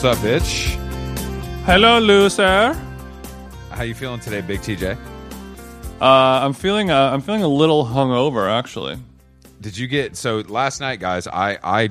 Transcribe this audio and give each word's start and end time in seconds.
What's 0.00 0.18
up, 0.18 0.24
bitch? 0.24 0.76
Hello, 1.66 1.98
loser. 1.98 2.72
How 3.70 3.82
you 3.82 3.94
feeling 3.94 4.18
today, 4.18 4.40
Big 4.40 4.60
TJ? 4.60 4.96
Uh, 6.00 6.04
I'm 6.06 6.54
feeling 6.54 6.90
uh, 6.90 7.10
I'm 7.12 7.20
feeling 7.20 7.42
a 7.42 7.48
little 7.48 7.84
hungover 7.84 8.50
actually. 8.50 8.96
Did 9.60 9.76
you 9.76 9.86
get 9.88 10.16
so 10.16 10.38
last 10.38 10.80
night, 10.80 11.00
guys? 11.00 11.26
I 11.26 11.58
I 11.62 11.90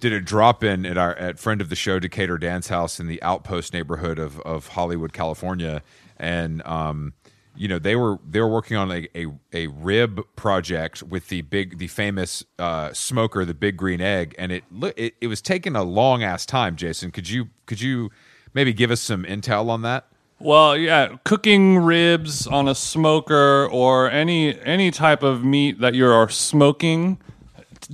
did 0.00 0.14
a 0.14 0.20
drop 0.22 0.64
in 0.64 0.86
at 0.86 0.96
our 0.96 1.14
at 1.16 1.38
friend 1.38 1.60
of 1.60 1.68
the 1.68 1.76
show 1.76 1.98
Decatur 1.98 2.38
Dan's 2.38 2.68
House 2.68 2.98
in 2.98 3.06
the 3.06 3.22
Outpost 3.22 3.74
neighborhood 3.74 4.18
of 4.18 4.40
of 4.40 4.68
Hollywood, 4.68 5.12
California, 5.12 5.82
and 6.16 6.62
um, 6.66 7.12
you 7.54 7.68
know 7.68 7.78
they 7.78 7.96
were 7.96 8.18
they 8.28 8.40
were 8.40 8.48
working 8.48 8.76
on 8.76 8.90
a 8.90 9.08
a, 9.14 9.26
a 9.52 9.66
rib 9.68 10.22
project 10.36 11.02
with 11.02 11.28
the 11.28 11.42
big 11.42 11.78
the 11.78 11.88
famous 11.88 12.44
uh, 12.58 12.92
smoker, 12.92 13.44
the 13.44 13.54
Big 13.54 13.76
Green 13.76 14.00
Egg, 14.00 14.34
and 14.38 14.52
it 14.52 14.64
it, 14.96 15.14
it 15.20 15.26
was 15.26 15.40
taking 15.42 15.76
a 15.76 15.82
long 15.82 16.22
ass 16.22 16.46
time. 16.46 16.76
Jason, 16.76 17.10
could 17.10 17.28
you 17.28 17.48
could 17.66 17.80
you 17.80 18.10
maybe 18.54 18.72
give 18.72 18.90
us 18.90 19.00
some 19.00 19.24
intel 19.24 19.68
on 19.68 19.82
that? 19.82 20.06
Well, 20.38 20.76
yeah, 20.76 21.16
cooking 21.24 21.78
ribs 21.78 22.48
on 22.48 22.66
a 22.66 22.74
smoker 22.74 23.68
or 23.70 24.10
any 24.10 24.58
any 24.62 24.90
type 24.90 25.22
of 25.22 25.44
meat 25.44 25.78
that 25.80 25.94
you're 25.94 26.28
smoking 26.28 27.18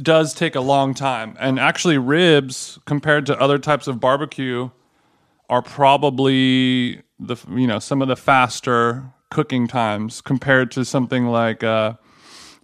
does 0.00 0.34
take 0.34 0.54
a 0.54 0.60
long 0.60 0.94
time. 0.94 1.36
And 1.40 1.58
actually 1.58 1.98
ribs 1.98 2.78
compared 2.86 3.26
to 3.26 3.38
other 3.38 3.58
types 3.58 3.86
of 3.86 4.00
barbecue 4.00 4.70
are 5.50 5.62
probably 5.62 7.02
the 7.18 7.36
you 7.50 7.66
know, 7.66 7.78
some 7.78 8.00
of 8.00 8.08
the 8.08 8.16
faster 8.16 9.12
cooking 9.30 9.68
times 9.68 10.20
compared 10.20 10.70
to 10.70 10.84
something 10.84 11.26
like 11.26 11.62
uh 11.62 11.94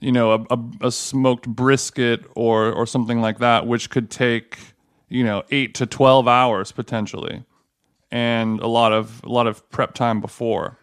you 0.00 0.12
know, 0.12 0.32
a, 0.32 0.54
a, 0.54 0.88
a 0.88 0.92
smoked 0.92 1.46
brisket 1.48 2.24
or 2.34 2.70
or 2.70 2.86
something 2.86 3.20
like 3.20 3.38
that 3.38 3.66
which 3.66 3.88
could 3.88 4.10
take, 4.10 4.58
you 5.08 5.24
know, 5.24 5.42
8 5.50 5.74
to 5.76 5.86
12 5.86 6.28
hours 6.28 6.72
potentially 6.72 7.44
and 8.10 8.60
a 8.60 8.66
lot 8.66 8.92
of 8.92 9.22
a 9.24 9.28
lot 9.28 9.46
of 9.46 9.68
prep 9.70 9.94
time 9.94 10.20
before. 10.20 10.78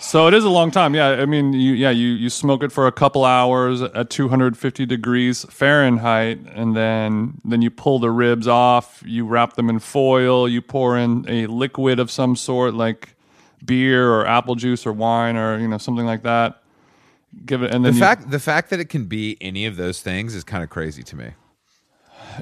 So 0.00 0.26
it 0.26 0.34
is 0.34 0.42
a 0.42 0.48
long 0.48 0.72
time. 0.72 0.96
Yeah, 0.96 1.10
I 1.10 1.26
mean, 1.26 1.52
you, 1.52 1.74
yeah, 1.74 1.90
you 1.90 2.08
you 2.08 2.28
smoke 2.28 2.64
it 2.64 2.72
for 2.72 2.88
a 2.88 2.92
couple 2.92 3.24
hours 3.24 3.82
at 3.82 4.10
250 4.10 4.84
degrees 4.84 5.44
Fahrenheit, 5.44 6.40
and 6.54 6.76
then 6.76 7.40
then 7.44 7.62
you 7.62 7.70
pull 7.70 8.00
the 8.00 8.10
ribs 8.10 8.48
off. 8.48 9.02
You 9.06 9.24
wrap 9.24 9.52
them 9.54 9.70
in 9.70 9.78
foil. 9.78 10.48
You 10.48 10.60
pour 10.60 10.98
in 10.98 11.24
a 11.28 11.46
liquid 11.46 12.00
of 12.00 12.10
some 12.10 12.34
sort, 12.34 12.74
like 12.74 13.14
beer 13.64 14.12
or 14.12 14.26
apple 14.26 14.54
juice 14.54 14.86
or 14.86 14.92
wine 14.92 15.36
or 15.36 15.58
you 15.58 15.68
know 15.68 15.78
something 15.78 16.06
like 16.06 16.22
that. 16.22 16.62
Give 17.46 17.62
it, 17.62 17.72
and 17.74 17.84
then 17.84 17.92
The 17.92 17.98
you- 17.98 18.04
fact 18.04 18.30
the 18.30 18.38
fact 18.40 18.70
that 18.70 18.80
it 18.80 18.86
can 18.90 19.06
be 19.06 19.36
any 19.40 19.64
of 19.66 19.76
those 19.76 20.00
things 20.02 20.34
is 20.34 20.44
kind 20.44 20.62
of 20.62 20.70
crazy 20.70 21.02
to 21.04 21.16
me. 21.16 21.30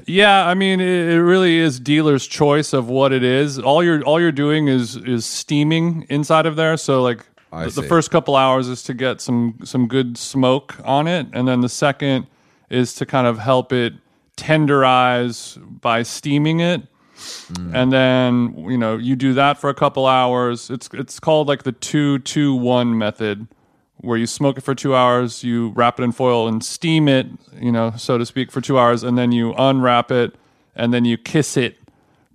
Yeah, 0.05 0.45
I 0.47 0.53
mean, 0.53 0.79
it, 0.79 1.09
it 1.13 1.21
really 1.21 1.57
is 1.57 1.77
dealer's 1.79 2.25
choice 2.25 2.71
of 2.71 2.87
what 2.87 3.11
it 3.11 3.23
is. 3.23 3.59
All 3.59 3.83
you're 3.83 4.01
all 4.03 4.19
you're 4.21 4.31
doing 4.31 4.67
is 4.67 4.95
is 4.95 5.25
steaming 5.25 6.05
inside 6.09 6.45
of 6.45 6.55
there. 6.55 6.77
So 6.77 7.01
like 7.01 7.25
the, 7.51 7.69
the 7.69 7.83
first 7.83 8.09
couple 8.11 8.35
hours 8.37 8.67
is 8.69 8.83
to 8.83 8.93
get 8.93 9.19
some 9.21 9.59
some 9.63 9.87
good 9.87 10.17
smoke 10.17 10.75
on 10.85 11.07
it, 11.07 11.27
and 11.33 11.47
then 11.47 11.59
the 11.61 11.69
second 11.69 12.27
is 12.69 12.93
to 12.95 13.05
kind 13.05 13.27
of 13.27 13.39
help 13.39 13.73
it 13.73 13.93
tenderize 14.37 15.57
by 15.81 16.03
steaming 16.03 16.59
it. 16.59 16.81
Hmm. 17.55 17.75
And 17.75 17.91
then 17.93 18.55
you 18.69 18.77
know 18.77 18.97
you 18.97 19.15
do 19.15 19.33
that 19.33 19.57
for 19.57 19.69
a 19.69 19.73
couple 19.73 20.05
hours. 20.05 20.69
It's 20.69 20.89
it's 20.93 21.19
called 21.19 21.47
like 21.47 21.63
the 21.63 21.71
two 21.71 22.19
two 22.19 22.53
one 22.53 22.97
method, 22.97 23.47
where 24.01 24.17
you 24.17 24.27
smoke 24.27 24.57
it 24.57 24.61
for 24.61 24.75
two 24.75 24.95
hours, 24.95 25.43
you 25.43 25.69
wrap 25.69 25.99
it 25.99 26.03
in 26.03 26.11
foil 26.11 26.47
and 26.47 26.63
steam 26.63 27.07
it, 27.07 27.27
you 27.59 27.71
know, 27.71 27.93
so 27.97 28.17
to 28.17 28.25
speak, 28.25 28.51
for 28.51 28.61
two 28.61 28.77
hours, 28.77 29.03
and 29.03 29.17
then 29.17 29.31
you 29.31 29.53
unwrap 29.53 30.11
it, 30.11 30.35
and 30.75 30.93
then 30.93 31.05
you 31.05 31.17
kiss 31.17 31.55
it 31.55 31.77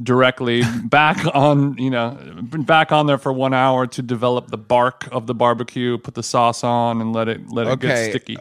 directly 0.03 0.63
back 0.85 1.19
on, 1.35 1.77
you 1.79 1.91
know, 1.91 2.17
back 2.43 2.93
on 2.93 3.07
there 3.07 3.19
for 3.19 3.33
one 3.33 3.53
hour 3.53 3.87
to 3.87 4.03
develop 4.03 4.49
the 4.49 4.59
bark 4.59 5.09
of 5.11 5.27
the 5.27 5.35
barbecue. 5.35 5.99
Put 5.99 6.15
the 6.15 6.23
sauce 6.23 6.63
on 6.63 7.01
and 7.01 7.13
let 7.13 7.29
it 7.29 7.49
let 7.51 7.67
it 7.67 7.71
Okay, 7.71 7.89
get 7.89 8.11
sticky. 8.11 8.37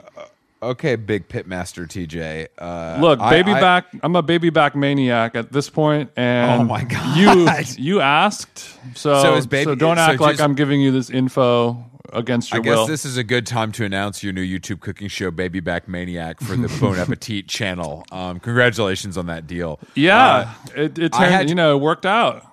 Okay, 0.63 0.95
big 0.95 1.27
pitmaster 1.27 1.85
TJ. 1.85 2.47
Uh, 2.57 2.97
Look, 3.01 3.19
I- 3.19 3.29
baby 3.29 3.51
I- 3.51 3.59
back. 3.61 3.85
I'm 4.01 4.15
a 4.15 4.21
baby 4.23 4.49
back 4.49 4.75
maniac 4.75 5.35
at 5.35 5.51
this 5.51 5.69
point, 5.69 6.09
and 6.15 6.61
Oh 6.61 6.63
my 6.65 6.83
God. 6.83 7.17
you 7.17 7.47
you 7.83 8.01
asked, 8.01 8.59
so 8.95 9.21
So 9.41 9.47
baby- 9.47 9.65
so 9.65 9.75
don't 9.75 9.97
so 9.97 10.01
act 10.03 10.19
like 10.21 10.31
just- 10.33 10.41
I'm 10.43 10.55
giving 10.55 10.81
you 10.81 10.91
this 10.91 11.09
info 11.09 11.85
against 12.13 12.51
your 12.53 12.61
I 12.61 12.63
guess 12.63 12.77
will. 12.77 12.87
this 12.87 13.03
is 13.03 13.17
a 13.17 13.23
good 13.23 13.45
time 13.45 13.71
to 13.73 13.83
announce 13.85 14.23
your 14.23 14.31
new 14.31 14.43
YouTube 14.43 14.79
cooking 14.79 15.07
show, 15.09 15.29
Baby 15.31 15.59
Back 15.59 15.87
Maniac, 15.87 16.39
for 16.39 16.55
the 16.55 16.69
Bon 16.79 16.95
Appetit 16.99 17.47
channel. 17.47 18.05
Um, 18.11 18.39
congratulations 18.39 19.17
on 19.17 19.25
that 19.27 19.45
deal. 19.47 19.79
yeah, 19.95 20.53
it, 20.75 20.97
it 20.97 21.13
turned, 21.13 21.31
had- 21.33 21.49
you 21.49 21.55
know, 21.55 21.75
it 21.75 21.79
worked 21.81 22.05
out. 22.05 22.43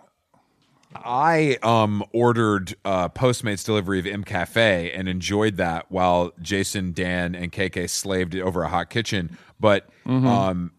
I 0.94 1.58
um, 1.62 2.04
ordered 2.12 2.74
uh, 2.84 3.08
Postmates 3.08 3.64
delivery 3.64 3.98
of 3.98 4.06
M 4.06 4.24
Cafe 4.24 4.92
and 4.92 5.08
enjoyed 5.08 5.56
that 5.56 5.90
while 5.90 6.32
Jason, 6.40 6.92
Dan, 6.92 7.34
and 7.34 7.50
KK 7.52 7.88
slaved 7.90 8.34
over 8.36 8.62
a 8.62 8.68
hot 8.68 8.90
kitchen. 8.90 9.36
But 9.60 9.88
Mm-hmm. 10.06 10.26
um, 10.26 10.72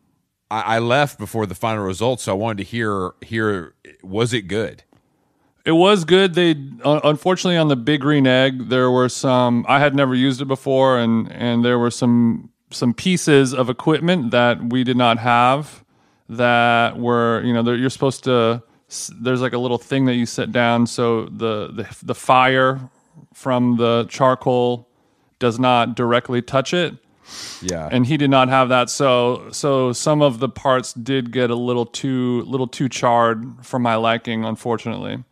I, 0.52 0.75
I 0.75 0.79
left 0.79 1.18
before 1.18 1.46
the 1.46 1.56
final 1.56 1.84
results, 1.85 2.23
so 2.23 2.34
I 2.34 2.35
wanted 2.35 2.57
to 2.57 2.63
hear 2.66 3.12
hear 3.22 3.73
was 4.03 4.34
it 4.34 4.44
good? 4.44 4.84
It 5.66 5.72
was 5.72 6.03
good. 6.03 6.34
They 6.34 6.56
uh, 6.84 7.00
unfortunately 7.06 7.57
on 7.57 7.69
the 7.69 7.78
big 7.78 8.02
green 8.02 8.28
egg 8.28 8.68
there 8.69 8.91
were 8.91 9.07
some. 9.09 9.66
I 9.69 9.79
had 9.79 9.96
never 9.96 10.13
used 10.13 10.41
it 10.41 10.46
before, 10.46 11.00
and 11.00 11.31
and 11.31 11.63
there 11.63 11.79
were 11.79 11.90
some 11.91 12.50
some 12.69 12.94
pieces 12.94 13.53
of 13.53 13.69
equipment 13.69 14.31
that 14.31 14.62
we 14.72 14.84
did 14.84 14.97
not 14.97 15.19
have 15.19 15.85
that 16.28 17.00
were 17.00 17.41
you 17.46 17.53
know 17.53 17.72
you're 17.72 17.90
supposed 17.90 18.23
to. 18.25 18.62
There's 19.20 19.42
like 19.42 19.54
a 19.54 19.58
little 19.58 19.78
thing 19.78 20.06
that 20.06 20.16
you 20.16 20.26
set 20.26 20.52
down. 20.52 20.88
So 20.88 21.26
the 21.26 21.68
the 21.68 21.98
the 22.04 22.16
fire 22.16 22.80
from 23.34 23.78
the 23.78 24.06
charcoal 24.09 24.88
does 25.40 25.59
not 25.59 25.96
directly 25.96 26.42
touch 26.42 26.74
it. 26.74 26.96
Yeah, 27.62 27.90
and 27.92 28.06
he 28.06 28.18
did 28.18 28.30
not 28.30 28.50
have 28.50 28.70
that. 28.70 28.90
So 28.90 29.50
so 29.52 29.94
some 29.94 30.22
of 30.22 30.40
the 30.40 30.50
parts 30.50 30.94
did 30.94 31.32
get 31.32 31.50
a 31.50 31.56
little 31.56 31.86
too 31.86 32.44
little 32.44 32.68
too 32.68 32.90
charred 32.90 33.66
for 33.66 33.80
my 33.80 33.96
liking 33.96 34.46
unfortunately. 34.46 35.24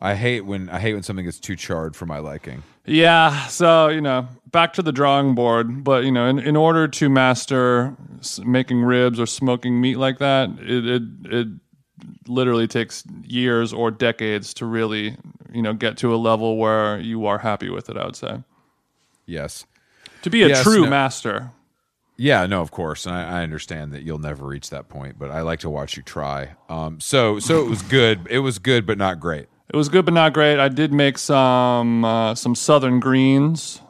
I 0.00 0.14
hate 0.14 0.42
when 0.42 0.68
I 0.68 0.78
hate 0.78 0.94
when 0.94 1.02
something 1.02 1.24
gets 1.24 1.40
too 1.40 1.56
charred 1.56 1.96
for 1.96 2.06
my 2.06 2.18
liking. 2.18 2.62
Yeah, 2.84 3.46
so 3.46 3.88
you 3.88 4.00
know, 4.00 4.28
back 4.46 4.72
to 4.74 4.82
the 4.82 4.92
drawing 4.92 5.34
board. 5.34 5.82
But 5.82 6.04
you 6.04 6.12
know, 6.12 6.26
in, 6.26 6.38
in 6.38 6.56
order 6.56 6.86
to 6.86 7.08
master 7.08 7.96
making 8.44 8.82
ribs 8.82 9.18
or 9.18 9.26
smoking 9.26 9.80
meat 9.80 9.98
like 9.98 10.18
that, 10.18 10.50
it, 10.60 10.86
it 10.86 11.02
it 11.24 11.48
literally 12.26 12.66
takes 12.66 13.04
years 13.24 13.72
or 13.72 13.90
decades 13.90 14.52
to 14.54 14.66
really 14.66 15.16
you 15.52 15.62
know 15.62 15.72
get 15.72 15.96
to 15.98 16.14
a 16.14 16.16
level 16.16 16.56
where 16.56 16.98
you 17.00 17.26
are 17.26 17.38
happy 17.38 17.70
with 17.70 17.88
it. 17.90 17.96
I 17.96 18.04
would 18.04 18.16
say 18.16 18.42
Yes. 19.26 19.66
to 20.22 20.30
be 20.30 20.42
a 20.42 20.48
Yes, 20.48 20.62
true 20.62 20.84
no. 20.84 20.90
master. 20.90 21.52
Yeah, 22.20 22.46
no, 22.46 22.60
of 22.62 22.72
course, 22.72 23.06
and 23.06 23.14
I, 23.14 23.38
I 23.38 23.42
understand 23.44 23.92
that 23.92 24.02
you'll 24.02 24.18
never 24.18 24.44
reach 24.44 24.70
that 24.70 24.88
point, 24.88 25.20
but 25.20 25.30
I 25.30 25.42
like 25.42 25.60
to 25.60 25.70
watch 25.70 25.96
you 25.96 26.02
try. 26.02 26.56
Um, 26.68 26.98
so, 26.98 27.38
so 27.38 27.60
it 27.64 27.68
was 27.68 27.80
good. 27.82 28.26
It 28.28 28.40
was 28.40 28.58
good, 28.58 28.86
but 28.86 28.98
not 28.98 29.20
great. 29.20 29.46
It 29.72 29.76
was 29.76 29.88
good, 29.88 30.04
but 30.04 30.14
not 30.14 30.32
great. 30.32 30.58
I 30.58 30.68
did 30.68 30.92
make 30.92 31.16
some 31.18 32.04
uh, 32.04 32.34
some 32.34 32.54
southern 32.56 32.98
greens. 33.00 33.82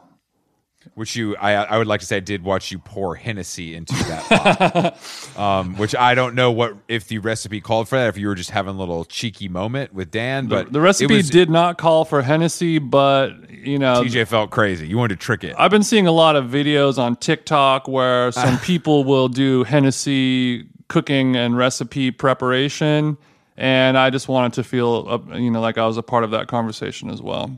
Which 0.99 1.15
you, 1.15 1.33
I, 1.37 1.53
I 1.53 1.77
would 1.77 1.87
like 1.87 2.01
to 2.01 2.05
say, 2.05 2.17
I 2.17 2.19
did 2.19 2.43
watch 2.43 2.73
you 2.73 2.79
pour 2.79 3.15
Hennessy 3.15 3.73
into 3.73 3.93
that 3.93 4.95
pot. 5.33 5.37
um, 5.39 5.77
which 5.77 5.95
I 5.95 6.13
don't 6.13 6.35
know 6.35 6.51
what 6.51 6.75
if 6.89 7.07
the 7.07 7.19
recipe 7.19 7.61
called 7.61 7.87
for 7.87 7.95
that. 7.95 8.09
If 8.09 8.17
you 8.17 8.27
were 8.27 8.35
just 8.35 8.49
having 8.49 8.75
a 8.75 8.77
little 8.77 9.05
cheeky 9.05 9.47
moment 9.47 9.93
with 9.93 10.11
Dan, 10.11 10.47
but 10.47 10.73
The 10.73 10.81
recipe 10.81 11.15
was, 11.15 11.29
did 11.29 11.49
not 11.49 11.77
call 11.77 12.03
for 12.03 12.21
Hennessy, 12.21 12.79
but 12.79 13.49
you 13.49 13.79
know, 13.79 14.03
TJ 14.03 14.27
felt 14.27 14.49
crazy. 14.49 14.89
You 14.89 14.97
wanted 14.97 15.17
to 15.17 15.25
trick 15.25 15.45
it. 15.45 15.55
I've 15.57 15.71
been 15.71 15.83
seeing 15.83 16.05
a 16.05 16.11
lot 16.11 16.35
of 16.35 16.47
videos 16.47 16.97
on 16.97 17.15
TikTok 17.15 17.87
where 17.87 18.33
some 18.33 18.59
people 18.63 19.05
will 19.05 19.29
do 19.29 19.63
Hennessy 19.63 20.67
cooking 20.89 21.37
and 21.37 21.55
recipe 21.55 22.11
preparation, 22.11 23.17
and 23.55 23.97
I 23.97 24.09
just 24.09 24.27
wanted 24.27 24.51
to 24.55 24.65
feel, 24.65 25.07
uh, 25.07 25.37
you 25.37 25.49
know, 25.49 25.61
like 25.61 25.77
I 25.77 25.85
was 25.85 25.95
a 25.95 26.03
part 26.03 26.25
of 26.25 26.31
that 26.31 26.49
conversation 26.49 27.09
as 27.09 27.21
well. 27.21 27.57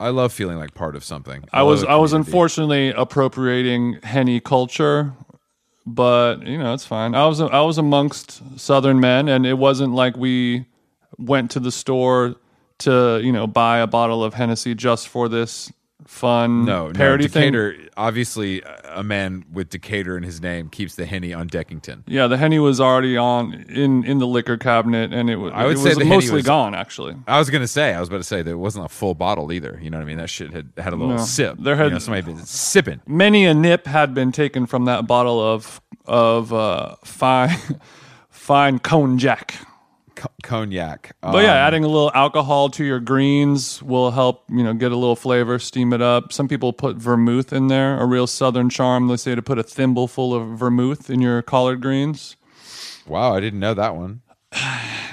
I 0.00 0.08
love 0.08 0.32
feeling 0.32 0.58
like 0.58 0.74
part 0.74 0.96
of 0.96 1.04
something. 1.04 1.44
I 1.52 1.62
was, 1.62 1.84
I 1.84 1.96
was 1.96 2.14
unfortunately 2.14 2.88
appropriating 2.88 4.00
Henny 4.02 4.40
culture, 4.40 5.12
but 5.86 6.44
you 6.46 6.56
know, 6.56 6.72
it's 6.72 6.86
fine. 6.86 7.14
I 7.14 7.26
was, 7.26 7.40
I 7.40 7.60
was 7.60 7.76
amongst 7.76 8.58
Southern 8.58 8.98
men, 8.98 9.28
and 9.28 9.44
it 9.44 9.58
wasn't 9.58 9.92
like 9.92 10.16
we 10.16 10.64
went 11.18 11.50
to 11.52 11.60
the 11.60 11.70
store 11.70 12.34
to, 12.78 13.20
you 13.22 13.30
know, 13.30 13.46
buy 13.46 13.78
a 13.80 13.86
bottle 13.86 14.24
of 14.24 14.32
Hennessy 14.32 14.74
just 14.74 15.06
for 15.06 15.28
this 15.28 15.70
fun 16.10 16.64
No, 16.64 16.90
parody 16.92 17.24
no, 17.24 17.28
thing. 17.28 17.52
Decatur. 17.52 17.76
Obviously, 17.96 18.62
a 18.84 19.02
man 19.02 19.44
with 19.52 19.70
Decatur 19.70 20.16
in 20.16 20.22
his 20.24 20.40
name 20.42 20.68
keeps 20.68 20.96
the 20.96 21.06
Henny 21.06 21.32
on 21.32 21.48
Deckington. 21.48 22.02
Yeah, 22.06 22.26
the 22.26 22.36
henny 22.36 22.58
was 22.58 22.80
already 22.80 23.16
on 23.16 23.52
in 23.68 24.04
in 24.04 24.18
the 24.18 24.26
liquor 24.26 24.56
cabinet, 24.56 25.12
and 25.14 25.30
it 25.30 25.36
was 25.36 25.52
I 25.54 25.64
would 25.66 25.76
it 25.76 25.80
say 25.80 25.94
was 25.94 26.04
mostly 26.04 26.36
was- 26.36 26.46
gone. 26.46 26.74
Actually, 26.74 27.14
I 27.28 27.38
was 27.38 27.48
gonna 27.48 27.68
say, 27.68 27.94
I 27.94 28.00
was 28.00 28.08
about 28.08 28.18
to 28.18 28.24
say 28.24 28.42
that 28.42 28.50
it 28.50 28.54
wasn't 28.58 28.86
a 28.86 28.88
full 28.88 29.14
bottle 29.14 29.52
either. 29.52 29.78
You 29.80 29.88
know 29.90 29.98
what 29.98 30.02
I 30.02 30.06
mean? 30.06 30.18
That 30.18 30.28
shit 30.30 30.52
had 30.52 30.70
had 30.76 30.92
a 30.92 30.96
little 30.96 31.16
No. 31.16 31.22
sip. 31.24 31.56
There 31.60 31.74
You 31.76 31.82
had- 31.84 31.92
know, 31.92 31.98
somebody 32.00 32.26
been 32.26 32.44
sipping. 32.44 33.00
many 33.06 33.46
a 33.46 33.54
nip 33.54 33.86
had 33.86 34.12
been 34.12 34.32
taken 34.32 34.66
from 34.66 34.86
that 34.86 35.06
bottle 35.06 35.40
of 35.40 35.80
of 36.06 36.52
uh, 36.52 36.96
fine 37.04 37.56
fine 38.30 38.78
cognac. 38.80 39.54
Co- 39.54 39.66
cognac. 40.42 41.16
But 41.20 41.42
yeah, 41.42 41.52
Um, 41.52 41.56
adding 41.66 41.84
a 41.84 41.88
little 41.88 42.10
alcohol 42.14 42.68
to 42.70 42.84
your 42.84 43.00
greens 43.00 43.82
will 43.82 44.10
help, 44.10 44.44
you 44.50 44.62
know, 44.62 44.72
get 44.74 44.92
a 44.92 44.96
little 44.96 45.16
flavor, 45.16 45.58
steam 45.58 45.92
it 45.92 46.00
up. 46.02 46.32
Some 46.32 46.48
people 46.48 46.72
put 46.72 46.96
vermouth 46.96 47.52
in 47.52 47.68
there, 47.68 47.98
a 47.98 48.06
real 48.06 48.26
southern 48.26 48.70
charm. 48.70 49.08
They 49.08 49.16
say 49.16 49.34
to 49.34 49.42
put 49.42 49.58
a 49.58 49.62
thimble 49.62 50.08
full 50.08 50.34
of 50.34 50.58
vermouth 50.58 51.10
in 51.10 51.20
your 51.20 51.42
collard 51.42 51.80
greens. 51.80 52.36
wow, 53.06 53.34
I 53.34 53.40
didn't 53.40 53.60
know 53.60 53.74
that 53.74 53.96
one. 53.96 54.22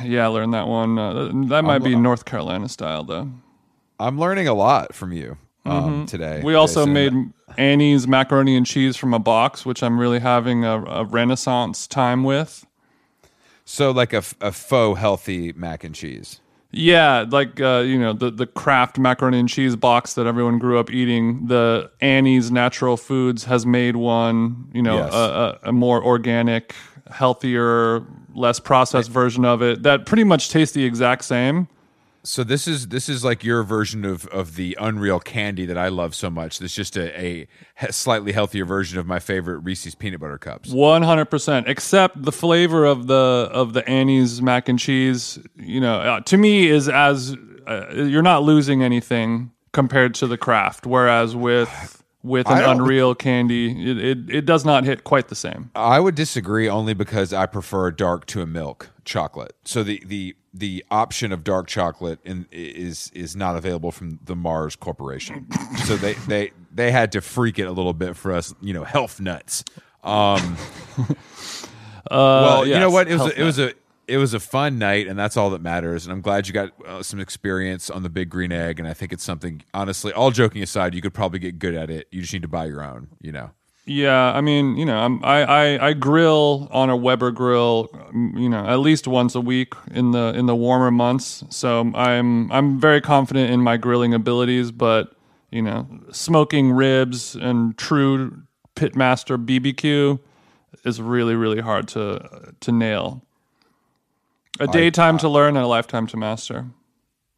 Yeah, 0.04 0.26
I 0.26 0.28
learned 0.28 0.54
that 0.54 0.68
one. 0.68 1.00
Uh, 1.00 1.32
that 1.48 1.64
might 1.64 1.80
be 1.84 1.96
North 1.96 2.26
Carolina 2.26 2.70
style, 2.70 3.04
though. 3.04 3.32
I'm 4.00 4.20
learning 4.20 4.48
a 4.48 4.54
lot 4.54 4.94
from 4.94 5.12
you 5.12 5.40
um, 5.66 6.06
today. 6.06 6.36
Mm-hmm. 6.38 6.46
We 6.46 6.54
also 6.54 6.86
Jason. 6.86 6.94
made 6.94 7.14
Annie's 7.58 8.08
macaroni 8.08 8.56
and 8.56 8.64
cheese 8.64 8.96
from 8.96 9.16
a 9.16 9.20
box, 9.20 9.66
which 9.66 9.82
I'm 9.82 10.00
really 10.00 10.20
having 10.20 10.64
a, 10.66 10.84
a 10.84 11.04
renaissance 11.04 11.88
time 11.88 12.24
with. 12.24 12.64
So 13.70 13.92
like 13.92 14.14
a, 14.14 14.24
a 14.40 14.52
faux 14.54 14.98
healthy 14.98 15.52
mac 15.54 15.84
and 15.84 15.94
cheese. 15.94 16.40
Yeah, 16.72 17.26
like 17.30 17.60
uh, 17.62 17.84
you 17.86 18.00
know 18.00 18.14
the 18.14 18.32
the 18.32 18.46
Kraft 18.46 18.98
macaroni 18.98 19.40
and 19.40 19.50
cheese 19.50 19.76
box 19.76 20.14
that 20.16 20.26
everyone 20.26 20.58
grew 20.60 20.80
up 20.80 20.90
eating. 20.92 21.48
The 21.48 21.90
Annie's 22.02 22.50
Natural 22.52 22.98
Foods 22.98 23.46
has 23.46 23.66
made 23.66 23.96
one. 23.96 24.70
You 24.74 24.82
know, 24.82 24.98
Yes. 24.98 25.14
a, 25.14 25.60
a, 25.64 25.70
a 25.70 25.72
more 25.72 26.04
organic, 26.04 26.76
healthier, 27.12 28.06
less 28.34 28.60
processed 28.60 29.10
version 29.10 29.46
of 29.46 29.62
it 29.62 29.84
that 29.84 30.06
pretty 30.06 30.24
much 30.24 30.50
tastes 30.50 30.74
the 30.74 30.84
exact 30.86 31.24
same. 31.26 31.68
So 32.28 32.44
this 32.44 32.68
is 32.68 32.90
this 32.90 33.08
is 33.08 33.24
like 33.24 33.44
your 33.46 33.64
version 33.64 34.04
of 34.04 34.28
of 34.28 34.56
the 34.56 34.78
Unreal 34.82 35.20
candy 35.20 35.66
that 35.66 35.78
I 35.78 35.88
love 35.88 36.14
so 36.14 36.30
much. 36.30 36.60
This 36.60 36.76
just 36.76 36.98
a, 36.98 37.48
a 37.82 37.94
slightly 37.94 38.34
healthier 38.34 38.66
version 38.66 39.00
of 39.00 39.08
my 39.08 39.20
favorite 39.20 39.60
Reese's 39.60 39.96
peanut 39.96 40.20
butter 40.20 40.38
cups. 40.38 40.70
One 40.70 41.04
hundred 41.04 41.26
percent. 41.26 41.70
Except 41.70 42.22
the 42.22 42.34
flavor 42.34 42.84
of 42.84 43.08
the 43.08 43.50
of 43.52 43.72
the 43.72 43.88
Annie's 43.88 44.42
mac 44.42 44.68
and 44.68 44.78
cheese, 44.78 45.40
you 45.56 45.80
know, 45.80 46.02
uh, 46.02 46.20
to 46.22 46.38
me 46.38 46.68
is 46.68 46.90
as 46.90 47.36
uh, 47.66 47.94
you're 47.94 48.22
not 48.22 48.44
losing 48.44 48.84
anything 48.84 49.52
compared 49.72 50.14
to 50.16 50.28
the 50.28 50.38
Kraft. 50.38 50.86
Whereas 50.86 51.34
with 51.34 52.04
with 52.24 52.50
an 52.50 52.62
Unreal 52.62 53.16
candy, 53.16 53.90
it, 53.90 53.98
it 53.98 54.30
it 54.30 54.46
does 54.46 54.66
not 54.66 54.84
hit 54.84 55.06
quite 55.06 55.30
the 55.30 55.36
same. 55.36 55.72
I 55.76 56.02
would 56.02 56.16
disagree 56.16 56.68
only 56.68 56.94
because 56.94 57.32
I 57.32 57.46
prefer 57.46 57.90
dark 57.92 58.26
to 58.28 58.42
a 58.42 58.46
milk 58.46 58.90
chocolate. 59.06 59.56
So 59.64 59.82
the 59.82 60.04
the 60.06 60.36
the 60.58 60.84
option 60.92 61.32
of 61.32 61.44
dark 61.44 61.68
chocolate 61.68 62.20
in, 62.24 62.48
is 62.52 63.12
is 63.14 63.36
not 63.36 63.56
available 63.56 63.92
from 63.92 64.20
the 64.24 64.36
Mars 64.36 64.76
Corporation. 64.76 65.48
so 65.86 65.96
they 65.98 66.14
they 66.28 66.52
they 66.74 66.92
had 66.92 67.12
to 67.14 67.22
freak 67.22 67.60
it 67.60 67.64
a 67.68 67.72
little 67.72 67.94
bit 67.94 68.16
for 68.16 68.32
us, 68.34 68.54
you 68.62 68.74
know, 68.74 68.84
health 68.84 69.20
nuts. 69.20 69.64
Um, 70.04 70.58
well, 72.12 72.66
you 72.66 72.76
know 72.76 72.88
Uh, 72.88 72.92
what? 72.92 73.08
It 73.08 73.14
was 73.18 73.28
a, 73.28 73.42
it 73.42 73.44
was 73.44 73.60
a 73.60 73.74
it 74.08 74.18
was 74.18 74.34
a 74.34 74.40
fun 74.40 74.80
night, 74.80 75.08
and 75.08 75.20
that's 75.20 75.36
all 75.36 75.50
that 75.50 75.62
matters. 75.62 76.06
And 76.06 76.14
I'm 76.14 76.22
glad 76.22 76.48
you 76.48 76.54
got 76.54 76.72
uh, 76.86 77.04
some 77.04 77.20
experience 77.20 77.90
on 77.90 78.04
the 78.04 78.10
Big 78.10 78.30
Green 78.30 78.54
Egg. 78.54 78.80
And 78.80 78.88
I 78.88 78.94
think 78.94 79.12
it's 79.12 79.24
something. 79.24 79.64
Honestly, 79.74 80.14
all 80.14 80.32
joking 80.32 80.64
aside, 80.64 80.96
you 80.96 81.02
could 81.02 81.14
probably 81.14 81.40
get 81.40 81.60
good 81.60 81.76
at 81.76 81.90
it. 81.90 82.08
You 82.12 82.22
just 82.22 82.32
need 82.32 82.44
to 82.44 82.48
buy 82.48 82.66
your 82.68 82.82
own. 82.84 83.10
You 83.22 83.34
know. 83.34 83.52
Yeah, 83.90 84.34
I 84.34 84.42
mean, 84.42 84.76
you 84.76 84.86
know, 84.86 84.98
I'm, 84.98 85.24
I, 85.24 85.44
I 85.44 85.88
I 85.88 85.94
grill 85.94 86.68
on 86.72 86.90
a 86.90 86.98
Weber 86.98 87.32
grill, 87.32 87.90
um, 88.10 88.34
you 88.36 88.50
know, 88.50 88.66
at 88.66 88.80
least 88.80 89.08
once 89.08 89.34
a 89.34 89.40
week 89.40 89.74
in 89.92 90.12
the 90.12 90.34
in 90.36 90.46
the 90.46 90.56
warmer 90.56 90.92
months. 90.92 91.46
So 91.50 91.90
I'm 91.96 92.52
I'm 92.52 92.82
very 92.82 93.00
confident 93.00 93.50
in 93.50 93.62
my 93.62 93.78
grilling 93.78 94.14
abilities, 94.14 94.72
but 94.72 95.16
you 95.52 95.62
know, 95.62 95.88
smoking 96.12 96.74
ribs 96.74 97.36
and 97.36 97.78
true 97.78 98.44
pitmaster 98.76 99.44
BBQ 99.44 100.20
is 100.84 101.02
really 101.02 101.36
really 101.36 101.62
hard 101.62 101.88
to 101.90 102.54
to 102.60 102.72
nail. 102.74 103.24
A 104.60 104.68
daytime 104.68 105.18
to 105.20 105.30
learn 105.30 105.56
and 105.56 105.64
a 105.64 105.68
lifetime 105.68 106.08
to 106.08 106.18
master. 106.18 106.66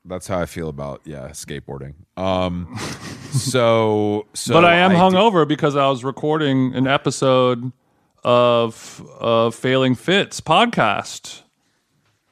That's 0.06 0.28
how 0.28 0.40
I 0.40 0.46
feel 0.46 0.70
about 0.70 1.02
yeah 1.06 1.30
skateboarding. 1.30 1.94
Um, 2.18 2.76
so 3.32 4.26
so, 4.34 4.54
but 4.54 4.66
I 4.66 4.76
am 4.76 4.92
did- 4.92 5.00
hungover 5.00 5.48
because 5.48 5.76
I 5.76 5.88
was 5.90 6.04
recording 6.04 6.74
an 6.76 6.88
episode 6.88 7.72
of 8.24 9.06
of 9.20 9.56
Failing 9.56 9.96
Fits 9.96 10.42
podcast. 10.42 11.44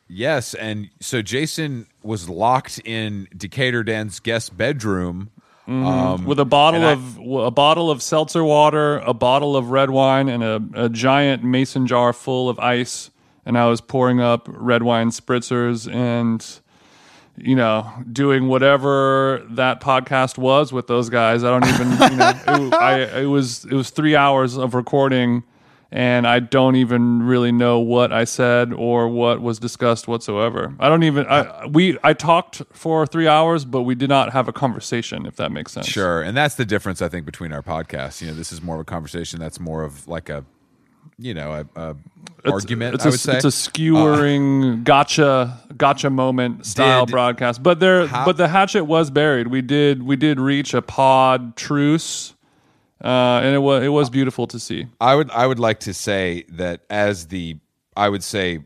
yes, 0.07 0.53
and 0.53 0.89
so 1.01 1.21
Jason 1.21 1.87
was 2.03 2.29
locked 2.29 2.79
in 2.85 3.27
Decatur 3.35 3.83
Dan's 3.83 4.19
guest 4.19 4.57
bedroom. 4.57 5.29
Um, 5.69 6.23
with 6.23 6.39
a 6.39 6.45
bottle 6.45 6.81
of 6.85 7.17
a 7.45 7.51
bottle 7.51 7.91
of 7.91 8.01
seltzer 8.01 8.41
water, 8.41 8.99
a 8.99 9.13
bottle 9.13 9.57
of 9.57 9.69
red 9.69 9.89
wine, 9.89 10.29
and 10.29 10.41
a, 10.41 10.63
a 10.85 10.87
giant 10.89 11.43
mason 11.43 11.85
jar 11.87 12.13
full 12.13 12.47
of 12.47 12.57
ice. 12.57 13.11
And 13.45 13.57
I 13.57 13.65
was 13.67 13.81
pouring 13.81 14.21
up 14.21 14.47
red 14.49 14.83
wine 14.83 15.09
spritzers 15.09 15.93
and 15.93 16.41
you 17.37 17.55
know 17.55 17.89
doing 18.11 18.47
whatever 18.47 19.45
that 19.51 19.79
podcast 19.79 20.37
was 20.37 20.73
with 20.73 20.87
those 20.87 21.09
guys. 21.09 21.43
I 21.43 21.49
don't 21.49 21.67
even 21.67 21.91
you 22.11 22.17
know 22.17 22.67
it, 22.67 22.73
I, 22.73 23.21
it 23.21 23.25
was 23.25 23.65
it 23.65 23.73
was 23.73 23.89
three 23.89 24.15
hours 24.15 24.57
of 24.57 24.73
recording. 24.73 25.43
And 25.89 26.27
I 26.27 26.39
don't 26.41 26.75
even 26.75 27.23
really 27.23 27.53
know 27.53 27.79
what 27.79 28.11
I 28.11 28.25
said 28.25 28.73
or 28.73 29.07
what 29.07 29.41
was 29.41 29.57
discussed 29.57 30.05
whatsoever. 30.05 30.75
I 30.81 30.89
don't 30.89 31.03
even. 31.03 31.25
I, 31.27 31.65
we 31.65 31.97
I 32.03 32.11
talked 32.11 32.61
for 32.73 33.05
three 33.05 33.29
hours, 33.29 33.63
but 33.63 33.83
we 33.83 33.95
did 33.95 34.09
not 34.09 34.33
have 34.33 34.49
a 34.49 34.51
conversation. 34.51 35.25
If 35.25 35.37
that 35.37 35.49
makes 35.53 35.71
sense. 35.71 35.87
Sure, 35.87 36.21
and 36.21 36.35
that's 36.35 36.55
the 36.55 36.65
difference 36.65 37.01
I 37.01 37.07
think 37.07 37.25
between 37.25 37.53
our 37.53 37.61
podcasts. 37.61 38.19
You 38.19 38.27
know, 38.27 38.33
this 38.33 38.51
is 38.51 38.61
more 38.61 38.75
of 38.75 38.81
a 38.81 38.83
conversation. 38.83 39.39
That's 39.39 39.61
more 39.61 39.85
of 39.85 40.05
like 40.09 40.27
a, 40.27 40.43
you 41.17 41.33
know, 41.33 41.65
a, 41.75 41.81
a 41.81 41.95
argument. 42.45 42.95
It's 42.95 43.05
I 43.05 43.09
a, 43.09 43.11
would 43.11 43.19
say 43.19 43.35
it's 43.35 43.45
a 43.45 43.51
skewering 43.51 44.83
gotcha 44.83 45.59
gotcha 45.75 46.09
moment 46.09 46.65
style 46.65 47.05
Did- 47.05 47.11
broadcast. 47.11 47.63
But 47.63 47.79
there 47.79 48.07
How- 48.07 48.25
but 48.25 48.37
the 48.37 48.47
hatchet 48.47 48.85
was 48.85 49.09
buried. 49.11 49.47
We 49.47 49.61
did 49.61 50.03
we 50.03 50.15
did 50.15 50.39
reach 50.39 50.73
a 50.73 50.81
pod 50.81 51.55
truce. 51.55 52.33
Uh, 53.03 53.41
and 53.43 53.53
it 53.53 53.59
was 53.59 53.83
it 53.83 53.89
was 53.89 54.09
beautiful 54.09 54.47
to 54.47 54.59
see. 54.59 54.87
I 54.99 55.15
would 55.15 55.29
I 55.31 55.45
would 55.45 55.59
like 55.59 55.81
to 55.81 55.93
say 55.93 56.45
that 56.49 56.81
as 56.89 57.27
the 57.27 57.57
I 57.95 58.09
would 58.09 58.23
say 58.23 58.65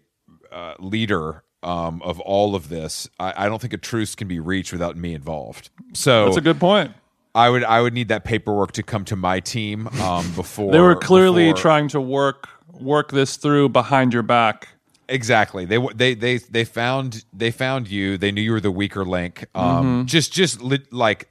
uh, 0.51 0.75
leader 0.79 1.43
um, 1.63 2.01
of 2.01 2.19
all 2.21 2.55
of 2.55 2.69
this, 2.69 3.09
I, 3.19 3.33
I 3.45 3.49
don't 3.49 3.59
think 3.61 3.73
a 3.73 3.77
truce 3.77 4.15
can 4.15 4.27
be 4.27 4.39
reached 4.39 4.71
without 4.71 4.95
me 4.97 5.13
involved. 5.13 5.69
So 5.93 6.25
That's 6.25 6.37
a 6.37 6.41
good 6.41 6.59
point. 6.59 6.91
I 7.33 7.49
would 7.49 7.63
I 7.63 7.81
would 7.81 7.93
need 7.93 8.09
that 8.09 8.23
paperwork 8.23 8.73
to 8.73 8.83
come 8.83 9.05
to 9.05 9.15
my 9.15 9.39
team 9.39 9.87
um, 10.01 10.31
before 10.35 10.71
They 10.71 10.79
were 10.79 10.95
clearly 10.95 11.45
before- 11.51 11.61
trying 11.61 11.87
to 11.89 12.01
work 12.01 12.47
work 12.73 13.11
this 13.11 13.37
through 13.37 13.69
behind 13.69 14.13
your 14.13 14.23
back. 14.23 14.67
Exactly. 15.07 15.65
They 15.65 15.77
they 15.95 16.13
they 16.13 16.37
they 16.37 16.63
found 16.63 17.23
they 17.33 17.51
found 17.51 17.89
you. 17.89 18.17
They 18.17 18.31
knew 18.31 18.41
you 18.41 18.51
were 18.53 18.61
the 18.61 18.71
weaker 18.71 19.03
link. 19.05 19.45
Um, 19.55 19.65
Mm-hmm. 19.65 20.05
Just 20.05 20.31
just 20.33 20.61
li- 20.61 20.85
like 20.91 21.29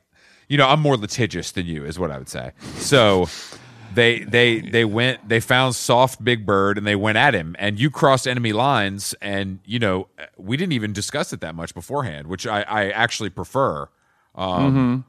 you 0.49 0.57
know, 0.59 0.67
I'm 0.69 0.81
more 0.81 0.97
litigious 0.97 1.53
than 1.53 1.67
you, 1.67 1.85
is 1.85 1.99
what 1.99 2.11
I 2.11 2.19
would 2.19 2.29
say. 2.29 2.53
So 2.77 3.29
they 3.95 4.21
they 4.25 4.61
they 4.61 4.85
went. 4.85 5.29
They 5.29 5.41
found 5.41 5.77
soft 5.77 6.23
Big 6.25 6.45
Bird 6.45 6.77
and 6.79 6.87
they 6.87 6.97
went 6.97 7.17
at 7.19 7.35
him. 7.35 7.57
And 7.59 7.79
you 7.81 7.89
crossed 7.91 8.27
enemy 8.29 8.53
lines. 8.53 9.15
And 9.23 9.61
you 9.65 9.79
know, 9.79 10.09
we 10.37 10.57
didn't 10.57 10.73
even 10.73 10.93
discuss 10.93 11.33
it 11.33 11.41
that 11.41 11.55
much 11.55 11.73
beforehand, 11.75 12.27
which 12.27 12.47
I 12.47 12.63
I 12.63 12.91
actually 12.91 13.31
prefer. 13.31 13.89
Um, 14.35 15.05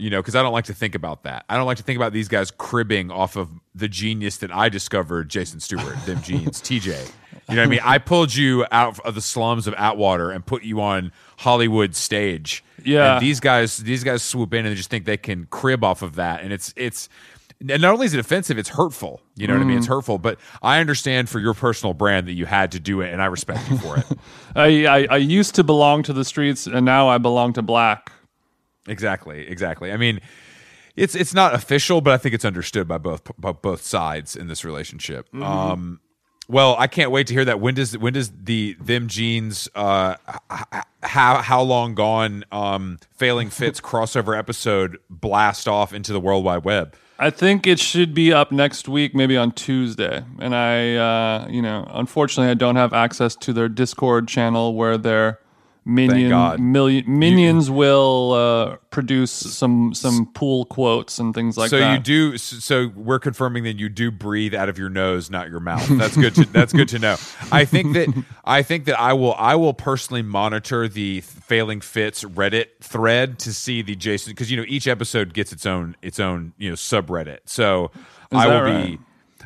You 0.00 0.10
know, 0.10 0.20
because 0.20 0.34
I 0.34 0.42
don't 0.42 0.52
like 0.52 0.64
to 0.66 0.74
think 0.74 0.94
about 0.94 1.24
that. 1.24 1.44
I 1.48 1.56
don't 1.56 1.66
like 1.66 1.76
to 1.76 1.82
think 1.82 1.96
about 1.96 2.12
these 2.12 2.28
guys 2.28 2.50
cribbing 2.50 3.10
off 3.10 3.36
of 3.36 3.50
the 3.74 3.88
genius 3.88 4.38
that 4.38 4.50
I 4.50 4.68
discovered, 4.68 5.28
Jason 5.28 5.60
Stewart, 5.60 5.94
them 6.06 6.22
jeans, 6.22 6.60
TJ. 6.60 7.10
You 7.50 7.56
know 7.56 7.62
what 7.62 7.66
I 7.66 7.70
mean? 7.70 7.80
I 7.82 7.98
pulled 7.98 8.34
you 8.34 8.64
out 8.70 8.98
of 9.00 9.14
the 9.14 9.20
slums 9.20 9.66
of 9.66 9.74
Atwater 9.74 10.30
and 10.30 10.44
put 10.44 10.62
you 10.62 10.80
on 10.80 11.12
Hollywood 11.38 11.96
stage. 11.96 12.62
Yeah. 12.84 13.14
And 13.14 13.22
these 13.22 13.40
guys, 13.40 13.78
these 13.78 14.04
guys 14.04 14.22
swoop 14.22 14.54
in 14.54 14.60
and 14.64 14.68
they 14.68 14.76
just 14.76 14.90
think 14.90 15.04
they 15.04 15.16
can 15.16 15.46
crib 15.46 15.82
off 15.84 16.02
of 16.02 16.16
that, 16.16 16.42
and 16.42 16.52
it's 16.52 16.72
it's. 16.76 17.08
And 17.60 17.82
not 17.82 17.92
only 17.92 18.06
is 18.06 18.14
it 18.14 18.20
offensive, 18.20 18.56
it's 18.56 18.70
hurtful. 18.70 19.20
You 19.36 19.46
know 19.46 19.52
what 19.52 19.60
I 19.60 19.66
mean? 19.66 19.76
It's 19.76 19.86
mm. 19.86 19.90
hurtful, 19.90 20.16
but 20.16 20.38
I 20.62 20.80
understand 20.80 21.28
for 21.28 21.38
your 21.40 21.52
personal 21.52 21.92
brand 21.92 22.26
that 22.26 22.32
you 22.32 22.46
had 22.46 22.72
to 22.72 22.80
do 22.80 23.02
it, 23.02 23.12
and 23.12 23.20
I 23.20 23.26
respect 23.26 23.68
you 23.68 23.76
for 23.76 23.98
it. 23.98 24.06
I, 24.56 24.86
I 24.86 25.06
I 25.10 25.16
used 25.18 25.56
to 25.56 25.64
belong 25.64 26.02
to 26.04 26.14
the 26.14 26.24
streets, 26.24 26.66
and 26.66 26.86
now 26.86 27.08
I 27.08 27.18
belong 27.18 27.52
to 27.54 27.62
black. 27.62 28.12
Exactly, 28.88 29.46
exactly. 29.46 29.92
I 29.92 29.96
mean, 29.96 30.20
it's 30.96 31.14
it's 31.14 31.34
not 31.34 31.54
official, 31.54 32.00
but 32.00 32.12
I 32.12 32.18
think 32.18 32.34
it's 32.34 32.44
understood 32.44 32.88
by 32.88 32.98
both 32.98 33.30
by 33.38 33.52
both 33.52 33.82
sides 33.82 34.36
in 34.36 34.48
this 34.48 34.64
relationship. 34.64 35.32
Um, 35.34 36.00
well, 36.48 36.74
I 36.78 36.88
can't 36.88 37.10
wait 37.10 37.28
to 37.28 37.34
hear 37.34 37.44
that. 37.44 37.60
When 37.60 37.74
does 37.74 37.96
when 37.96 38.12
does 38.12 38.30
the 38.30 38.76
them 38.80 39.06
jeans 39.06 39.68
uh 39.74 40.16
how 41.02 41.42
how 41.42 41.62
long 41.62 41.94
gone 41.94 42.44
um 42.50 42.98
failing 43.12 43.50
fits 43.50 43.80
crossover 43.82 44.36
episode 44.36 44.98
blast 45.08 45.68
off 45.68 45.92
into 45.92 46.12
the 46.12 46.20
world 46.20 46.44
wide 46.44 46.64
web? 46.64 46.96
I 47.20 47.28
think 47.28 47.66
it 47.66 47.78
should 47.78 48.14
be 48.14 48.32
up 48.32 48.50
next 48.50 48.88
week, 48.88 49.14
maybe 49.14 49.36
on 49.36 49.52
Tuesday. 49.52 50.24
And 50.38 50.54
I, 50.54 50.94
uh, 50.94 51.48
you 51.50 51.60
know, 51.60 51.86
unfortunately, 51.90 52.50
I 52.50 52.54
don't 52.54 52.76
have 52.76 52.94
access 52.94 53.36
to 53.36 53.52
their 53.52 53.68
Discord 53.68 54.26
channel 54.26 54.74
where 54.74 54.96
they're 54.96 55.38
Minion, 55.84 56.72
million, 56.72 57.04
minions 57.06 57.70
will 57.70 58.32
uh, 58.32 58.76
produce 58.90 59.30
some 59.30 59.94
some 59.94 60.26
pool 60.26 60.66
quotes 60.66 61.18
and 61.18 61.34
things 61.34 61.56
like 61.56 61.70
so 61.70 61.78
that. 61.78 61.86
So 61.86 61.92
you 61.92 61.98
do. 62.32 62.38
So 62.38 62.88
we're 62.94 63.18
confirming 63.18 63.64
that 63.64 63.78
you 63.78 63.88
do 63.88 64.10
breathe 64.10 64.54
out 64.54 64.68
of 64.68 64.78
your 64.78 64.90
nose, 64.90 65.30
not 65.30 65.48
your 65.48 65.60
mouth. 65.60 65.86
That's 65.88 66.16
good. 66.16 66.34
To, 66.34 66.44
that's 66.44 66.74
good 66.74 66.88
to 66.90 66.98
know. 66.98 67.16
I 67.50 67.64
think 67.64 67.94
that 67.94 68.24
I 68.44 68.62
think 68.62 68.84
that 68.84 69.00
I 69.00 69.14
will. 69.14 69.34
I 69.34 69.54
will 69.54 69.74
personally 69.74 70.22
monitor 70.22 70.86
the 70.86 71.22
failing 71.22 71.80
fits 71.80 72.24
Reddit 72.24 72.66
thread 72.80 73.38
to 73.40 73.54
see 73.54 73.80
the 73.80 73.96
Jason 73.96 74.32
because 74.32 74.50
you 74.50 74.58
know 74.58 74.66
each 74.68 74.86
episode 74.86 75.32
gets 75.32 75.50
its 75.50 75.64
own 75.64 75.96
its 76.02 76.20
own 76.20 76.52
you 76.58 76.68
know 76.68 76.76
subreddit. 76.76 77.38
So 77.46 77.90
I 78.32 78.46
will 78.46 78.62
right? 78.62 78.86
be. 78.86 78.98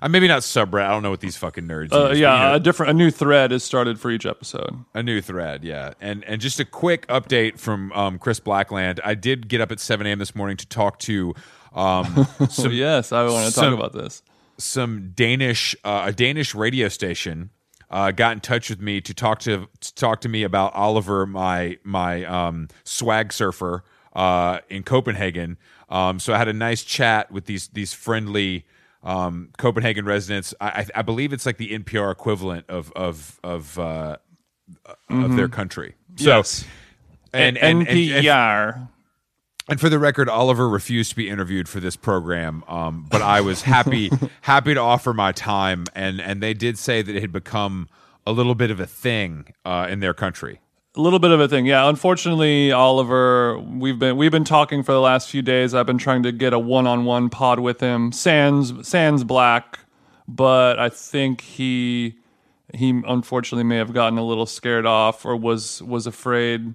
Uh, 0.05 0.09
maybe 0.09 0.29
not 0.29 0.43
subreddit. 0.43 0.85
I 0.85 0.91
don't 0.91 1.03
know 1.03 1.09
what 1.11 1.21
these 1.21 1.37
fucking 1.37 1.65
nerds. 1.65 1.93
Uh, 1.93 2.11
use, 2.11 2.19
yeah, 2.21 2.35
you 2.35 2.49
know, 2.51 2.55
a 2.57 2.61
different, 2.61 2.91
a 2.91 2.95
new 2.95 3.11
thread 3.11 3.53
is 3.53 3.65
started 3.65 3.99
for 3.99 4.11
each 4.11 4.27
episode. 4.27 4.85
A 4.93 5.03
new 5.03 5.23
thread, 5.23 5.65
yeah, 5.65 5.95
and 6.01 6.23
and 6.25 6.41
just 6.43 6.61
a 6.61 6.65
quick 6.67 7.07
update 7.07 7.59
from 7.59 7.91
um, 7.93 8.19
Chris 8.19 8.39
Blackland. 8.39 9.01
I 9.03 9.15
did 9.15 9.49
get 9.49 9.63
up 9.63 9.73
at 9.73 9.81
seven 9.81 10.07
a.m. 10.07 10.19
this 10.19 10.35
morning 10.35 10.59
to 10.59 10.67
talk 10.67 10.99
to 11.01 11.35
um, 11.73 12.27
So 12.51 12.69
yes, 12.69 13.13
I 13.13 13.25
want 13.25 13.49
to 13.49 13.59
talk 13.59 13.73
about 13.73 13.93
this. 13.95 14.23
some 14.59 15.13
Danish 15.15 15.75
uh, 15.85 16.05
a 16.07 16.13
Danish 16.13 16.55
radio 16.55 16.89
station 16.89 17.49
uh, 17.91 18.11
got 18.11 18.33
in 18.33 18.41
touch 18.41 18.69
with 18.71 18.81
me 18.81 19.01
to 19.01 19.15
talk 19.15 19.39
to, 19.41 19.69
to 19.81 19.95
talk 19.95 20.21
to 20.21 20.29
me 20.29 20.43
about 20.43 20.75
Oliver, 20.75 21.25
my 21.25 21.79
my 21.83 22.25
um, 22.25 22.69
swag 22.85 23.33
surfer 23.33 23.85
uh, 24.15 24.59
in 24.69 24.83
Copenhagen. 24.83 25.57
Um, 25.89 26.19
so 26.19 26.35
I 26.35 26.39
had 26.39 26.49
a 26.49 26.53
nice 26.53 26.85
chat 26.85 27.31
with 27.31 27.47
these 27.47 27.69
these 27.69 27.95
friendly 27.95 28.67
um, 29.05 29.51
Copenhagen 29.59 30.07
residents. 30.07 30.55
I, 30.61 30.87
I, 30.95 31.03
believe 31.03 31.33
it's 31.33 31.47
like 31.47 31.59
the 31.59 31.79
NPR 31.79 32.11
equivalent 32.11 32.69
of 32.69 32.91
of 32.97 33.39
of 33.45 33.79
uh, 33.79 34.17
of 35.11 35.37
their 35.37 35.49
country. 35.49 35.95
So 36.17 36.39
Yes. 36.39 36.65
and, 37.33 37.59
and, 37.59 37.81
and, 37.81 37.89
and 37.89 38.25
NPR. 38.25 38.89
and 39.69 39.81
for 39.81 39.89
the 39.91 39.99
record, 39.99 40.29
Oliver 40.29 40.69
refused 40.69 41.11
to 41.11 41.17
be 41.17 41.29
interviewed 41.29 41.69
for 41.69 41.81
this 41.81 41.97
program, 41.97 42.65
um, 42.67 43.07
but 43.11 43.21
I 43.21 43.43
was 43.43 43.63
happy 43.63 44.11
happy 44.41 44.75
to 44.75 44.81
offer 44.81 45.13
my 45.13 45.33
time, 45.33 45.85
and 45.95 46.21
and 46.21 46.43
they 46.43 46.55
did 46.55 46.79
say 46.79 47.03
that 47.03 47.15
it 47.15 47.21
had 47.21 47.33
become 47.33 47.89
a 48.27 48.33
little 48.33 48.55
bit 48.55 48.71
of 48.71 48.81
a 48.81 48.87
thing 48.87 49.53
uh, 49.67 49.87
in 49.91 50.01
their 50.01 50.15
country. 50.15 50.61
A 50.97 51.01
little 51.01 51.19
bit 51.19 51.33
of 51.33 51.41
a 51.41 51.49
thing, 51.49 51.67
yeah. 51.67 51.89
Unfortunately, 51.89 52.71
Oliver, 52.71 53.59
we've 53.59 53.99
been 53.99 54.17
we've 54.17 54.31
been 54.31 54.45
talking 54.45 54.85
for 54.85 54.93
the 54.93 55.01
last 55.01 55.29
few 55.29 55.43
days. 55.43 55.75
I've 55.75 55.87
been 55.87 55.99
trying 55.99 56.23
to 56.23 56.31
get 56.31 56.53
a 56.53 56.59
one-on-one 56.59 57.31
pod 57.31 57.59
with 57.59 57.81
him. 57.81 58.13
Sans 58.13 58.87
Sans 58.87 59.25
Black, 59.25 59.81
but 60.29 60.79
I 60.79 60.89
think 60.89 61.41
he 61.41 62.15
he 62.73 63.03
unfortunately 63.09 63.65
may 63.65 63.77
have 63.77 63.93
gotten 63.93 64.19
a 64.19 64.25
little 64.25 64.47
scared 64.47 64.87
off 64.87 65.25
or 65.27 65.35
was 65.35 65.83
was 65.83 66.07
afraid 66.07 66.75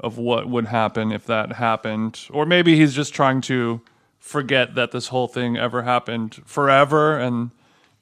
of 0.00 0.18
what 0.18 0.48
would 0.48 0.66
happen 0.66 1.12
if 1.12 1.24
that 1.26 1.52
happened, 1.52 2.26
or 2.30 2.46
maybe 2.46 2.76
he's 2.76 2.94
just 2.94 3.14
trying 3.14 3.40
to 3.42 3.80
forget 4.18 4.74
that 4.74 4.90
this 4.90 5.06
whole 5.08 5.28
thing 5.28 5.56
ever 5.56 5.82
happened 5.82 6.42
forever 6.44 7.16
and 7.16 7.52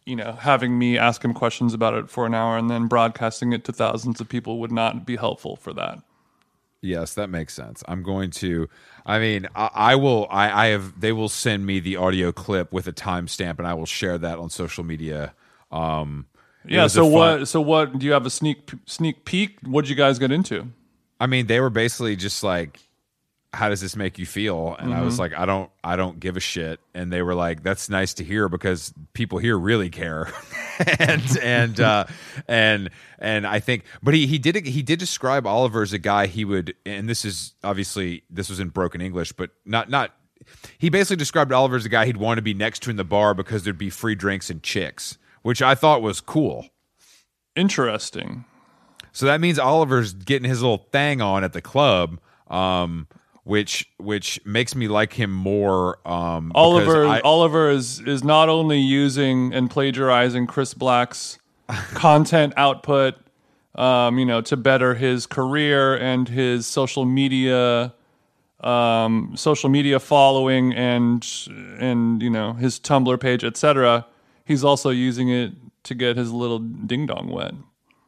you 0.07 0.17
know, 0.17 0.33
having 0.33 0.79
me 0.79 0.99
ask 0.99 1.25
him 1.25 1.33
questions 1.35 1.75
about 1.75 1.95
it 1.95 2.11
for 2.11 2.27
an 2.27 2.35
hour 2.35 2.57
and 2.57 2.69
then 2.69 2.87
broadcasting 2.89 3.53
it 3.53 3.65
to 3.65 3.73
thousands 3.73 4.21
of 4.21 4.29
people 4.29 4.59
would 4.61 4.73
not 4.73 5.07
be 5.07 5.17
helpful 5.17 5.57
for 5.57 5.73
that. 5.73 5.99
Yes, 6.83 7.15
that 7.15 7.31
makes 7.31 7.55
sense. 7.55 7.83
I'm 7.89 8.03
going 8.03 8.31
to. 8.33 8.69
I 9.07 9.19
mean, 9.19 9.49
I, 9.57 9.71
I 9.75 9.95
will. 9.95 10.27
I, 10.31 10.67
I 10.67 10.67
have. 10.69 11.01
They 11.01 11.13
will 11.13 11.31
send 11.31 11.65
me 11.65 11.81
the 11.81 11.97
audio 11.97 12.31
clip 12.31 12.73
with 12.75 12.87
a 12.87 12.93
timestamp, 12.93 13.59
and 13.59 13.67
I 13.67 13.73
will 13.73 13.87
share 13.87 14.19
that 14.19 14.39
on 14.39 14.51
social 14.51 14.85
media. 14.85 15.33
Um, 15.73 16.27
Yeah. 16.67 16.87
So 16.89 17.07
what? 17.07 17.49
So 17.49 17.63
what? 17.63 17.99
Do 17.99 18.05
you 18.05 18.13
have 18.13 18.27
a 18.27 18.31
sneak 18.31 18.71
sneak 18.85 19.25
peek? 19.25 19.59
What'd 19.63 19.89
you 19.89 19.97
guys 19.97 20.19
get 20.19 20.31
into? 20.31 20.69
I 21.19 21.27
mean, 21.27 21.47
they 21.47 21.61
were 21.61 21.71
basically 21.71 22.17
just 22.17 22.43
like, 22.43 22.81
"How 23.55 23.69
does 23.69 23.81
this 23.81 23.97
make 23.97 24.19
you 24.19 24.27
feel?" 24.27 24.77
And 24.79 24.93
I 24.93 25.03
was 25.03 25.19
like, 25.19 25.33
"I 25.35 25.47
don't, 25.47 25.71
I 25.83 25.97
don't 25.97 26.21
give 26.21 26.37
a 26.37 26.41
shit." 26.41 26.81
And 26.95 27.13
they 27.13 27.23
were 27.23 27.35
like, 27.35 27.63
"That's 27.63 27.89
nice 27.89 28.15
to 28.15 28.25
hear 28.25 28.49
because 28.49 28.93
people 29.13 29.39
here 29.39 29.59
really 29.59 29.91
care." 29.91 30.29
and 30.99 31.39
and 31.43 31.81
uh, 31.81 32.05
and 32.49 32.91
and 33.19 33.47
I 33.47 33.61
think, 33.61 33.85
but 34.03 34.15
he 34.15 34.27
he 34.27 34.39
did 34.39 34.67
he 34.67 34.83
did 34.83 34.99
describe 34.99 35.47
Oliver 35.47 35.83
as 35.83 35.93
a 35.93 35.99
guy 35.99 36.27
he 36.27 36.45
would, 36.45 36.75
and 36.85 37.09
this 37.09 37.25
is 37.25 37.55
obviously 37.63 38.25
this 38.31 38.49
was 38.49 38.61
in 38.61 38.69
broken 38.69 39.01
English, 39.01 39.33
but 39.33 39.51
not 39.65 39.91
not. 39.91 40.15
He 40.77 40.91
basically 40.91 41.17
described 41.17 41.53
Oliver 41.53 41.77
as 41.77 41.87
a 41.87 41.89
guy 41.89 42.05
he'd 42.05 42.19
want 42.19 42.39
to 42.39 42.43
be 42.43 42.53
next 42.53 42.83
to 42.83 42.91
in 42.91 42.97
the 42.97 43.05
bar 43.05 43.33
because 43.33 43.65
there'd 43.65 43.79
be 43.79 43.89
free 43.89 44.15
drinks 44.15 44.51
and 44.51 44.63
chicks, 44.63 45.17
which 45.43 45.63
I 45.63 45.75
thought 45.75 46.03
was 46.03 46.21
cool. 46.21 46.69
Interesting. 47.57 48.45
So 49.15 49.27
that 49.27 49.41
means 49.41 49.59
Oliver's 49.59 50.13
getting 50.13 50.49
his 50.49 50.61
little 50.61 50.89
thing 50.91 51.23
on 51.23 51.45
at 51.45 51.53
the 51.53 51.63
club, 51.63 52.19
um, 52.49 53.07
which 53.45 53.89
which 53.99 54.41
makes 54.45 54.75
me 54.75 54.89
like 54.89 55.13
him 55.13 55.31
more. 55.31 55.99
Um, 56.09 56.51
Oliver 56.55 57.07
I- 57.07 57.21
Oliver 57.21 57.71
is 57.71 58.01
is 58.01 58.25
not 58.25 58.49
only 58.49 58.79
using 58.81 59.53
and 59.55 59.71
plagiarizing 59.71 60.47
Chris 60.47 60.75
Black's 60.75 61.39
content 61.95 62.55
output, 62.57 63.15
um, 63.75 64.19
you 64.19 64.25
know, 64.25 64.41
to 64.43 64.57
better 64.57 64.95
his 64.95 65.27
career 65.27 65.97
and 65.97 66.29
his 66.29 66.67
social 66.67 67.05
media, 67.05 67.95
um, 68.61 69.33
social 69.37 69.69
media 69.69 70.01
following 70.01 70.75
and 70.75 71.27
and 71.79 72.23
you 72.23 72.31
know 72.31 72.55
his 72.55 72.81
Tumblr 72.81 73.21
page, 73.21 73.45
etc. 73.45 74.07
He's 74.47 74.65
also 74.65 74.91
using 74.91 75.29
it 75.29 75.53
to 75.85 75.95
get 75.95 76.17
his 76.17 76.33
little 76.33 76.59
ding 76.59 77.07
dong 77.07 77.29
wet. 77.29 77.53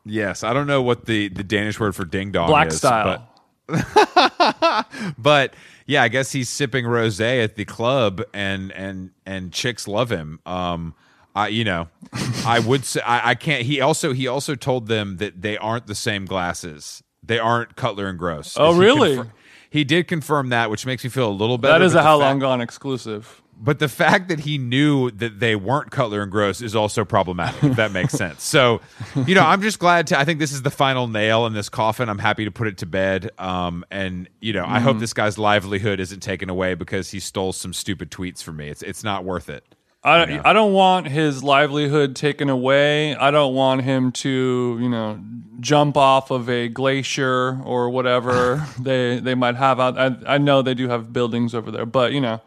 yes, 0.04 0.42
I 0.42 0.54
don't 0.54 0.66
know 0.66 0.80
what 0.80 1.04
the 1.04 1.28
the 1.28 1.44
Danish 1.44 1.78
word 1.78 1.94
for 1.94 2.06
ding 2.06 2.32
dong 2.32 2.48
Black 2.48 2.68
is, 2.68 2.78
style. 2.78 3.28
but 5.18 5.54
yeah, 5.86 6.02
I 6.02 6.08
guess 6.08 6.32
he's 6.32 6.48
sipping 6.48 6.84
rosé 6.84 7.42
at 7.42 7.56
the 7.56 7.64
club, 7.64 8.22
and 8.32 8.72
and 8.72 9.10
and 9.24 9.52
chicks 9.52 9.86
love 9.88 10.10
him. 10.10 10.40
Um, 10.46 10.94
I 11.34 11.48
you 11.48 11.64
know, 11.64 11.88
I 12.46 12.60
would 12.60 12.84
say 12.84 13.00
I, 13.02 13.30
I 13.30 13.34
can't. 13.34 13.62
He 13.62 13.80
also 13.80 14.12
he 14.12 14.26
also 14.28 14.54
told 14.54 14.88
them 14.88 15.16
that 15.18 15.42
they 15.42 15.56
aren't 15.58 15.86
the 15.86 15.94
same 15.94 16.24
glasses. 16.26 17.02
They 17.22 17.38
aren't 17.38 17.76
Cutler 17.76 18.06
and 18.06 18.18
Gross. 18.18 18.56
Oh, 18.56 18.72
He 18.74 18.80
really? 18.80 19.16
confir- 19.16 19.32
he 19.68 19.84
did 19.84 20.06
confirm 20.08 20.50
that, 20.50 20.70
which 20.70 20.86
makes 20.86 21.02
me 21.02 21.10
feel 21.10 21.28
a 21.28 21.32
little 21.32 21.58
better. 21.58 21.80
that 21.80 21.84
is 21.84 21.94
a 21.94 22.02
how 22.02 22.18
long 22.18 22.38
gone 22.38 22.60
exclusive. 22.60 23.42
But 23.58 23.78
the 23.78 23.88
fact 23.88 24.28
that 24.28 24.40
he 24.40 24.58
knew 24.58 25.10
that 25.12 25.40
they 25.40 25.56
weren't 25.56 25.90
Cutler 25.90 26.22
and 26.22 26.30
Gross 26.30 26.60
is 26.60 26.76
also 26.76 27.04
problematic. 27.04 27.64
If 27.64 27.76
that 27.76 27.90
makes 27.90 28.12
sense. 28.12 28.42
So, 28.42 28.80
you 29.26 29.34
know, 29.34 29.42
I'm 29.42 29.62
just 29.62 29.78
glad 29.78 30.06
to. 30.08 30.18
I 30.18 30.24
think 30.24 30.38
this 30.40 30.52
is 30.52 30.62
the 30.62 30.70
final 30.70 31.08
nail 31.08 31.46
in 31.46 31.54
this 31.54 31.68
coffin. 31.68 32.08
I'm 32.08 32.18
happy 32.18 32.44
to 32.44 32.50
put 32.50 32.66
it 32.66 32.78
to 32.78 32.86
bed. 32.86 33.30
Um, 33.38 33.84
and 33.90 34.28
you 34.40 34.52
know, 34.52 34.64
I 34.66 34.80
hope 34.80 34.98
this 34.98 35.14
guy's 35.14 35.38
livelihood 35.38 36.00
isn't 36.00 36.20
taken 36.20 36.50
away 36.50 36.74
because 36.74 37.10
he 37.10 37.20
stole 37.20 37.52
some 37.52 37.72
stupid 37.72 38.10
tweets 38.10 38.42
from 38.42 38.56
me. 38.58 38.68
It's 38.68 38.82
it's 38.82 39.02
not 39.02 39.24
worth 39.24 39.48
it. 39.48 39.64
I, 40.06 40.50
I 40.50 40.52
don't 40.52 40.72
want 40.72 41.08
his 41.08 41.42
livelihood 41.42 42.14
taken 42.14 42.48
away. 42.48 43.16
I 43.16 43.32
don't 43.32 43.54
want 43.54 43.82
him 43.82 44.12
to, 44.12 44.78
you 44.80 44.88
know, 44.88 45.18
jump 45.58 45.96
off 45.96 46.30
of 46.30 46.48
a 46.48 46.68
glacier 46.68 47.60
or 47.64 47.90
whatever 47.90 48.64
they 48.80 49.18
they 49.18 49.34
might 49.34 49.56
have 49.56 49.80
out. 49.80 49.98
I, 49.98 50.34
I 50.34 50.38
know 50.38 50.62
they 50.62 50.74
do 50.74 50.88
have 50.88 51.12
buildings 51.12 51.54
over 51.54 51.72
there, 51.72 51.86
but 51.86 52.12
you 52.12 52.20
know, 52.20 52.40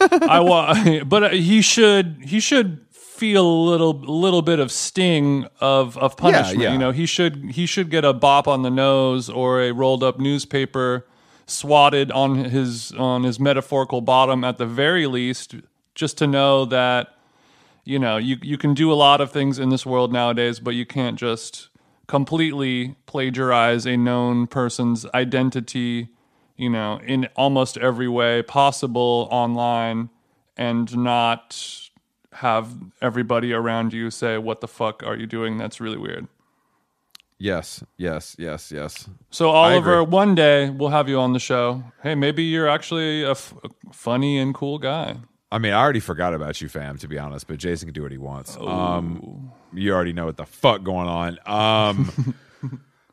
I 0.00 0.40
want. 0.40 0.70
But 1.08 1.22
uh, 1.22 1.28
he 1.30 1.62
should 1.62 2.22
he 2.24 2.40
should 2.40 2.84
feel 2.90 3.46
a 3.46 3.60
little 3.70 3.92
little 3.92 4.42
bit 4.42 4.58
of 4.58 4.72
sting 4.72 5.46
of 5.60 5.96
of 5.98 6.16
punishment. 6.16 6.60
yeah. 6.60 6.72
You 6.72 6.78
know, 6.78 6.90
he 6.90 7.06
should 7.06 7.50
he 7.52 7.66
should 7.66 7.90
get 7.90 8.04
a 8.04 8.12
bop 8.12 8.48
on 8.48 8.62
the 8.62 8.70
nose 8.70 9.28
or 9.28 9.60
a 9.60 9.72
rolled 9.72 10.02
up 10.02 10.18
newspaper 10.18 11.06
swatted 11.46 12.10
on 12.12 12.36
his 12.36 12.92
on 12.92 13.24
his 13.24 13.40
metaphorical 13.40 14.00
bottom 14.00 14.44
at 14.44 14.58
the 14.58 14.66
very 14.66 15.06
least 15.06 15.54
just 15.94 16.16
to 16.18 16.26
know 16.26 16.64
that 16.64 17.18
you 17.84 17.98
know 17.98 18.16
you 18.16 18.36
you 18.42 18.56
can 18.56 18.72
do 18.72 18.92
a 18.92 18.94
lot 18.94 19.20
of 19.20 19.32
things 19.32 19.58
in 19.58 19.68
this 19.68 19.84
world 19.84 20.12
nowadays 20.12 20.60
but 20.60 20.74
you 20.74 20.86
can't 20.86 21.18
just 21.18 21.68
completely 22.06 22.94
plagiarize 23.06 23.86
a 23.86 23.96
known 23.96 24.46
person's 24.46 25.06
identity 25.12 26.08
you 26.60 26.68
know 26.70 27.00
in 27.04 27.26
almost 27.36 27.76
every 27.78 28.08
way 28.08 28.42
possible 28.42 29.28
online 29.30 30.10
and 30.56 30.96
not 30.96 31.88
have 32.32 32.76
everybody 33.00 33.52
around 33.52 33.92
you 33.92 34.10
say 34.10 34.38
what 34.38 34.60
the 34.60 34.68
fuck 34.68 35.02
are 35.02 35.16
you 35.16 35.26
doing 35.26 35.58
that's 35.58 35.80
really 35.80 35.98
weird 35.98 36.28
Yes, 37.42 37.82
yes, 37.96 38.36
yes, 38.38 38.70
yes. 38.70 39.08
So 39.30 39.48
Oliver, 39.48 40.04
one 40.04 40.34
day 40.34 40.68
we'll 40.68 40.90
have 40.90 41.08
you 41.08 41.18
on 41.18 41.32
the 41.32 41.38
show. 41.38 41.82
Hey, 42.02 42.14
maybe 42.14 42.42
you're 42.42 42.68
actually 42.68 43.22
a, 43.22 43.30
f- 43.30 43.54
a 43.64 43.70
funny 43.94 44.36
and 44.36 44.54
cool 44.54 44.78
guy. 44.78 45.16
I 45.50 45.56
mean, 45.58 45.72
I 45.72 45.80
already 45.80 46.00
forgot 46.00 46.34
about 46.34 46.60
you, 46.60 46.68
fam. 46.68 46.98
To 46.98 47.08
be 47.08 47.18
honest, 47.18 47.46
but 47.46 47.56
Jason 47.56 47.86
can 47.86 47.94
do 47.94 48.02
what 48.02 48.12
he 48.12 48.18
wants. 48.18 48.58
Um, 48.58 49.52
you 49.72 49.94
already 49.94 50.12
know 50.12 50.26
what 50.26 50.36
the 50.36 50.44
fuck 50.44 50.82
going 50.82 51.08
on. 51.08 51.38
Um, 51.46 52.34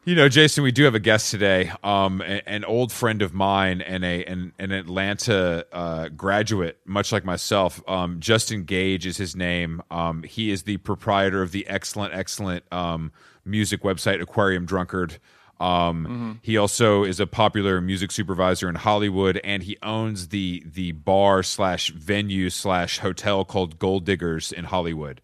you 0.07 0.15
know, 0.15 0.29
Jason, 0.29 0.63
we 0.63 0.71
do 0.71 0.85
have 0.85 0.95
a 0.95 1.01
guest 1.01 1.31
today, 1.31 1.69
um, 1.83 2.21
an 2.21 2.63
old 2.63 2.93
friend 2.93 3.21
of 3.21 3.33
mine 3.33 3.81
and 3.81 4.05
a 4.05 4.23
an, 4.23 4.53
an 4.57 4.71
Atlanta 4.71 5.65
uh, 5.73 6.07
graduate, 6.07 6.79
much 6.85 7.11
like 7.11 7.25
myself. 7.25 7.83
Um, 7.89 8.21
Justin 8.21 8.63
Gage 8.63 9.05
is 9.05 9.17
his 9.17 9.35
name. 9.35 9.83
Um, 9.91 10.23
he 10.23 10.49
is 10.49 10.63
the 10.63 10.77
proprietor 10.77 11.41
of 11.41 11.51
the 11.51 11.67
excellent, 11.67 12.13
excellent 12.13 12.63
um, 12.71 13.11
music 13.43 13.81
website 13.81 14.21
Aquarium 14.21 14.65
Drunkard. 14.65 15.17
Um, 15.59 16.39
He 16.41 16.55
also 16.55 17.03
is 17.03 17.19
a 17.19 17.27
popular 17.27 17.81
music 17.81 18.13
supervisor 18.13 18.69
in 18.69 18.75
Hollywood, 18.75 19.41
and 19.43 19.61
he 19.61 19.75
owns 19.83 20.29
the 20.29 20.63
the 20.65 20.93
bar 20.93 21.43
slash 21.43 21.89
venue 21.89 22.49
slash 22.49 22.99
hotel 22.99 23.43
called 23.43 23.77
Gold 23.77 24.05
Diggers 24.05 24.53
in 24.53 24.63
Hollywood 24.63 25.19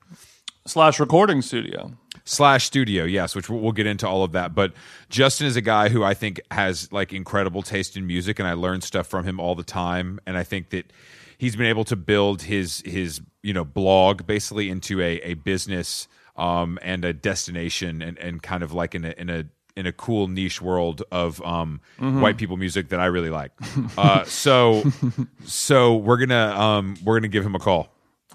Slash 0.65 0.99
recording 0.99 1.41
studio. 1.41 1.93
Slash 2.25 2.65
studio 2.65 3.03
yes 3.03 3.35
which 3.35 3.49
we'll, 3.49 3.71
get 3.73 3.85
into 3.87 4.07
all 4.07 4.23
of 4.23 4.31
that 4.33 4.53
but 4.53 4.73
justin 5.09 5.47
is 5.47 5.55
a 5.55 5.61
guy 5.61 5.89
who 5.89 6.03
i 6.03 6.13
think 6.13 6.39
has 6.51 6.91
like 6.91 7.11
incredible 7.11 7.61
taste 7.61 7.97
in 7.97 8.05
music 8.05 8.39
and 8.39 8.47
i 8.47 8.53
learn 8.53 8.81
stuff 8.81 9.07
from 9.07 9.25
him 9.25 9.39
all 9.39 9.55
the 9.55 9.63
time 9.63 10.19
and 10.25 10.37
i 10.37 10.43
think 10.43 10.69
that 10.69 10.91
he's 11.37 11.55
been 11.55 11.65
able 11.65 11.83
to 11.83 11.95
build 11.95 12.43
his 12.43 12.81
his 12.85 13.21
you 13.41 13.53
know 13.53 13.65
blog 13.65 14.25
basically 14.25 14.69
into 14.69 15.01
a, 15.01 15.19
a 15.21 15.33
business 15.33 16.07
um 16.35 16.79
and 16.81 17.03
a 17.03 17.13
destination 17.13 18.01
and 18.01 18.17
and 18.19 18.43
kind 18.43 18.63
of 18.63 18.73
like 18.73 18.95
in 18.95 19.05
a 19.05 19.13
in 19.17 19.29
a 19.29 19.45
in 19.75 19.87
a 19.87 19.91
cool 19.91 20.27
niche 20.27 20.61
world 20.61 21.01
of 21.11 21.41
um, 21.41 21.81
white 21.97 22.37
people 22.37 22.57
music 22.57 22.89
that 22.89 22.99
I 22.99 23.05
really 23.05 23.29
like. 23.29 23.51
Uh, 23.97 24.23
so, 24.25 24.83
so 25.45 25.95
we're 25.95 26.17
gonna 26.17 26.53
um, 26.55 26.95
we're 27.03 27.19
gonna 27.19 27.27
give 27.27 27.45
him 27.45 27.55
a 27.55 27.59
call. 27.59 27.89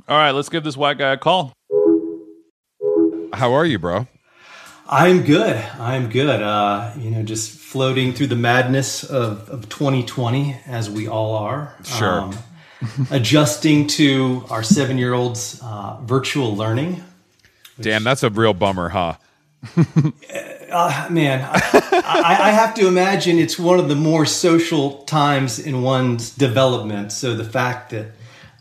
All 0.09 0.17
right, 0.17 0.33
let's 0.33 0.49
give 0.49 0.65
this 0.65 0.77
white 0.77 0.99
guy 0.99 1.13
a 1.13 1.17
call. 1.17 1.53
How 3.33 3.53
are 3.53 3.65
you, 3.65 3.79
bro? 3.79 4.07
I'm 4.89 5.23
good. 5.23 5.57
I'm 5.57 6.09
good. 6.09 6.41
Uh, 6.43 6.93
you 6.99 7.11
know, 7.11 7.23
just 7.23 7.51
floating 7.51 8.13
through 8.13 8.29
the 8.29 8.37
madness 8.37 9.05
of, 9.05 9.49
of 9.51 9.69
2020, 9.69 10.57
as 10.67 10.89
we 10.89 11.07
all 11.09 11.35
are. 11.35 11.77
Sure. 11.85 12.31
adjusting 13.11 13.87
to 13.89 14.45
our 14.51 14.63
seven 14.63 14.99
year 14.99 15.13
old's 15.13 15.61
uh, 15.63 15.99
virtual 16.03 16.57
learning. 16.57 17.03
Damn, 17.81 18.05
that's 18.05 18.23
a 18.23 18.31
real 18.31 18.55
bummer, 18.55 18.89
huh? 18.89 19.15
Uh, 20.71 21.09
man, 21.09 21.49
I, 21.51 21.61
I, 22.05 22.49
I 22.49 22.51
have 22.51 22.75
to 22.75 22.87
imagine 22.87 23.39
it's 23.39 23.59
one 23.59 23.79
of 23.79 23.89
the 23.89 23.95
more 23.95 24.27
social 24.27 24.99
times 25.05 25.59
in 25.59 25.81
one's 25.81 26.31
development. 26.31 27.11
So 27.11 27.35
the 27.35 27.45
fact 27.45 27.89
that 27.89 28.09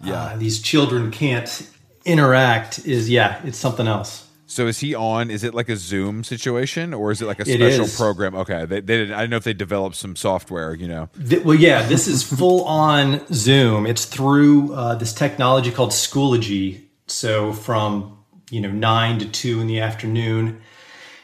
uh, 0.05 0.37
these 0.37 0.61
children 0.61 1.11
can't 1.11 1.69
interact 2.05 2.85
is, 2.85 3.09
yeah, 3.09 3.41
it's 3.43 3.57
something 3.57 3.87
else. 3.87 4.26
So 4.49 4.67
is 4.67 4.79
he 4.79 4.95
on? 4.95 5.29
Is 5.29 5.43
it 5.43 5.53
like 5.53 5.67
a 5.67 5.75
Zoom 5.75 6.23
situation, 6.23 6.93
or 6.93 7.11
is 7.11 7.21
it 7.21 7.25
like 7.25 7.39
a 7.41 7.45
special 7.45 7.83
is. 7.83 7.97
program? 7.97 8.33
Okay, 8.33 8.65
they, 8.65 8.79
they 8.79 8.97
didn't, 8.99 9.13
I 9.13 9.19
don't 9.19 9.29
know 9.29 9.35
if 9.35 9.43
they 9.43 9.53
developed 9.53 9.97
some 9.97 10.15
software. 10.15 10.73
You 10.73 10.87
know, 10.87 11.09
Th- 11.29 11.43
Well, 11.43 11.55
yeah, 11.55 11.85
this 11.85 12.07
is 12.07 12.23
full 12.23 12.63
on 12.63 13.27
Zoom. 13.33 13.85
It's 13.85 14.05
through 14.05 14.73
uh, 14.73 14.95
this 14.95 15.13
technology 15.13 15.69
called 15.69 15.91
Schoology. 15.91 16.81
So 17.07 17.51
from 17.51 18.17
you 18.49 18.61
know 18.61 18.71
nine 18.71 19.19
to 19.19 19.25
two 19.25 19.59
in 19.59 19.67
the 19.67 19.81
afternoon, 19.81 20.61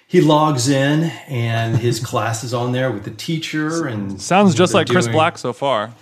he 0.06 0.20
logs 0.20 0.68
in 0.68 1.04
and 1.30 1.78
his 1.78 2.00
class 2.06 2.44
is 2.44 2.54
on 2.54 2.74
there 2.74 2.92
with 2.92 3.06
the 3.06 3.12
teacher. 3.12 3.88
And 3.88 4.22
Sounds 4.22 4.54
just 4.54 4.74
they're 4.74 4.82
like 4.82 4.90
Chris 4.90 5.08
Black 5.08 5.38
so 5.38 5.54
far. 5.54 5.94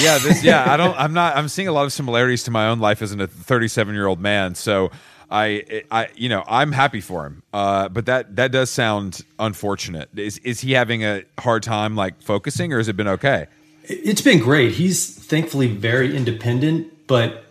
yeah, 0.00 0.16
this, 0.16 0.42
yeah. 0.42 0.72
I 0.72 0.78
don't. 0.78 0.94
I'm 0.98 1.12
not. 1.12 1.36
I'm 1.36 1.48
seeing 1.48 1.68
a 1.68 1.72
lot 1.72 1.84
of 1.84 1.92
similarities 1.92 2.42
to 2.44 2.50
my 2.50 2.68
own 2.68 2.78
life 2.78 3.02
as 3.02 3.12
a 3.12 3.26
37 3.26 3.94
year 3.94 4.06
old 4.06 4.18
man. 4.18 4.54
So 4.54 4.90
I, 5.34 5.82
I, 5.90 6.08
you 6.14 6.28
know, 6.28 6.44
I'm 6.46 6.70
happy 6.70 7.00
for 7.00 7.26
him. 7.26 7.42
Uh, 7.52 7.88
but 7.88 8.06
that 8.06 8.36
that 8.36 8.52
does 8.52 8.70
sound 8.70 9.22
unfortunate. 9.40 10.08
Is 10.16 10.38
is 10.38 10.60
he 10.60 10.72
having 10.72 11.04
a 11.04 11.24
hard 11.38 11.64
time 11.64 11.96
like 11.96 12.22
focusing, 12.22 12.72
or 12.72 12.78
has 12.78 12.86
it 12.86 12.96
been 12.96 13.08
okay? 13.08 13.46
It's 13.82 14.22
been 14.22 14.38
great. 14.38 14.72
He's 14.72 15.12
thankfully 15.26 15.66
very 15.66 16.16
independent, 16.16 17.08
but 17.08 17.44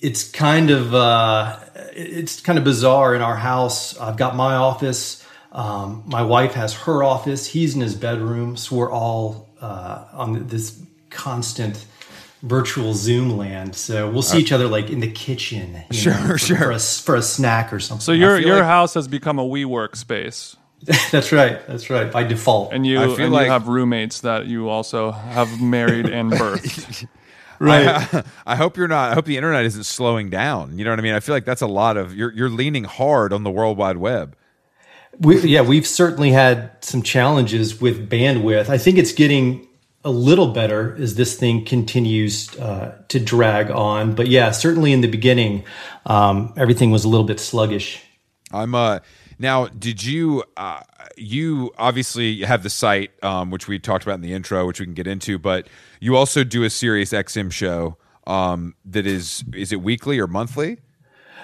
it's 0.00 0.28
kind 0.30 0.70
of 0.70 0.94
uh, 0.94 1.60
it's 1.92 2.40
kind 2.40 2.58
of 2.58 2.64
bizarre 2.64 3.14
in 3.14 3.20
our 3.20 3.36
house. 3.36 3.98
I've 3.98 4.16
got 4.16 4.34
my 4.34 4.54
office. 4.54 5.22
Um, 5.52 6.04
my 6.06 6.22
wife 6.22 6.54
has 6.54 6.72
her 6.74 7.02
office. 7.02 7.46
He's 7.46 7.74
in 7.74 7.82
his 7.82 7.94
bedroom. 7.94 8.56
So 8.56 8.76
we're 8.76 8.92
all 8.92 9.50
uh, 9.60 10.06
on 10.14 10.48
this 10.48 10.80
constant 11.10 11.84
virtual 12.42 12.94
Zoom 12.94 13.36
land. 13.36 13.74
So 13.74 14.10
we'll 14.10 14.22
see 14.22 14.38
each 14.40 14.52
uh, 14.52 14.56
other 14.56 14.68
like 14.68 14.90
in 14.90 15.00
the 15.00 15.10
kitchen. 15.10 15.82
you 15.90 15.96
Sure, 15.98 16.14
know, 16.14 16.26
for, 16.26 16.38
sure. 16.38 16.56
For 16.56 16.70
a, 16.72 16.78
for 16.78 17.16
a 17.16 17.22
snack 17.22 17.72
or 17.72 17.80
something. 17.80 18.02
So 18.02 18.12
your 18.12 18.38
your 18.38 18.56
like- 18.56 18.64
house 18.64 18.94
has 18.94 19.08
become 19.08 19.38
a 19.38 19.44
WeWork 19.44 19.96
space, 19.96 20.56
that's 21.10 21.32
right. 21.32 21.66
That's 21.66 21.90
right. 21.90 22.10
By 22.10 22.24
default. 22.24 22.72
and 22.72 22.86
you 22.86 23.00
I 23.00 23.06
feel 23.16 23.24
and 23.26 23.32
like- 23.32 23.46
you 23.46 23.50
have 23.52 23.68
roommates 23.68 24.20
that 24.20 24.46
you 24.46 24.68
also 24.68 25.10
have 25.10 25.60
married 25.60 26.06
and 26.06 26.30
birthed. 26.40 27.06
right. 27.58 28.24
I 28.46 28.54
hope 28.56 28.76
you're 28.76 28.86
not. 28.88 29.10
I 29.10 29.14
hope 29.14 29.24
the 29.24 29.36
internet 29.36 29.64
isn't 29.64 29.84
slowing 29.84 30.30
down. 30.30 30.78
You 30.78 30.84
know 30.84 30.90
what 30.90 31.00
I 31.00 31.02
mean? 31.02 31.14
I 31.14 31.20
feel 31.20 31.34
like 31.34 31.44
that's 31.44 31.62
a 31.62 31.66
lot 31.66 31.96
of 31.96 32.14
you're 32.14 32.32
you're 32.32 32.50
leaning 32.50 32.84
hard 32.84 33.32
on 33.32 33.42
the 33.42 33.50
World 33.50 33.76
Wide 33.76 33.96
Web. 33.96 34.36
We, 35.20 35.40
yeah, 35.40 35.62
we've 35.62 35.86
certainly 35.86 36.30
had 36.30 36.70
some 36.80 37.02
challenges 37.02 37.80
with 37.80 38.08
bandwidth. 38.08 38.68
I 38.68 38.78
think 38.78 38.98
it's 38.98 39.10
getting 39.10 39.66
a 40.08 40.10
little 40.10 40.48
better 40.52 40.96
as 40.98 41.14
this 41.16 41.36
thing 41.36 41.64
continues 41.64 42.56
uh, 42.58 42.96
to 43.08 43.20
drag 43.20 43.70
on. 43.70 44.14
But 44.14 44.28
yeah, 44.28 44.50
certainly 44.52 44.92
in 44.92 45.00
the 45.02 45.08
beginning, 45.08 45.64
um, 46.06 46.52
everything 46.56 46.90
was 46.90 47.04
a 47.04 47.08
little 47.08 47.26
bit 47.26 47.40
sluggish. 47.40 48.02
I'm 48.52 48.74
uh 48.74 49.00
now 49.38 49.66
did 49.66 50.02
you 50.02 50.42
uh 50.56 50.80
you 51.18 51.70
obviously 51.76 52.40
have 52.42 52.62
the 52.62 52.70
site 52.70 53.10
um 53.22 53.50
which 53.50 53.68
we 53.68 53.78
talked 53.78 54.04
about 54.04 54.14
in 54.14 54.22
the 54.22 54.32
intro 54.32 54.66
which 54.66 54.80
we 54.80 54.86
can 54.86 54.94
get 54.94 55.06
into 55.06 55.38
but 55.38 55.68
you 56.00 56.16
also 56.16 56.44
do 56.44 56.64
a 56.64 56.70
Sirius 56.70 57.12
XM 57.12 57.52
show 57.52 57.98
um 58.26 58.74
that 58.86 59.06
is 59.06 59.44
is 59.54 59.70
it 59.70 59.82
weekly 59.82 60.18
or 60.18 60.26
monthly 60.26 60.78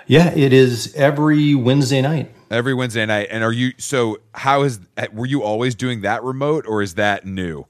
Yeah, 0.06 0.32
it 0.34 0.52
is 0.54 0.94
every 0.94 1.54
Wednesday 1.54 2.00
night. 2.00 2.32
every 2.50 2.72
Wednesday 2.72 3.04
night 3.04 3.28
and 3.30 3.44
are 3.44 3.52
you 3.52 3.72
so 3.76 4.16
how 4.32 4.62
is 4.62 4.80
were 5.12 5.26
you 5.26 5.42
always 5.42 5.74
doing 5.74 6.00
that 6.00 6.22
remote 6.22 6.64
or 6.66 6.80
is 6.80 6.94
that 6.94 7.26
new 7.26 7.66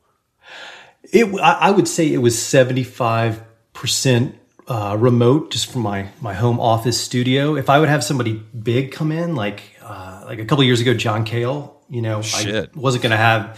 It, 1.15 1.33
I 1.41 1.71
would 1.71 1.87
say 1.87 2.13
it 2.13 2.19
was 2.19 2.41
seventy 2.41 2.85
five 2.85 3.43
percent 3.73 4.37
uh, 4.67 4.97
remote, 4.99 5.51
just 5.51 5.71
from 5.71 5.83
my 5.83 6.09
my 6.21 6.35
home 6.35 6.59
office 6.59 7.01
studio. 7.01 7.57
If 7.57 7.71
I 7.71 7.79
would 7.79 7.89
have 7.89 8.03
somebody 8.03 8.33
big 8.33 8.93
come 8.93 9.13
in, 9.13 9.37
like 9.37 9.63
uh, 9.81 10.25
like 10.27 10.41
a 10.41 10.45
couple 10.45 10.65
years 10.65 10.81
ago, 10.81 10.93
John 10.93 11.25
Cale, 11.25 11.81
you 11.89 12.03
know, 12.03 12.21
Shit. 12.21 12.71
I 12.75 12.79
wasn't 12.79 13.03
going 13.03 13.13
to 13.13 13.17
have 13.17 13.57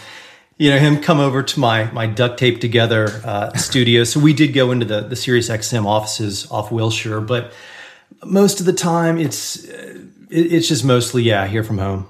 you 0.59 0.71
know 0.71 0.79
him 0.79 1.01
come 1.01 1.21
over 1.21 1.43
to 1.43 1.61
my 1.61 1.91
my 1.93 2.07
duct 2.07 2.39
tape 2.39 2.61
together 2.61 3.09
uh, 3.25 3.57
studio. 3.57 4.05
So 4.05 4.21
we 4.21 4.33
did 4.33 4.49
go 4.49 4.71
into 4.71 4.87
the 4.87 5.01
the 5.03 5.17
Sirius 5.17 5.49
XM 5.49 5.87
offices 5.87 6.51
off 6.51 6.71
Wilshire, 6.71 7.21
but 7.21 7.53
most 8.25 8.61
of 8.61 8.67
the 8.67 8.73
time 8.73 9.19
it's 9.19 9.69
uh, 9.69 9.99
it's 10.31 10.69
just 10.69 10.85
mostly 10.85 11.23
yeah 11.23 11.47
here 11.47 11.63
from 11.63 11.79
home. 11.79 12.07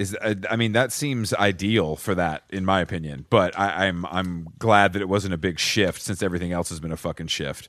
Is 0.00 0.16
uh, 0.20 0.34
I 0.50 0.56
mean 0.56 0.72
that 0.72 0.92
seems 0.92 1.32
ideal 1.34 1.96
for 1.96 2.14
that 2.14 2.44
in 2.50 2.64
my 2.64 2.80
opinion 2.80 3.26
but 3.30 3.58
I, 3.58 3.86
I'm 3.86 4.06
I'm 4.06 4.48
glad 4.58 4.92
that 4.94 5.02
it 5.02 5.08
wasn't 5.08 5.34
a 5.34 5.38
big 5.38 5.58
shift 5.58 6.00
since 6.02 6.22
everything 6.22 6.52
else 6.52 6.68
has 6.70 6.80
been 6.80 6.92
a 6.92 6.96
fucking 6.96 7.28
shift 7.28 7.68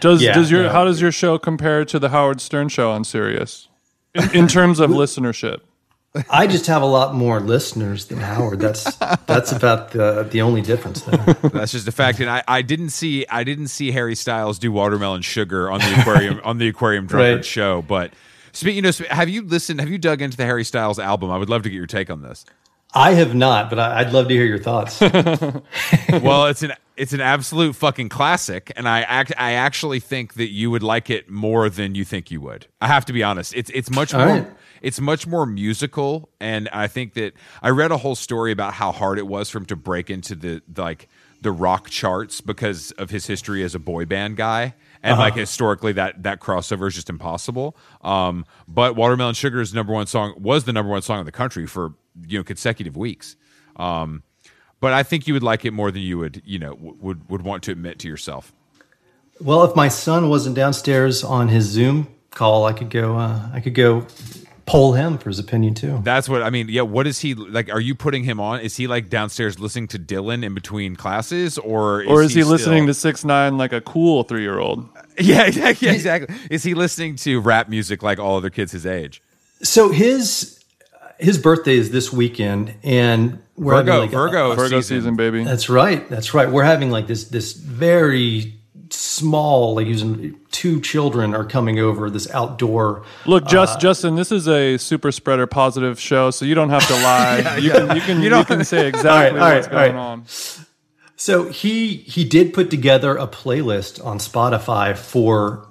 Does 0.00 0.22
Yeah, 0.22 0.34
does 0.34 0.50
your 0.50 0.64
no. 0.64 0.68
how 0.70 0.84
does 0.84 1.00
your 1.00 1.12
show 1.12 1.38
compare 1.38 1.84
to 1.84 1.98
the 1.98 2.08
Howard 2.08 2.40
Stern 2.40 2.68
show 2.68 2.90
on 2.90 3.04
Sirius 3.04 3.68
in, 4.14 4.30
in 4.34 4.48
terms 4.48 4.80
of 4.80 4.90
listenership? 4.90 5.60
I 6.30 6.46
just 6.46 6.66
have 6.66 6.80
a 6.82 6.86
lot 6.86 7.14
more 7.14 7.38
listeners 7.38 8.06
than 8.06 8.18
Howard. 8.18 8.60
That's 8.60 8.96
that's 9.26 9.52
about 9.52 9.90
the 9.92 10.26
the 10.28 10.40
only 10.40 10.62
difference 10.62 11.02
there. 11.02 11.18
That's 11.52 11.72
just 11.72 11.86
a 11.86 11.92
fact. 11.92 12.18
And 12.20 12.30
I, 12.30 12.42
I 12.48 12.62
didn't 12.62 12.90
see 12.90 13.26
I 13.28 13.44
didn't 13.44 13.68
see 13.68 13.90
Harry 13.92 14.14
Styles 14.16 14.58
do 14.58 14.72
watermelon 14.72 15.20
sugar 15.22 15.70
on 15.70 15.80
the 15.80 16.00
aquarium 16.00 16.40
on 16.44 16.56
the 16.58 16.66
aquarium 16.68 17.06
drunkard 17.10 17.36
Right. 17.36 17.44
show. 17.44 17.82
But 17.82 18.14
speaking, 18.52 18.76
you 18.76 18.82
know, 18.82 18.90
have 19.10 19.28
you 19.28 19.42
listened? 19.42 19.80
Have 19.80 19.88
you 19.88 19.98
dug 19.98 20.22
into 20.22 20.36
the 20.36 20.44
Harry 20.44 20.64
Styles 20.64 20.98
album? 20.98 21.30
I 21.30 21.38
would 21.38 21.50
love 21.50 21.62
to 21.62 21.70
get 21.70 21.76
your 21.76 21.86
take 21.86 22.10
on 22.10 22.22
this. 22.22 22.44
I 22.94 23.12
have 23.14 23.34
not, 23.34 23.68
but 23.68 23.78
I'd 23.78 24.12
love 24.12 24.28
to 24.28 24.34
hear 24.34 24.46
your 24.46 24.58
thoughts. 24.58 25.00
well, 26.10 26.46
it's 26.46 26.62
an 26.62 26.72
it's 26.96 27.12
an 27.12 27.20
absolute 27.20 27.76
fucking 27.76 28.08
classic, 28.08 28.72
and 28.76 28.88
I 28.88 29.02
act 29.02 29.32
I 29.36 29.52
actually 29.52 30.00
think 30.00 30.34
that 30.34 30.50
you 30.50 30.70
would 30.70 30.82
like 30.82 31.10
it 31.10 31.28
more 31.28 31.68
than 31.68 31.94
you 31.94 32.04
think 32.04 32.30
you 32.30 32.40
would. 32.40 32.66
I 32.80 32.86
have 32.86 33.04
to 33.06 33.12
be 33.12 33.22
honest. 33.22 33.54
It's 33.54 33.70
it's 33.74 33.90
much 33.90 34.14
All 34.14 34.24
more 34.24 34.36
right. 34.38 34.50
it's 34.80 35.00
much 35.00 35.26
more 35.26 35.44
musical, 35.44 36.30
and 36.40 36.68
I 36.70 36.86
think 36.86 37.12
that 37.14 37.34
I 37.62 37.70
read 37.70 37.92
a 37.92 37.98
whole 37.98 38.14
story 38.14 38.52
about 38.52 38.74
how 38.74 38.90
hard 38.90 39.18
it 39.18 39.26
was 39.26 39.50
for 39.50 39.58
him 39.58 39.66
to 39.66 39.76
break 39.76 40.08
into 40.08 40.34
the 40.34 40.62
like 40.76 41.08
the 41.42 41.52
rock 41.52 41.90
charts 41.90 42.40
because 42.40 42.90
of 42.92 43.10
his 43.10 43.26
history 43.26 43.62
as 43.62 43.74
a 43.74 43.78
boy 43.78 44.06
band 44.06 44.36
guy. 44.36 44.74
And 45.02 45.18
like 45.18 45.34
historically, 45.34 45.92
that 45.92 46.22
that 46.24 46.40
crossover 46.40 46.88
is 46.88 46.94
just 46.94 47.08
impossible. 47.08 47.76
Um, 48.02 48.44
but 48.66 48.96
Watermelon 48.96 49.34
Sugar's 49.34 49.72
number 49.72 49.92
one 49.92 50.06
song 50.06 50.34
was 50.38 50.64
the 50.64 50.72
number 50.72 50.90
one 50.90 51.02
song 51.02 51.20
in 51.20 51.26
the 51.26 51.32
country 51.32 51.66
for 51.66 51.94
you 52.26 52.38
know 52.38 52.44
consecutive 52.44 52.96
weeks. 52.96 53.36
Um, 53.76 54.22
but 54.80 54.92
I 54.92 55.02
think 55.02 55.26
you 55.26 55.34
would 55.34 55.42
like 55.42 55.64
it 55.64 55.72
more 55.72 55.90
than 55.90 56.02
you 56.02 56.18
would, 56.18 56.42
you 56.44 56.58
know, 56.58 56.76
would 56.80 57.28
would 57.28 57.42
want 57.42 57.62
to 57.64 57.72
admit 57.72 57.98
to 58.00 58.08
yourself. 58.08 58.52
well, 59.40 59.64
if 59.64 59.76
my 59.76 59.88
son 59.88 60.28
wasn't 60.28 60.56
downstairs 60.56 61.22
on 61.22 61.48
his 61.48 61.66
Zoom 61.66 62.08
call, 62.30 62.64
I 62.66 62.72
could 62.72 62.90
go. 62.90 63.16
Uh, 63.16 63.48
I 63.52 63.60
could 63.60 63.74
go 63.74 64.06
poll 64.68 64.92
him 64.92 65.18
for 65.18 65.30
his 65.30 65.38
opinion 65.38 65.74
too. 65.74 66.00
That's 66.04 66.28
what 66.28 66.42
I 66.42 66.50
mean. 66.50 66.68
Yeah, 66.68 66.82
what 66.82 67.06
is 67.06 67.18
he 67.20 67.34
like? 67.34 67.68
Are 67.70 67.80
you 67.80 67.94
putting 67.94 68.22
him 68.24 68.38
on? 68.40 68.60
Is 68.60 68.76
he 68.76 68.86
like 68.86 69.08
downstairs 69.08 69.58
listening 69.58 69.88
to 69.88 69.98
Dylan 69.98 70.44
in 70.44 70.54
between 70.54 70.94
classes, 70.94 71.58
or 71.58 72.02
is 72.02 72.08
Or 72.08 72.22
is 72.22 72.34
he, 72.34 72.44
listening 72.44 72.84
still- 72.84 72.86
to 72.88 72.94
Six 72.94 73.24
Nine 73.24 73.58
like 73.58 73.72
a 73.72 73.80
cool 73.80 74.22
three 74.24 74.42
year 74.42 74.58
old? 74.58 74.88
Yeah, 75.20 75.46
exactly, 75.46 75.88
exactly. 75.88 76.32
Is 76.48 76.62
he 76.62 76.74
listening 76.74 77.16
to 77.16 77.40
rap 77.40 77.68
music 77.68 78.04
like 78.04 78.20
all 78.20 78.36
other 78.36 78.50
kids 78.50 78.70
his 78.70 78.86
age? 78.86 79.20
So 79.62 79.90
his 79.90 80.62
his 81.18 81.38
birthday 81.38 81.76
is 81.76 81.90
this 81.90 82.12
weekend, 82.12 82.74
and 82.84 83.40
we're 83.56 83.74
having 83.74 83.86
Virgo, 83.92 84.00
like 84.02 84.12
a- 84.12 84.16
Virgo, 84.16 84.54
Virgo 84.54 84.80
season. 84.80 84.96
season, 84.98 85.16
baby. 85.16 85.42
That's 85.42 85.68
right. 85.68 86.08
That's 86.08 86.34
right. 86.34 86.48
We're 86.48 86.62
having 86.62 86.92
like 86.92 87.08
this 87.08 87.24
this 87.24 87.52
very 87.54 88.54
small, 88.90 89.74
like 89.74 89.86
using 89.86 90.38
two 90.50 90.80
children 90.80 91.34
are 91.34 91.44
coming 91.44 91.78
over 91.78 92.10
this 92.10 92.30
outdoor. 92.30 93.02
Look, 93.26 93.44
Uh, 93.46 93.48
just 93.48 93.80
Justin, 93.80 94.14
this 94.16 94.32
is 94.32 94.48
a 94.48 94.76
super 94.78 95.12
spreader 95.12 95.46
positive 95.46 95.98
show, 96.00 96.30
so 96.30 96.44
you 96.44 96.54
don't 96.54 96.70
have 96.70 96.86
to 96.88 96.94
lie. 97.02 97.58
you, 97.58 97.70
Can, 97.70 97.96
you 97.96 98.02
can 98.02 98.22
you, 98.22 98.28
don't- 98.28 98.46
can 98.46 98.64
say 98.64 98.86
exactly 98.92 99.38
right, 99.38 99.54
what's 99.56 99.66
right, 99.68 99.92
going 99.92 99.94
right. 99.94 100.00
on. 100.00 100.24
So 101.16 101.48
he 101.48 101.96
he 101.96 102.24
did 102.24 102.54
put 102.54 102.70
together 102.70 103.16
a 103.16 103.26
playlist 103.26 104.04
on 104.04 104.18
Spotify 104.18 104.96
for 104.96 105.68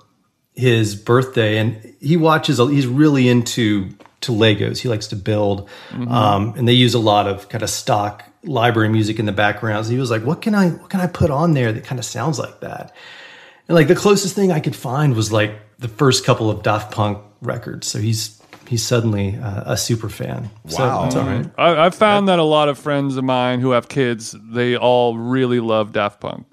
his 0.53 0.95
birthday, 0.95 1.57
and 1.57 1.93
he 2.01 2.17
watches. 2.17 2.57
He's 2.57 2.87
really 2.87 3.29
into 3.29 3.89
to 4.21 4.31
Legos. 4.33 4.79
He 4.79 4.89
likes 4.89 5.07
to 5.07 5.15
build, 5.15 5.69
um, 6.09 6.53
and 6.57 6.67
they 6.67 6.73
use 6.73 6.93
a 6.95 6.99
lot 6.99 7.27
of 7.27 7.47
kind 7.49 7.63
of 7.63 7.69
stock 7.69 8.23
library 8.47 8.89
music 8.89 9.19
in 9.19 9.25
the 9.25 9.31
background. 9.31 9.85
So 9.85 9.91
he 9.91 9.97
was 9.99 10.09
like, 10.11 10.23
"What 10.23 10.41
can 10.41 10.55
I 10.55 10.69
what 10.69 10.89
can 10.89 10.99
I 11.01 11.07
put 11.07 11.29
on 11.29 11.53
there 11.53 11.71
that 11.71 11.83
kind 11.83 11.99
of 11.99 12.05
sounds 12.05 12.39
like 12.39 12.59
that?" 12.61 12.95
And 13.67 13.75
like 13.75 13.87
the 13.87 13.95
closest 13.95 14.35
thing 14.35 14.51
I 14.51 14.59
could 14.59 14.75
find 14.75 15.15
was 15.15 15.31
like 15.31 15.51
the 15.79 15.87
first 15.87 16.25
couple 16.25 16.49
of 16.49 16.63
Daft 16.63 16.91
Punk 16.93 17.19
records. 17.41 17.87
So 17.87 17.99
he's 17.99 18.41
he's 18.67 18.83
suddenly 18.83 19.37
uh, 19.37 19.73
a 19.73 19.77
super 19.77 20.09
fan. 20.09 20.49
So 20.67 20.83
Wow. 20.83 21.05
it's 21.05 21.15
all 21.15 21.25
right. 21.25 21.45
I, 21.57 21.85
I've 21.85 21.95
found 21.95 22.27
that 22.29 22.39
a 22.39 22.43
lot 22.43 22.69
of 22.69 22.77
friends 22.79 23.15
of 23.17 23.23
mine 23.23 23.59
who 23.59 23.71
have 23.71 23.87
kids, 23.89 24.35
they 24.51 24.75
all 24.75 25.17
really 25.17 25.59
love 25.59 25.91
Daft 25.93 26.19
Punk. 26.21 26.45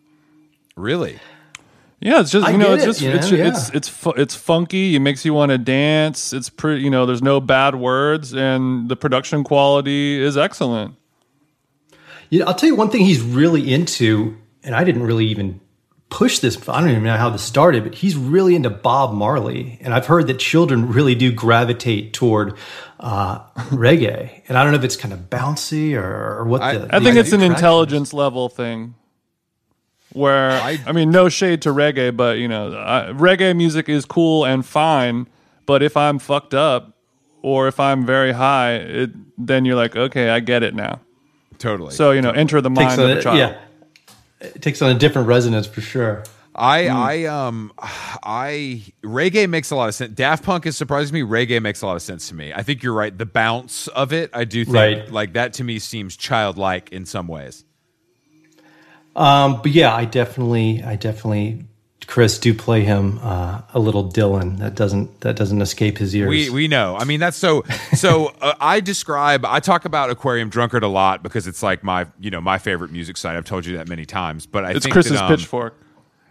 Really? 0.76 1.18
Yeah, 2.00 2.20
it's 2.20 2.30
just 2.30 2.46
I 2.46 2.50
you 2.50 2.58
know, 2.58 2.76
get 2.76 2.80
it's 2.80 2.82
it, 2.82 2.86
just 2.86 3.00
you 3.00 3.10
it's 3.10 3.30
know, 3.30 3.36
yeah. 3.38 3.48
it's 3.48 3.70
it's 3.70 3.88
fu- 3.88 4.10
it's 4.10 4.34
funky. 4.34 4.94
It 4.94 4.98
makes 5.00 5.24
you 5.24 5.32
want 5.32 5.50
to 5.52 5.58
dance. 5.58 6.32
It's 6.34 6.50
pretty. 6.50 6.82
You 6.82 6.90
know, 6.90 7.06
there's 7.06 7.22
no 7.22 7.40
bad 7.40 7.76
words, 7.76 8.34
and 8.34 8.88
the 8.90 8.96
production 8.96 9.42
quality 9.42 10.20
is 10.20 10.36
excellent. 10.36 10.96
You 12.34 12.40
know, 12.40 12.46
I'll 12.46 12.54
tell 12.54 12.68
you 12.68 12.74
one 12.74 12.90
thing 12.90 13.02
he's 13.04 13.20
really 13.20 13.72
into, 13.72 14.36
and 14.64 14.74
I 14.74 14.82
didn't 14.82 15.04
really 15.04 15.26
even 15.26 15.60
push 16.10 16.40
this. 16.40 16.68
I 16.68 16.80
don't 16.80 16.90
even 16.90 17.04
know 17.04 17.16
how 17.16 17.30
this 17.30 17.44
started, 17.44 17.84
but 17.84 17.94
he's 17.94 18.16
really 18.16 18.56
into 18.56 18.70
Bob 18.70 19.14
Marley, 19.14 19.78
and 19.80 19.94
I've 19.94 20.06
heard 20.06 20.26
that 20.26 20.40
children 20.40 20.88
really 20.88 21.14
do 21.14 21.30
gravitate 21.30 22.12
toward 22.12 22.56
uh, 22.98 23.38
reggae. 23.70 24.42
And 24.48 24.58
I 24.58 24.64
don't 24.64 24.72
know 24.72 24.78
if 24.78 24.84
it's 24.84 24.96
kind 24.96 25.14
of 25.14 25.30
bouncy 25.30 25.94
or, 25.94 26.40
or 26.40 26.44
what. 26.44 26.60
I- 26.60 26.76
the, 26.76 26.96
I 26.96 26.98
the 26.98 27.04
think 27.04 27.18
it's 27.18 27.28
an 27.28 27.34
attraction 27.36 27.52
is. 27.52 27.56
intelligence 27.56 28.12
level 28.12 28.48
thing. 28.48 28.96
Where 30.12 30.60
I, 30.60 30.90
mean, 30.90 31.12
no 31.12 31.28
shade 31.28 31.62
to 31.62 31.68
reggae, 31.68 32.16
but 32.16 32.38
you 32.38 32.48
know, 32.48 32.76
I, 32.76 33.12
reggae 33.12 33.56
music 33.56 33.88
is 33.88 34.04
cool 34.04 34.44
and 34.44 34.66
fine. 34.66 35.28
But 35.66 35.84
if 35.84 35.96
I'm 35.96 36.18
fucked 36.18 36.52
up, 36.52 36.96
or 37.42 37.68
if 37.68 37.78
I'm 37.78 38.04
very 38.04 38.32
high, 38.32 38.72
it, 38.74 39.10
then 39.38 39.64
you're 39.64 39.76
like, 39.76 39.94
okay, 39.94 40.30
I 40.30 40.40
get 40.40 40.64
it 40.64 40.74
now. 40.74 41.00
Totally. 41.64 41.92
So 41.94 42.10
you 42.12 42.20
know, 42.20 42.30
enter 42.30 42.60
the 42.60 42.68
Takes 42.68 42.96
mind 42.98 43.00
of 43.00 43.08
a- 43.10 43.18
a 43.18 43.22
child. 43.22 43.38
yeah, 43.38 43.56
it 44.40 44.60
takes 44.60 44.82
on 44.82 44.90
a 44.94 44.98
different 44.98 45.28
resonance 45.28 45.66
for 45.66 45.80
sure. 45.80 46.22
I 46.54 46.88
I 46.88 47.24
um 47.24 47.72
I 48.22 48.82
reggae 49.02 49.48
makes 49.48 49.70
a 49.70 49.76
lot 49.76 49.88
of 49.88 49.94
sense. 49.94 50.14
Daft 50.14 50.44
Punk 50.44 50.66
is 50.66 50.76
surprising 50.76 51.14
me. 51.14 51.22
Reggae 51.22 51.60
makes 51.62 51.80
a 51.82 51.86
lot 51.86 51.96
of 51.96 52.02
sense 52.02 52.28
to 52.28 52.34
me. 52.34 52.52
I 52.52 52.62
think 52.62 52.82
you're 52.82 52.92
right. 52.92 53.16
The 53.16 53.26
bounce 53.26 53.88
of 53.88 54.12
it, 54.12 54.28
I 54.34 54.44
do 54.44 54.64
think 54.64 54.76
Right. 54.76 55.10
like 55.10 55.32
that 55.32 55.54
to 55.54 55.64
me 55.64 55.78
seems 55.78 56.16
childlike 56.16 56.92
in 56.92 57.06
some 57.06 57.26
ways. 57.28 57.64
Um, 59.16 59.60
but 59.62 59.72
yeah, 59.72 59.94
I 59.94 60.04
definitely, 60.04 60.82
I 60.84 60.96
definitely, 60.96 61.64
Chris, 62.06 62.38
do 62.38 62.54
play 62.54 62.82
him 62.82 63.18
uh, 63.22 63.62
a 63.72 63.78
little 63.78 64.08
Dylan. 64.08 64.58
That 64.58 64.74
doesn't 64.74 65.20
that 65.22 65.36
doesn't 65.36 65.60
escape 65.62 65.98
his 65.98 66.14
ears. 66.14 66.28
We 66.28 66.50
we 66.50 66.68
know. 66.68 66.96
I 66.96 67.04
mean 67.04 67.20
that's 67.20 67.36
so 67.36 67.62
so 67.94 68.26
uh, 68.40 68.54
I 68.60 68.80
describe 68.80 69.44
I 69.44 69.60
talk 69.60 69.84
about 69.84 70.10
Aquarium 70.10 70.48
Drunkard 70.48 70.82
a 70.82 70.88
lot 70.88 71.22
because 71.22 71.46
it's 71.46 71.62
like 71.62 71.82
my 71.82 72.06
you 72.20 72.30
know 72.30 72.40
my 72.40 72.58
favorite 72.58 72.90
music 72.92 73.16
site. 73.16 73.36
I've 73.36 73.44
told 73.44 73.66
you 73.66 73.76
that 73.76 73.88
many 73.88 74.04
times, 74.04 74.46
but 74.46 74.64
I 74.64 74.72
It's 74.72 74.84
think 74.84 74.92
Chris's 74.92 75.12
that, 75.12 75.24
um, 75.24 75.36
pitchfork. 75.36 75.74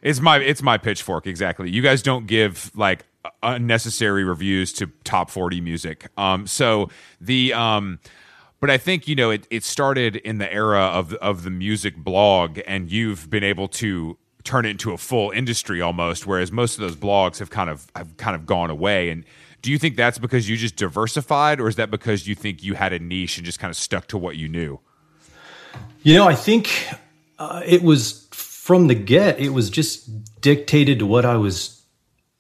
It's 0.02 0.20
my 0.20 0.38
it's 0.40 0.62
my 0.62 0.78
pitchfork 0.78 1.28
exactly. 1.28 1.70
You 1.70 1.82
guys 1.82 2.02
don't 2.02 2.28
give 2.28 2.72
like 2.76 3.06
unnecessary 3.42 4.24
reviews 4.24 4.74
to 4.74 4.88
top 5.04 5.30
40 5.30 5.62
music. 5.62 6.10
Um 6.18 6.46
so 6.48 6.90
the 7.22 7.54
um 7.54 8.00
but 8.60 8.70
I 8.70 8.78
think 8.78 9.08
you 9.08 9.16
know 9.16 9.30
it 9.30 9.48
it 9.50 9.64
started 9.64 10.18
in 10.18 10.38
the 10.38 10.52
era 10.52 10.82
of 10.82 11.14
of 11.16 11.44
the 11.44 11.50
music 11.50 11.98
blog 11.98 12.60
and 12.68 12.92
you've 12.92 13.30
been 13.30 13.44
able 13.44 13.68
to 13.70 14.18
turn 14.44 14.66
it 14.66 14.70
into 14.70 14.92
a 14.92 14.98
full 14.98 15.32
industry 15.32 15.82
almost 15.82 16.28
whereas 16.28 16.52
most 16.52 16.76
of 16.76 16.82
those 16.82 16.96
blogs 16.96 17.40
have 17.40 17.50
kind 17.50 17.70
of 17.70 17.88
have 17.96 18.16
kind 18.18 18.36
of 18.36 18.46
gone 18.46 18.70
away 18.70 19.10
and 19.10 19.24
do 19.64 19.72
you 19.72 19.80
think 19.80 19.96
that's 19.96 20.20
because 20.20 20.48
you 20.48 20.58
just 20.58 20.76
diversified 20.76 21.60
or 21.60 21.70
is 21.70 21.78
that 21.78 21.90
because 21.90 22.28
you 22.28 22.36
think 22.36 22.64
you 22.64 22.76
had 22.76 22.92
a 22.92 23.00
niche 23.00 23.38
and 23.38 23.46
just 23.46 23.60
kind 23.60 23.72
of 23.72 23.78
stuck 23.78 24.08
to 24.08 24.18
what 24.18 24.36
you 24.36 24.50
knew? 24.50 24.80
You 26.04 26.16
know, 26.16 26.28
I 26.28 26.36
think 26.36 26.86
uh, 27.40 27.62
it 27.66 27.82
was 27.82 28.28
from 28.32 28.88
the 28.88 28.94
get. 28.94 29.40
It 29.40 29.50
was 29.50 29.70
just 29.70 30.42
dictated 30.42 31.00
to 31.00 31.06
what 31.06 31.26
I 31.26 31.38
was 31.38 31.82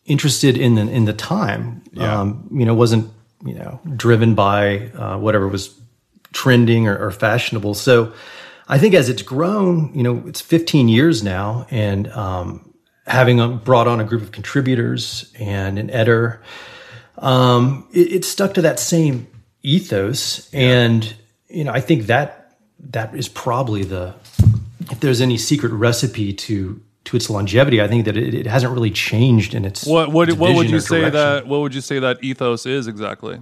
interested 0.05 0.57
in 0.57 0.75
the, 0.75 0.81
in 0.81 1.05
the 1.05 1.13
time. 1.13 1.81
Yeah. 1.93 2.19
Um, 2.19 2.49
you 2.51 2.65
know, 2.65 2.75
wasn't 2.75 3.09
you 3.45 3.55
know 3.55 3.79
driven 3.95 4.35
by 4.35 4.89
uh, 4.89 5.17
whatever 5.17 5.47
was 5.47 5.73
trending 6.33 6.87
or, 6.89 6.97
or 6.97 7.11
fashionable. 7.11 7.73
So, 7.73 8.13
I 8.67 8.77
think 8.77 8.93
as 8.93 9.09
it's 9.09 9.21
grown, 9.21 9.93
you 9.93 10.03
know, 10.03 10.23
it's 10.25 10.41
15 10.41 10.87
years 10.87 11.23
now, 11.23 11.67
and 11.69 12.07
um, 12.09 12.73
having 13.05 13.39
uh, 13.39 13.49
brought 13.49 13.87
on 13.87 13.99
a 13.99 14.03
group 14.03 14.21
of 14.21 14.31
contributors 14.31 15.31
and 15.37 15.77
an 15.77 15.89
editor, 15.89 16.41
um, 17.17 17.87
it, 17.91 18.11
it 18.13 18.25
stuck 18.25 18.53
to 18.53 18.61
that 18.61 18.79
same 18.79 19.27
ethos. 19.61 20.49
And 20.53 21.13
you 21.49 21.63
know, 21.63 21.71
I 21.71 21.81
think 21.81 22.07
that 22.07 22.57
that 22.91 23.13
is 23.15 23.27
probably 23.27 23.83
the 23.83 24.15
if 24.91 24.99
there's 24.99 25.21
any 25.21 25.37
secret 25.37 25.71
recipe 25.71 26.33
to 26.33 26.81
to 27.05 27.17
its 27.17 27.29
longevity, 27.29 27.81
I 27.81 27.87
think 27.89 28.05
that 28.05 28.15
it, 28.15 28.33
it 28.33 28.47
hasn't 28.47 28.71
really 28.71 28.91
changed 28.91 29.53
in 29.53 29.65
its 29.65 29.85
What 29.85 30.11
what 30.11 30.31
what 30.33 30.55
would 30.55 30.69
you 30.69 30.79
say 30.79 31.01
direction. 31.01 31.13
that 31.13 31.47
what 31.47 31.59
would 31.61 31.75
you 31.75 31.81
say 31.81 31.99
that 31.99 32.23
ethos 32.23 32.65
is 32.65 32.87
exactly? 32.87 33.39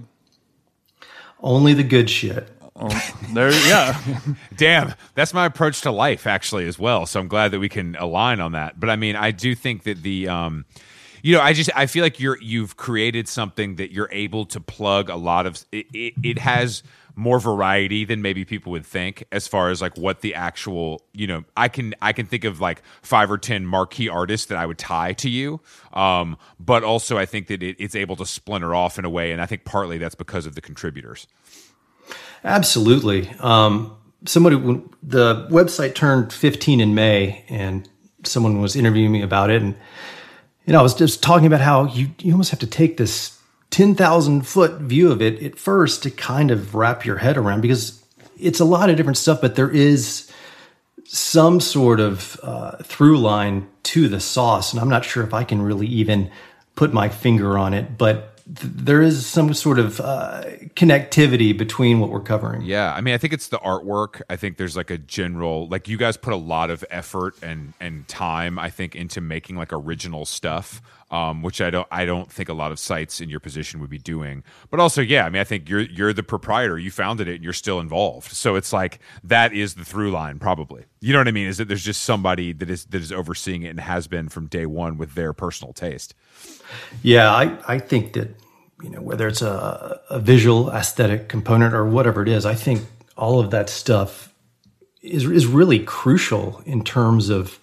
only 1.42 1.74
the 1.74 1.82
good 1.82 2.08
shit. 2.08 2.48
There, 3.32 3.50
yeah. 3.66 3.98
Damn, 4.56 4.94
that's 5.14 5.32
my 5.32 5.46
approach 5.46 5.80
to 5.82 5.90
life 5.90 6.26
actually 6.26 6.66
as 6.66 6.78
well. 6.78 7.06
So 7.06 7.18
I'm 7.18 7.28
glad 7.28 7.52
that 7.52 7.60
we 7.60 7.70
can 7.70 7.96
align 7.96 8.40
on 8.40 8.52
that. 8.52 8.78
But 8.78 8.90
I 8.90 8.96
mean, 8.96 9.16
I 9.16 9.30
do 9.30 9.54
think 9.54 9.84
that 9.84 10.02
the 10.02 10.28
um 10.28 10.66
you 11.22 11.36
know, 11.36 11.40
I 11.40 11.52
just 11.52 11.70
I 11.74 11.86
feel 11.86 12.02
like 12.02 12.20
you're 12.20 12.38
you've 12.42 12.76
created 12.76 13.28
something 13.28 13.76
that 13.76 13.92
you're 13.92 14.10
able 14.12 14.44
to 14.46 14.60
plug 14.60 15.08
a 15.08 15.16
lot 15.16 15.46
of 15.46 15.64
it, 15.72 15.86
it, 15.94 16.14
it 16.22 16.38
has 16.38 16.82
more 17.14 17.38
variety 17.38 18.04
than 18.04 18.22
maybe 18.22 18.44
people 18.44 18.72
would 18.72 18.86
think 18.86 19.24
as 19.32 19.46
far 19.46 19.70
as 19.70 19.82
like 19.82 19.96
what 19.98 20.20
the 20.20 20.34
actual 20.34 21.02
you 21.12 21.26
know 21.26 21.44
i 21.58 21.68
can 21.68 21.94
i 22.00 22.12
can 22.12 22.24
think 22.24 22.44
of 22.44 22.60
like 22.60 22.82
five 23.02 23.30
or 23.30 23.36
ten 23.36 23.66
marquee 23.66 24.08
artists 24.08 24.46
that 24.46 24.56
i 24.56 24.64
would 24.64 24.78
tie 24.78 25.12
to 25.12 25.28
you 25.28 25.60
um 25.92 26.36
but 26.58 26.82
also 26.82 27.18
i 27.18 27.26
think 27.26 27.48
that 27.48 27.62
it, 27.62 27.76
it's 27.78 27.94
able 27.94 28.16
to 28.16 28.24
splinter 28.24 28.74
off 28.74 28.98
in 28.98 29.04
a 29.04 29.10
way 29.10 29.30
and 29.30 29.42
i 29.42 29.46
think 29.46 29.64
partly 29.64 29.98
that's 29.98 30.14
because 30.14 30.46
of 30.46 30.54
the 30.54 30.60
contributors 30.62 31.26
Absolutely. 32.44 33.30
Um, 33.40 33.96
somebody, 34.24 34.56
the 35.02 35.46
website 35.50 35.94
turned 35.94 36.32
15 36.32 36.80
in 36.80 36.94
May, 36.94 37.44
and 37.48 37.88
someone 38.24 38.60
was 38.60 38.76
interviewing 38.76 39.12
me 39.12 39.22
about 39.22 39.50
it, 39.50 39.62
and 39.62 39.74
you 40.66 40.72
know, 40.72 40.78
I 40.78 40.82
was 40.82 40.94
just 40.94 41.22
talking 41.22 41.46
about 41.46 41.60
how 41.60 41.86
you 41.86 42.10
you 42.20 42.32
almost 42.32 42.50
have 42.50 42.60
to 42.60 42.66
take 42.66 42.96
this 42.96 43.38
10,000 43.70 44.46
foot 44.46 44.80
view 44.80 45.10
of 45.10 45.20
it 45.20 45.42
at 45.42 45.58
first 45.58 46.02
to 46.02 46.10
kind 46.10 46.50
of 46.50 46.74
wrap 46.74 47.04
your 47.04 47.16
head 47.16 47.36
around 47.36 47.62
because 47.62 48.04
it's 48.38 48.60
a 48.60 48.64
lot 48.64 48.90
of 48.90 48.96
different 48.96 49.16
stuff, 49.16 49.40
but 49.40 49.56
there 49.56 49.70
is 49.70 50.30
some 51.04 51.60
sort 51.60 52.00
of 52.00 52.38
uh, 52.42 52.76
through 52.82 53.18
line 53.18 53.68
to 53.84 54.08
the 54.08 54.20
sauce, 54.20 54.72
and 54.72 54.80
I'm 54.80 54.88
not 54.88 55.04
sure 55.04 55.24
if 55.24 55.34
I 55.34 55.44
can 55.44 55.62
really 55.62 55.86
even 55.86 56.30
put 56.76 56.92
my 56.92 57.08
finger 57.08 57.58
on 57.58 57.74
it, 57.74 57.98
but 57.98 58.31
th- 58.44 58.72
there 58.74 59.02
is 59.02 59.26
some 59.26 59.54
sort 59.54 59.78
of 59.78 60.00
uh, 60.00 60.42
connectivity 60.74 61.56
between 61.56 62.00
what 62.00 62.10
we're 62.10 62.20
covering. 62.20 62.62
Yeah, 62.62 62.92
I 62.92 63.00
mean, 63.00 63.14
I 63.14 63.18
think 63.18 63.32
it's 63.32 63.48
the 63.48 63.58
artwork. 63.58 64.22
I 64.28 64.36
think 64.36 64.56
there's 64.56 64.76
like 64.76 64.90
a 64.90 64.98
general 64.98 65.68
like 65.68 65.88
you 65.88 65.96
guys 65.96 66.16
put 66.16 66.32
a 66.32 66.36
lot 66.36 66.70
of 66.70 66.84
effort 66.90 67.34
and 67.42 67.72
and 67.80 68.06
time, 68.08 68.58
I 68.58 68.70
think, 68.70 68.94
into 68.96 69.20
making 69.20 69.56
like 69.56 69.72
original 69.72 70.24
stuff, 70.24 70.82
um, 71.12 71.42
which 71.42 71.60
I 71.60 71.70
don't 71.70 71.86
I 71.92 72.04
don't 72.04 72.32
think 72.32 72.48
a 72.48 72.54
lot 72.54 72.72
of 72.72 72.78
sites 72.78 73.20
in 73.20 73.28
your 73.28 73.38
position 73.38 73.80
would 73.80 73.90
be 73.90 73.98
doing. 73.98 74.42
But 74.70 74.80
also, 74.80 75.00
yeah, 75.00 75.24
I 75.26 75.30
mean, 75.30 75.40
I 75.40 75.44
think 75.44 75.68
you're 75.68 75.82
you're 75.82 76.12
the 76.12 76.22
proprietor. 76.22 76.78
You 76.78 76.90
founded 76.90 77.28
it, 77.28 77.36
and 77.36 77.44
you're 77.44 77.52
still 77.52 77.78
involved. 77.78 78.32
So 78.32 78.56
it's 78.56 78.72
like 78.72 78.98
that 79.22 79.52
is 79.52 79.74
the 79.74 79.84
through 79.84 80.10
line, 80.10 80.38
probably. 80.38 80.86
You 81.00 81.12
know 81.12 81.20
what 81.20 81.28
I 81.28 81.32
mean? 81.32 81.46
Is 81.46 81.58
that 81.58 81.68
there's 81.68 81.84
just 81.84 82.02
somebody 82.02 82.52
that 82.52 82.70
is 82.70 82.86
that 82.86 83.00
is 83.00 83.12
overseeing 83.12 83.62
it 83.62 83.68
and 83.68 83.80
has 83.80 84.08
been 84.08 84.28
from 84.28 84.46
day 84.46 84.66
one 84.66 84.96
with 84.98 85.14
their 85.14 85.32
personal 85.32 85.72
taste. 85.72 86.14
Yeah, 87.02 87.30
I, 87.30 87.58
I 87.68 87.78
think 87.78 88.14
that, 88.14 88.34
you 88.82 88.90
know, 88.90 89.02
whether 89.02 89.28
it's 89.28 89.42
a, 89.42 90.00
a 90.08 90.18
visual 90.18 90.70
aesthetic 90.70 91.28
component 91.28 91.74
or 91.74 91.84
whatever 91.84 92.22
it 92.22 92.28
is, 92.28 92.46
I 92.46 92.54
think 92.54 92.82
all 93.16 93.40
of 93.40 93.50
that 93.50 93.68
stuff 93.68 94.32
is, 95.02 95.24
is 95.26 95.46
really 95.46 95.80
crucial 95.80 96.62
in 96.64 96.82
terms 96.82 97.28
of 97.28 97.58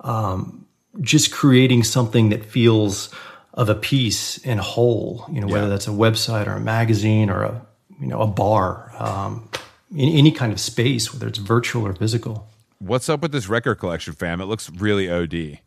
um, 0.00 0.61
just 1.00 1.32
creating 1.32 1.82
something 1.84 2.28
that 2.30 2.44
feels 2.44 3.08
of 3.54 3.68
a 3.68 3.74
piece 3.74 4.38
and 4.46 4.60
whole, 4.60 5.26
you 5.30 5.40
know, 5.40 5.46
whether 5.46 5.64
Yeah. 5.64 5.70
that's 5.70 5.86
a 5.86 5.90
website 5.90 6.46
or 6.46 6.52
a 6.52 6.60
magazine 6.60 7.28
or 7.30 7.42
a, 7.42 7.62
you 8.00 8.06
know, 8.06 8.20
a 8.20 8.26
bar. 8.26 8.92
Um, 8.98 9.48
in 9.94 10.08
any 10.08 10.32
kind 10.32 10.52
of 10.52 10.58
space, 10.60 11.12
whether 11.12 11.28
it's 11.28 11.38
virtual 11.38 11.86
or 11.86 11.92
physical. 11.94 12.48
What's 12.78 13.10
up 13.10 13.20
with 13.20 13.30
this 13.30 13.46
record 13.48 13.74
collection, 13.74 14.14
fam? 14.14 14.40
It 14.40 14.46
looks 14.46 14.70
really 14.70 15.10
OD. 15.10 15.60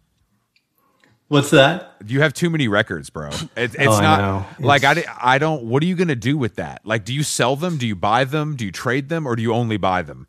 What's 1.27 1.49
that? 1.51 1.95
You 2.05 2.21
have 2.21 2.33
too 2.33 2.49
many 2.49 2.67
records, 2.67 3.09
bro. 3.09 3.29
It, 3.29 3.49
it's 3.55 3.77
Oh, 3.87 3.91
I 3.93 4.01
not 4.01 4.19
know. 4.59 4.65
like 4.65 4.83
I, 4.83 4.91
It's- 4.91 5.15
I 5.21 5.37
don't. 5.39 5.63
What 5.63 5.81
are 5.81 5.85
you 5.87 5.95
gonna 5.95 6.15
do 6.15 6.37
with 6.37 6.55
that? 6.55 6.81
Like, 6.85 7.03
do 7.05 7.13
you 7.13 7.23
sell 7.23 7.55
them? 7.55 7.77
Do 7.77 7.87
you 7.87 7.95
buy 7.95 8.25
them? 8.25 8.55
Do 8.55 8.65
you 8.65 8.71
trade 8.71 9.09
them, 9.09 9.25
or 9.27 9.35
do 9.35 9.41
you 9.41 9.53
only 9.53 9.77
buy 9.77 10.01
them? 10.03 10.27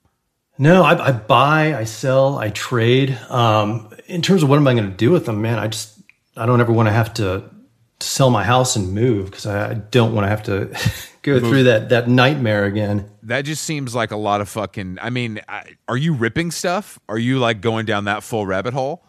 No, 0.58 0.82
I, 0.82 1.08
I 1.08 1.12
buy, 1.12 1.76
I 1.76 1.84
sell, 1.84 2.38
I 2.38 2.50
trade. 2.50 3.10
Um, 3.28 3.90
in 4.06 4.22
terms 4.22 4.42
of 4.42 4.48
what 4.48 4.56
am 4.56 4.66
I 4.66 4.74
going 4.74 4.90
to 4.90 4.96
do 4.96 5.10
with 5.10 5.26
them, 5.26 5.42
man? 5.42 5.58
I 5.58 5.68
just 5.68 5.98
I 6.36 6.46
don't 6.46 6.60
ever 6.60 6.72
want 6.72 6.88
to 6.88 6.92
have 6.92 7.12
to, 7.14 7.50
to 7.98 8.06
sell 8.06 8.30
my 8.30 8.44
house 8.44 8.76
and 8.76 8.94
move 8.94 9.26
because 9.26 9.46
I, 9.46 9.70
I 9.70 9.74
don't 9.74 10.14
want 10.14 10.24
to 10.24 10.28
have 10.28 10.42
to 10.44 10.66
go 11.22 11.40
through 11.40 11.64
that 11.64 11.90
that 11.90 12.08
nightmare 12.08 12.64
again. 12.64 13.10
That 13.22 13.42
just 13.42 13.64
seems 13.64 13.94
like 13.94 14.10
a 14.12 14.16
lot 14.16 14.40
of 14.40 14.48
fucking. 14.48 14.98
I 15.02 15.10
mean, 15.10 15.40
I, 15.48 15.76
are 15.88 15.96
you 15.96 16.14
ripping 16.14 16.50
stuff? 16.50 16.98
Are 17.08 17.18
you 17.18 17.38
like 17.38 17.60
going 17.60 17.84
down 17.86 18.04
that 18.04 18.22
full 18.22 18.46
rabbit 18.46 18.72
hole? 18.72 19.04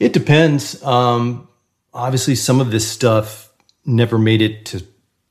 It 0.00 0.12
depends. 0.12 0.82
Um, 0.82 1.48
obviously, 1.94 2.34
some 2.34 2.60
of 2.60 2.70
this 2.70 2.88
stuff 2.90 3.50
never 3.84 4.18
made 4.18 4.42
it 4.42 4.66
to 4.66 4.84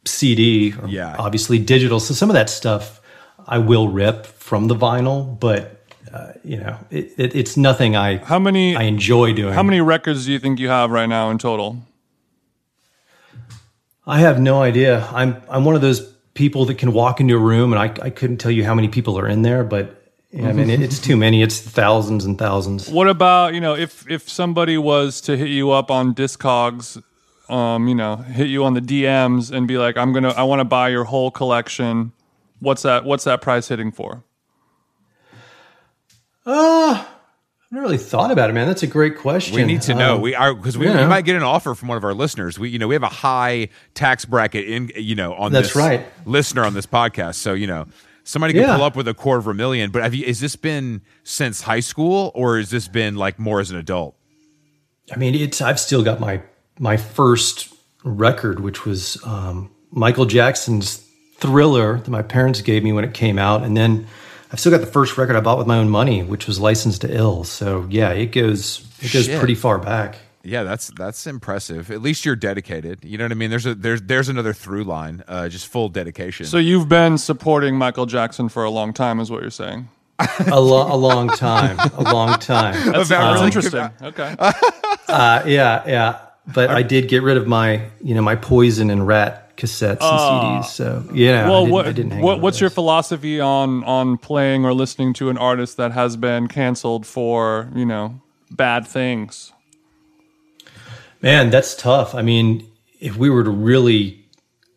CD 0.06 0.74
or 0.82 0.88
Yeah. 0.88 1.16
obviously 1.20 1.60
digital. 1.60 2.00
So 2.00 2.14
some 2.14 2.30
of 2.30 2.36
that 2.36 2.50
stuff 2.50 3.02
I 3.48 3.60
will 3.60 3.88
rip 3.88 4.26
from 4.26 4.68
the 4.68 4.76
vinyl, 4.76 5.40
but 5.40 5.84
uh, 6.14 6.34
you 6.44 6.58
know, 6.58 6.78
it, 6.92 7.14
it, 7.18 7.36
it's 7.36 7.58
nothing 7.58 7.96
I 7.96 8.18
How 8.18 8.40
many 8.40 8.76
I 8.76 8.84
enjoy 8.84 9.34
doing. 9.34 9.54
how 9.54 9.64
many 9.64 9.82
records 9.82 10.26
do 10.26 10.32
you 10.32 10.40
think 10.40 10.60
you 10.60 10.70
have 10.70 10.92
right 10.92 11.08
now 11.08 11.30
in 11.30 11.38
total? 11.38 11.78
I 14.08 14.20
have 14.20 14.40
no 14.40 14.62
idea. 14.62 15.08
I'm 15.12 15.42
I'm 15.50 15.66
one 15.66 15.76
of 15.76 15.82
those 15.82 16.02
people 16.34 16.66
that 16.66 16.78
can 16.78 16.94
walk 16.94 17.20
into 17.20 17.36
a 17.36 17.40
room 17.40 17.74
and 17.74 17.82
I, 17.82 18.06
I 18.06 18.10
couldn't 18.10 18.38
tell 18.38 18.52
you 18.52 18.64
how 18.64 18.76
many 18.76 18.88
people 18.88 19.18
are 19.18 19.28
in 19.28 19.42
there, 19.42 19.64
but 19.64 20.02
yeah, 20.32 20.50
I 20.50 20.54
mean 20.54 20.70
it, 20.70 20.82
it's 20.82 21.00
too 21.00 21.16
many. 21.18 21.42
It's 21.42 21.60
thousands 21.60 22.26
and 22.26 22.38
thousands. 22.38 22.90
What 22.90 23.08
about 23.08 23.54
you 23.54 23.62
know 23.62 23.76
if 23.76 24.10
if 24.10 24.30
somebody 24.30 24.78
was 24.78 25.22
to 25.22 25.38
hit 25.38 25.48
you 25.50 25.72
up 25.72 25.90
on 25.90 26.14
Discogs, 26.14 27.02
um, 27.50 27.88
you 27.88 27.96
know, 27.96 28.18
hit 28.18 28.48
you 28.48 28.64
on 28.64 28.74
the 28.74 28.82
DMs 28.82 29.52
and 29.52 29.68
be 29.68 29.78
like, 29.78 29.98
I'm 29.98 30.14
gonna 30.14 30.32
I 30.32 30.44
want 30.44 30.60
to 30.60 30.66
buy 30.66 30.90
your 30.90 31.06
whole 31.06 31.32
collection. 31.32 32.12
What's 32.60 32.82
that? 32.84 33.06
What's 33.06 33.24
that 33.26 33.42
price 33.42 33.68
hitting 33.68 33.92
for? 33.92 34.24
Uh, 36.46 37.04
I've 37.04 37.72
never 37.72 37.86
really 37.86 37.98
thought 37.98 38.32
about 38.32 38.50
it, 38.50 38.54
man. 38.54 38.68
That's 38.68 38.84
a 38.84 38.88
great 38.88 39.18
question. 39.18 39.56
We 39.56 39.66
need 39.66 39.82
to 39.84 39.96
know. 39.96 40.16
Um, 40.16 40.22
we 40.22 40.36
are 40.36 40.54
because 40.54 40.78
we, 40.78 40.86
yeah. 40.86 41.02
we 41.02 41.08
might 41.08 41.26
get 41.26 41.36
an 41.36 41.44
offer 41.44 41.74
from 41.74 41.88
one 41.88 41.98
of 41.98 42.04
our 42.04 42.14
listeners. 42.14 42.60
We 42.60 42.70
you 42.70 42.80
know 42.80 42.88
we 42.88 42.96
have 42.96 43.04
a 43.04 43.08
high 43.08 43.70
tax 43.94 44.26
bracket 44.26 44.66
in 44.68 44.92
you 44.96 45.16
know 45.16 45.34
on 45.34 45.52
That's 45.52 45.70
this 45.70 45.76
right. 45.76 46.06
listener 46.26 46.64
on 46.64 46.74
this 46.74 46.86
podcast. 46.86 47.36
So 47.36 47.54
you 47.54 47.68
know 47.68 47.88
somebody 48.24 48.54
can 48.54 48.64
Yeah. 48.64 48.76
pull 48.76 48.86
up 48.86 48.96
with 48.96 49.08
a 49.08 49.14
quarter 49.14 49.40
of 49.40 49.48
a 49.48 49.54
million. 49.54 49.92
But 49.92 50.04
have 50.04 50.14
you? 50.14 50.26
Is 50.26 50.40
this 50.40 50.56
been 50.56 51.02
since 51.24 51.62
high 51.62 51.80
school 51.80 52.32
or 52.36 52.58
has 52.58 52.70
this 52.70 52.88
been 52.88 53.16
like 53.16 53.40
more 53.40 53.60
as 53.60 53.72
an 53.72 53.78
adult? 53.78 54.16
I 55.12 55.18
mean, 55.18 55.36
it's 55.36 55.62
I've 55.62 55.80
still 55.80 56.04
got 56.04 56.20
my 56.20 56.42
my 56.78 56.98
first 56.98 57.74
record, 58.04 58.60
which 58.60 58.86
was 58.86 59.18
um, 59.26 59.72
Michael 59.92 60.26
Jackson's 60.26 61.05
Thriller 61.38 61.98
that 62.00 62.10
my 62.10 62.22
parents 62.22 62.62
gave 62.62 62.84
me 62.84 62.92
when 62.94 63.04
it 63.04 63.14
came 63.14 63.38
out, 63.38 63.64
and 63.64 63.76
then 63.76 64.08
I've 64.52 64.60
still 64.60 64.72
got 64.72 64.82
the 64.82 64.88
first 64.88 65.18
record 65.18 65.36
I 65.36 65.42
bought 65.42 65.58
with 65.58 65.68
my 65.68 65.78
own 65.78 65.90
money, 65.90 66.24
which 66.24 66.48
was 66.48 66.60
Licensed 66.60 67.02
to 67.02 67.14
Ill. 67.16 67.44
So 67.44 67.86
yeah, 67.90 68.12
it 68.12 68.28
goes 68.28 68.86
it 69.02 69.12
goes 69.12 69.26
Shit. 69.26 69.38
pretty 69.40 69.56
far 69.56 69.78
back. 69.78 70.16
Yeah, 70.44 70.64
that's 70.64 70.92
that's 70.96 71.28
impressive. 71.28 71.92
At 71.92 72.02
least 72.02 72.24
you're 72.26 72.36
dedicated. 72.36 73.04
You 73.04 73.18
know 73.18 73.26
what 73.26 73.32
I 73.32 73.36
mean? 73.36 73.50
There's 73.50 73.66
a 73.66 73.76
there's 73.76 74.02
there's 74.04 74.30
another 74.30 74.54
through 74.54 74.84
line. 74.86 75.24
Uh, 75.28 75.50
just 75.50 75.68
full 75.68 75.90
dedication. 75.90 76.46
So 76.46 76.58
you've 76.58 76.88
been 76.88 77.18
supporting 77.18 77.76
Michael 77.78 78.06
Jackson 78.06 78.48
for 78.48 78.64
a 78.64 78.70
long 78.70 78.94
time, 78.94 79.20
is 79.20 79.30
what 79.30 79.42
you're 79.42 79.50
saying? 79.52 79.90
a, 80.48 80.62
lo- 80.62 80.88
a 80.94 80.96
long 80.96 81.28
time, 81.28 81.78
a 81.98 82.04
long 82.14 82.40
time. 82.40 82.74
That's, 82.92 83.10
About 83.10 83.10
that's 83.10 83.36
really- 83.36 83.46
interesting. 83.48 83.90
Okay. 84.02 84.36
Uh, 85.08 85.44
yeah, 85.46 85.84
yeah. 85.88 86.20
But 86.48 86.72
I 86.72 86.82
did 86.82 87.08
get 87.08 87.22
rid 87.22 87.38
of 87.38 87.46
my, 87.48 87.90
you 88.02 88.16
know, 88.16 88.24
my 88.24 88.36
poison 88.36 88.90
and 88.90 89.06
rat 89.06 89.45
cassettes 89.58 90.02
and 90.02 90.64
CDs. 90.64 90.66
So 90.66 91.06
yeah, 91.14 91.46
I 91.46 91.50
well, 91.50 91.66
didn't, 91.66 92.10
what, 92.10 92.18
I 92.20 92.22
what 92.22 92.42
what's 92.42 92.62
your 92.62 92.70
philosophy 92.70 93.40
on 93.40 93.84
on 93.84 94.18
playing 94.18 94.66
or 94.66 94.74
listening 94.74 95.14
to 95.16 95.30
an 95.30 95.38
artist 95.38 95.78
that 95.78 95.92
has 95.92 96.18
been 96.18 96.48
canceled 96.48 97.06
for 97.06 97.70
you 97.76 97.86
know 97.86 98.22
bad 98.52 98.88
things? 98.88 99.52
man? 101.26 101.50
That's 101.50 101.76
tough. 101.76 102.16
I 102.16 102.22
mean, 102.22 102.66
if 103.00 103.18
we 103.18 103.30
were 103.30 103.44
to 103.44 103.50
really, 103.50 104.24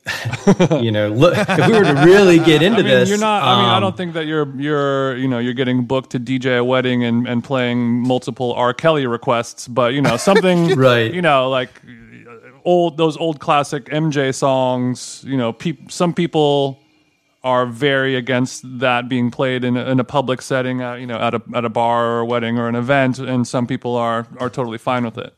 you 0.80 0.90
know, 0.90 1.08
look, 1.08 1.36
if 1.36 1.66
we 1.66 1.78
were 1.78 1.84
to 1.84 2.02
really 2.04 2.38
get 2.38 2.62
into 2.68 2.80
I 2.80 2.82
mean, 2.82 2.86
this, 2.86 3.08
you're 3.08 3.18
not. 3.18 3.42
I 3.42 3.56
mean, 3.60 3.70
I 3.70 3.76
um, 3.76 3.82
don't 3.82 3.96
think 3.96 4.14
that 4.14 4.26
you're 4.26 4.48
you're 4.56 5.16
you 5.16 5.28
know 5.28 5.38
you're 5.38 5.54
getting 5.54 5.84
booked 5.84 6.10
to 6.10 6.20
DJ 6.20 6.58
a 6.58 6.64
wedding 6.64 7.04
and 7.04 7.28
and 7.28 7.44
playing 7.44 8.00
multiple 8.00 8.52
R. 8.54 8.72
Kelly 8.74 9.06
requests, 9.06 9.68
but 9.68 9.92
you 9.92 10.00
know 10.00 10.16
something 10.16 10.74
Right. 10.78 11.12
You 11.12 11.22
know, 11.22 11.50
like 11.50 11.70
old 12.68 12.98
those 12.98 13.16
old 13.16 13.40
classic 13.40 13.86
MJ 13.86 14.34
songs. 14.34 15.24
You 15.26 15.38
know, 15.38 15.52
peop, 15.52 15.90
some 15.90 16.12
people 16.12 16.78
are 17.42 17.64
very 17.64 18.14
against 18.14 18.62
that 18.80 19.08
being 19.08 19.30
played 19.30 19.64
in 19.64 19.76
a, 19.76 19.84
in 19.86 19.98
a 19.98 20.04
public 20.04 20.42
setting. 20.42 20.82
Uh, 20.82 20.94
you 20.94 21.06
know, 21.06 21.18
at 21.18 21.34
a 21.34 21.42
at 21.54 21.64
a 21.64 21.70
bar 21.70 22.06
or 22.06 22.20
a 22.20 22.26
wedding 22.26 22.58
or 22.58 22.68
an 22.68 22.74
event, 22.74 23.18
and 23.18 23.48
some 23.48 23.66
people 23.66 23.96
are 23.96 24.26
are 24.38 24.50
totally 24.50 24.78
fine 24.78 25.04
with 25.04 25.16
it. 25.16 25.34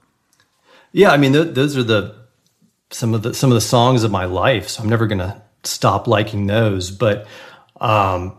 Yeah, 0.93 1.13
I 1.13 1.19
mean, 1.19 1.33
th- 1.33 1.55
those 1.55 1.77
are 1.77 1.85
the 1.85 2.17
some 2.91 3.15
of 3.15 3.23
the 3.23 3.33
some 3.33 3.51
of 3.51 3.55
the 3.55 3.61
songs 3.61 4.03
of 4.03 4.11
my 4.11 4.25
life. 4.25 4.69
So 4.69 4.83
I'm 4.83 4.89
never 4.89 5.07
gonna 5.07 5.41
stop 5.63 6.09
liking 6.09 6.49
those. 6.49 6.91
But 6.91 7.29
um, 7.81 8.37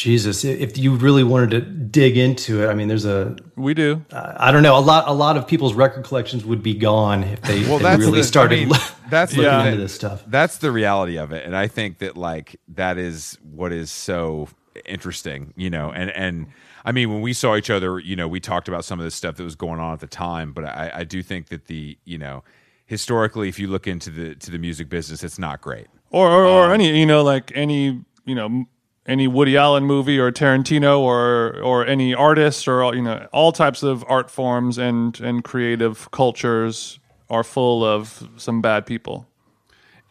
Jesus, 0.00 0.46
if 0.46 0.78
you 0.78 0.94
really 0.94 1.22
wanted 1.22 1.50
to 1.50 1.60
dig 1.60 2.16
into 2.16 2.62
it, 2.62 2.68
I 2.68 2.74
mean, 2.74 2.88
there's 2.88 3.04
a 3.04 3.36
We 3.54 3.74
do. 3.74 4.02
I 4.10 4.50
don't 4.50 4.62
know 4.62 4.78
a 4.78 4.80
lot 4.80 5.06
a 5.06 5.12
lot 5.12 5.36
of 5.36 5.46
people's 5.46 5.74
record 5.74 6.04
collections 6.04 6.42
would 6.42 6.62
be 6.62 6.72
gone 6.72 7.22
if 7.22 7.42
they, 7.42 7.60
well, 7.64 7.76
they 7.76 7.84
that's 7.84 8.00
really 8.00 8.20
the, 8.20 8.24
started 8.24 8.60
I 8.60 8.64
mean, 8.64 8.74
that's 9.10 9.36
looking 9.36 9.50
the, 9.50 9.66
into 9.66 9.76
this 9.78 9.92
stuff. 9.92 10.24
That's 10.26 10.56
the 10.56 10.72
reality 10.72 11.18
of 11.18 11.32
it, 11.32 11.44
and 11.44 11.54
I 11.54 11.66
think 11.66 11.98
that 11.98 12.16
like 12.16 12.58
that 12.68 12.96
is 12.96 13.36
what 13.42 13.72
is 13.72 13.90
so 13.90 14.48
interesting, 14.86 15.52
you 15.54 15.68
know. 15.68 15.92
And 15.92 16.08
and 16.12 16.46
I 16.82 16.92
mean, 16.92 17.12
when 17.12 17.20
we 17.20 17.34
saw 17.34 17.54
each 17.56 17.68
other, 17.68 17.98
you 17.98 18.16
know, 18.16 18.26
we 18.26 18.40
talked 18.40 18.68
about 18.68 18.86
some 18.86 19.00
of 19.00 19.04
the 19.04 19.10
stuff 19.10 19.36
that 19.36 19.44
was 19.44 19.54
going 19.54 19.80
on 19.80 19.92
at 19.92 20.00
the 20.00 20.06
time. 20.06 20.54
But 20.54 20.64
I, 20.64 20.90
I 20.94 21.04
do 21.04 21.22
think 21.22 21.50
that 21.50 21.66
the 21.66 21.98
you 22.06 22.16
know 22.16 22.42
historically, 22.86 23.50
if 23.50 23.58
you 23.58 23.68
look 23.68 23.86
into 23.86 24.08
the 24.08 24.34
to 24.36 24.50
the 24.50 24.58
music 24.58 24.88
business, 24.88 25.22
it's 25.22 25.38
not 25.38 25.60
great. 25.60 25.88
or 26.10 26.26
or, 26.26 26.46
Um, 26.46 26.70
or 26.70 26.72
any 26.72 26.98
you 26.98 27.04
know 27.04 27.22
like 27.22 27.52
any 27.54 28.02
you 28.24 28.34
know 28.34 28.46
m- 28.46 28.66
any 29.06 29.26
Woody 29.26 29.56
Allen 29.56 29.84
movie 29.84 30.18
or 30.18 30.30
Tarantino 30.30 31.00
or 31.00 31.58
or 31.60 31.86
any 31.86 32.14
artist 32.14 32.68
or 32.68 32.94
you 32.94 33.02
know 33.02 33.26
all 33.32 33.52
types 33.52 33.82
of 33.82 34.04
art 34.08 34.30
forms 34.30 34.78
and 34.78 35.18
and 35.20 35.44
creative 35.44 36.10
cultures 36.10 36.98
are 37.28 37.44
full 37.44 37.84
of 37.84 38.28
some 38.36 38.60
bad 38.60 38.86
people. 38.86 39.26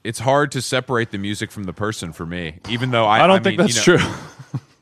It's 0.04 0.19
hard 0.19 0.52
to 0.54 0.62
separate 0.62 1.12
the 1.12 1.17
music 1.17 1.52
from 1.52 1.65
the 1.65 1.73
person 1.73 2.13
for 2.13 2.25
me, 2.25 2.60
even 2.69 2.91
though 2.91 3.06
I, 3.06 3.23
I 3.23 3.28
don't 3.28 3.43
think 3.43 3.58
mean, 3.58 3.67
that's 3.67 3.86
you 3.86 3.93
know, 3.93 3.99
true. 3.99 4.13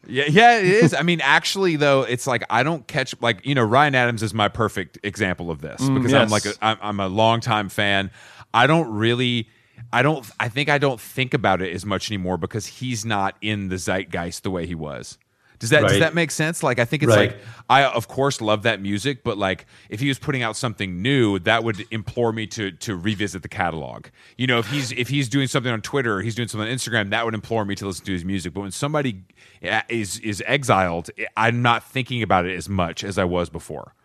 Yeah, 0.10 0.26
yeah, 0.30 0.58
it 0.60 0.66
is. 0.66 0.94
I 0.94 1.04
mean, 1.04 1.20
actually, 1.22 1.76
though, 1.76 2.04
it's 2.04 2.26
like 2.28 2.44
I 2.50 2.64
don't 2.64 2.88
catch 2.88 3.14
like 3.22 3.46
you 3.46 3.56
know 3.56 3.64
Ryan 3.64 3.96
Adams 3.96 4.24
is 4.24 4.34
my 4.34 4.48
perfect 4.48 4.98
example 5.04 5.52
of 5.52 5.62
this 5.62 5.82
mm, 5.82 5.96
because 5.96 6.14
I'm 6.14 6.30
like 6.30 6.46
a, 6.46 6.54
I'm, 6.62 6.78
I'm 6.82 7.00
a 7.00 7.08
longtime 7.08 7.70
fan. 7.70 8.12
I 8.54 8.68
don't 8.68 8.90
really, 8.90 9.50
I 9.94 10.02
don't, 10.02 10.26
I 10.40 10.50
think 10.50 10.70
I 10.70 10.78
don't 10.78 11.00
think 11.00 11.34
about 11.34 11.62
it 11.62 11.74
as 11.74 11.86
much 11.86 12.12
anymore 12.12 12.38
because 12.38 12.66
he's 12.66 13.06
not 13.06 13.36
in 13.42 13.70
the 13.70 13.78
zeitgeist 13.78 14.44
the 14.44 14.52
way 14.52 14.66
he 14.66 14.76
was. 14.76 15.18
Does 15.60 15.72
that 15.72 15.82
does 15.88 15.98
that 15.98 16.14
make 16.14 16.30
sense? 16.30 16.62
Like 16.62 16.78
I 16.78 16.86
think 16.86 17.02
it's 17.02 17.10
Right. 17.16 17.32
like 17.32 17.40
I 17.68 17.84
of 17.86 18.08
course 18.08 18.42
love 18.42 18.62
that 18.64 18.80
music, 18.80 19.24
but 19.24 19.40
like 19.40 19.66
if 19.90 20.00
he 20.00 20.08
was 20.08 20.20
putting 20.20 20.44
out 20.44 20.56
something 20.56 21.02
new, 21.02 21.40
that 21.40 21.64
would 21.64 21.84
implore 21.90 22.32
me 22.32 22.46
to 22.48 22.70
to 22.74 22.96
revisit 22.96 23.42
the 23.42 23.48
catalog. 23.48 24.06
You 24.38 24.46
know, 24.46 24.60
if 24.60 24.68
he's 24.68 24.92
if 24.92 25.08
he's 25.10 25.28
doing 25.28 25.48
something 25.48 25.72
on 25.72 25.82
Twitter, 25.82 26.18
or 26.18 26.22
he's 26.22 26.36
doing 26.36 26.48
something 26.48 26.70
on 26.70 26.76
Instagram, 26.76 27.10
that 27.10 27.26
would 27.26 27.34
implore 27.34 27.66
me 27.66 27.74
to 27.74 27.88
listen 27.88 28.06
to 28.06 28.12
his 28.12 28.24
music. 28.24 28.54
But 28.54 28.62
when 28.62 28.72
somebody 28.72 29.24
uh, 29.68 29.82
is 29.90 30.20
is 30.20 30.44
exiled, 30.46 31.10
I'm 31.36 31.64
not 31.64 31.84
thinking 31.84 32.22
about 32.22 32.46
it 32.46 32.56
as 32.56 32.70
much 32.70 33.04
as 33.04 33.18
I 33.18 33.24
was 33.24 33.50
before. 33.50 33.96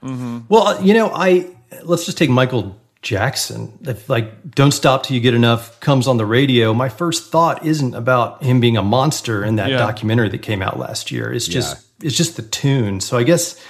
Well, 0.49 0.83
you 0.83 0.95
know, 0.95 1.11
I 1.15 1.55
let's 1.83 2.07
just 2.07 2.17
take 2.17 2.31
Michael 2.31 2.81
Jackson. 3.03 3.77
If 3.83 4.09
like 4.09 4.55
"Don't 4.55 4.71
Stop 4.71 5.03
Till 5.03 5.15
You 5.17 5.21
Get 5.21 5.35
Enough" 5.35 5.81
comes 5.81 6.07
on 6.07 6.17
the 6.17 6.25
radio, 6.27 6.73
my 6.73 6.88
first 6.88 7.31
thought 7.31 7.67
isn't 7.67 7.95
about 7.95 8.43
him 8.43 8.61
being 8.61 8.77
a 8.77 8.83
monster 8.83 9.45
in 9.45 9.57
that 9.57 9.71
Yeah. 9.71 9.79
documentary 9.79 10.29
that 10.31 10.38
came 10.43 10.62
out 10.62 10.79
last 10.79 11.11
year. 11.11 11.33
It's 11.33 11.47
just 11.47 11.85
it's 12.01 12.17
just 12.17 12.37
the 12.37 12.43
tune. 12.43 13.01
So 13.01 13.19
I 13.19 13.25
guess 13.25 13.61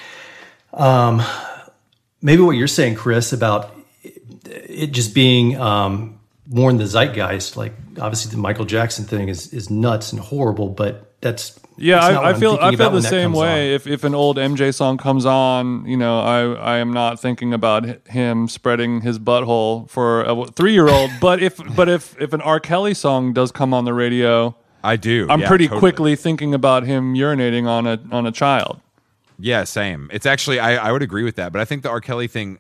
um, 0.75 1.23
maybe 2.21 2.43
what 2.43 2.53
you're 2.57 2.69
saying, 2.69 2.95
Chris, 2.95 3.33
about 3.33 3.75
it 4.45 4.93
just 4.93 5.15
being 5.15 5.59
um, 5.61 6.19
more 6.49 6.71
in 6.71 6.77
the 6.77 6.87
zeitgeist. 6.87 7.57
Like 7.57 7.73
obviously 8.01 8.31
the 8.31 8.37
Michael 8.39 8.65
Jackson 8.67 9.05
thing 9.07 9.29
is 9.29 9.53
is 9.53 9.71
nuts 9.71 10.13
and 10.13 10.21
horrible, 10.21 10.69
but 10.69 11.12
that's 11.23 11.59
Yeah, 11.79 12.01
that's 12.01 12.17
I, 12.17 12.31
I 12.31 12.35
feel 12.35 12.59
I 12.61 12.77
feel 12.77 12.91
the 12.91 13.01
same 13.01 13.33
way. 13.33 13.71
on. 13.71 13.75
If 13.75 13.87
if 13.87 14.05
an 14.05 14.15
old 14.15 14.37
MJ 14.37 14.75
song 14.75 14.99
comes 14.99 15.25
on, 15.25 15.87
you 15.87 15.97
know, 15.97 16.21
I 16.21 16.75
I 16.75 16.79
am 16.79 16.93
not 16.93 17.19
thinking 17.19 17.55
about 17.55 18.07
him 18.09 18.49
spreading 18.49 19.01
his 19.01 19.19
butthole 19.19 19.89
for 19.89 20.25
a 20.25 20.47
three 20.49 20.75
year 20.75 20.89
old. 20.89 21.11
but 21.21 21.43
if 21.43 21.59
but 21.75 21.89
if 21.89 22.21
if 22.21 22.35
an 22.35 22.43
R. 22.43 22.61
Kelly 22.61 22.93
song 22.93 23.33
does 23.33 23.51
come 23.51 23.73
on 23.73 23.87
the 23.87 23.95
radio, 23.95 24.55
I 24.85 24.97
do. 24.97 25.27
I'm 25.31 25.41
yeah, 25.41 25.49
pretty 25.49 25.67
totally. 25.69 25.81
quickly 25.81 26.17
thinking 26.17 26.53
about 26.53 26.83
him 26.83 27.15
urinating 27.15 27.67
on 27.67 27.87
a 27.87 27.99
on 28.11 28.27
a 28.27 28.33
child. 28.33 28.81
Yeah, 29.39 29.65
same. 29.65 30.11
It's 30.13 30.27
actually 30.27 30.59
I, 30.59 30.89
I 30.89 30.93
would 30.93 31.03
agree 31.03 31.25
with 31.25 31.37
that, 31.37 31.53
but 31.53 31.61
I 31.61 31.65
think 31.65 31.83
the 31.83 31.91
R. 31.91 32.01
Kelly 32.01 32.27
thing. 32.27 32.59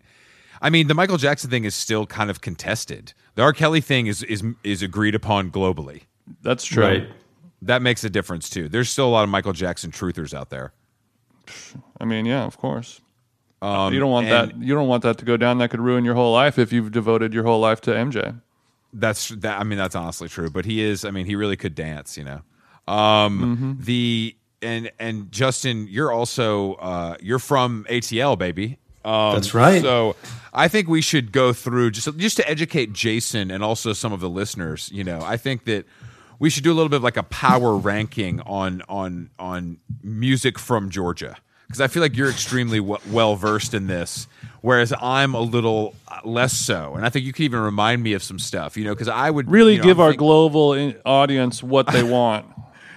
I 0.60 0.70
mean, 0.70 0.86
the 0.86 0.94
Michael 0.94 1.16
Jackson 1.18 1.50
thing 1.50 1.64
is 1.64 1.74
still 1.74 2.06
kind 2.06 2.30
of 2.30 2.40
contested. 2.40 3.12
The 3.34 3.42
R. 3.42 3.52
Kelly 3.52 3.80
thing 3.80 4.06
is 4.06 4.22
is 4.22 4.44
is 4.62 4.82
agreed 4.82 5.16
upon 5.16 5.50
globally. 5.50 6.02
That's 6.42 6.64
true. 6.64 6.84
Right. 6.84 7.08
That 7.62 7.80
makes 7.82 8.04
a 8.04 8.10
difference 8.10 8.50
too. 8.50 8.68
There's 8.68 8.88
still 8.90 9.06
a 9.08 9.10
lot 9.10 9.22
of 9.24 9.30
Michael 9.30 9.52
Jackson 9.52 9.90
truthers 9.90 10.34
out 10.34 10.50
there. 10.50 10.72
I 12.00 12.04
mean, 12.04 12.26
yeah, 12.26 12.44
of 12.44 12.58
course. 12.58 13.00
you 13.62 13.68
don't 14.00 14.10
want 14.10 14.26
Um, 14.26 14.32
and- 14.32 14.50
that. 14.50 14.66
You 14.66 14.74
don't 14.74 14.88
want 14.88 15.02
that 15.04 15.18
to 15.18 15.24
go 15.24 15.36
down. 15.36 15.58
That 15.58 15.70
could 15.70 15.80
ruin 15.80 16.04
your 16.04 16.14
whole 16.14 16.32
life 16.32 16.58
if 16.58 16.72
you've 16.72 16.90
devoted 16.92 17.32
your 17.32 17.44
whole 17.44 17.60
life 17.60 17.80
to 17.82 17.92
MJ. 17.92 18.40
That's 18.92 19.28
that. 19.28 19.58
I 19.60 19.64
mean, 19.64 19.78
that's 19.78 19.94
honestly 19.94 20.28
true. 20.28 20.50
But 20.50 20.64
he 20.64 20.82
is. 20.82 21.04
I 21.04 21.10
mean, 21.12 21.24
he 21.26 21.34
really 21.36 21.56
could 21.56 21.74
dance. 21.74 22.18
You 22.18 22.24
know. 22.24 22.40
Um, 22.92 23.78
The 23.80 24.36
and 24.60 24.90
and 24.98 25.30
Justin, 25.32 25.86
you're 25.88 26.12
also 26.12 26.74
uh, 26.74 27.16
you're 27.20 27.38
from 27.38 27.86
ATL, 27.88 28.36
baby. 28.36 28.78
Um, 29.04 29.34
That's 29.34 29.54
right. 29.54 29.80
So 29.82 30.14
I 30.52 30.68
think 30.68 30.88
we 30.88 31.00
should 31.00 31.32
go 31.32 31.52
through 31.52 31.92
just 31.92 32.16
just 32.18 32.36
to 32.36 32.48
educate 32.48 32.92
Jason 32.92 33.50
and 33.50 33.64
also 33.64 33.92
some 33.92 34.12
of 34.12 34.20
the 34.20 34.28
listeners. 34.28 34.90
You 34.92 35.04
know, 35.04 35.20
I 35.22 35.36
think 35.36 35.64
that 35.64 35.86
we 36.42 36.50
should 36.50 36.64
do 36.64 36.72
a 36.72 36.74
little 36.74 36.88
bit 36.88 36.96
of 36.96 37.04
like 37.04 37.16
a 37.16 37.22
power 37.22 37.76
ranking 37.92 38.40
on 38.40 38.82
on 38.88 39.30
on 39.38 39.78
music 40.02 40.58
from 40.58 40.90
Georgia 40.90 41.36
because 41.68 41.80
I 41.80 41.86
feel 41.86 42.02
like 42.02 42.16
you're 42.16 42.28
extremely 42.30 42.78
w- 42.80 42.98
well 43.10 43.36
versed 43.36 43.72
in 43.74 43.86
this, 43.86 44.26
whereas 44.60 44.92
I'm 45.00 45.34
a 45.34 45.40
little 45.40 45.94
uh, 46.08 46.18
less 46.24 46.52
so. 46.52 46.94
And 46.96 47.06
I 47.06 47.10
think 47.10 47.24
you 47.24 47.32
could 47.32 47.44
even 47.44 47.60
remind 47.60 48.02
me 48.02 48.12
of 48.12 48.22
some 48.22 48.38
stuff. 48.38 48.76
You 48.76 48.84
know, 48.84 48.92
because 48.94 49.08
I 49.08 49.30
would 49.30 49.48
Really 49.50 49.74
you 49.74 49.78
know, 49.78 49.84
give 49.84 49.98
I'm 50.00 50.04
our 50.04 50.10
think- 50.10 50.18
global 50.18 50.74
in- 50.74 50.96
audience 51.06 51.62
what 51.62 51.86
they 51.86 52.02
want. 52.18 52.44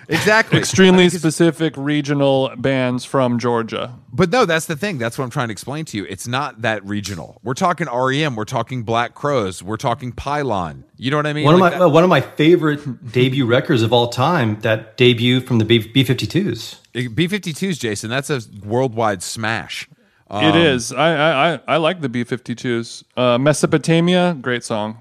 Exactly 0.07 0.59
Extremely 0.59 1.09
specific 1.09 1.73
regional 1.77 2.51
bands 2.57 3.05
from 3.05 3.39
Georgia. 3.39 3.93
But 4.11 4.31
no, 4.31 4.45
that's 4.45 4.65
the 4.65 4.75
thing. 4.75 4.97
That's 4.97 5.17
what 5.17 5.23
I'm 5.23 5.29
trying 5.29 5.47
to 5.47 5.51
explain 5.51 5.85
to 5.85 5.97
you. 5.97 6.05
It's 6.05 6.27
not 6.27 6.61
that 6.61 6.85
regional. 6.85 7.39
We're 7.43 7.53
talking 7.55 7.87
REM. 7.87 8.35
We're 8.35 8.45
talking 8.45 8.83
Black 8.83 9.13
Crowes. 9.15 9.61
We're 9.63 9.77
talking 9.77 10.11
Pylon. 10.11 10.83
You 10.97 11.11
know 11.11 11.17
what 11.17 11.27
I 11.27 11.33
mean? 11.33 11.45
One 11.45 11.59
Like 11.59 11.73
of 11.73 11.79
my 11.79 11.85
that- 11.85 11.89
one 11.91 12.03
of 12.03 12.09
my 12.09 12.21
favorite 12.21 13.11
debut 13.11 13.45
records 13.45 13.81
of 13.81 13.91
all 13.91 14.07
time. 14.07 14.59
That 14.61 14.97
debut 14.97 15.41
from 15.41 15.57
the 15.59 15.65
B 15.65 15.81
fifty 16.03 16.27
twos. 16.27 16.79
B52s, 16.93 17.77
Jason. 17.79 18.09
That's 18.09 18.29
a 18.29 18.41
worldwide 18.63 19.21
smash. 19.21 19.89
Um, 20.29 20.45
it 20.45 20.55
is. 20.55 20.91
I, 20.93 21.13
I 21.15 21.53
I 21.55 21.59
I 21.67 21.77
like 21.77 22.01
the 22.01 22.09
B52s. 22.09 23.03
Uh, 23.17 23.37
Mesopotamia, 23.37 24.37
great 24.41 24.63
song. 24.63 24.97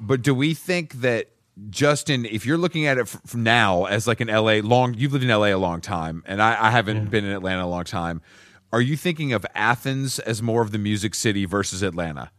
But 0.00 0.22
do 0.22 0.34
we 0.34 0.52
think 0.54 0.94
that 1.00 1.28
Justin, 1.70 2.26
if 2.26 2.44
you're 2.44 2.58
looking 2.58 2.86
at 2.86 2.98
it 2.98 3.08
from 3.08 3.42
now 3.42 3.86
as 3.86 4.06
like 4.06 4.20
an 4.20 4.28
LA 4.28 4.60
long, 4.62 4.94
you've 4.94 5.12
lived 5.12 5.24
in 5.24 5.30
LA 5.30 5.46
a 5.46 5.56
long 5.56 5.80
time, 5.80 6.22
and 6.26 6.42
I, 6.42 6.66
I 6.66 6.70
haven't 6.70 7.10
been 7.10 7.24
in 7.24 7.32
Atlanta 7.32 7.64
a 7.64 7.66
long 7.66 7.84
time. 7.84 8.20
Are 8.72 8.80
you 8.80 8.96
thinking 8.96 9.32
of 9.32 9.46
Athens 9.54 10.18
as 10.18 10.42
more 10.42 10.60
of 10.60 10.70
the 10.70 10.78
music 10.78 11.14
city 11.14 11.46
versus 11.46 11.82
Atlanta? 11.82 12.30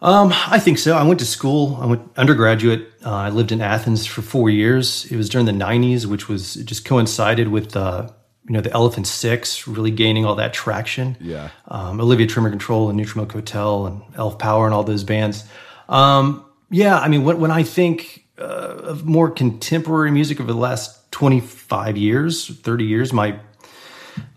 Um, 0.00 0.32
I 0.48 0.58
think 0.58 0.78
so. 0.78 0.96
I 0.96 1.04
went 1.04 1.20
to 1.20 1.26
school. 1.26 1.78
I 1.80 1.86
went 1.86 2.02
undergraduate. 2.16 2.88
Uh, 3.04 3.14
I 3.14 3.28
lived 3.28 3.52
in 3.52 3.60
Athens 3.60 4.04
for 4.04 4.22
four 4.22 4.50
years. 4.50 5.04
It 5.12 5.16
was 5.16 5.28
during 5.28 5.46
the 5.46 5.52
'90s, 5.52 6.06
which 6.06 6.28
was 6.28 6.56
it 6.56 6.64
just 6.64 6.84
coincided 6.84 7.48
with 7.48 7.76
uh, 7.76 8.08
you 8.48 8.54
know 8.54 8.60
the 8.60 8.72
Elephant 8.72 9.06
Six 9.06 9.68
really 9.68 9.92
gaining 9.92 10.24
all 10.24 10.34
that 10.36 10.52
traction. 10.52 11.16
Yeah. 11.20 11.50
Um, 11.68 12.00
Olivia 12.00 12.26
Tremor 12.26 12.50
Control 12.50 12.88
and 12.88 12.96
Neutral 12.96 13.24
Milk 13.24 13.32
Hotel 13.32 13.86
and 13.86 14.02
Elf 14.16 14.38
Power 14.38 14.64
and 14.66 14.74
all 14.74 14.82
those 14.82 15.04
bands. 15.04 15.44
Um, 15.88 16.44
yeah, 16.72 16.98
I 16.98 17.06
mean, 17.08 17.22
when, 17.22 17.38
when 17.38 17.50
I 17.50 17.62
think 17.62 18.26
uh, 18.38 18.42
of 18.42 19.04
more 19.04 19.30
contemporary 19.30 20.10
music 20.10 20.40
over 20.40 20.52
the 20.52 20.58
last 20.58 21.12
25 21.12 21.96
years, 21.96 22.48
30 22.48 22.84
years, 22.84 23.12
my 23.12 23.38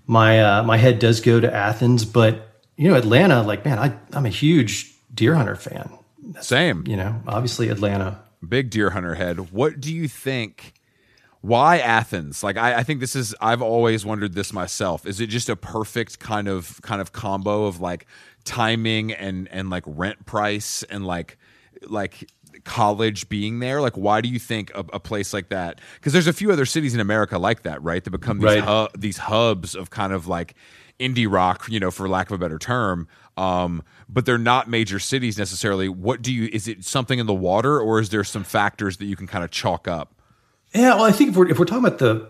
my 0.05 0.41
uh, 0.43 0.63
my 0.63 0.77
head 0.77 0.99
does 0.99 1.21
go 1.21 1.39
to 1.39 1.51
Athens, 1.51 2.05
but 2.05 2.61
you 2.75 2.89
know, 2.89 2.95
Atlanta, 2.95 3.41
like 3.41 3.65
man, 3.65 3.79
I, 3.79 3.97
I'm 4.13 4.25
a 4.25 4.29
huge 4.29 4.93
Deerhunter 5.13 5.57
fan. 5.57 5.89
Same. 6.41 6.85
You 6.85 6.97
know, 6.97 7.21
obviously 7.27 7.69
Atlanta. 7.69 8.19
big 8.47 8.69
Deerhunter 8.69 9.15
head 9.15 9.51
what 9.51 9.79
do 9.79 9.93
you 9.93 10.07
think 10.07 10.73
why 11.41 11.77
athens 11.77 12.43
like 12.43 12.57
I, 12.57 12.79
I 12.79 12.83
think 12.83 12.99
this 12.99 13.15
is 13.15 13.35
i've 13.39 13.61
always 13.61 14.05
wondered 14.05 14.33
this 14.33 14.51
myself 14.51 15.05
is 15.05 15.19
it 15.19 15.27
just 15.27 15.47
a 15.49 15.55
perfect 15.55 16.19
kind 16.19 16.47
of 16.47 16.81
kind 16.81 17.01
of 17.01 17.11
combo 17.11 17.65
of 17.65 17.79
like 17.79 18.05
timing 18.43 19.11
and 19.13 19.47
and 19.49 19.69
like 19.69 19.83
rent 19.85 20.25
price 20.25 20.83
and 20.83 21.05
like 21.05 21.37
like 21.89 22.29
college 22.63 23.27
being 23.29 23.59
there 23.59 23.81
like 23.81 23.95
why 23.95 24.21
do 24.21 24.29
you 24.29 24.39
think 24.39 24.71
a, 24.75 24.79
a 24.93 24.99
place 24.99 25.33
like 25.33 25.49
that 25.49 25.79
because 25.95 26.13
there's 26.13 26.25
a 26.27 26.33
few 26.33 26.51
other 26.51 26.65
cities 26.65 26.93
in 26.93 26.99
america 27.01 27.37
like 27.37 27.63
that 27.63 27.81
right 27.83 28.03
that 28.05 28.11
become 28.11 28.39
these 28.39 28.45
Right. 28.45 28.63
hu- 28.63 28.87
these 28.97 29.17
hubs 29.17 29.75
of 29.75 29.89
kind 29.89 30.13
of 30.13 30.25
like 30.27 30.55
indie 30.99 31.29
rock 31.29 31.65
you 31.69 31.79
know 31.79 31.91
for 31.91 32.07
lack 32.07 32.29
of 32.31 32.35
a 32.35 32.37
better 32.37 32.57
term 32.57 33.07
um 33.37 33.83
but 34.07 34.25
they're 34.25 34.37
not 34.37 34.69
major 34.69 34.99
cities 34.99 35.37
necessarily 35.37 35.89
what 35.89 36.21
do 36.21 36.33
you 36.33 36.49
is 36.53 36.67
it 36.67 36.85
something 36.85 37.19
in 37.19 37.25
the 37.27 37.33
water 37.33 37.79
or 37.79 37.99
is 37.99 38.09
there 38.09 38.23
some 38.23 38.43
factors 38.43 38.97
that 38.97 39.05
you 39.05 39.15
can 39.17 39.27
kind 39.27 39.43
of 39.43 39.51
chalk 39.51 39.87
up 39.87 40.13
Yeah, 40.73 40.95
well, 40.95 41.03
I 41.03 41.11
think 41.11 41.31
if 41.31 41.35
we're 41.37 41.49
if 41.49 41.59
we're 41.59 41.65
talking 41.65 41.85
about 41.85 41.99
the 41.99 42.29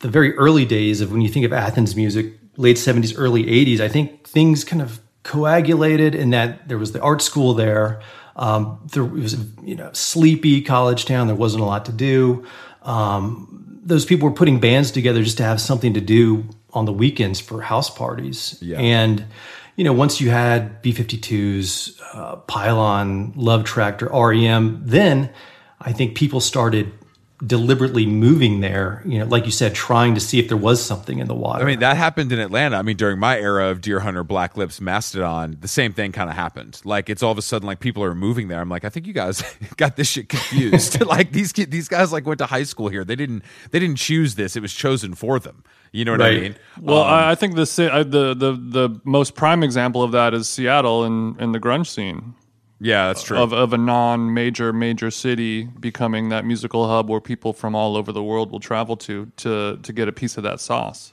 the 0.00 0.08
very 0.08 0.34
early 0.36 0.64
days 0.64 1.00
of 1.00 1.10
when 1.10 1.20
you 1.20 1.28
think 1.28 1.44
of 1.44 1.52
Athens 1.52 1.96
music, 1.96 2.38
late 2.56 2.76
'70s, 2.76 3.14
early 3.18 3.44
'80s, 3.44 3.80
I 3.80 3.88
think 3.88 4.26
things 4.28 4.62
kind 4.64 4.80
of 4.80 5.00
coagulated 5.24 6.14
in 6.14 6.30
that 6.30 6.68
there 6.68 6.78
was 6.78 6.92
the 6.92 7.00
art 7.00 7.20
school 7.22 7.52
there. 7.54 8.00
Um, 8.38 8.78
there 8.92 9.04
was 9.04 9.36
you 9.62 9.74
know 9.74 9.90
sleepy 9.92 10.62
college 10.62 11.04
town. 11.04 11.26
There 11.26 11.36
wasn't 11.36 11.62
a 11.62 11.66
lot 11.66 11.84
to 11.86 11.92
do. 11.92 12.46
Um, 12.82 13.80
those 13.82 14.04
people 14.04 14.28
were 14.28 14.34
putting 14.34 14.60
bands 14.60 14.90
together 14.90 15.22
just 15.22 15.38
to 15.38 15.42
have 15.42 15.60
something 15.60 15.94
to 15.94 16.00
do 16.00 16.48
on 16.72 16.84
the 16.84 16.92
weekends 16.92 17.40
for 17.40 17.60
house 17.62 17.90
parties. 17.90 18.58
Yeah. 18.60 18.78
And 18.78 19.24
you 19.76 19.84
know, 19.84 19.92
once 19.92 20.20
you 20.20 20.30
had 20.30 20.82
B52s, 20.82 22.00
uh, 22.12 22.36
Pylon, 22.36 23.32
Love 23.36 23.64
Tractor, 23.64 24.08
REM, 24.12 24.82
then 24.84 25.30
I 25.80 25.92
think 25.92 26.16
people 26.16 26.40
started 26.40 26.92
deliberately 27.46 28.04
moving 28.04 28.60
there, 28.60 29.02
you 29.04 29.18
know, 29.18 29.24
like 29.24 29.44
you 29.44 29.52
said, 29.52 29.74
trying 29.74 30.14
to 30.14 30.20
see 30.20 30.40
if 30.40 30.48
there 30.48 30.56
was 30.56 30.84
something 30.84 31.18
in 31.18 31.28
the 31.28 31.34
water. 31.34 31.62
I 31.62 31.66
mean, 31.66 31.78
that 31.80 31.96
happened 31.96 32.32
in 32.32 32.38
Atlanta. 32.40 32.76
I 32.76 32.82
mean, 32.82 32.96
during 32.96 33.18
my 33.18 33.38
era 33.38 33.68
of 33.68 33.80
Deerhunter, 33.80 34.26
Black 34.26 34.56
Lips, 34.56 34.80
Mastodon, 34.80 35.56
the 35.60 35.68
same 35.68 35.92
thing 35.92 36.10
kind 36.10 36.28
of 36.28 36.34
happened. 36.34 36.80
Like, 36.84 37.08
it's 37.08 37.22
all 37.22 37.30
of 37.30 37.38
a 37.38 37.42
sudden 37.42 37.66
like 37.66 37.78
people 37.78 38.02
are 38.02 38.14
moving 38.14 38.48
there. 38.48 38.60
I'm 38.60 38.68
like, 38.68 38.84
I 38.84 38.88
think 38.88 39.06
you 39.06 39.12
guys 39.12 39.42
got 39.76 39.96
this 39.96 40.08
shit 40.08 40.28
confused. 40.28 41.00
like 41.06 41.32
these 41.32 41.52
kid, 41.52 41.70
these 41.70 41.88
guys 41.88 42.12
like 42.12 42.26
went 42.26 42.38
to 42.38 42.46
high 42.46 42.64
school 42.64 42.88
here. 42.88 43.04
They 43.04 43.16
didn't 43.16 43.44
they 43.70 43.78
didn't 43.78 43.98
choose 43.98 44.34
this. 44.34 44.56
It 44.56 44.60
was 44.60 44.74
chosen 44.74 45.14
for 45.14 45.38
them. 45.38 45.62
You 45.92 46.04
know 46.04 46.12
what 46.12 46.22
I 46.22 46.34
mean? 46.34 46.56
Well, 46.80 47.02
I, 47.02 47.22
um, 47.22 47.28
I 47.30 47.34
think 47.34 47.54
the, 47.54 47.64
the 47.64 48.34
the 48.34 48.52
the 48.52 49.00
most 49.04 49.34
prime 49.34 49.62
example 49.62 50.02
of 50.02 50.12
that 50.12 50.34
is 50.34 50.48
Seattle 50.48 51.04
and 51.04 51.40
and 51.40 51.54
the 51.54 51.60
grunge 51.60 51.86
scene 51.86 52.34
Yeah, 52.80 53.08
that's 53.08 53.22
true. 53.22 53.38
of 53.38 53.52
of 53.52 53.72
a 53.72 53.78
non 53.78 54.32
major 54.34 54.72
major 54.72 55.10
city 55.10 55.64
becoming 55.64 56.28
that 56.28 56.44
musical 56.44 56.86
hub 56.86 57.08
where 57.08 57.20
people 57.20 57.52
from 57.52 57.74
all 57.74 57.96
over 57.96 58.12
the 58.12 58.22
world 58.22 58.52
will 58.52 58.60
travel 58.60 58.96
to 58.98 59.26
to 59.38 59.78
to 59.82 59.92
get 59.92 60.08
a 60.08 60.12
piece 60.12 60.36
of 60.36 60.44
that 60.44 60.60
sauce. 60.60 61.12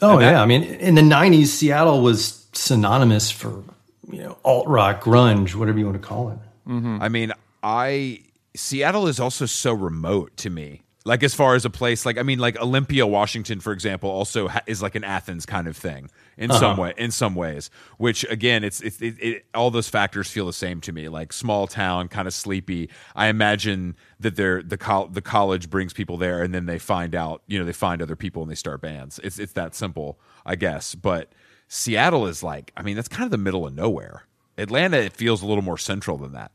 oh 0.00 0.18
yeah, 0.18 0.42
I 0.42 0.46
mean, 0.46 0.62
in 0.62 0.94
the 0.94 1.02
'90s, 1.02 1.46
Seattle 1.46 2.00
was 2.00 2.46
synonymous 2.52 3.30
for 3.30 3.62
you 4.10 4.22
know 4.22 4.38
alt 4.44 4.66
rock, 4.66 5.02
grunge, 5.02 5.54
whatever 5.54 5.78
you 5.78 5.84
want 5.84 6.00
to 6.00 6.06
call 6.06 6.30
it. 6.30 6.38
Mm-hmm. 6.66 6.98
I 7.02 7.08
mean, 7.08 7.32
I 7.62 8.20
Seattle 8.54 9.08
is 9.08 9.20
also 9.20 9.46
so 9.46 9.72
remote 9.74 10.36
to 10.38 10.50
me. 10.50 10.82
Like 11.04 11.22
as 11.22 11.34
far 11.34 11.54
as 11.54 11.64
a 11.64 11.70
place, 11.70 12.06
like 12.06 12.18
I 12.18 12.22
mean, 12.22 12.38
like 12.38 12.58
Olympia, 12.60 13.06
Washington, 13.06 13.60
for 13.60 13.72
example, 13.72 14.10
also 14.10 14.48
ha- 14.48 14.62
is 14.66 14.82
like 14.82 14.94
an 14.94 15.04
Athens 15.04 15.44
kind 15.46 15.66
of 15.66 15.76
thing 15.76 16.10
in 16.38 16.50
some 16.50 16.72
uh-huh. 16.72 16.82
way. 16.82 16.94
In 16.96 17.10
some 17.10 17.34
ways, 17.34 17.70
which 17.98 18.24
again, 18.30 18.64
it's 18.64 18.80
it's 18.80 19.00
it, 19.02 19.16
it, 19.20 19.44
all 19.54 19.70
those 19.70 19.88
factors 19.88 20.30
feel 20.30 20.46
the 20.46 20.52
same 20.52 20.80
to 20.82 20.92
me. 20.92 21.08
Like 21.08 21.32
small 21.32 21.66
town, 21.66 22.08
kind 22.08 22.26
of 22.28 22.32
sleepy. 22.32 22.88
I 23.14 23.26
imagine 23.26 23.96
that 24.20 24.36
they're 24.36 24.62
the 24.62 24.78
col- 24.78 25.08
the 25.08 25.20
college 25.20 25.68
brings 25.68 25.92
people 25.92 26.16
there, 26.16 26.42
and 26.42 26.54
then 26.54 26.66
they 26.66 26.78
find 26.78 27.14
out, 27.14 27.42
you 27.46 27.58
know, 27.58 27.64
they 27.64 27.72
find 27.72 28.00
other 28.00 28.16
people 28.16 28.42
and 28.42 28.50
they 28.50 28.54
start 28.56 28.80
bands. 28.80 29.20
It's 29.22 29.38
it's 29.38 29.52
that 29.54 29.74
simple, 29.74 30.18
I 30.46 30.54
guess. 30.54 30.94
But 30.94 31.32
Seattle 31.66 32.26
is 32.26 32.42
like, 32.42 32.72
I 32.76 32.82
mean, 32.82 32.96
that's 32.96 33.08
kind 33.08 33.24
of 33.24 33.30
the 33.30 33.38
middle 33.38 33.66
of 33.66 33.74
nowhere. 33.74 34.24
Atlanta, 34.56 34.96
it 34.98 35.12
feels 35.12 35.42
a 35.42 35.46
little 35.46 35.62
more 35.62 35.78
central 35.78 36.16
than 36.18 36.32
that. 36.32 36.52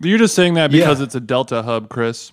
You're 0.00 0.18
just 0.18 0.34
saying 0.34 0.54
that 0.54 0.70
because 0.70 0.98
Yeah. 0.98 1.04
it's 1.04 1.14
a 1.14 1.20
Delta 1.20 1.62
hub, 1.62 1.88
Chris. 1.88 2.32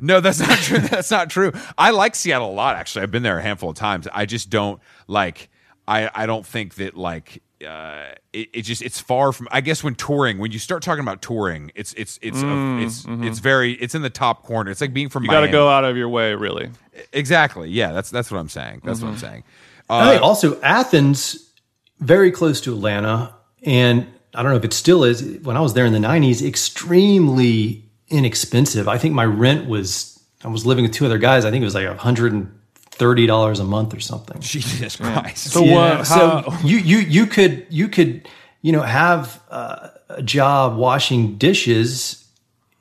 No, 0.00 0.20
that's 0.20 0.40
not 0.40 0.58
true. 0.58 0.78
That's 0.90 1.12
not 1.12 1.30
true. 1.30 1.52
I 1.78 1.90
like 1.90 2.16
Seattle 2.16 2.50
a 2.50 2.52
lot. 2.52 2.74
Actually, 2.74 3.04
I've 3.04 3.12
been 3.12 3.22
there 3.22 3.38
a 3.38 3.42
handful 3.42 3.70
of 3.70 3.76
times. 3.76 4.08
I 4.12 4.26
just 4.26 4.50
don't 4.50 4.80
like. 5.06 5.48
I 5.96 6.10
I 6.22 6.26
don't 6.26 6.46
think 6.46 6.74
that 6.76 6.96
like. 6.96 7.42
Uh, 7.64 8.12
it, 8.32 8.48
it 8.52 8.62
just 8.62 8.82
it's 8.82 9.00
far 9.00 9.30
from. 9.30 9.46
I 9.52 9.60
guess 9.60 9.84
when 9.84 9.94
touring, 9.94 10.38
when 10.38 10.50
you 10.50 10.58
start 10.58 10.82
talking 10.82 11.04
about 11.04 11.22
touring, 11.22 11.70
it's 11.76 11.92
it's 11.94 12.18
it's 12.20 12.42
uh, 12.42 12.78
it's 12.80 13.04
it's 13.08 13.38
very 13.38 13.74
it's 13.74 13.94
in 13.94 14.02
the 14.02 14.10
top 14.10 14.42
corner. 14.42 14.72
It's 14.72 14.80
like 14.80 14.92
being 14.92 15.08
from 15.08 15.22
You 15.22 15.30
got 15.30 15.42
to 15.42 15.48
go 15.48 15.68
out 15.68 15.84
of 15.84 15.96
your 15.96 16.08
way, 16.08 16.34
really. 16.34 16.70
exactly. 17.12 17.70
Yeah, 17.70 17.92
that's 17.92 18.10
that's 18.10 18.32
what 18.32 18.38
I'm 18.38 18.48
saying. 18.48 18.80
That's 18.84 19.00
what 19.00 19.10
I'm 19.10 19.18
saying. 19.18 19.44
I 19.88 20.10
think 20.10 20.22
also 20.22 20.60
Athens, 20.62 21.52
very 22.00 22.32
close 22.32 22.60
to 22.62 22.72
Atlanta, 22.72 23.32
and 23.62 24.08
I 24.34 24.42
don't 24.42 24.50
know 24.50 24.58
if 24.58 24.64
it 24.64 24.72
still 24.72 25.04
is. 25.04 25.22
When 25.44 25.56
I 25.56 25.60
was 25.60 25.74
there 25.74 25.86
in 25.86 25.92
the 25.92 26.00
'90s, 26.00 26.42
extremely 26.44 27.84
inexpensive. 28.08 28.88
I 28.88 28.98
think 28.98 29.14
my 29.14 29.24
rent 29.24 29.68
was 29.68 30.20
I 30.44 30.48
was 30.48 30.66
living 30.66 30.82
with 30.84 30.92
two 30.92 31.06
other 31.06 31.18
guys. 31.18 31.44
I 31.44 31.50
think 31.52 31.62
it 31.62 31.64
was 31.64 31.74
like 31.76 31.86
a 31.86 31.96
hundred 31.96 32.32
and 32.32 32.58
thirty 33.02 33.26
dollars 33.26 33.58
a 33.58 33.64
month 33.64 33.92
or 33.94 34.00
something. 34.00 34.40
Jesus 34.54 34.94
Christ. 34.96 35.50
So 35.50 35.60
what? 35.62 36.06
so 36.06 36.14
How, 36.14 36.58
you 36.64 36.78
you 36.78 36.98
you 36.98 37.26
could 37.26 37.66
you 37.68 37.88
could 37.88 38.28
you 38.62 38.70
know 38.70 38.82
have 38.82 39.42
uh, 39.50 39.88
a 40.08 40.22
job 40.22 40.76
washing 40.76 41.36
dishes 41.36 42.24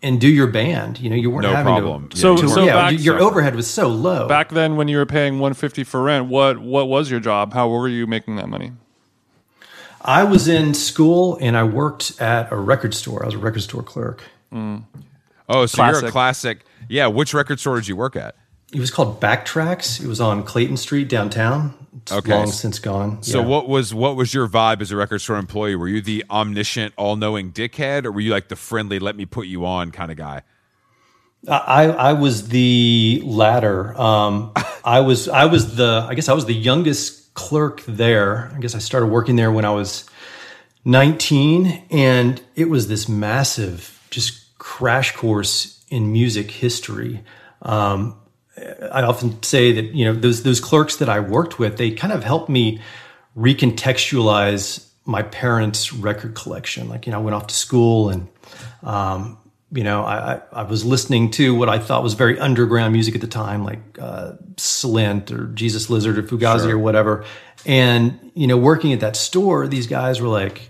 and 0.03 0.21
do 0.21 0.27
your 0.27 0.47
band. 0.47 0.99
You 0.99 1.09
know, 1.09 1.15
you 1.15 1.29
weren't 1.31 1.43
No 1.43 1.55
having 1.55 1.73
problem. 1.73 2.09
to. 2.09 2.17
Yeah, 2.17 2.21
So- 2.21 2.37
to- 2.37 2.49
so 2.49 2.63
yeah, 2.65 2.73
back- 2.91 2.99
your 3.03 3.19
overhead 3.19 3.55
was 3.55 3.67
so 3.67 3.87
low. 3.87 4.27
back 4.27 4.49
then, 4.49 4.75
when 4.75 4.87
you 4.87 4.97
were 4.97 5.05
paying 5.07 5.39
one 5.39 5.53
fifty 5.55 5.83
for 5.83 6.03
rent, 6.03 6.27
what 6.27 6.59
what 6.59 6.87
was 6.87 7.09
your 7.09 7.19
job? 7.19 7.53
How 7.53 7.67
were 7.67 7.87
you 7.87 8.05
making 8.05 8.35
that 8.35 8.47
money? 8.47 8.73
I 10.03 10.23
was 10.23 10.47
in 10.47 10.73
school 10.73 11.37
and 11.41 11.55
I 11.57 11.63
worked 11.63 12.19
at 12.21 12.51
a 12.51 12.55
record 12.55 12.93
store. 12.93 13.23
I 13.23 13.25
was 13.27 13.35
a 13.35 13.39
record 13.39 13.61
store 13.63 13.83
clerk. 13.83 14.23
oh, 14.53 15.65
so 15.65 15.83
you're 15.83 15.97
a 15.97 15.99
Classic. 16.11 16.11
classic. 16.11 16.65
Yeah. 16.89 17.07
Which 17.07 17.33
record 17.33 17.59
store 17.59 17.75
did 17.75 17.87
you 17.87 17.95
work 17.95 18.15
at? 18.15 18.35
It 18.73 18.79
was 18.79 18.89
called 18.91 19.19
Backtracks. 19.19 20.01
It 20.03 20.07
was 20.07 20.21
on 20.21 20.43
Clayton 20.43 20.77
Street 20.77 21.09
downtown. 21.09 21.73
It's 22.03 22.11
Okay. 22.11 22.33
long 22.33 22.47
since 22.51 22.79
gone. 22.79 23.21
So 23.21 23.41
Yeah. 23.41 23.45
what 23.45 23.67
was 23.67 23.93
what 23.93 24.15
was 24.15 24.33
your 24.33 24.47
vibe 24.47 24.81
as 24.81 24.91
a 24.91 24.95
record 24.95 25.19
store 25.19 25.35
employee? 25.37 25.75
Were 25.75 25.89
you 25.89 26.01
the 26.01 26.23
omniscient, 26.29 26.93
all-knowing 26.97 27.51
dickhead, 27.51 28.05
or 28.05 28.11
were 28.11 28.21
you 28.21 28.31
like 28.31 28.47
the 28.47 28.55
friendly, 28.55 28.97
let 28.97 29.15
me 29.17 29.25
put 29.25 29.47
you 29.47 29.65
on 29.65 29.91
kind 29.91 30.09
of 30.09 30.17
guy? 30.17 30.41
I, 31.49 31.85
I 31.89 32.13
was 32.13 32.49
the 32.49 33.21
latter. 33.25 33.99
Um, 33.99 34.51
I 34.85 35.01
was 35.01 35.27
I 35.27 35.45
was 35.45 35.75
the 35.75 36.05
I 36.07 36.13
guess 36.13 36.29
I 36.29 36.33
was 36.33 36.45
the 36.45 36.53
youngest 36.53 37.33
clerk 37.33 37.83
there. 37.87 38.51
I 38.55 38.59
guess 38.59 38.73
I 38.75 38.79
started 38.79 39.07
working 39.07 39.35
there 39.35 39.51
when 39.51 39.65
I 39.65 39.71
was 39.71 40.05
19, 40.85 41.83
and 41.89 42.41
it 42.55 42.69
was 42.69 42.87
this 42.87 43.07
massive 43.09 43.99
just 44.09 44.57
crash 44.59 45.15
course 45.15 45.83
in 45.89 46.11
music 46.11 46.51
history. 46.51 47.23
Um, 47.63 48.15
I 48.91 49.01
often 49.03 49.41
say 49.43 49.71
that 49.73 49.85
you 49.93 50.05
know 50.05 50.13
those 50.13 50.43
those 50.43 50.59
clerks 50.59 50.97
that 50.97 51.09
I 51.09 51.19
worked 51.19 51.59
with, 51.59 51.77
they 51.77 51.91
kind 51.91 52.13
of 52.13 52.23
helped 52.23 52.49
me 52.49 52.81
recontextualize 53.37 54.87
my 55.05 55.23
parents' 55.23 55.93
record 55.93 56.35
collection. 56.35 56.89
Like 56.89 57.05
you 57.05 57.11
know, 57.11 57.19
I 57.19 57.21
went 57.21 57.35
off 57.35 57.47
to 57.47 57.55
school 57.55 58.09
and 58.09 58.27
um, 58.83 59.37
you 59.73 59.83
know, 59.83 60.03
I, 60.03 60.33
I, 60.33 60.41
I 60.51 60.63
was 60.63 60.83
listening 60.83 61.31
to 61.31 61.55
what 61.55 61.69
I 61.69 61.79
thought 61.79 62.03
was 62.03 62.13
very 62.13 62.37
underground 62.37 62.91
music 62.93 63.15
at 63.15 63.21
the 63.21 63.27
time, 63.27 63.63
like 63.63 63.79
uh, 63.99 64.33
Slint 64.55 65.31
or 65.31 65.47
Jesus 65.47 65.89
Lizard 65.89 66.17
or 66.17 66.23
Fugazi 66.23 66.69
or 66.69 66.77
whatever. 66.77 67.23
And, 67.65 68.31
you 68.33 68.47
know, 68.47 68.57
working 68.57 68.91
at 68.91 68.99
that 68.99 69.15
store, 69.15 69.67
these 69.67 69.87
guys 69.87 70.19
were 70.19 70.27
like, 70.27 70.69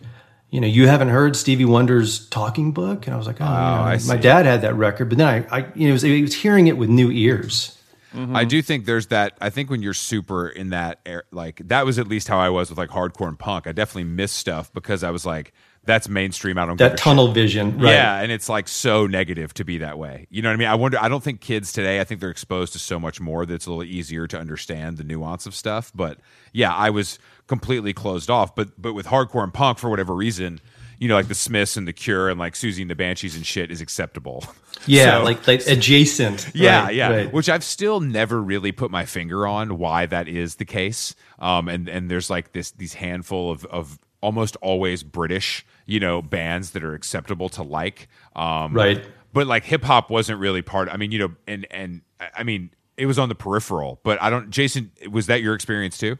you 0.51 0.61
know, 0.61 0.67
you 0.67 0.87
haven't 0.87 1.09
heard 1.09 1.35
Stevie 1.35 1.65
Wonder's 1.65 2.27
Talking 2.27 2.73
Book? 2.73 3.07
And 3.07 3.15
I 3.15 3.17
was 3.17 3.25
like, 3.25 3.37
oh, 3.39 3.45
you 3.45 3.49
know, 3.49 3.97
my 4.05 4.17
dad 4.17 4.45
had 4.45 4.61
that 4.61 4.75
record. 4.75 5.09
But 5.09 5.17
then 5.17 5.27
I, 5.27 5.57
I 5.57 5.65
you 5.73 5.85
know, 5.85 5.91
it 5.91 5.93
was, 5.93 6.03
it 6.03 6.21
was 6.21 6.35
hearing 6.35 6.67
it 6.67 6.77
with 6.77 6.89
new 6.89 7.09
ears. 7.09 7.77
Mm-hmm. 8.13 8.35
I 8.35 8.43
do 8.45 8.61
think 8.61 8.85
there's 8.85 9.07
that. 9.07 9.37
I 9.39 9.49
think 9.49 9.69
when 9.69 9.81
you're 9.81 9.93
super 9.93 10.47
in 10.47 10.69
that, 10.71 10.99
air, 11.05 11.23
like 11.31 11.61
that 11.67 11.85
was 11.85 11.97
at 11.99 12.07
least 12.07 12.27
how 12.27 12.39
I 12.39 12.49
was 12.49 12.69
with 12.69 12.77
like 12.77 12.89
hardcore 12.89 13.27
and 13.27 13.39
punk. 13.39 13.67
I 13.67 13.71
definitely 13.71 14.05
missed 14.11 14.35
stuff 14.35 14.71
because 14.73 15.03
I 15.03 15.11
was 15.11 15.25
like, 15.25 15.53
that's 15.83 16.07
mainstream. 16.07 16.57
I 16.59 16.65
don't 16.65 16.77
That 16.77 16.97
tunnel 16.97 17.27
shit. 17.27 17.35
vision. 17.35 17.79
Right. 17.79 17.93
Yeah, 17.93 18.19
and 18.21 18.31
it's 18.31 18.47
like 18.49 18.67
so 18.67 19.07
negative 19.07 19.53
to 19.55 19.63
be 19.63 19.79
that 19.79 19.97
way. 19.97 20.27
You 20.29 20.41
know 20.43 20.49
what 20.49 20.53
I 20.53 20.57
mean? 20.57 20.67
I 20.67 20.75
wonder. 20.75 20.99
I 21.01 21.09
don't 21.09 21.23
think 21.23 21.41
kids 21.41 21.71
today. 21.71 21.99
I 21.99 22.03
think 22.03 22.21
they're 22.21 22.29
exposed 22.29 22.73
to 22.73 22.79
so 22.79 22.99
much 22.99 23.19
more 23.19 23.45
that 23.45 23.53
it's 23.53 23.65
a 23.65 23.69
little 23.71 23.83
easier 23.83 24.27
to 24.27 24.37
understand 24.39 24.97
the 24.97 25.03
nuance 25.03 25.45
of 25.47 25.55
stuff. 25.55 25.91
But 25.95 26.19
yeah, 26.53 26.71
I 26.75 26.91
was 26.91 27.17
completely 27.47 27.93
closed 27.93 28.29
off. 28.29 28.53
But 28.55 28.79
but 28.79 28.93
with 28.93 29.07
hardcore 29.07 29.43
and 29.43 29.53
punk, 29.53 29.79
for 29.79 29.89
whatever 29.89 30.13
reason, 30.13 30.59
you 31.01 31.07
know, 31.09 31.15
like 31.15 31.27
the 31.27 31.35
Smiths 31.35 31.75
and 31.75 31.85
the 31.87 31.91
Cure 31.93 32.29
and 32.29 32.39
like 32.39 32.53
Siouxsie 32.53 32.81
and 32.81 32.89
the 32.89 32.95
Banshees 32.95 33.35
and 33.35 33.45
shit 33.45 33.69
is 33.71 33.81
acceptable. 33.81 34.45
Yeah. 34.87 35.19
So- 35.19 35.23
like, 35.25 35.45
like 35.47 35.67
adjacent. 35.67 36.49
yeah, 36.55 36.85
Right, 36.85 36.95
yeah. 36.95 37.09
right. 37.11 37.31
Which 37.33 37.49
I've 37.49 37.63
still 37.63 37.99
never 37.99 38.41
really 38.41 38.71
put 38.71 38.89
my 38.89 39.05
finger 39.05 39.45
on 39.45 39.77
why 39.77 40.07
that 40.07 40.27
is 40.27 40.55
the 40.55 40.65
case. 40.65 41.13
Um, 41.37 41.67
and 41.67 41.87
and 41.87 42.09
there's 42.09 42.31
like 42.31 42.53
this 42.53 42.71
these 42.71 42.95
handful 42.95 43.51
of 43.51 43.63
of 43.65 43.99
almost 44.21 44.55
always 44.57 45.03
British, 45.03 45.63
you 45.85 45.99
know, 45.99 46.23
bands 46.23 46.71
that 46.71 46.83
are 46.83 46.95
acceptable 46.95 47.47
to 47.49 47.61
like. 47.61 48.07
Um, 48.35 48.73
Right. 48.73 49.05
But 49.33 49.45
like 49.45 49.65
hip 49.65 49.83
hop 49.83 50.09
wasn't 50.09 50.39
really 50.39 50.63
part. 50.63 50.89
I 50.89 50.97
mean, 50.97 51.11
you 51.11 51.19
know, 51.19 51.31
and 51.47 51.67
and 51.69 52.01
I- 52.19 52.29
I 52.39 52.43
mean, 52.43 52.71
it 52.97 53.05
was 53.05 53.19
on 53.19 53.29
the 53.29 53.35
peripheral. 53.35 53.99
But 54.03 54.19
I 54.19 54.31
don't. 54.31 54.49
Jason, 54.49 54.89
was 55.11 55.27
that 55.27 55.43
your 55.43 55.53
experience 55.53 55.99
too? 55.99 56.17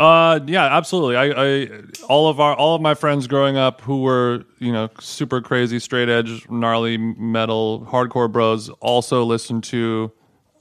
Uh, 0.00 0.40
yeah, 0.46 0.64
absolutely. 0.64 1.14
I, 1.14 1.26
I, 1.26 1.82
all 2.08 2.28
of 2.28 2.40
our, 2.40 2.54
all 2.54 2.74
of 2.74 2.80
my 2.80 2.94
friends 2.94 3.26
growing 3.26 3.58
up 3.58 3.82
who 3.82 4.00
were, 4.00 4.44
you 4.58 4.72
know, 4.72 4.88
super 4.98 5.42
crazy, 5.42 5.78
straight 5.78 6.08
edge, 6.08 6.48
gnarly 6.48 6.96
metal, 6.96 7.86
hardcore 7.86 8.32
bros, 8.32 8.70
also 8.80 9.22
listened 9.24 9.62
to, 9.64 10.10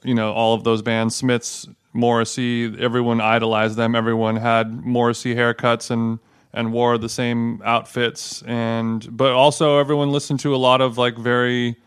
you 0.04 0.14
know, 0.14 0.34
all 0.34 0.56
of 0.56 0.66
those 0.66 0.82
bands. 0.82 1.16
Smiths, 1.16 1.70
Morrissey. 1.94 2.78
Everyone 2.82 3.22
idolized 3.22 3.78
them. 3.78 3.96
Everyone 3.96 4.36
had 4.36 4.86
Morrissey 4.86 5.36
haircuts 5.36 5.90
and 5.90 6.20
and 6.52 6.74
wore 6.74 6.98
the 6.98 7.08
same 7.08 7.62
outfits. 7.64 8.42
And 8.42 9.08
but 9.16 9.32
also 9.32 9.78
everyone 9.78 10.12
listened 10.12 10.42
to 10.42 10.54
a 10.54 10.58
lot 10.58 10.82
of 10.82 10.98
like 10.98 11.18
very 11.18 11.78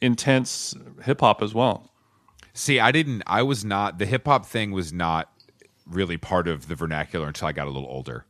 intense 0.00 0.74
hip 1.02 1.20
hop 1.20 1.42
as 1.42 1.52
well. 1.52 1.90
See, 2.54 2.80
I 2.80 2.92
didn't. 2.92 3.24
I 3.26 3.42
was 3.42 3.62
not. 3.62 3.98
The 3.98 4.06
hip 4.06 4.24
hop 4.26 4.46
thing 4.46 4.72
was 4.72 4.90
not 4.90 5.28
really 5.86 6.16
part 6.16 6.48
of 6.48 6.68
the 6.68 6.74
vernacular 6.74 7.26
until 7.28 7.48
I 7.48 7.52
got 7.52 7.66
a 7.66 7.70
little 7.70 7.88
older. 7.88 8.24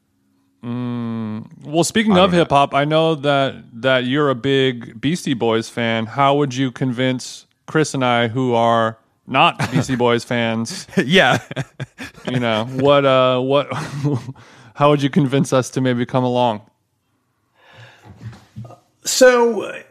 Well, 0.63 1.85
speaking 1.85 2.17
of 2.17 2.33
hip 2.33 2.49
hop, 2.49 2.73
I 2.75 2.85
know 2.87 3.15
that 3.17 3.83
that 3.83 4.05
you're 4.05 4.31
a 4.31 4.35
big 4.35 4.99
Beastie 4.99 5.35
Boys 5.35 5.69
fan. 5.69 6.07
How 6.07 6.35
would 6.37 6.55
you 6.55 6.73
convince 6.73 7.47
Chris 7.67 7.93
and 7.93 8.03
I, 8.03 8.29
who 8.29 8.55
are 8.55 8.99
not 9.27 9.59
Beastie 9.71 9.95
Boys 9.97 10.25
fans, 10.33 10.87
yeah. 10.97 11.39
you 12.31 12.41
know 12.41 12.65
what? 12.65 13.05
Uh, 13.05 13.41
what? 13.41 13.69
how 14.75 14.89
would 14.89 15.03
you 15.03 15.11
convince 15.11 15.53
us 15.53 15.69
to 15.71 15.83
maybe 15.83 16.07
come 16.07 16.25
along? 16.25 16.63
So, 19.05 19.63
uh, 19.65 19.83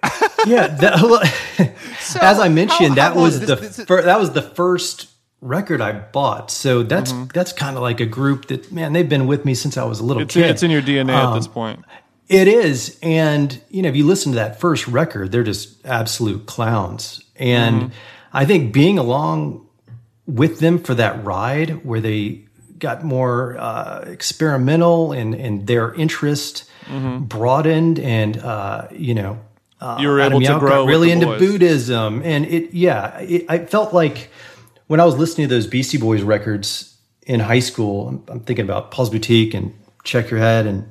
yeah, 0.47 0.67
that, 0.67 1.75
as 2.19 2.39
I 2.39 2.49
mentioned, 2.49 2.89
how 2.97 3.11
that 3.11 3.15
was 3.15 3.37
long- 3.37 3.45
the 3.45 3.55
this- 3.57 3.77
this- 3.77 3.85
fir- 3.85 4.01
that 4.01 4.19
was 4.19 4.31
the 4.31 4.41
first 4.41 5.07
record 5.43 5.81
I 5.81 5.91
bought. 5.91 6.49
So 6.51 6.83
that's 6.83 7.11
Mm-hmm. 7.11 7.25
that's 7.33 7.51
kind 7.53 7.75
of 7.75 7.81
like 7.83 7.99
a 7.99 8.05
group 8.05 8.47
that 8.47 8.71
man 8.71 8.93
they've 8.93 9.07
been 9.09 9.27
with 9.27 9.45
me 9.45 9.53
since 9.53 9.77
I 9.77 9.83
was 9.83 9.99
a 9.99 10.03
little 10.03 10.23
It's, 10.23 10.33
kid. 10.33 10.49
it's 10.49 10.63
in 10.63 10.71
your 10.71 10.81
DNA 10.81 11.13
at 11.13 11.35
this 11.35 11.47
point. 11.47 11.83
It 12.29 12.47
is, 12.47 12.97
and 13.03 13.61
you 13.69 13.81
know, 13.81 13.89
if 13.89 13.95
you 13.95 14.05
listen 14.07 14.31
to 14.31 14.37
that 14.37 14.59
first 14.59 14.87
record, 14.87 15.31
they're 15.31 15.43
just 15.43 15.85
absolute 15.85 16.45
clowns. 16.45 17.21
And 17.35 17.91
I 18.31 18.45
think 18.45 18.73
being 18.73 18.97
along 18.97 19.67
with 20.25 20.59
them 20.59 20.79
for 20.79 20.95
that 20.95 21.23
ride, 21.25 21.83
where 21.85 21.99
they 21.99 22.41
got 22.79 23.03
more 23.03 23.57
uh, 23.59 24.05
experimental 24.07 25.11
and 25.11 25.35
and 25.35 25.67
their 25.67 25.93
interest 25.95 26.63
broadened, 27.19 27.99
and 27.99 28.37
uh, 28.37 28.87
you 28.91 29.13
know, 29.13 29.39
uh, 29.81 29.97
You 29.99 30.07
were 30.07 30.19
Adam 30.21 30.41
able 30.41 30.45
to 30.47 30.53
Yauch 30.53 30.59
grow 30.59 30.85
really 30.85 31.11
into 31.11 31.25
boys. 31.25 31.39
Buddhism, 31.39 32.21
and 32.23 32.45
it 32.45 32.73
yeah, 32.73 33.19
it, 33.19 33.45
I 33.49 33.59
felt 33.65 33.93
like 33.93 34.29
when 34.87 34.99
I 34.99 35.05
was 35.05 35.17
listening 35.17 35.47
to 35.47 35.55
those 35.55 35.67
Beastie 35.67 35.97
Boys 35.97 36.21
records 36.21 36.97
in 37.25 37.39
high 37.39 37.59
school, 37.59 38.09
I'm, 38.09 38.23
I'm 38.27 38.39
thinking 38.41 38.65
about 38.65 38.91
Paul's 38.91 39.09
Boutique 39.09 39.53
and 39.53 39.73
Check 40.03 40.29
Your 40.29 40.39
Head 40.39 40.65
and 40.65 40.89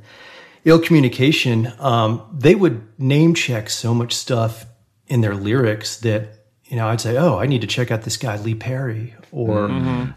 Ill 0.65 0.79
Communication. 0.79 1.73
Um, 1.79 2.23
they 2.33 2.55
would 2.55 2.83
name 2.99 3.35
check 3.35 3.69
so 3.69 3.95
much 3.95 4.15
stuff 4.15 4.65
in 5.09 5.21
their 5.21 5.35
lyrics 5.35 5.99
that 5.99 6.39
you 6.65 6.77
know 6.77 6.89
I'd 6.89 7.01
say, 7.01 7.17
oh, 7.19 7.39
I 7.39 7.47
need 7.47 7.61
to 7.61 7.67
check 7.67 7.91
out 7.91 8.03
this 8.03 8.17
guy 8.17 8.37
Lee 8.37 8.55
Perry 8.55 9.15
or 9.31 9.69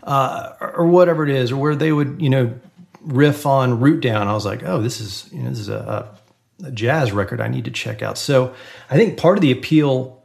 uh, 0.03 0.53
or 0.59 0.85
whatever 0.87 1.23
it 1.23 1.29
is, 1.29 1.51
or 1.51 1.57
where 1.57 1.75
they 1.75 1.91
would 1.91 2.21
you 2.21 2.29
know 2.29 2.53
riff 3.01 3.45
on 3.45 3.79
Root 3.79 4.01
Down. 4.01 4.27
I 4.27 4.33
was 4.33 4.45
like, 4.45 4.63
oh, 4.63 4.81
this 4.81 5.01
is 5.01 5.29
you 5.33 5.43
know 5.43 5.49
this 5.49 5.59
is 5.59 5.69
a, 5.69 6.17
a 6.63 6.71
jazz 6.71 7.11
record 7.11 7.41
I 7.41 7.47
need 7.47 7.65
to 7.65 7.71
check 7.71 8.01
out. 8.01 8.17
So 8.17 8.53
I 8.89 8.95
think 8.95 9.17
part 9.17 9.37
of 9.37 9.41
the 9.41 9.51
appeal 9.51 10.23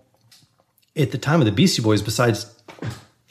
at 0.96 1.10
the 1.10 1.18
time 1.18 1.40
of 1.40 1.46
the 1.46 1.52
Beastie 1.52 1.82
Boys, 1.82 2.02
besides 2.02 2.44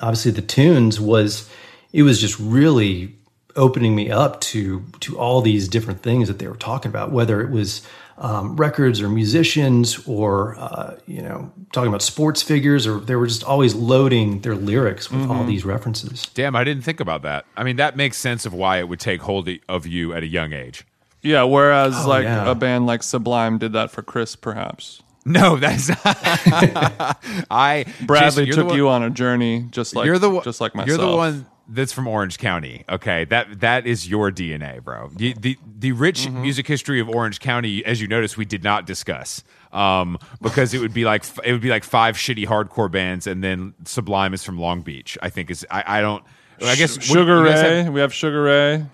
obviously 0.02 0.32
the 0.32 0.42
tunes, 0.42 1.00
was 1.00 1.50
it 1.94 2.04
was 2.04 2.20
just 2.20 2.40
really 2.40 3.16
opening 3.56 3.96
me 3.96 4.10
up 4.12 4.40
to 4.42 4.86
to 5.02 5.18
all 5.18 5.42
these 5.42 5.68
different 5.68 6.02
things 6.02 6.28
that 6.28 6.40
they 6.40 6.48
were 6.48 6.56
talking 6.56 6.90
about, 6.90 7.12
whether 7.12 7.42
it 7.42 7.50
was 7.50 7.86
um, 8.18 8.58
records 8.58 9.02
or 9.02 9.10
musicians 9.10 10.06
or 10.08 10.56
uh, 10.58 10.98
you 11.08 11.22
know 11.22 11.52
talking 11.72 11.88
about 11.88 12.02
sports 12.02 12.42
figures, 12.42 12.86
or 12.86 13.00
they 13.00 13.16
were 13.16 13.28
just 13.28 13.44
always 13.44 13.74
loading 13.76 14.42
their 14.42 14.56
lyrics 14.56 15.10
with 15.12 15.30
all 15.30 15.44
these 15.46 15.66
references. 15.66 16.28
Damn, 16.34 16.56
I 16.56 16.64
didn't 16.64 16.84
think 16.84 17.00
about 17.00 17.22
that. 17.22 17.46
I 17.56 17.64
mean, 17.64 17.78
that 17.78 17.96
makes 17.96 18.18
sense 18.18 18.46
of 18.46 18.54
why 18.54 18.80
it 18.80 18.90
would 18.90 19.00
take 19.00 19.22
hold 19.22 19.50
of 19.68 19.88
you 19.88 20.14
at 20.14 20.24
a 20.24 20.28
young 20.28 20.54
age. 20.54 20.86
Yeah. 21.22 21.44
Whereas 21.44 22.06
like 22.06 22.24
yeah. 22.24 22.50
a 22.50 22.56
band 22.56 22.86
like 22.86 23.04
Sublime 23.04 23.58
did 23.58 23.74
that 23.74 23.92
for 23.92 24.02
Chris, 24.02 24.36
perhaps. 24.36 25.02
No, 25.26 25.58
that's 25.58 25.90
not 25.90 26.00
I. 27.52 27.86
Bradley 28.02 28.46
Jason, 28.46 28.60
took 28.62 28.68
one- 28.70 28.78
you 28.78 28.88
on 28.90 29.04
a 29.04 29.10
journey, 29.10 29.66
just 29.72 29.96
like 29.96 30.06
you're 30.06 30.18
the 30.20 30.30
one. 30.30 30.44
just 30.44 30.62
like 30.62 30.74
myself. 30.76 30.88
You're 31.00 31.10
the 31.10 31.16
one. 31.16 31.46
that's 31.68 31.92
from 31.92 32.08
Orange 32.08 32.38
County. 32.40 32.86
Okay, 32.90 33.26
that 33.26 33.60
that 33.60 33.86
is 33.86 34.10
your 34.10 34.32
DNA, 34.32 34.84
bro. 34.84 35.10
The 35.16 35.34
the, 35.34 35.58
the 35.78 35.92
rich 35.92 36.22
Mm-hmm. 36.26 36.42
music 36.42 36.68
history 36.68 37.00
of 37.00 37.10
Orange 37.10 37.40
County, 37.40 37.84
as 37.86 38.02
you 38.02 38.08
notice, 38.08 38.38
we 38.38 38.46
did 38.46 38.64
not 38.64 38.86
discuss 38.86 39.44
um, 39.74 40.18
because 40.42 40.74
it 40.74 40.80
would 40.80 40.94
be 40.94 41.04
like 41.06 41.26
it 41.44 41.52
would 41.52 41.62
be 41.62 41.70
like 41.70 41.84
five 41.84 42.16
shitty 42.16 42.48
hardcore 42.48 42.90
bands, 42.92 43.28
and 43.28 43.44
then 43.44 43.74
Sublime 43.86 44.34
is 44.34 44.44
from 44.44 44.58
Long 44.58 44.82
Beach. 44.82 45.18
I 45.22 45.30
think 45.30 45.52
is 45.52 45.66
I, 45.70 46.00
I 46.00 46.02
don't. 46.02 46.24
I 46.62 46.76
guess 46.76 47.00
Sugar 47.04 47.42
Ray. 47.44 47.52
have- 47.84 47.94
we 47.94 48.00
have 48.00 48.14
Sugar 48.14 48.42
Ray. 48.44 48.86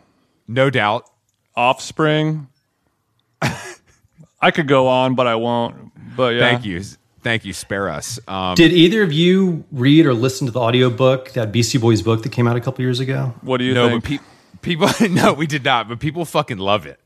no 0.48 0.70
doubt. 0.70 1.10
Offspring. 1.56 2.48
I 4.42 4.52
could 4.52 4.68
go 4.68 4.88
on, 4.88 5.16
but 5.16 5.28
I 5.28 5.36
won't. 5.36 5.92
But 6.16 6.36
yeah, 6.36 6.40
Thank 6.42 6.66
you, 6.66 6.82
thank 7.22 7.46
you. 7.46 7.54
Spare 7.54 7.90
us. 7.90 8.20
Um, 8.28 8.56
Did 8.56 8.72
either 8.74 9.04
of 9.04 9.12
you 9.12 9.64
read 9.72 10.06
or 10.06 10.14
listen 10.14 10.48
to 10.48 10.52
the 10.54 10.60
audiobook, 10.60 11.32
that 11.34 11.52
Beastie 11.52 11.78
Boys 11.78 12.02
book 12.02 12.24
that 12.24 12.32
came 12.32 12.48
out 12.48 12.56
a 12.56 12.62
couple 12.62 12.84
years 12.84 13.00
ago? 13.00 13.34
What 13.42 13.58
do 13.58 13.64
you 13.66 13.74
no, 13.74 13.90
think? 14.00 14.04
but 14.04 14.10
pe- 14.10 14.20
people. 14.62 14.90
No, 15.10 15.34
we 15.34 15.48
did 15.48 15.64
not. 15.64 15.88
But 15.90 16.00
people 16.00 16.26
fucking 16.26 16.58
love 16.58 16.86
it. 16.86 17.00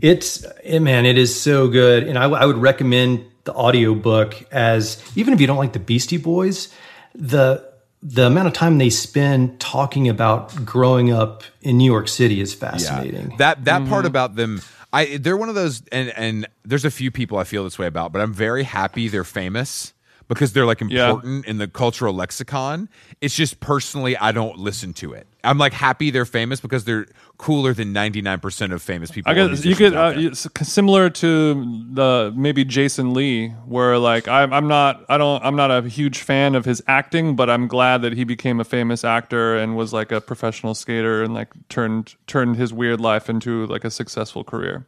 It's 0.00 0.44
eh, 0.64 0.78
man, 0.80 1.06
it 1.06 1.16
is 1.18 1.38
so 1.40 1.68
good, 1.68 2.02
and 2.04 2.18
I, 2.18 2.24
I 2.24 2.46
would 2.46 2.56
recommend 2.58 3.24
the 3.44 3.54
audiobook 3.54 4.34
as 4.52 5.00
even 5.16 5.32
if 5.34 5.40
you 5.40 5.46
don't 5.46 5.58
like 5.58 5.72
the 5.72 5.78
Beastie 5.78 6.16
Boys, 6.16 6.68
the 7.14 7.72
the 8.02 8.26
amount 8.26 8.48
of 8.48 8.52
time 8.54 8.78
they 8.78 8.90
spend 8.90 9.60
talking 9.60 10.08
about 10.08 10.64
growing 10.64 11.10
up 11.12 11.42
in 11.62 11.78
New 11.78 11.90
York 11.90 12.08
City 12.08 12.40
is 12.40 12.52
fascinating. 12.54 13.34
That 13.38 13.64
that 13.66 13.82
Mm-hmm. 13.82 13.90
part 13.90 14.04
about 14.06 14.34
them, 14.34 14.60
I 14.94 15.16
they're 15.16 15.36
one 15.36 15.48
of 15.48 15.56
those, 15.56 15.82
and 15.90 16.10
and 16.10 16.46
there's 16.64 16.84
a 16.84 16.90
few 16.90 17.10
people 17.10 17.36
I 17.36 17.44
feel 17.44 17.64
this 17.64 17.78
way 17.78 17.86
about, 17.86 18.12
but 18.12 18.22
I'm 18.22 18.32
very 18.32 18.62
happy 18.62 19.08
they're 19.08 19.24
famous 19.24 19.92
because 20.28 20.52
they're 20.52 20.66
like 20.66 20.80
Yeah. 20.80 21.10
important 21.10 21.46
in 21.46 21.58
the 21.58 21.68
cultural 21.68 22.14
lexicon. 22.14 22.88
It's 23.20 23.34
just 23.34 23.60
personally, 23.60 24.16
I 24.16 24.32
don't 24.32 24.58
listen 24.58 24.92
to 24.94 25.12
it. 25.12 25.26
I'm 25.42 25.58
like 25.58 25.74
happy 25.74 26.10
they're 26.10 26.24
famous 26.24 26.60
because 26.60 26.84
they're 26.84 27.06
cooler 27.36 27.74
than 27.74 27.92
99% 27.92 28.72
of 28.72 28.82
famous 28.82 29.10
people. 29.10 29.30
I 29.30 29.34
guess 29.34 29.64
you 29.64 29.74
could 29.74 29.94
uh, 29.94 30.34
similar 30.34 31.10
to 31.10 31.54
the 31.92 32.32
maybe 32.34 32.64
Jason 32.64 33.12
Lee, 33.12 33.48
where 33.66 33.98
like 33.98 34.26
I'm 34.26 34.52
I'm 34.52 34.68
not 34.68 35.04
I 35.08 35.18
don't 35.18 35.44
I'm 35.44 35.56
not 35.56 35.70
a 35.70 35.82
huge 35.88 36.18
fan 36.20 36.54
of 36.54 36.64
his 36.64 36.82
acting, 36.88 37.36
but 37.36 37.50
I'm 37.50 37.68
glad 37.68 38.00
that 38.02 38.14
he 38.14 38.24
became 38.24 38.58
a 38.60 38.64
famous 38.64 39.04
actor 39.04 39.56
and 39.56 39.76
was 39.76 39.92
like 39.92 40.12
a 40.12 40.20
professional 40.20 40.74
skater 40.74 41.22
and 41.22 41.34
like 41.34 41.48
turned 41.68 42.14
turned 42.26 42.56
his 42.56 42.72
weird 42.72 43.00
life 43.00 43.28
into 43.28 43.66
like 43.66 43.84
a 43.84 43.90
successful 43.90 44.44
career. 44.44 44.86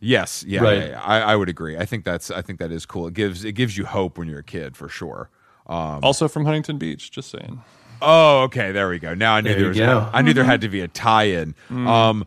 Yes, 0.00 0.44
yeah, 0.46 0.60
Right. 0.60 0.78
yeah, 0.78 0.86
yeah. 0.90 1.02
I, 1.02 1.20
I 1.20 1.36
would 1.36 1.48
agree. 1.48 1.76
I 1.76 1.84
think 1.84 2.04
that's 2.04 2.30
I 2.30 2.40
think 2.42 2.58
that 2.60 2.70
is 2.70 2.86
cool. 2.86 3.06
It 3.08 3.14
gives 3.14 3.44
it 3.44 3.52
gives 3.52 3.76
you 3.76 3.84
hope 3.84 4.16
when 4.18 4.28
you're 4.28 4.38
a 4.40 4.44
kid 4.44 4.76
for 4.76 4.88
sure. 4.88 5.30
Um, 5.66 6.00
Also 6.02 6.28
from 6.28 6.44
Huntington 6.44 6.78
Beach, 6.78 7.10
just 7.10 7.30
saying. 7.30 7.62
Oh, 8.00 8.42
okay. 8.42 8.70
There 8.72 8.88
we 8.88 8.98
go. 9.00 9.12
Now 9.14 9.34
I 9.34 9.40
knew 9.40 9.50
There 9.50 9.58
there, 9.58 9.68
was. 9.68 9.76
go. 9.78 10.10
I 10.12 10.22
knew 10.22 10.32
there 10.32 10.44
had 10.44 10.60
to 10.60 10.68
be 10.68 10.80
a 10.82 10.88
tie-in. 10.88 11.54
Mm. 11.68 11.86
Um, 11.88 12.24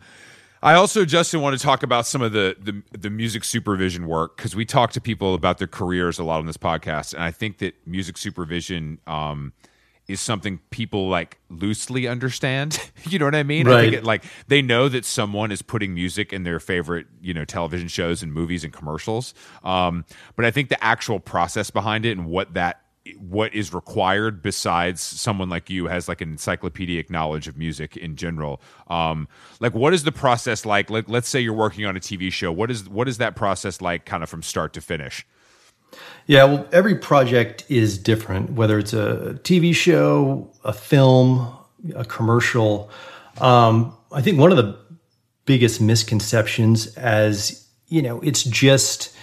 I 0.62 0.74
also, 0.74 1.04
Justin, 1.04 1.40
want 1.40 1.58
to 1.58 1.62
talk 1.64 1.82
about 1.82 2.06
some 2.06 2.20
of 2.22 2.32
the 2.32 2.56
the, 2.60 2.82
the 2.96 3.10
music 3.10 3.42
supervision 3.42 4.06
work 4.06 4.36
because 4.36 4.54
we 4.54 4.64
talk 4.64 4.92
to 4.92 5.00
people 5.00 5.34
about 5.34 5.58
their 5.58 5.66
careers 5.66 6.18
a 6.18 6.24
lot 6.24 6.38
on 6.40 6.46
this 6.46 6.58
podcast, 6.58 7.14
and 7.14 7.22
I 7.22 7.30
think 7.32 7.58
that 7.58 7.74
music 7.86 8.16
supervision 8.18 8.98
um, 9.08 9.54
is 10.08 10.20
something 10.20 10.58
people 10.70 11.08
like 11.08 11.38
loosely 11.48 12.06
understand. 12.06 12.78
you 13.08 13.18
know 13.18 13.24
what 13.24 13.34
I 13.34 13.42
mean? 13.42 13.68
I 13.68 13.82
think 13.82 13.94
it, 13.94 14.04
like 14.04 14.24
they 14.48 14.62
know 14.62 14.88
that 14.88 15.04
someone 15.04 15.52
is 15.52 15.62
putting 15.62 15.94
music 15.94 16.32
in 16.32 16.42
their 16.42 16.60
favorite, 16.60 17.06
you 17.20 17.32
know, 17.32 17.44
television 17.44 17.88
shows 17.88 18.22
and 18.22 18.32
movies 18.32 18.64
and 18.64 18.72
commercials. 18.72 19.34
Um, 19.62 20.04
but 20.36 20.44
I 20.44 20.50
think 20.50 20.68
the 20.68 20.82
actual 20.82 21.20
process 21.20 21.70
behind 21.70 22.04
it 22.04 22.16
and 22.18 22.26
what 22.26 22.54
that 22.54 22.80
what 23.18 23.52
is 23.52 23.74
required 23.74 24.42
besides 24.42 25.00
someone 25.00 25.48
like 25.48 25.68
you 25.68 25.86
has 25.86 26.08
like 26.08 26.20
an 26.20 26.30
encyclopedic 26.30 27.10
knowledge 27.10 27.48
of 27.48 27.56
music 27.56 27.96
in 27.96 28.14
general 28.14 28.62
um 28.86 29.26
like 29.58 29.74
what 29.74 29.92
is 29.92 30.04
the 30.04 30.12
process 30.12 30.64
like 30.64 30.88
like 30.88 31.08
let's 31.08 31.28
say 31.28 31.40
you're 31.40 31.52
working 31.52 31.84
on 31.84 31.96
a 31.96 32.00
tv 32.00 32.30
show 32.30 32.52
what 32.52 32.70
is 32.70 32.88
what 32.88 33.08
is 33.08 33.18
that 33.18 33.34
process 33.34 33.80
like 33.80 34.04
kind 34.04 34.22
of 34.22 34.28
from 34.28 34.40
start 34.40 34.72
to 34.72 34.80
finish 34.80 35.26
Yeah, 36.26 36.44
well, 36.44 36.68
every 36.72 36.94
project 36.94 37.64
is 37.68 37.98
different, 37.98 38.52
whether 38.52 38.78
it's 38.78 38.92
a 38.92 39.38
TV 39.42 39.74
show, 39.74 40.50
a 40.64 40.72
film, 40.72 41.52
a 41.94 42.04
commercial. 42.04 42.90
Um, 43.40 43.96
I 44.12 44.22
think 44.22 44.38
one 44.38 44.50
of 44.50 44.56
the 44.56 44.78
biggest 45.44 45.80
misconceptions, 45.80 46.94
as 46.96 47.66
you 47.88 48.02
know, 48.02 48.20
it's 48.20 48.44
just 48.44 49.14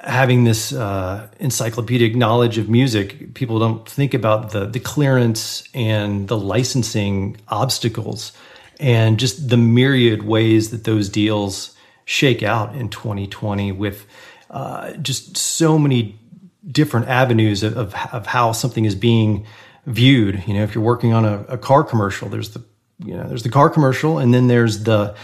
having 0.00 0.44
this 0.44 0.72
uh, 0.72 1.28
encyclopedic 1.40 2.14
knowledge 2.14 2.56
of 2.58 2.68
music. 2.68 3.34
People 3.34 3.58
don't 3.58 3.88
think 3.88 4.14
about 4.14 4.52
the 4.52 4.66
the 4.66 4.80
clearance 4.80 5.64
and 5.74 6.28
the 6.28 6.38
licensing 6.38 7.36
obstacles, 7.48 8.32
and 8.78 9.18
just 9.18 9.48
the 9.48 9.56
myriad 9.56 10.22
ways 10.22 10.70
that 10.70 10.84
those 10.84 11.08
deals 11.08 11.74
shake 12.04 12.42
out 12.42 12.74
in 12.74 12.88
2020 12.88 13.72
with 13.72 14.06
uh, 14.50 14.92
just 14.94 15.36
so 15.36 15.78
many 15.78 16.18
different 16.66 17.08
avenues 17.08 17.62
of, 17.62 17.76
of, 17.76 17.94
of 18.12 18.26
how 18.26 18.52
something 18.52 18.84
is 18.84 18.94
being 18.94 19.46
viewed. 19.86 20.42
You 20.46 20.54
know, 20.54 20.62
if 20.62 20.74
you're 20.74 20.84
working 20.84 21.12
on 21.12 21.24
a, 21.24 21.44
a 21.48 21.58
car 21.58 21.84
commercial, 21.84 22.28
there's 22.28 22.50
the 22.50 22.64
you 23.04 23.16
know 23.16 23.28
there's 23.28 23.42
the 23.42 23.48
car 23.48 23.70
commercial, 23.70 24.18
and 24.18 24.32
then 24.32 24.48
there's 24.48 24.84
the 24.84 25.14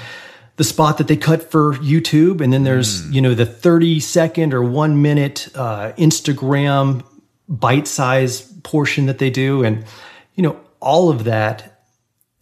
the 0.56 0.64
spot 0.64 0.98
that 0.98 1.08
they 1.08 1.16
cut 1.16 1.50
for 1.50 1.74
YouTube, 1.74 2.40
and 2.40 2.52
then 2.52 2.64
there's 2.64 3.08
you 3.10 3.20
know 3.20 3.34
the 3.34 3.46
30 3.46 4.00
second 4.00 4.54
or 4.54 4.62
one 4.62 5.02
minute 5.02 5.48
uh, 5.54 5.92
Instagram 5.92 7.04
bite 7.48 7.88
size 7.88 8.42
portion 8.62 9.06
that 9.06 9.18
they 9.18 9.30
do, 9.30 9.64
and 9.64 9.84
you 10.34 10.42
know 10.42 10.58
all 10.80 11.10
of 11.10 11.24
that 11.24 11.73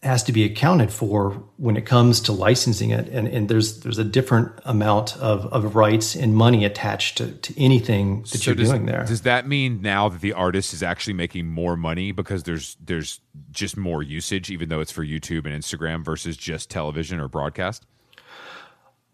has 0.03 0.25
to 0.25 0.33
be 0.33 0.43
accounted 0.43 0.93
for 0.93 1.31
when 1.59 1.77
it 1.77 1.87
comes 1.87 2.21
to 2.21 2.33
licensing 2.33 2.91
it. 2.91 3.09
And, 3.09 3.29
and 3.29 3.49
there's 3.49 3.81
there's 3.81 3.99
a 3.99 4.05
different 4.05 4.51
amount 4.65 5.17
of, 5.19 5.47
of 5.53 5.77
rights 5.77 6.17
and 6.17 6.35
money 6.35 6.65
attached 6.65 7.19
to, 7.19 7.33
to 7.33 7.61
anything 7.61 8.23
that 8.33 8.45
you're 8.45 8.57
does, 8.57 8.69
doing 8.69 8.87
there. 8.87 9.05
does 9.05 9.23
that 9.23 9.47
mean 9.47 9.81
now 9.81 10.09
that 10.09 10.21
the 10.21 10.33
artist 10.33 10.73
is 10.73 10.83
actually 10.83 11.13
making 11.13 11.47
more 11.47 11.77
money 11.77 12.11
because 12.11 12.43
there's 12.43 12.77
there's 12.85 13.21
just 13.53 13.77
more 13.77 14.03
usage 14.03 14.51
even 14.51 14.69
though 14.69 14.81
it's 14.81 14.91
for 14.91 15.05
youtube 15.05 15.47
and 15.47 15.55
instagram 15.55 16.05
versus 16.05 16.37
just 16.37 16.69
television 16.69 17.21
or 17.21 17.29
broadcast? 17.29 17.87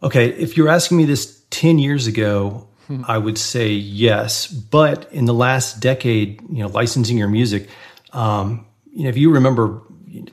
Okay 0.03 0.28
if 0.30 0.57
you're 0.57 0.70
asking 0.70 0.97
me 0.97 1.05
this 1.05 1.45
10 1.51 1.78
years 1.78 2.07
ago 2.07 2.66
i 3.05 3.18
would 3.18 3.36
say 3.36 3.72
yes. 3.72 4.47
But 4.47 5.12
in 5.12 5.26
the 5.26 5.34
last 5.34 5.80
decade 5.80 6.41
you 6.51 6.62
know 6.62 6.68
licensing 6.68 7.18
your 7.18 7.28
music 7.28 7.68
um, 8.14 8.64
you 8.91 9.03
know 9.03 9.11
if 9.11 9.18
you 9.18 9.30
remember 9.30 9.82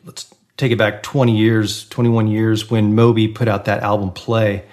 let's 0.05 0.33
take 0.57 0.71
it 0.71 0.77
back 0.77 1.03
20 1.03 1.35
years 1.35 1.87
21 1.89 2.27
years 2.27 2.69
when 2.69 2.95
moby 2.95 3.27
put 3.27 3.47
out 3.47 3.65
that 3.65 3.81
album 3.83 4.11
play 4.11 4.63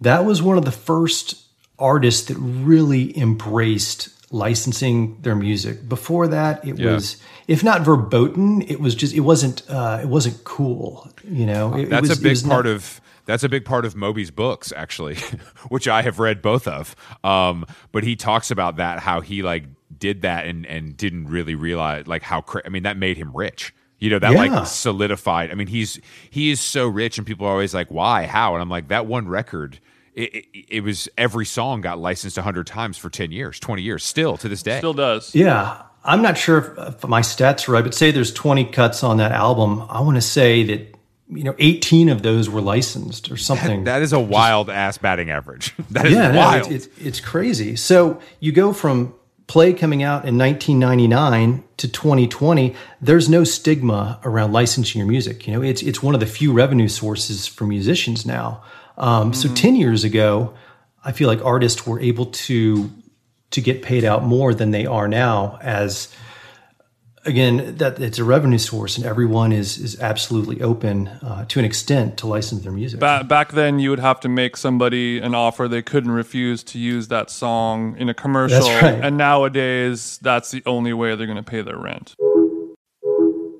that 0.00 0.24
was 0.24 0.42
one 0.42 0.58
of 0.58 0.64
the 0.64 0.72
first 0.72 1.40
artists 1.78 2.26
that 2.28 2.36
really 2.36 3.16
embraced 3.18 4.08
licensing 4.32 5.20
their 5.22 5.36
music 5.36 5.88
before 5.88 6.26
that 6.28 6.66
it 6.66 6.78
Yeah. 6.78 6.94
was 6.94 7.16
if 7.48 7.62
not 7.62 7.82
verboten 7.82 8.62
it 8.62 8.80
was 8.80 8.94
just 8.94 9.14
it 9.14 9.20
wasn't 9.20 9.62
uh, 9.68 10.00
it 10.02 10.08
wasn't 10.08 10.42
cool 10.44 11.10
you 11.24 11.44
know 11.46 11.74
it, 11.74 11.82
it 11.84 11.90
that's 11.90 12.08
was- 12.08 12.18
a 12.18 12.20
it 12.20 12.34
big 12.34 12.42
part 12.48 12.64
not- 12.66 12.72
of 12.74 13.00
that's 13.24 13.44
a 13.44 13.48
big 13.48 13.64
part 13.64 13.84
of 13.84 13.94
Moby's 13.94 14.32
books 14.32 14.72
actually, 14.74 15.14
which 15.68 15.86
I 15.86 16.02
have 16.02 16.18
read 16.18 16.42
both 16.42 16.66
of. 16.66 16.96
Um, 17.22 17.64
but 17.92 18.02
he 18.02 18.16
talks 18.16 18.50
about 18.50 18.78
that 18.78 18.98
how 18.98 19.20
he 19.20 19.44
like 19.44 19.62
did 19.96 20.22
that 20.22 20.44
and 20.46 20.66
and 20.66 20.96
didn't 20.96 21.28
really 21.28 21.54
realize 21.54 22.08
like 22.08 22.22
how 22.24 22.40
cra- 22.40 22.62
I 22.66 22.68
mean 22.68 22.82
that 22.82 22.96
made 22.96 23.16
him 23.16 23.30
rich. 23.32 23.72
You 24.02 24.10
know 24.10 24.18
that 24.18 24.32
Yeah. 24.32 24.38
like 24.38 24.66
solidified. 24.66 25.50
I 25.50 25.54
mean 25.54 25.68
he's 25.68 26.00
he 26.28 26.50
is 26.50 26.60
so 26.60 26.88
rich 26.88 27.18
and 27.18 27.26
people 27.26 27.46
are 27.46 27.50
always 27.52 27.72
like 27.72 27.88
why 27.88 28.26
how 28.26 28.54
and 28.54 28.60
I'm 28.62 28.68
like 28.68 28.88
that 28.88 29.06
one 29.06 29.28
record. 29.28 29.78
It, 30.14 30.34
it, 30.34 30.46
it 30.68 30.80
was 30.82 31.08
every 31.16 31.46
song 31.46 31.80
got 31.80 31.98
licensed 31.98 32.36
100 32.36 32.66
times 32.66 32.98
for 32.98 33.08
10 33.08 33.30
years 33.32 33.58
20 33.60 33.80
years 33.80 34.04
still 34.04 34.36
to 34.38 34.48
this 34.48 34.62
day 34.62 34.78
Still 34.78 34.92
does. 34.92 35.34
Yeah, 35.34 35.82
I'm 36.04 36.20
not 36.20 36.36
sure 36.36 36.58
if, 36.58 36.94
if 36.96 37.08
my 37.08 37.20
stats 37.20 37.68
are 37.68 37.72
right, 37.72 37.84
but 37.84 37.94
say 37.94 38.10
there's 38.10 38.32
20 38.32 38.64
cuts 38.66 39.04
on 39.04 39.18
that 39.18 39.30
album. 39.32 39.86
I 39.88 40.00
want 40.00 40.16
to 40.16 40.20
say 40.20 40.64
that 40.64 40.94
you 41.30 41.44
know 41.44 41.54
18 41.60 42.08
of 42.08 42.22
those 42.22 42.50
were 42.50 42.60
licensed 42.60 43.30
or 43.30 43.36
something. 43.36 43.84
that 43.84 44.02
is 44.02 44.12
a 44.12 44.20
wild 44.20 44.68
ass 44.68 44.98
batting 44.98 45.30
average 45.30 45.74
that 45.90 46.06
is 46.06 46.12
yeah, 46.12 46.32
no, 46.32 46.38
wild 46.40 46.70
it's, 46.72 46.86
it's 46.86 46.98
it's 47.06 47.20
crazy. 47.20 47.76
So 47.76 48.20
you 48.40 48.50
go 48.50 48.72
from 48.72 49.14
Play 49.46 49.72
coming 49.74 50.02
out 50.02 50.24
in 50.24 50.38
1999 50.38 51.64
to 51.76 51.88
2020. 51.88 52.74
There's 53.00 53.28
no 53.28 53.44
stigma 53.44 54.20
around 54.24 54.52
licensing 54.52 54.98
your 54.98 55.08
music. 55.08 55.46
You 55.46 55.54
know, 55.54 55.62
it's 55.62 55.82
it's 55.82 56.02
one 56.02 56.14
of 56.14 56.20
the 56.20 56.26
few 56.26 56.52
revenue 56.52 56.88
sources 56.88 57.46
for 57.46 57.66
musicians 57.66 58.24
now. 58.24 58.62
Um, 58.96 59.32
So 59.34 59.48
10 59.52 59.76
years 59.76 60.04
ago, 60.04 60.54
I 61.04 61.12
feel 61.12 61.28
like 61.28 61.44
artists 61.44 61.86
were 61.86 62.00
able 62.00 62.26
to 62.26 62.90
to 63.50 63.60
get 63.60 63.82
paid 63.82 64.04
out 64.04 64.24
more 64.24 64.54
than 64.54 64.70
they 64.70 64.86
are 64.86 65.08
now 65.08 65.58
as 65.60 66.08
again 67.24 67.76
that 67.76 68.00
it's 68.00 68.18
a 68.18 68.24
revenue 68.24 68.58
source 68.58 68.96
and 68.96 69.06
everyone 69.06 69.52
is 69.52 69.78
is 69.78 70.00
absolutely 70.00 70.60
open 70.62 71.08
uh, 71.08 71.44
to 71.46 71.58
an 71.58 71.64
extent 71.64 72.16
to 72.18 72.26
license 72.26 72.62
their 72.62 72.72
music 72.72 73.00
Ba- 73.00 73.24
back 73.26 73.52
then, 73.52 73.78
you 73.78 73.90
would 73.90 74.00
have 74.00 74.20
to 74.20 74.28
make 74.28 74.56
somebody 74.56 75.18
an 75.18 75.34
offer 75.34 75.68
they 75.68 75.82
couldn't 75.82 76.10
refuse 76.10 76.62
to 76.64 76.78
use 76.78 77.08
that 77.08 77.30
song 77.30 77.96
in 77.96 78.08
a 78.08 78.14
commercial. 78.14 78.60
That's 78.60 78.82
right. 78.82 79.04
And 79.04 79.16
nowadays, 79.16 80.18
that's 80.22 80.50
the 80.50 80.62
only 80.66 80.92
way 80.92 81.14
they're 81.14 81.26
going 81.26 81.36
to 81.36 81.42
pay 81.42 81.62
their 81.62 81.78
rent. 81.78 82.14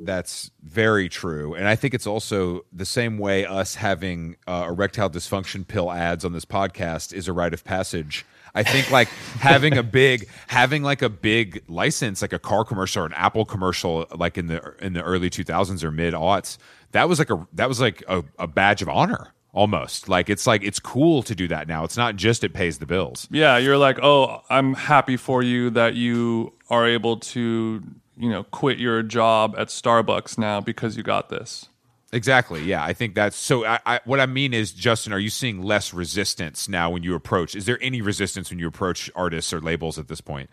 that's 0.04 0.50
very 0.62 1.08
true, 1.08 1.54
and 1.54 1.68
I 1.68 1.76
think 1.76 1.94
it's 1.94 2.06
also 2.06 2.64
the 2.72 2.84
same 2.84 3.18
way 3.18 3.46
us 3.46 3.76
having 3.76 4.36
uh, 4.48 4.66
erectile 4.68 5.08
dysfunction 5.08 5.66
pill 5.66 5.92
ads 5.92 6.24
on 6.24 6.32
this 6.32 6.44
podcast 6.44 7.12
is 7.12 7.28
a 7.28 7.32
rite 7.32 7.54
of 7.54 7.62
passage. 7.64 8.26
I 8.54 8.62
think 8.62 8.90
like 8.90 9.08
having 9.38 9.78
a 9.78 9.82
big, 9.82 10.28
having 10.46 10.82
like 10.82 11.02
a 11.02 11.08
big 11.08 11.62
license, 11.68 12.20
like 12.20 12.32
a 12.32 12.38
car 12.38 12.64
commercial 12.64 13.02
or 13.02 13.06
an 13.06 13.14
Apple 13.14 13.44
commercial, 13.44 14.06
like 14.14 14.36
in 14.36 14.46
the 14.46 14.74
in 14.80 14.92
the 14.92 15.02
early 15.02 15.30
two 15.30 15.44
thousands 15.44 15.82
or 15.82 15.90
mid 15.90 16.14
aughts, 16.14 16.58
that 16.92 17.08
was 17.08 17.18
like 17.18 17.30
a 17.30 17.46
that 17.54 17.68
was 17.68 17.80
like 17.80 18.02
a, 18.08 18.22
a 18.38 18.46
badge 18.46 18.82
of 18.82 18.88
honor 18.88 19.32
almost. 19.52 20.08
Like 20.08 20.28
it's 20.28 20.46
like 20.46 20.62
it's 20.62 20.80
cool 20.80 21.22
to 21.22 21.34
do 21.34 21.48
that 21.48 21.68
now. 21.68 21.84
It's 21.84 21.96
not 21.96 22.16
just 22.16 22.44
it 22.44 22.52
pays 22.52 22.78
the 22.78 22.86
bills. 22.86 23.28
Yeah, 23.30 23.58
you're 23.58 23.78
like, 23.78 23.98
oh, 24.02 24.42
I'm 24.50 24.74
happy 24.74 25.16
for 25.16 25.42
you 25.42 25.70
that 25.70 25.94
you 25.94 26.52
are 26.70 26.86
able 26.86 27.18
to, 27.18 27.82
you 28.16 28.30
know, 28.30 28.44
quit 28.44 28.78
your 28.78 29.02
job 29.02 29.54
at 29.58 29.68
Starbucks 29.68 30.38
now 30.38 30.60
because 30.60 30.96
you 30.96 31.02
got 31.02 31.28
this. 31.28 31.68
Exactly 32.12 32.62
yeah 32.62 32.84
i 32.84 32.92
think 32.92 33.14
that's 33.14 33.36
so 33.36 33.64
I, 33.64 33.80
I 33.86 34.00
what 34.04 34.20
i 34.20 34.26
mean 34.26 34.52
is 34.52 34.72
justin 34.72 35.12
are 35.12 35.18
you 35.18 35.30
seeing 35.30 35.62
less 35.62 35.94
resistance 35.94 36.68
now 36.68 36.90
when 36.90 37.02
you 37.02 37.14
approach 37.14 37.54
is 37.56 37.66
there 37.66 37.78
any 37.80 38.02
resistance 38.02 38.50
when 38.50 38.58
you 38.58 38.68
approach 38.68 39.10
artists 39.14 39.52
or 39.52 39.60
labels 39.60 39.98
at 39.98 40.08
this 40.08 40.20
point 40.20 40.50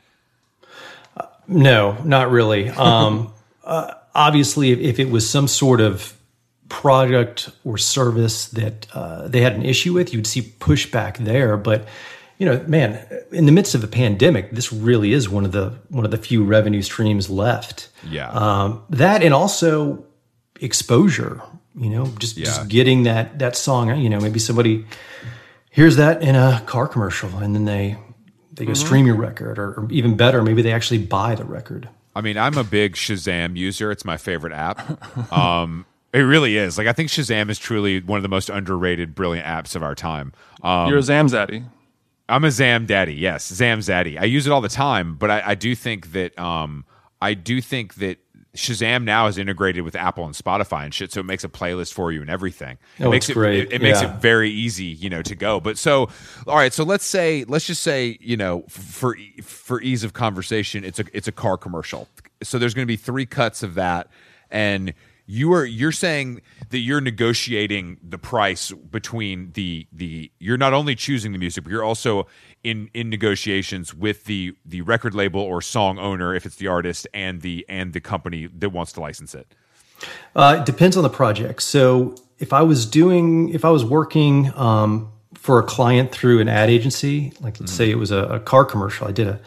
No, 1.49 1.97
not 2.03 2.32
really. 2.32 2.70
Um, 2.80 3.34
uh, 3.64 3.93
obviously, 4.16 4.72
if, 4.72 4.80
if 4.80 4.99
it 4.99 5.10
was 5.10 5.30
some 5.30 5.47
sort 5.47 5.82
of 5.82 6.16
product 6.70 7.49
or 7.66 7.78
service 7.78 8.47
that 8.49 8.88
uh, 8.93 9.28
they 9.28 9.41
had 9.41 9.53
an 9.53 9.64
issue 9.64 9.93
with, 9.93 10.14
you'd 10.14 10.28
see 10.28 10.41
pushback 10.41 11.18
there. 11.18 11.57
But 11.57 11.88
you 12.38 12.45
know, 12.45 12.64
man, 12.68 13.05
in 13.32 13.45
the 13.45 13.51
midst 13.51 13.76
of 13.76 13.84
a 13.84 13.88
pandemic, 13.88 14.51
this 14.51 14.72
really 14.72 15.12
is 15.12 15.28
one 15.30 15.45
of 15.45 15.51
the 15.51 15.74
one 15.89 16.05
of 16.05 16.12
the 16.12 16.18
few 16.18 16.43
revenue 16.43 16.82
streams 16.82 17.30
left. 17.30 17.89
Yeah. 18.07 18.30
um, 18.30 18.84
that 18.89 19.22
and 19.24 19.34
also 19.34 20.05
exposure. 20.62 21.41
You 21.80 21.90
know, 21.90 22.06
just 22.20 22.38
Yeah. 22.38 22.46
just 22.46 22.68
getting 22.68 23.04
that 23.04 23.40
that 23.40 23.56
song. 23.56 23.96
You 24.00 24.10
know, 24.10 24.20
maybe 24.20 24.40
somebody 24.40 24.86
hears 25.70 25.96
that 25.96 26.22
in 26.22 26.36
a 26.36 26.62
car 26.66 26.88
commercial, 26.88 27.38
and 27.38 27.56
then 27.56 27.66
they 27.66 27.98
they 28.54 28.66
go 28.66 28.74
stream 28.74 29.06
your 29.06 29.16
record, 29.16 29.58
or, 29.58 29.70
or 29.80 29.88
even 29.90 30.18
better, 30.18 30.42
maybe 30.44 30.62
they 30.62 30.74
actually 30.74 30.98
buy 30.98 31.34
the 31.36 31.46
record. 31.46 31.88
I 32.16 32.22
mean, 32.22 32.38
I'm 32.38 32.58
a 32.58 32.64
big 32.66 32.96
Shazam 32.96 33.56
user. 33.56 33.90
It's 33.92 34.04
my 34.04 34.18
favorite 34.18 34.52
app. 34.52 35.32
Um, 35.32 35.86
it 36.14 36.20
really 36.20 36.58
is. 36.58 36.78
Like, 36.78 36.88
I 36.88 36.92
think 36.92 37.08
Shazam 37.10 37.50
is 37.50 37.58
truly 37.58 38.02
one 38.02 38.18
of 38.18 38.24
the 38.24 38.28
most 38.30 38.50
underrated, 38.50 39.16
brilliant 39.16 39.48
apps 39.48 39.76
of 39.78 39.84
our 39.84 39.96
time. 39.96 40.34
Um, 40.62 40.90
You're 40.90 40.98
a 40.98 41.02
Zamzaddy. 41.02 41.64
I'm 42.28 42.44
a 42.44 42.52
Zam 42.52 42.86
daddy. 42.86 43.14
Yes, 43.16 43.48
Zam 43.48 43.80
zaddy. 43.80 44.20
I 44.20 44.26
use 44.26 44.46
it 44.46 44.52
all 44.52 44.60
the 44.62 44.68
time, 44.70 45.16
but 45.16 45.32
I, 45.32 45.42
I 45.52 45.56
do 45.56 45.74
think 45.74 46.12
that 46.12 46.38
um, 46.38 46.84
I 47.22 47.34
do 47.34 47.62
think 47.62 47.96
that 47.96 48.18
Shazam 48.56 49.04
now 49.04 49.28
is 49.28 49.38
integrated 49.38 49.84
with 49.84 49.95
Apple 49.95 50.26
and 50.26 50.34
Spotify 50.34 50.84
and 50.84 50.93
shit, 50.93 51.12
so 51.12 51.20
it 51.20 51.26
makes 51.26 51.43
a 51.43 51.50
playlist 51.50 51.93
for 51.93 52.12
you 52.12 52.22
and 52.22 52.30
everything. 52.30 52.78
It 52.97 53.06
Oh, 53.06 53.12
makes 53.12 53.30
it, 53.30 53.34
great. 53.34 53.60
It, 53.66 53.74
it 53.74 53.82
makes 53.82 54.02
Yeah. 54.02 54.16
it 54.16 54.22
very 54.22 54.50
easy, 54.50 54.86
you 54.86 55.10
know, 55.10 55.22
to 55.22 55.36
go. 55.36 55.60
But 55.60 55.78
so, 55.78 56.10
all 56.47 56.56
right. 56.56 56.74
So 56.74 56.84
let's 56.84 57.06
say, 57.06 57.45
let's 57.47 57.68
just 57.68 57.84
say, 57.84 58.18
you 58.22 58.38
know, 58.38 58.64
for 58.68 59.16
for 59.43 59.82
ease 59.82 60.04
of 60.04 60.14
conversation, 60.14 60.84
it's 60.84 61.00
a 61.00 61.06
it's 61.14 61.28
a 61.28 61.32
car 61.32 61.58
commercial. 61.58 62.08
So 62.41 62.58
there's 62.58 62.74
going 62.74 62.86
to 62.88 62.91
be 62.91 62.95
three 62.97 63.26
cuts 63.28 63.62
of 63.64 63.76
that, 63.76 64.08
and 64.50 64.93
you 65.32 65.54
are 65.54 65.64
you're 65.64 65.92
saying 65.92 66.42
that 66.72 66.80
you're 66.80 67.00
negotiating 67.00 67.98
the 68.02 68.18
price 68.18 68.72
between 68.72 69.52
the 69.52 69.86
the 69.94 70.32
you're 70.40 70.58
not 70.58 70.74
only 70.74 70.96
choosing 70.96 71.34
the 71.34 71.38
music, 71.38 71.64
but 71.64 71.72
you're 71.72 71.84
also 71.84 72.26
in 72.64 72.90
in 72.96 73.12
negotiations 73.12 73.94
with 73.94 74.24
the 74.24 74.56
the 74.66 74.82
record 74.82 75.14
label 75.14 75.40
or 75.40 75.62
song 75.62 76.00
owner 76.00 76.34
if 76.34 76.48
it's 76.48 76.56
the 76.56 76.66
artist 76.66 77.08
and 77.14 77.42
the 77.42 77.64
and 77.70 77.94
the 77.94 78.02
company 78.02 78.48
that 78.48 78.72
wants 78.72 78.92
to 78.92 79.02
license 79.02 79.36
it. 79.36 79.54
Uh, 80.36 80.58
it 80.62 80.66
depends 80.66 80.98
on 80.98 81.04
the 81.04 81.10
project. 81.10 81.62
So 81.62 82.16
if 82.40 82.52
I 82.52 82.64
was 82.64 82.88
doing, 82.88 83.50
if 83.50 83.64
I 83.64 83.70
was 83.70 83.86
working 83.86 84.52
um, 84.56 85.12
for 85.36 85.60
a 85.60 85.64
client 85.64 86.12
through 86.12 86.40
an 86.40 86.48
ad 86.48 86.72
agency, 86.72 87.34
like 87.40 87.60
let's 87.60 87.72
say 87.72 87.92
it 87.92 88.00
was 88.00 88.10
a, 88.10 88.24
a 88.24 88.40
car 88.40 88.66
commercial, 88.66 89.08
I 89.08 89.12
did 89.12 89.28
a, 89.28 89.40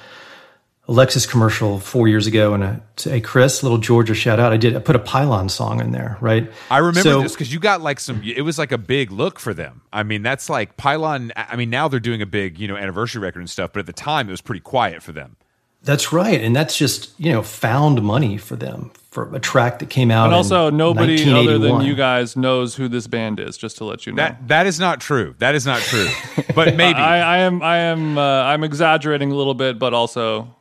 a 0.88 0.92
Lexus 0.92 1.28
commercial 1.28 1.78
four 1.78 2.08
years 2.08 2.26
ago, 2.26 2.54
and 2.54 2.64
a, 2.64 2.82
hey 2.96 3.20
Chris, 3.20 3.62
little 3.62 3.78
Georgia 3.78 4.14
shout 4.14 4.40
out. 4.40 4.52
I 4.52 4.56
did. 4.56 4.74
I 4.74 4.80
put 4.80 4.96
a 4.96 5.00
Pylon 5.00 5.48
song 5.48 5.80
in 5.80 5.92
there, 5.92 6.18
right? 6.20 6.50
I 6.70 6.78
remember 6.78 7.00
So- 7.02 7.22
this 7.22 7.32
because 7.32 7.52
you 7.52 7.60
got 7.60 7.80
like 7.82 8.00
some. 8.00 8.20
It 8.24 8.42
was 8.42 8.58
like 8.58 8.72
a 8.72 8.78
big 8.78 9.12
look 9.12 9.38
for 9.38 9.54
them. 9.54 9.82
I 9.92 10.02
mean, 10.02 10.22
that's 10.22 10.50
like 10.50 10.76
Pylon. 10.76 11.32
I 11.36 11.54
mean, 11.56 11.70
now 11.70 11.86
they're 11.88 12.00
doing 12.00 12.20
a 12.20 12.26
big, 12.26 12.58
you 12.58 12.66
know, 12.66 12.76
anniversary 12.76 13.20
record 13.22 13.40
and 13.40 13.50
stuff. 13.50 13.72
But 13.72 13.80
at 13.80 13.86
the 13.86 13.92
time, 13.92 14.28
it 14.28 14.32
was 14.32 14.40
pretty 14.40 14.60
quiet 14.60 15.02
for 15.02 15.12
them. 15.12 15.36
That's 15.84 16.12
right, 16.12 16.40
and 16.40 16.54
that's 16.54 16.76
just 16.76 17.18
you 17.18 17.32
know 17.32 17.42
found 17.42 18.02
money 18.02 18.36
for 18.36 18.54
them 18.56 18.90
for 19.10 19.34
a 19.34 19.40
track 19.40 19.80
that 19.80 19.90
came 19.90 20.10
out. 20.12 20.24
And 20.26 20.32
in 20.32 20.36
also, 20.36 20.70
nobody 20.70 21.28
other 21.32 21.58
than 21.58 21.80
you 21.82 21.94
guys 21.96 22.36
knows 22.36 22.76
who 22.76 22.88
this 22.88 23.06
band 23.08 23.38
is. 23.40 23.56
Just 23.56 23.78
to 23.78 23.84
let 23.84 24.06
you 24.06 24.12
know, 24.12 24.22
That 24.22 24.48
that 24.48 24.66
is 24.66 24.78
not 24.80 25.00
true. 25.00 25.34
That 25.38 25.54
is 25.56 25.66
not 25.66 25.80
true. 25.80 26.06
But 26.54 26.76
maybe. 26.76 26.98
I, 26.98 27.36
I 27.36 27.38
am, 27.38 27.62
I 27.62 27.76
am, 27.78 28.16
uh, 28.16 28.22
I'm 28.22 28.62
exaggerating 28.62 29.32
a 29.32 29.34
little 29.34 29.54
bit, 29.54 29.78
but 29.80 29.92
also 29.92 30.54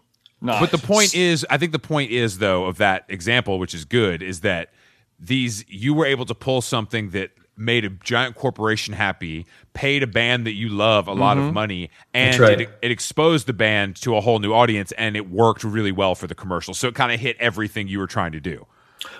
But 0.60 0.72
the 0.72 0.78
point 0.78 1.14
is, 1.14 1.46
I 1.50 1.58
think 1.58 1.72
the 1.72 1.80
point 1.80 2.12
is 2.12 2.39
though 2.39 2.66
of 2.66 2.78
that 2.78 3.06
example, 3.08 3.60
which 3.60 3.74
is 3.74 3.86
good, 3.86 4.22
is 4.24 4.42
that 4.42 4.72
these 5.20 5.64
you 5.68 5.94
were 5.94 6.06
able 6.06 6.26
to 6.26 6.36
pull 6.36 6.62
something 6.62 7.12
that 7.12 7.32
made 7.58 7.86
a 7.86 7.89
giant 7.89 8.36
corporation 8.36 8.94
happy, 8.94 9.46
paid 9.74 10.02
a 10.02 10.08
band 10.08 10.46
that 10.48 10.54
you 10.54 10.70
love 10.70 11.08
a 11.08 11.14
lot 11.14 11.38
of 11.38 11.44
mm-hmm. 11.44 11.54
money, 11.54 11.89
and 12.14 12.39
right. 12.39 12.62
it, 12.62 12.70
it 12.82 12.92
exposed 12.92 13.46
the 13.46 13.54
band 13.54 13.96
to 13.98 14.16
a 14.16 14.22
whole 14.22 14.39
new 14.39 14.54
audience, 14.54 14.92
and 14.94 15.16
it 15.16 15.30
worked 15.30 15.64
really 15.64 15.92
well 15.92 16.16
for 16.16 16.28
the 16.28 16.36
commercial. 16.36 16.74
So 16.74 16.88
it 16.88 16.96
kind 16.96 17.12
of 17.12 17.20
hit 17.20 17.38
everything 17.39 17.88
you 17.88 18.00
were 18.00 18.08
trying 18.08 18.32
to 18.32 18.39
do. 18.39 18.66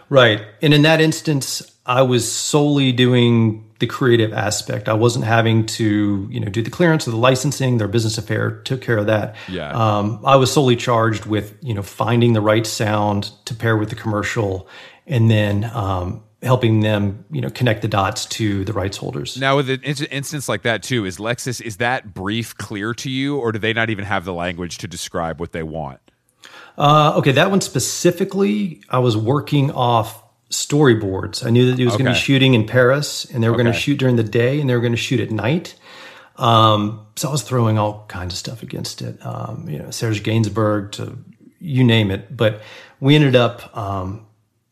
Right. 0.10 0.46
And 0.62 0.74
in 0.74 0.82
that 0.84 1.02
instance, 1.02 1.62
I 1.86 2.02
was 2.02 2.32
solely 2.32 2.92
doing 2.92 3.68
the 3.80 3.88
creative 3.88 4.32
aspect. 4.34 4.88
I 4.88 4.94
wasn't 4.94 5.26
having 5.26 5.66
to, 5.66 6.28
you 6.30 6.40
know, 6.40 6.48
do 6.50 6.62
the 6.62 6.70
clearance 6.70 7.08
or 7.08 7.12
the 7.12 7.18
licensing. 7.18 7.78
Their 7.78 7.88
business 7.88 8.18
affair 8.18 8.52
took 8.62 8.82
care 8.82 8.98
of 8.98 9.08
that. 9.08 9.36
Yeah. 9.48 9.72
Um, 9.72 10.22
I 10.24 10.36
was 10.36 10.54
solely 10.54 10.76
charged 10.76 11.26
with, 11.26 11.58
you 11.62 11.74
know, 11.74 11.82
finding 11.82 12.34
the 12.34 12.42
right 12.42 12.68
sound 12.68 13.32
to 13.46 13.56
pair 13.56 13.76
with 13.76 13.90
the 13.90 13.96
commercial 13.96 14.68
and 15.08 15.32
then 15.32 15.64
um, 15.74 16.24
helping 16.44 16.82
them, 16.82 17.26
you 17.32 17.42
know, 17.42 17.50
connect 17.50 17.82
the 17.82 17.88
dots 17.88 18.28
to 18.28 18.64
the 18.66 18.74
rights 18.74 18.98
holders. 18.98 19.38
Now, 19.38 19.56
with 19.56 19.70
an 19.70 19.82
in- 19.82 20.06
instance 20.06 20.48
like 20.48 20.62
that 20.62 20.84
too, 20.84 21.06
is 21.06 21.18
Lexus 21.18 21.60
is 21.60 21.78
that 21.78 22.14
brief 22.14 22.56
clear 22.58 22.94
to 22.94 23.10
you, 23.10 23.38
or 23.38 23.52
do 23.52 23.58
they 23.58 23.74
not 23.74 23.90
even 23.90 24.06
have 24.06 24.26
the 24.26 24.34
language 24.34 24.78
to 24.80 24.88
describe 24.88 25.40
what 25.40 25.52
they 25.52 25.64
want? 25.64 26.00
Uh, 26.82 27.14
okay, 27.18 27.32
that 27.32 27.52
one 27.52 27.62
specifically, 27.62 28.82
I 28.90 28.98
was 28.98 29.16
working 29.16 29.70
off 29.70 30.24
storyboards. 30.50 31.46
I 31.46 31.52
knew 31.52 31.68
that 31.68 31.78
he 31.78 31.86
was 31.86 31.94
going 31.94 32.06
to 32.06 32.14
be 32.14 32.18
shooting 32.18 32.56
in 32.56 32.66
Paris, 32.66 33.24
and 33.26 33.44
they 33.44 33.50
were 33.50 33.56
going 33.56 33.68
to 33.68 33.74
shoot 33.74 34.00
during 34.00 34.16
the 34.16 34.24
day, 34.24 34.60
and 34.60 34.68
they 34.68 34.74
were 34.74 34.82
going 34.82 34.92
to 34.92 34.98
shoot 34.98 35.20
at 35.20 35.30
night. 35.30 35.76
Um, 36.38 37.06
so 37.16 37.30
I 37.30 37.32
was 37.32 37.44
throwing 37.44 37.78
all 37.78 38.06
kinds 38.08 38.34
of 38.34 38.40
stuff 38.40 38.64
against 38.64 39.04
it. 39.04 39.24
Um, 39.24 39.68
you 39.70 39.78
know, 39.78 39.92
Serge 39.92 40.24
Gainsbourg 40.24 40.92
to 40.94 41.20
you 41.60 41.84
name 41.84 42.10
it. 42.10 42.36
But 42.36 42.62
we 43.00 43.16
ended 43.16 43.36
up 43.36 43.78
um, 43.78 44.26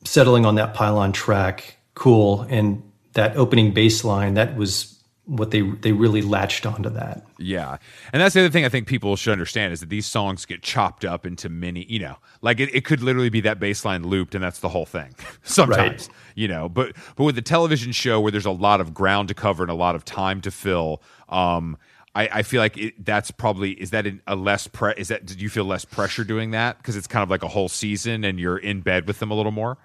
settling 0.04 0.48
on 0.48 0.56
that 0.56 0.74
pylon 0.74 1.12
track, 1.12 1.78
cool, 1.94 2.42
and 2.50 2.82
that 3.14 3.38
opening 3.38 3.72
bass 3.72 4.04
line. 4.04 4.34
That 4.34 4.56
was 4.56 4.99
what 5.30 5.52
they 5.52 5.62
they 5.62 5.92
really 5.92 6.22
latched 6.24 6.66
onto 6.66 6.90
that. 6.90 7.24
Yeah. 7.38 7.78
And 8.12 8.20
that's 8.22 8.34
the 8.34 8.42
other 8.42 8.50
thing 8.50 8.66
I 8.66 8.70
think 8.70 8.88
people 8.88 9.16
should 9.16 9.32
understand 9.32 9.72
is 9.74 9.80
that 9.80 9.90
these 9.90 10.08
songs 10.08 10.44
get 10.46 10.64
chopped 10.64 11.06
up 11.06 11.26
into 11.26 11.50
many, 11.50 11.86
you 11.86 12.00
know, 12.00 12.16
like 12.42 12.60
it, 12.60 12.74
it 12.74 12.84
could 12.84 13.04
literally 13.04 13.30
be 13.30 13.40
that 13.42 13.60
bass 13.60 13.86
line 13.86 14.04
looped 14.08 14.34
and 14.34 14.44
that's 14.44 14.60
the 14.60 14.70
whole 14.70 14.88
thing 14.88 15.14
sometimes, 15.44 16.08
Right. 16.10 16.18
you 16.36 16.48
know, 16.48 16.68
but, 16.68 16.96
but 17.16 17.24
with 17.26 17.36
the 17.36 17.44
television 17.44 17.92
show 17.92 18.20
where 18.20 18.32
there's 18.32 18.48
a 18.48 18.52
lot 18.52 18.82
of 18.82 18.94
ground 18.94 19.28
to 19.28 19.34
cover 19.36 19.64
and 19.64 19.72
a 19.72 19.76
lot 19.76 19.94
of 19.96 20.04
time 20.04 20.42
to 20.42 20.50
fill, 20.52 21.02
um, 21.30 21.78
I, 22.16 22.28
I 22.40 22.42
feel 22.42 22.60
like 22.60 22.76
it, 22.76 23.06
that's 23.06 23.30
probably 23.30 23.74
is 23.74 23.92
that 23.92 24.08
in 24.08 24.22
a 24.26 24.36
less 24.36 24.66
pre 24.68 24.94
is 24.98 25.10
that 25.10 25.28
did 25.28 25.40
you 25.40 25.48
feel 25.50 25.66
less 25.66 25.86
pressure 25.86 26.24
doing 26.24 26.52
that 26.52 26.78
because 26.80 26.96
it's 26.96 27.06
kind 27.08 27.22
of 27.22 27.30
like 27.30 27.44
a 27.44 27.48
whole 27.48 27.70
season 27.70 28.24
and 28.24 28.40
you're 28.40 28.58
in 28.58 28.82
bed 28.82 29.06
with 29.06 29.20
them 29.20 29.30
a 29.30 29.36
little 29.36 29.52
more 29.52 29.78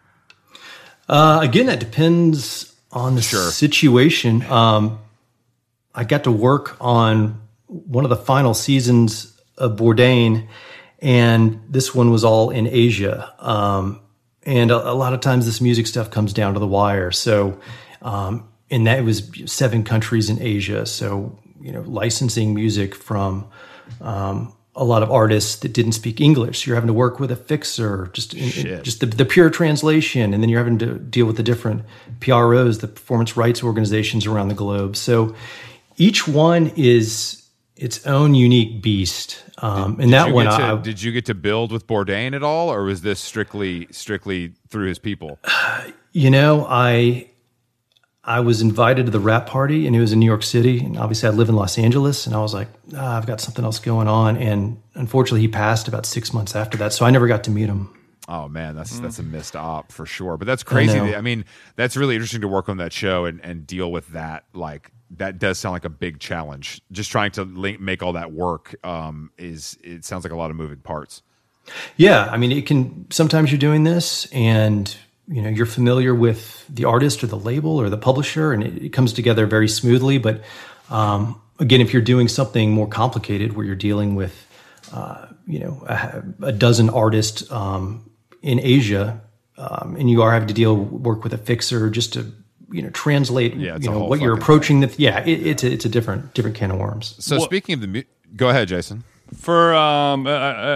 Uh, 1.09 1.41
again, 1.43 1.67
that 1.67 1.81
depends 1.81 2.75
on 2.93 3.15
the 3.15 3.21
Sure. 3.23 3.51
situation. 3.51 4.43
Um, 4.45 4.99
I 5.95 6.05
got 6.05 6.25
to 6.25 6.33
work 6.33 6.77
on 6.81 7.41
one 7.67 8.05
of 8.05 8.11
the 8.11 8.17
final 8.17 8.55
seasons 8.55 9.41
of 9.57 9.77
Bourdain, 9.77 10.49
and 11.01 11.61
this 11.69 11.95
one 11.95 12.11
was 12.11 12.25
all 12.25 12.51
in 12.51 12.67
Asia. 12.67 13.33
Um, 13.39 14.01
and 14.43 14.71
a, 14.71 14.91
a 14.91 14.95
lot 14.95 15.15
of 15.15 15.21
times, 15.21 15.47
this 15.47 15.61
music 15.61 15.87
stuff 15.87 16.11
comes 16.11 16.33
down 16.33 16.55
to 16.55 16.61
the 16.61 16.67
wire. 16.67 17.11
So, 17.11 17.61
um, 18.03 18.49
and 18.71 18.87
that 18.87 19.05
was 19.05 19.31
seven 19.47 19.85
countries 19.85 20.29
in 20.29 20.41
Asia. 20.41 20.87
So, 20.87 21.39
you 21.61 21.73
know, 21.73 21.83
licensing 21.83 22.55
music 22.55 22.95
from 22.95 23.49
um, 24.01 24.55
a 24.75 24.85
lot 24.85 25.03
of 25.03 25.11
artists 25.11 25.57
that 25.57 25.73
didn't 25.73 25.93
speak 25.93 26.21
English. 26.21 26.67
You're 26.67 26.75
having 26.75 26.89
to 26.89 26.95
work 26.95 27.21
with 27.21 27.31
a 27.31 27.37
fixer, 27.37 28.11
just 28.13 28.35
in, 28.35 28.67
in- 28.67 28.85
just 28.85 29.01
the, 29.01 29.07
the 29.07 29.25
pure 29.25 29.49
translation, 29.49 30.35
and 30.35 30.43
then 30.43 30.51
you're 30.51 30.61
having 30.61 30.79
to 30.79 30.99
deal 30.99 31.27
with 31.27 31.37
the 31.37 31.43
different 31.43 31.83
PROs, 32.21 32.79
the 32.79 32.89
performance 32.89 33.37
rights 33.37 33.63
organizations 33.63 34.27
around 34.27 34.49
the 34.49 34.55
globe. 34.55 34.97
So 34.97 35.35
each 35.97 36.27
one 36.29 36.73
is 36.77 37.49
its 37.77 38.07
own 38.07 38.35
unique 38.35 38.83
beast. 38.83 39.43
Um, 39.59 39.99
and 40.01 40.13
that 40.13 40.27
Did 40.27 40.35
one, 40.35 40.47
to, 40.47 40.53
I, 40.53 40.77
did 40.77 41.03
you 41.03 41.13
get 41.13 41.27
to 41.27 41.35
build 41.35 41.73
with 41.73 41.87
Bourdain 41.87 42.35
at 42.35 42.43
all 42.43 42.71
or 42.71 42.85
was 42.85 43.03
this 43.03 43.21
strictly 43.21 43.87
strictly 43.91 44.53
through 44.69 44.89
his 44.89 44.99
people 44.99 45.39
You 46.13 46.31
know, 46.31 46.65
I 46.69 47.29
I 48.23 48.41
was 48.41 48.63
invited 48.63 49.07
to 49.07 49.13
the 49.13 49.21
wrap 49.21 49.47
party, 49.47 49.87
and 49.87 49.95
it 49.95 50.01
was 50.01 50.13
in 50.13 50.21
New 50.21 50.27
York 50.27 50.45
City. 50.45 50.79
And 50.79 50.97
obviously, 50.97 51.29
I 51.29 51.33
live 51.33 51.49
in 51.49 51.57
Los 51.57 51.77
Angeles, 51.77 52.25
and 52.27 52.35
I 52.35 52.41
was 52.41 52.55
like, 52.55 52.69
ah, 52.97 53.17
I've 53.17 53.27
got 53.27 53.41
something 53.41 53.65
else 53.65 53.81
going 53.81 54.09
on. 54.09 54.37
And 54.37 54.81
unfortunately, 54.95 55.41
he 55.41 55.49
passed 55.49 55.89
about 55.89 56.07
six 56.07 56.33
months 56.33 56.55
after 56.55 56.79
that, 56.79 56.93
so 56.93 57.05
I 57.05 57.11
never 57.11 57.27
got 57.27 57.45
to 57.45 57.51
meet 57.51 57.69
him. 57.69 57.93
Oh 58.29 58.49
man, 58.49 58.75
that's 58.75 58.99
that's 59.01 59.19
a 59.19 59.23
missed 59.23 59.57
op 59.57 59.93
for 59.93 60.07
sure. 60.07 60.37
But 60.37 60.47
that's 60.47 60.63
crazy. 60.63 60.99
know. 60.99 61.15
I, 61.15 61.21
mean, 61.21 61.45
that's 61.77 61.97
really 61.97 62.15
interesting 62.15 62.41
to 62.41 62.49
work 62.49 62.71
on 62.71 62.79
that 62.79 62.93
show 62.93 63.27
and, 63.27 63.41
and 63.45 63.67
deal 63.67 63.93
with 63.93 64.09
that. 64.13 64.45
Like 64.55 64.91
that 65.11 65.39
does 65.39 65.59
sound 65.59 65.73
like 65.73 65.85
a 65.85 65.91
big 65.91 66.21
challenge. 66.21 66.81
Just 66.91 67.11
trying 67.11 67.31
to 67.33 67.45
link, 67.45 67.81
make 67.81 68.03
all 68.03 68.15
that 68.15 68.33
work 68.33 68.75
um, 68.85 69.31
is 69.39 69.79
it 69.83 70.05
sounds 70.05 70.25
like 70.25 70.33
a 70.33 70.37
lot 70.37 70.51
of 70.51 70.57
moving 70.57 70.79
parts. 70.79 71.23
Yeah, 71.97 72.29
I 72.31 72.37
mean, 72.37 72.53
it 72.53 72.67
can. 72.67 73.07
Sometimes 73.11 73.51
you're 73.51 73.59
doing 73.59 73.85
this, 73.85 74.27
and 74.33 74.95
you 75.29 75.41
know 75.41 75.49
you're 75.49 75.67
familiar 75.67 76.15
with 76.15 76.67
the 76.69 76.85
artist 76.85 77.25
or 77.25 77.27
the 77.27 77.39
label 77.39 77.81
or 77.81 77.89
the 77.89 77.97
publisher, 77.97 78.53
and 78.53 78.63
it, 78.63 78.85
it 78.85 78.89
comes 78.91 79.13
together 79.13 79.47
very 79.47 79.69
smoothly. 79.69 80.19
But 80.19 80.43
um, 80.91 81.41
again, 81.59 81.81
if 81.81 81.93
you're 81.93 82.03
doing 82.03 82.29
something 82.29 82.71
more 82.71 82.89
complicated, 82.89 83.57
where 83.57 83.65
you're 83.65 83.77
dealing 83.77 84.15
with, 84.15 84.47
uh, 84.93 85.27
you 85.47 85.61
know, 85.61 85.85
a, 85.87 86.23
a 86.43 86.53
dozen 86.53 86.91
artists 86.91 87.51
um, 87.51 88.11
in 88.43 88.61
Asia, 88.61 89.23
um, 89.57 89.97
and 89.99 90.11
you 90.11 90.23
are 90.23 90.33
having 90.33 90.49
to 90.49 90.55
deal 90.55 90.77
work 90.77 91.25
with 91.25 91.33
a 91.33 91.39
fixer 91.39 91.89
just 91.89 92.13
to 92.15 92.33
you 92.75 92.83
know 92.83 92.91
translate 92.91 93.55
Yeah, 93.55 93.79
you 93.81 93.91
know 93.91 94.05
what 94.05 94.21
you're 94.21 94.35
fucking 94.37 94.43
approaching. 94.43 94.81
The, 94.81 94.95
yeah, 94.99 95.25
it, 95.25 95.47
it's 95.47 95.63
a, 95.65 95.73
it's 95.73 95.85
a 95.85 95.89
different 95.89 96.35
different 96.35 96.57
can 96.57 96.71
of 96.71 96.79
worms. 96.79 97.15
So 97.19 97.39
speaking 97.39 97.75
of 97.75 97.81
the, 97.81 97.87
mu- 97.87 98.03
go 98.37 98.49
ahead, 98.51 98.69
Jason. 98.69 99.05
For 99.37 99.75
um, 99.75 100.27
a, 100.27 100.31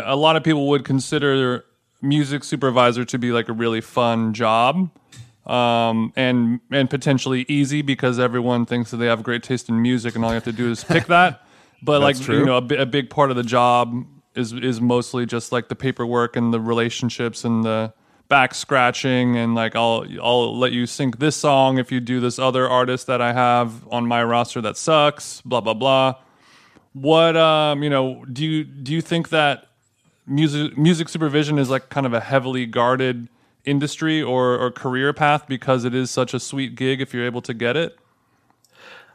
a- 0.06 0.14
a 0.14 0.16
lot 0.16 0.36
of 0.36 0.42
people 0.44 0.68
would 0.68 0.84
consider 0.84 1.64
music 2.00 2.44
supervisor 2.44 3.04
to 3.04 3.18
be 3.18 3.32
like 3.32 3.48
a 3.48 3.52
really 3.52 3.80
fun 3.80 4.32
job, 4.34 4.90
um, 5.46 6.12
and 6.16 6.60
and 6.70 6.88
potentially 6.90 7.44
easy 7.48 7.82
because 7.82 8.18
everyone 8.18 8.66
thinks 8.66 8.90
that 8.90 8.98
they 8.98 9.06
have 9.06 9.22
great 9.22 9.42
taste 9.42 9.68
in 9.68 9.80
music, 9.82 10.14
and 10.14 10.24
all 10.24 10.30
you 10.30 10.34
have 10.34 10.44
to 10.44 10.52
do 10.52 10.70
is 10.70 10.84
pick 10.84 11.06
that. 11.06 11.42
But 11.80 12.00
like 12.00 12.20
true. 12.20 12.40
you 12.40 12.44
know, 12.44 12.56
a, 12.58 12.82
a 12.82 12.86
big 12.86 13.08
part 13.08 13.30
of 13.30 13.36
the 13.36 13.44
job 13.44 14.04
is 14.34 14.52
is 14.52 14.80
mostly 14.80 15.26
just 15.26 15.52
like 15.52 15.68
the 15.68 15.76
paperwork 15.76 16.34
and 16.34 16.52
the 16.52 16.58
relationships 16.60 17.44
and 17.44 17.62
the 17.64 17.92
back 18.28 18.54
scratching 18.54 19.36
and 19.36 19.54
like 19.54 19.74
I'll 19.74 20.06
I'll 20.22 20.58
let 20.58 20.72
you 20.72 20.86
sync 20.86 21.18
this 21.18 21.36
song 21.36 21.78
if 21.78 21.90
you 21.90 22.00
do 22.00 22.20
this 22.20 22.38
other 22.38 22.68
artist 22.68 23.06
that 23.06 23.22
I 23.22 23.32
have 23.32 23.86
on 23.88 24.06
my 24.06 24.22
roster 24.22 24.60
that 24.60 24.76
sucks. 24.76 25.40
Blah 25.42 25.60
blah 25.60 25.74
blah 25.74 26.14
what 26.92 27.36
um 27.36 27.82
you 27.82 27.90
know 27.90 28.24
do 28.32 28.44
you 28.44 28.64
do 28.64 28.92
you 28.92 29.00
think 29.00 29.28
that 29.28 29.66
music 30.26 30.76
music 30.76 31.08
supervision 31.08 31.58
is 31.58 31.70
like 31.70 31.90
kind 31.90 32.06
of 32.06 32.12
a 32.12 32.20
heavily 32.20 32.66
guarded 32.66 33.28
industry 33.64 34.22
or 34.22 34.58
or 34.58 34.70
career 34.70 35.12
path 35.12 35.46
because 35.46 35.84
it 35.84 35.94
is 35.94 36.10
such 36.10 36.34
a 36.34 36.40
sweet 36.40 36.74
gig 36.74 37.00
if 37.00 37.12
you're 37.12 37.26
able 37.26 37.42
to 37.42 37.54
get 37.54 37.76
it 37.76 37.98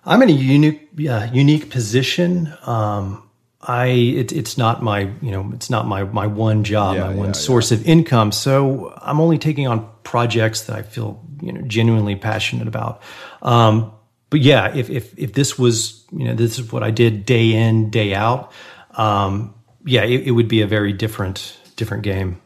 I'm 0.05 0.21
in 0.21 0.29
a 0.29 0.33
unique, 0.33 0.89
unique 0.97 1.69
position. 1.69 2.53
Um, 2.65 3.29
I 3.65 3.85
it, 3.85 4.31
it's 4.33 4.57
not 4.57 4.83
my 4.83 5.11
you 5.21 5.31
know 5.31 5.51
it's 5.53 5.69
not 5.69 5.87
my 5.87 6.03
my 6.03 6.27
one 6.27 6.63
job, 6.63 6.95
Yeah, 6.95 7.07
my 7.07 7.15
one 7.15 7.27
yeah, 7.27 7.33
source 7.33 7.71
of 7.71 7.85
income. 7.87 8.31
So 8.31 8.93
I'm 9.01 9.21
only 9.21 9.37
taking 9.37 9.67
on 9.67 9.89
projects 10.03 10.63
that 10.63 10.75
I 10.75 10.81
feel 10.81 11.23
you 11.41 11.53
know 11.53 11.61
genuinely 11.61 12.15
passionate 12.15 12.67
about. 12.67 13.01
Um, 13.41 13.93
but 14.29 14.41
yeah, 14.41 14.73
if 14.75 14.89
if 14.89 15.17
if 15.17 15.33
this 15.33 15.57
was 15.57 16.05
you 16.11 16.25
know 16.25 16.35
this 16.35 16.59
is 16.59 16.71
what 16.71 16.83
I 16.83 16.91
did 16.91 17.25
day 17.25 17.53
in 17.53 17.89
day 17.89 18.13
out, 18.13 18.51
um, 18.91 19.53
yeah, 19.85 20.03
it, 20.03 20.27
it 20.27 20.31
would 20.31 20.47
be 20.49 20.61
a 20.61 20.67
very 20.67 20.91
different 20.91 21.57
different 21.75 22.03
game. 22.03 22.41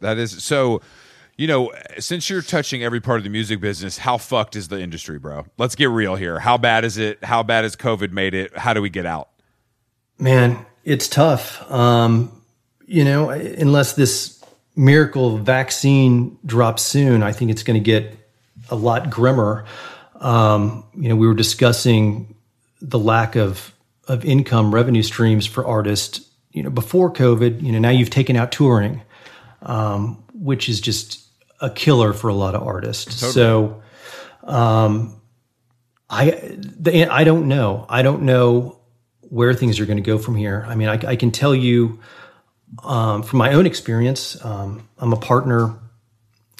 That 0.00 0.18
is 0.18 0.42
so. 0.42 0.80
You 1.40 1.46
know, 1.46 1.72
since 2.00 2.28
you're 2.28 2.42
touching 2.42 2.82
every 2.82 3.00
part 3.00 3.18
of 3.18 3.22
the 3.22 3.30
music 3.30 3.60
business, 3.60 3.96
how 3.96 4.18
fucked 4.18 4.56
is 4.56 4.66
the 4.66 4.80
industry, 4.80 5.20
bro? 5.20 5.46
Let's 5.56 5.76
get 5.76 5.88
real 5.88 6.16
here. 6.16 6.40
How 6.40 6.58
bad 6.58 6.84
is 6.84 6.98
it? 6.98 7.22
How 7.22 7.44
bad 7.44 7.62
has 7.62 7.76
COVID 7.76 8.10
made 8.10 8.34
it? 8.34 8.58
How 8.58 8.74
do 8.74 8.82
we 8.82 8.90
get 8.90 9.06
out? 9.06 9.28
Man, 10.18 10.64
it's 10.84 11.08
tough. 11.08 11.70
Um, 11.70 12.32
you 12.86 13.04
know, 13.04 13.30
unless 13.30 13.92
this 13.92 14.42
miracle 14.74 15.36
vaccine 15.36 16.38
drops 16.46 16.82
soon, 16.82 17.22
I 17.22 17.32
think 17.32 17.50
it's 17.50 17.62
going 17.62 17.78
to 17.78 17.84
get 17.84 18.16
a 18.70 18.76
lot 18.76 19.10
grimmer. 19.10 19.64
Um, 20.16 20.84
you 20.96 21.08
know, 21.08 21.16
we 21.16 21.26
were 21.26 21.34
discussing 21.34 22.34
the 22.80 22.98
lack 22.98 23.36
of 23.36 23.72
of 24.06 24.24
income 24.24 24.74
revenue 24.74 25.02
streams 25.02 25.46
for 25.46 25.66
artists. 25.66 26.26
You 26.52 26.62
know, 26.62 26.70
before 26.70 27.12
COVID, 27.12 27.62
you 27.62 27.72
know, 27.72 27.78
now 27.78 27.90
you've 27.90 28.10
taken 28.10 28.34
out 28.36 28.50
touring, 28.50 29.02
um, 29.62 30.24
which 30.32 30.68
is 30.68 30.80
just 30.80 31.22
a 31.60 31.68
killer 31.68 32.12
for 32.12 32.28
a 32.28 32.34
lot 32.34 32.54
of 32.54 32.62
artists. 32.62 33.16
So, 33.16 33.82
um, 34.44 35.20
I 36.08 36.30
the, 36.30 37.06
I 37.06 37.24
don't 37.24 37.48
know. 37.48 37.84
I 37.88 38.02
don't 38.02 38.22
know 38.22 38.77
where 39.30 39.54
things 39.54 39.78
are 39.80 39.86
going 39.86 39.98
to 39.98 40.02
go 40.02 40.18
from 40.18 40.36
here. 40.36 40.64
I 40.66 40.74
mean, 40.74 40.88
I, 40.88 40.94
I 41.06 41.16
can 41.16 41.30
tell 41.30 41.54
you 41.54 42.00
um, 42.84 43.22
from 43.22 43.38
my 43.38 43.52
own 43.52 43.66
experience. 43.66 44.42
Um, 44.44 44.88
I'm 44.98 45.12
a 45.12 45.16
partner 45.16 45.78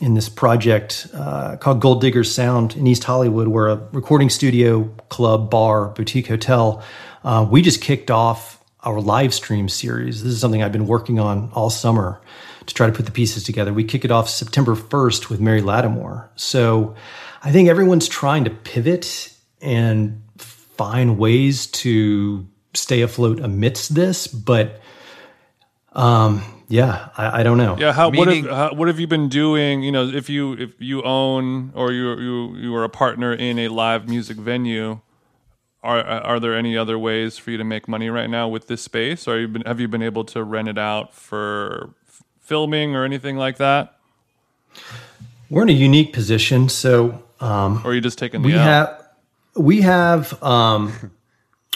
in 0.00 0.14
this 0.14 0.28
project 0.28 1.08
uh, 1.12 1.56
called 1.56 1.80
Gold 1.80 2.00
Diggers 2.00 2.32
Sound 2.32 2.76
in 2.76 2.86
East 2.86 3.04
Hollywood. 3.04 3.48
We're 3.48 3.68
a 3.68 3.76
recording 3.92 4.30
studio, 4.30 4.84
club, 5.08 5.50
bar, 5.50 5.88
boutique 5.88 6.28
hotel. 6.28 6.82
Uh, 7.24 7.46
we 7.50 7.62
just 7.62 7.80
kicked 7.80 8.10
off 8.10 8.62
our 8.80 9.00
live 9.00 9.34
stream 9.34 9.68
series. 9.68 10.22
This 10.22 10.32
is 10.32 10.40
something 10.40 10.62
I've 10.62 10.72
been 10.72 10.86
working 10.86 11.18
on 11.18 11.50
all 11.52 11.68
summer 11.68 12.20
to 12.66 12.74
try 12.74 12.86
to 12.86 12.92
put 12.92 13.06
the 13.06 13.12
pieces 13.12 13.42
together. 13.42 13.72
We 13.72 13.82
kick 13.82 14.04
it 14.04 14.10
off 14.10 14.28
September 14.28 14.76
1st 14.76 15.30
with 15.30 15.40
Mary 15.40 15.62
Lattimore. 15.62 16.30
So 16.36 16.94
I 17.42 17.50
think 17.50 17.68
everyone's 17.68 18.08
trying 18.08 18.44
to 18.44 18.50
pivot 18.50 19.32
and 19.60 20.22
find 20.36 21.18
ways 21.18 21.66
to 21.66 22.46
stay 22.74 23.00
afloat 23.02 23.40
amidst 23.40 23.94
this, 23.94 24.26
but 24.26 24.80
um, 25.92 26.42
yeah, 26.68 27.08
I, 27.16 27.40
I 27.40 27.42
don't 27.42 27.56
know. 27.58 27.76
yeah 27.78 27.92
how 27.92 28.10
Meaning- 28.10 28.44
what 28.44 28.50
have 28.50 28.70
how, 28.70 28.74
what 28.76 28.88
have 28.88 29.00
you 29.00 29.06
been 29.06 29.28
doing 29.28 29.82
you 29.82 29.90
know 29.90 30.06
if 30.06 30.28
you 30.28 30.52
if 30.52 30.74
you 30.78 31.02
own 31.02 31.72
or 31.74 31.92
you 31.92 32.18
you 32.18 32.56
you 32.56 32.74
are 32.76 32.84
a 32.84 32.88
partner 32.90 33.32
in 33.32 33.58
a 33.58 33.68
live 33.68 34.06
music 34.08 34.36
venue 34.36 35.00
are 35.82 35.98
are 36.04 36.38
there 36.38 36.54
any 36.54 36.76
other 36.76 36.98
ways 36.98 37.38
for 37.38 37.50
you 37.50 37.56
to 37.56 37.64
make 37.64 37.88
money 37.88 38.10
right 38.10 38.28
now 38.28 38.46
with 38.48 38.66
this 38.68 38.82
space 38.82 39.26
or 39.26 39.40
you 39.40 39.48
been, 39.48 39.62
have 39.62 39.80
you 39.80 39.88
been 39.88 40.02
able 40.02 40.24
to 40.24 40.44
rent 40.44 40.68
it 40.68 40.76
out 40.76 41.14
for 41.14 41.94
f- 42.06 42.22
filming 42.40 42.94
or 42.94 43.04
anything 43.04 43.36
like 43.38 43.56
that 43.56 43.96
We're 45.48 45.62
in 45.62 45.70
a 45.70 45.72
unique 45.72 46.12
position. 46.12 46.68
So 46.68 47.22
um, 47.40 47.80
or 47.84 47.90
are 47.90 47.94
you 47.94 48.00
just 48.02 48.18
taking 48.18 48.42
we 48.42 48.52
the 48.52 48.58
L? 48.58 48.64
have 48.64 49.08
we 49.56 49.80
have 49.80 50.40
um, 50.42 50.92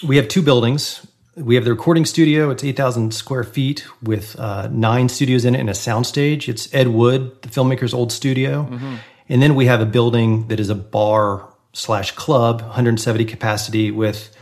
we 0.03 0.17
have 0.17 0.29
two 0.29 0.43
buildings. 0.43 1.07
We 1.37 1.55
have 1.55 1.65
the 1.65 1.71
recording 1.71 2.05
studio. 2.05 2.51
It's 2.51 2.63
eight 2.63 2.77
thousand 2.77 3.15
square 3.15 3.45
feet 3.45 3.87
with 4.03 4.39
uh, 4.39 4.69
nine 4.71 5.09
studios 5.09 5.45
in 5.45 5.55
it 5.55 5.61
and 5.61 5.71
a 5.71 5.75
soundstage. 5.75 6.49
It's 6.49 6.73
Ed 6.75 6.89
Wood, 6.89 7.41
the 7.43 7.49
filmmaker's 7.49 7.95
old 7.95 8.13
studio, 8.13 8.69
and 9.29 9.43
then 9.43 9.55
we 9.55 9.67
have 9.67 9.81
a 9.81 9.87
building 9.87 10.49
that 10.49 10.61
is 10.61 10.69
a 10.69 10.75
bar 10.75 11.49
slash 11.73 12.13
club, 12.13 12.61
170 12.61 13.25
capacity 13.25 13.91
with. 13.91 14.37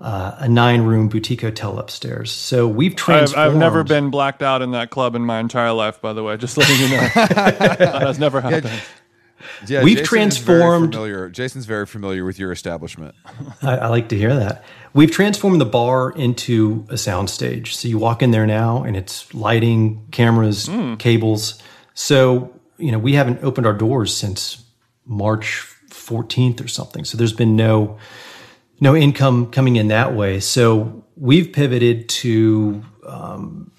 Uh, 0.00 0.34
a 0.40 0.48
nine-room 0.48 1.08
boutique 1.08 1.42
hotel 1.42 1.78
upstairs. 1.78 2.32
So 2.32 2.66
we've 2.66 2.90
I've, 2.90 2.96
transformed. 2.96 3.50
I've 3.52 3.56
never 3.56 3.84
been 3.84 4.10
blacked 4.10 4.42
out 4.42 4.60
in 4.60 4.72
that 4.72 4.90
club 4.90 5.14
in 5.14 5.22
my 5.22 5.38
entire 5.38 5.70
life, 5.70 6.00
by 6.00 6.12
the 6.12 6.24
way. 6.24 6.36
Just 6.36 6.56
letting 6.56 6.76
you 6.80 6.88
know. 6.88 7.08
that 7.14 8.02
has 8.02 8.18
never 8.18 8.40
happened. 8.40 8.64
Yeah, 8.64 8.80
We've 9.62 9.68
Jason 9.68 9.84
is 9.84 9.94
very 9.94 10.04
transformed- 10.04 10.92
familiar. 10.92 11.28
Jason's 11.28 11.66
very 11.66 11.86
familiar 11.86 12.24
with 12.24 12.38
your 12.38 12.52
establishment. 12.52 13.14
I, 13.62 13.76
I 13.76 13.88
like 13.88 14.08
to 14.10 14.16
hear 14.18 14.34
that. 14.34 14.64
We've 14.94 15.10
transformed 15.10 15.60
the 15.60 15.66
bar 15.66 16.10
into 16.10 16.84
a 16.88 16.94
soundstage. 16.94 17.68
So 17.68 17.88
you 17.88 17.98
walk 17.98 18.22
in 18.22 18.30
there 18.30 18.46
now 18.46 18.82
and 18.82 18.96
it's 18.96 19.32
lighting, 19.34 20.06
cameras, 20.10 20.68
cables. 20.98 21.62
So, 21.94 22.58
you 22.78 22.92
know, 22.92 22.98
we 22.98 23.14
haven't 23.14 23.42
opened 23.42 23.66
our 23.66 23.72
doors 23.72 24.14
since 24.14 24.64
March 25.06 25.66
14th 25.90 26.62
or 26.62 26.68
something. 26.68 27.04
So 27.04 27.16
there's 27.16 27.32
been 27.32 27.56
no 27.56 27.98
no 28.80 28.96
income 28.96 29.50
coming 29.50 29.76
in 29.76 29.88
that 29.88 30.14
way. 30.14 30.40
So 30.40 31.04
we've 31.16 31.52
pivoted 31.52 32.08
to 32.08 32.82
um, 33.06 33.70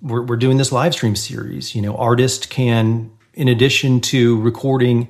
we're, 0.00 0.22
we're 0.22 0.36
doing 0.36 0.56
this 0.56 0.72
live 0.72 0.92
stream 0.94 1.16
series. 1.16 1.74
You 1.74 1.82
know, 1.82 1.96
artists 1.96 2.46
can, 2.46 3.10
in 3.34 3.48
addition 3.48 4.00
to 4.00 4.40
recording 4.40 5.08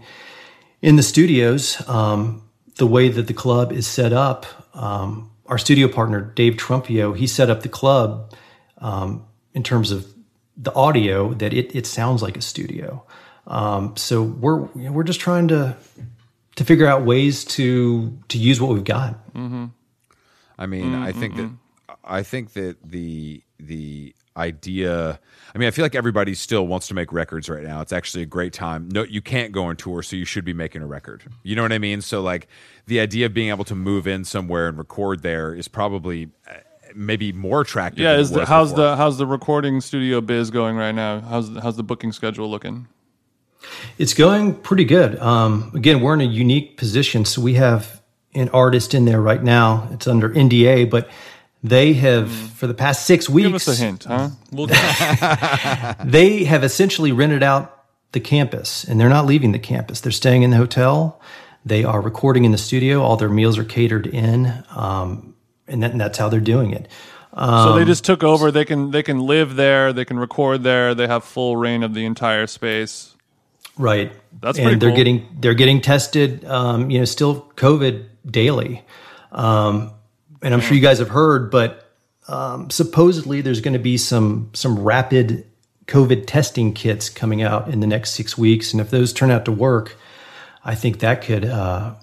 in 0.80 0.96
the 0.96 1.02
studios, 1.02 1.86
um, 1.88 2.42
the 2.76 2.86
way 2.86 3.08
that 3.08 3.26
the 3.26 3.34
club 3.34 3.72
is 3.72 3.86
set 3.86 4.12
up, 4.12 4.46
um, 4.74 5.30
our 5.46 5.58
studio 5.58 5.88
partner 5.88 6.20
Dave 6.20 6.54
Trumpio, 6.54 7.16
he 7.16 7.26
set 7.26 7.50
up 7.50 7.62
the 7.62 7.68
club 7.68 8.32
um, 8.78 9.26
in 9.54 9.62
terms 9.62 9.90
of 9.90 10.06
the 10.56 10.74
audio 10.74 11.34
that 11.34 11.52
it, 11.52 11.74
it 11.74 11.86
sounds 11.86 12.22
like 12.22 12.36
a 12.36 12.42
studio. 12.42 13.04
Um, 13.46 13.96
so 13.96 14.22
we're 14.22 14.60
you 14.74 14.84
know, 14.84 14.92
we're 14.92 15.02
just 15.02 15.20
trying 15.20 15.48
to 15.48 15.76
to 16.56 16.64
figure 16.64 16.86
out 16.86 17.04
ways 17.04 17.44
to 17.44 18.18
to 18.28 18.38
use 18.38 18.60
what 18.60 18.72
we've 18.72 18.84
got. 18.84 19.18
I 20.58 20.66
mean, 20.66 20.94
I 20.94 21.12
think 21.12 21.36
that 21.36 21.50
I 22.04 22.22
think 22.22 22.52
that 22.52 22.76
the 22.84 23.42
the 23.58 24.14
idea. 24.36 25.18
I 25.54 25.58
mean, 25.58 25.68
I 25.68 25.70
feel 25.70 25.84
like 25.84 25.94
everybody 25.94 26.34
still 26.34 26.66
wants 26.66 26.88
to 26.88 26.94
make 26.94 27.12
records 27.12 27.48
right 27.48 27.62
now. 27.62 27.80
It's 27.80 27.92
actually 27.92 28.22
a 28.22 28.26
great 28.26 28.52
time. 28.52 28.88
No, 28.90 29.02
you 29.02 29.20
can't 29.20 29.52
go 29.52 29.64
on 29.64 29.76
tour, 29.76 30.02
so 30.02 30.16
you 30.16 30.24
should 30.24 30.44
be 30.44 30.54
making 30.54 30.82
a 30.82 30.86
record. 30.86 31.24
You 31.42 31.56
know 31.56 31.62
what 31.62 31.72
I 31.72 31.78
mean? 31.78 32.00
So, 32.00 32.22
like, 32.22 32.48
the 32.86 33.00
idea 33.00 33.26
of 33.26 33.34
being 33.34 33.50
able 33.50 33.64
to 33.64 33.74
move 33.74 34.06
in 34.06 34.24
somewhere 34.24 34.68
and 34.68 34.78
record 34.78 35.22
there 35.22 35.54
is 35.54 35.68
probably 35.68 36.30
uh, 36.48 36.54
maybe 36.94 37.32
more 37.32 37.60
attractive. 37.60 38.00
Yeah, 38.00 38.12
than 38.12 38.20
is 38.20 38.30
the, 38.30 38.46
how's 38.46 38.70
before. 38.70 38.84
the 38.84 38.96
how's 38.96 39.18
the 39.18 39.26
recording 39.26 39.80
studio 39.80 40.20
biz 40.20 40.50
going 40.50 40.76
right 40.76 40.94
now? 40.94 41.20
How's 41.20 41.50
how's 41.58 41.76
the 41.76 41.82
booking 41.82 42.12
schedule 42.12 42.50
looking? 42.50 42.88
It's 43.98 44.14
going 44.14 44.54
pretty 44.54 44.84
good. 44.84 45.18
Um, 45.20 45.70
again, 45.74 46.00
we're 46.00 46.14
in 46.14 46.20
a 46.20 46.24
unique 46.24 46.76
position. 46.76 47.24
So 47.24 47.40
we 47.40 47.54
have 47.54 48.02
an 48.34 48.48
artist 48.48 48.94
in 48.94 49.04
there 49.04 49.20
right 49.20 49.42
now. 49.42 49.88
It's 49.92 50.06
under 50.06 50.30
NDA, 50.30 50.90
but 50.90 51.08
they 51.62 51.92
have, 51.94 52.30
for 52.30 52.66
the 52.66 52.74
past 52.74 53.06
six 53.06 53.28
weeks, 53.28 53.46
Give 53.46 53.54
us 53.54 53.68
a 53.68 53.74
hint, 53.74 54.04
huh? 54.04 54.30
We'll 54.50 54.66
they 56.04 56.44
have 56.44 56.64
essentially 56.64 57.12
rented 57.12 57.42
out 57.42 57.84
the 58.12 58.20
campus 58.20 58.84
and 58.84 59.00
they're 59.00 59.08
not 59.08 59.26
leaving 59.26 59.52
the 59.52 59.58
campus. 59.58 60.00
They're 60.00 60.12
staying 60.12 60.42
in 60.42 60.50
the 60.50 60.56
hotel. 60.56 61.20
They 61.64 61.84
are 61.84 62.00
recording 62.00 62.44
in 62.44 62.52
the 62.52 62.58
studio. 62.58 63.02
All 63.02 63.16
their 63.16 63.28
meals 63.28 63.58
are 63.58 63.64
catered 63.64 64.06
in. 64.06 64.64
Um, 64.70 65.34
and, 65.68 65.82
that, 65.82 65.92
and 65.92 66.00
that's 66.00 66.18
how 66.18 66.28
they're 66.28 66.40
doing 66.40 66.72
it. 66.72 66.88
so 67.34 67.74
they 67.74 67.84
just 67.84 68.04
took 68.04 68.24
over. 68.24 68.50
They 68.50 68.64
can 68.64 68.90
they 68.90 69.02
can 69.02 69.20
live 69.20 69.54
there. 69.54 69.92
They 69.92 70.04
can 70.04 70.18
record 70.18 70.64
there. 70.64 70.94
They 70.94 71.06
have 71.06 71.24
full 71.24 71.56
reign 71.56 71.82
of 71.82 71.94
the 71.94 72.04
entire 72.04 72.46
space. 72.46 73.14
Right. 73.78 74.12
That's 74.40 74.58
and 74.58 74.80
they're 74.80 74.90
cool. 74.90 74.96
getting 74.96 75.28
they're 75.40 75.54
getting 75.54 75.80
tested. 75.80 76.44
Um, 76.44 76.90
you 76.90 76.98
know, 76.98 77.04
still 77.04 77.50
COVID 77.56 78.06
daily. 78.28 78.82
Um, 79.30 79.92
and 80.42 80.54
I'm 80.54 80.60
sure 80.60 80.74
you 80.74 80.82
guys 80.82 80.98
have 80.98 81.08
heard, 81.08 81.50
but 81.50 81.88
um, 82.28 82.70
supposedly 82.70 83.40
there's 83.40 83.60
going 83.60 83.72
to 83.74 83.80
be 83.80 83.96
some 83.96 84.50
some 84.52 84.78
rapid 84.78 85.46
COVID 85.86 86.26
testing 86.26 86.72
kits 86.72 87.08
coming 87.08 87.42
out 87.42 87.68
in 87.68 87.80
the 87.80 87.86
next 87.86 88.12
six 88.12 88.38
weeks, 88.38 88.72
and 88.72 88.80
if 88.80 88.90
those 88.90 89.12
turn 89.12 89.30
out 89.30 89.44
to 89.46 89.52
work, 89.52 89.96
I 90.64 90.74
think 90.74 91.00
that 91.00 91.22
could 91.22 91.44
uh, 91.44 91.94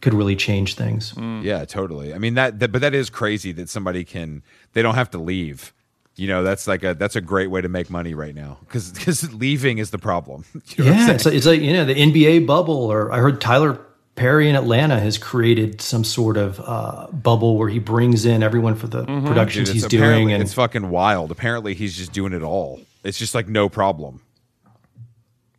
could 0.00 0.14
really 0.14 0.36
change 0.36 0.74
things. 0.74 1.14
Yeah, 1.16 1.64
totally. 1.64 2.14
I 2.14 2.18
mean 2.18 2.34
that, 2.34 2.58
that, 2.60 2.72
but 2.72 2.80
that 2.80 2.94
is 2.94 3.10
crazy 3.10 3.52
that 3.52 3.68
somebody 3.68 4.04
can. 4.04 4.42
They 4.72 4.82
don't 4.82 4.94
have 4.94 5.10
to 5.10 5.18
leave. 5.18 5.72
You 6.16 6.26
know, 6.26 6.42
that's 6.42 6.66
like 6.66 6.82
a 6.82 6.94
that's 6.94 7.14
a 7.14 7.20
great 7.20 7.46
way 7.46 7.60
to 7.60 7.68
make 7.68 7.90
money 7.90 8.12
right 8.12 8.34
now 8.34 8.58
because 8.60 8.90
because 8.90 9.32
leaving 9.34 9.78
is 9.78 9.90
the 9.90 9.98
problem. 9.98 10.44
You 10.76 10.84
know 10.84 10.90
Yeah, 10.90 11.12
it's 11.12 11.24
like, 11.24 11.34
it's 11.34 11.46
like 11.46 11.60
you 11.60 11.72
know 11.72 11.84
the 11.84 11.94
NBA 11.94 12.46
bubble, 12.46 12.90
or 12.90 13.12
I 13.12 13.18
heard 13.18 13.40
Tyler 13.40 13.80
Perry 14.18 14.48
in 14.48 14.56
Atlanta 14.56 14.98
has 14.98 15.16
created 15.16 15.80
some 15.80 16.02
sort 16.04 16.36
of 16.36 16.60
uh, 16.60 17.06
bubble 17.12 17.56
where 17.56 17.68
he 17.68 17.78
brings 17.78 18.26
in 18.26 18.42
everyone 18.42 18.74
for 18.74 18.88
the 18.88 19.02
Dude, 19.04 19.24
productions 19.24 19.68
it's 19.70 19.74
he's 19.82 19.86
doing, 19.86 20.32
and 20.32 20.42
it's 20.42 20.52
fucking 20.54 20.90
wild. 20.90 21.30
Apparently, 21.30 21.74
he's 21.74 21.96
just 21.96 22.12
doing 22.12 22.32
it 22.32 22.42
all. 22.42 22.80
It's 23.04 23.16
just 23.18 23.34
like 23.34 23.46
no 23.48 23.68
problem. 23.68 24.20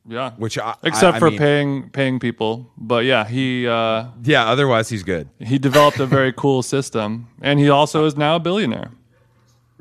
Yeah, 0.07 0.31
Which 0.37 0.57
I, 0.57 0.75
except 0.83 1.13
I- 1.13 1.17
I 1.17 1.19
for 1.19 1.29
mean- 1.29 1.39
paying 1.39 1.89
paying 1.91 2.19
people. 2.19 2.69
But 2.77 3.05
yeah, 3.05 3.25
he 3.25 3.67
uh, 3.67 4.05
Yeah, 4.23 4.47
otherwise 4.47 4.89
he's 4.89 5.03
good. 5.03 5.29
he 5.39 5.57
developed 5.59 5.99
a 5.99 6.05
very 6.05 6.33
cool 6.33 6.63
system, 6.63 7.27
and 7.41 7.59
he 7.59 7.69
also 7.69 8.05
is 8.05 8.17
now 8.17 8.35
a 8.35 8.39
billionaire. 8.39 8.91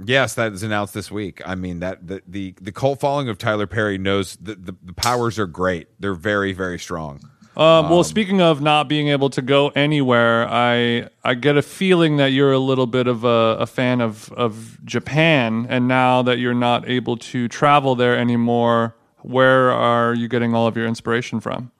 Yes, 0.04 0.34
that 0.34 0.52
is 0.52 0.62
announced 0.62 0.94
this 0.94 1.10
week. 1.10 1.40
I 1.44 1.54
mean 1.56 1.80
that 1.80 2.06
the 2.06 2.22
the, 2.28 2.54
the 2.60 2.72
cult 2.72 3.00
following 3.00 3.28
of 3.28 3.38
Tyler 3.38 3.66
Perry 3.66 3.98
knows 3.98 4.36
the, 4.36 4.54
the 4.54 4.76
the 4.84 4.92
powers 4.92 5.38
are 5.38 5.46
great. 5.46 5.88
They're 5.98 6.14
very 6.14 6.52
very 6.52 6.78
strong. 6.78 7.20
Um, 7.58 7.90
well, 7.90 8.04
speaking 8.04 8.40
of 8.40 8.60
not 8.60 8.88
being 8.88 9.08
able 9.08 9.30
to 9.30 9.42
go 9.42 9.70
anywhere, 9.70 10.48
I 10.48 11.08
I 11.24 11.34
get 11.34 11.56
a 11.56 11.62
feeling 11.62 12.16
that 12.18 12.28
you're 12.28 12.52
a 12.52 12.58
little 12.58 12.86
bit 12.86 13.08
of 13.08 13.24
a, 13.24 13.56
a 13.58 13.66
fan 13.66 14.00
of 14.00 14.32
of 14.34 14.78
Japan, 14.84 15.66
and 15.68 15.88
now 15.88 16.22
that 16.22 16.38
you're 16.38 16.54
not 16.54 16.88
able 16.88 17.16
to 17.16 17.48
travel 17.48 17.96
there 17.96 18.16
anymore, 18.16 18.94
where 19.22 19.72
are 19.72 20.14
you 20.14 20.28
getting 20.28 20.54
all 20.54 20.68
of 20.68 20.76
your 20.76 20.86
inspiration 20.86 21.40
from? 21.40 21.72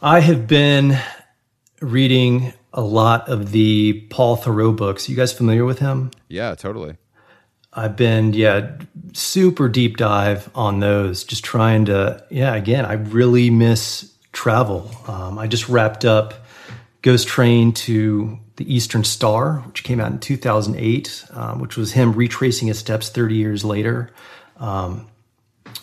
I 0.00 0.20
have 0.20 0.46
been 0.46 0.96
reading 1.80 2.52
a 2.72 2.82
lot 2.82 3.28
of 3.28 3.50
the 3.50 4.06
Paul 4.08 4.36
Theroux 4.36 4.76
books. 4.76 5.08
You 5.08 5.16
guys 5.16 5.32
familiar 5.32 5.64
with 5.64 5.80
him? 5.80 6.12
Yeah, 6.28 6.54
totally. 6.54 6.96
I've 7.72 7.96
been, 7.96 8.32
yeah, 8.32 8.72
super 9.12 9.68
deep 9.68 9.96
dive 9.96 10.50
on 10.54 10.80
those, 10.80 11.24
just 11.24 11.44
trying 11.44 11.84
to, 11.84 12.24
yeah, 12.28 12.54
again, 12.54 12.84
I 12.84 12.94
really 12.94 13.50
miss 13.50 14.12
travel. 14.32 14.90
Um, 15.06 15.38
I 15.38 15.46
just 15.46 15.68
wrapped 15.68 16.04
up 16.04 16.34
Ghost 17.02 17.28
Train 17.28 17.72
to 17.72 18.38
the 18.56 18.74
Eastern 18.74 19.04
Star, 19.04 19.58
which 19.60 19.84
came 19.84 20.00
out 20.00 20.10
in 20.10 20.18
2008, 20.18 21.24
um, 21.32 21.60
which 21.60 21.76
was 21.76 21.92
him 21.92 22.12
retracing 22.12 22.68
his 22.68 22.78
steps 22.78 23.08
30 23.08 23.36
years 23.36 23.64
later 23.64 24.10
um, 24.56 25.06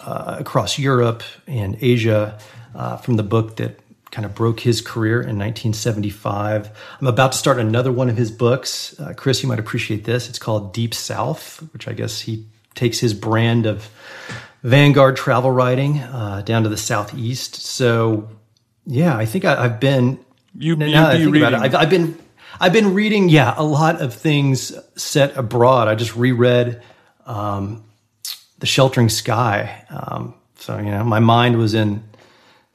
uh, 0.02 0.36
across 0.40 0.78
Europe 0.78 1.24
and 1.48 1.78
Asia 1.82 2.38
uh, 2.76 2.98
from 2.98 3.16
the 3.16 3.24
book 3.24 3.56
that 3.56 3.80
kind 4.12 4.26
of 4.26 4.34
broke 4.34 4.62
his 4.62 4.82
career 4.82 5.16
in 5.16 5.38
1975. 5.38 6.70
I'm 7.02 7.08
about 7.08 7.34
to 7.34 7.38
start 7.38 7.60
another 7.60 7.92
one 7.92 8.10
of 8.10 8.18
his 8.18 8.32
books. 8.32 8.98
Uh, 9.00 9.14
Chris, 9.14 9.44
you 9.44 9.50
might 9.50 9.60
appreciate 9.60 10.06
this. 10.06 10.30
It's 10.30 10.40
called 10.40 10.74
Deep 10.74 10.94
South, 10.94 11.60
which 11.74 11.88
I 11.88 11.94
guess 11.94 12.22
he 12.22 12.46
takes 12.76 13.00
his 13.00 13.14
brand 13.14 13.66
of 13.66 13.90
Vanguard 14.64 15.18
travel 15.18 15.52
writing 15.52 16.00
uh, 16.00 16.42
down 16.46 16.64
to 16.64 16.70
the 16.70 16.78
Southeast. 16.78 17.56
So, 17.56 18.30
yeah, 18.86 19.18
I 19.18 19.26
think 19.26 19.46
I, 19.46 19.66
I've 19.66 19.80
been. 19.80 20.20
You 20.56 20.76
now 20.76 20.86
you 20.86 20.92
that 20.94 21.06
I 21.06 21.18
think 21.18 21.36
about 21.36 21.54
it, 21.54 21.56
reading. 21.58 21.64
I've, 21.64 21.76
I've 21.76 21.90
been. 21.90 22.18
I've 22.60 22.74
been 22.74 22.96
reading, 22.96 23.30
yeah, 23.30 23.54
a 23.56 23.64
lot 23.64 24.02
of 24.02 24.16
things 24.16 24.74
set 24.96 25.38
abroad. 25.38 25.88
I 25.88 25.94
just 25.94 26.16
reread 26.16 26.82
um, 27.28 27.84
The 28.58 28.66
Sheltering 28.66 29.10
Sky. 29.10 29.86
Um, 29.92 30.34
so, 30.56 30.78
you 30.80 30.90
know, 30.90 31.04
my 31.04 31.20
mind 31.20 31.58
was 31.58 31.76
in 31.76 32.04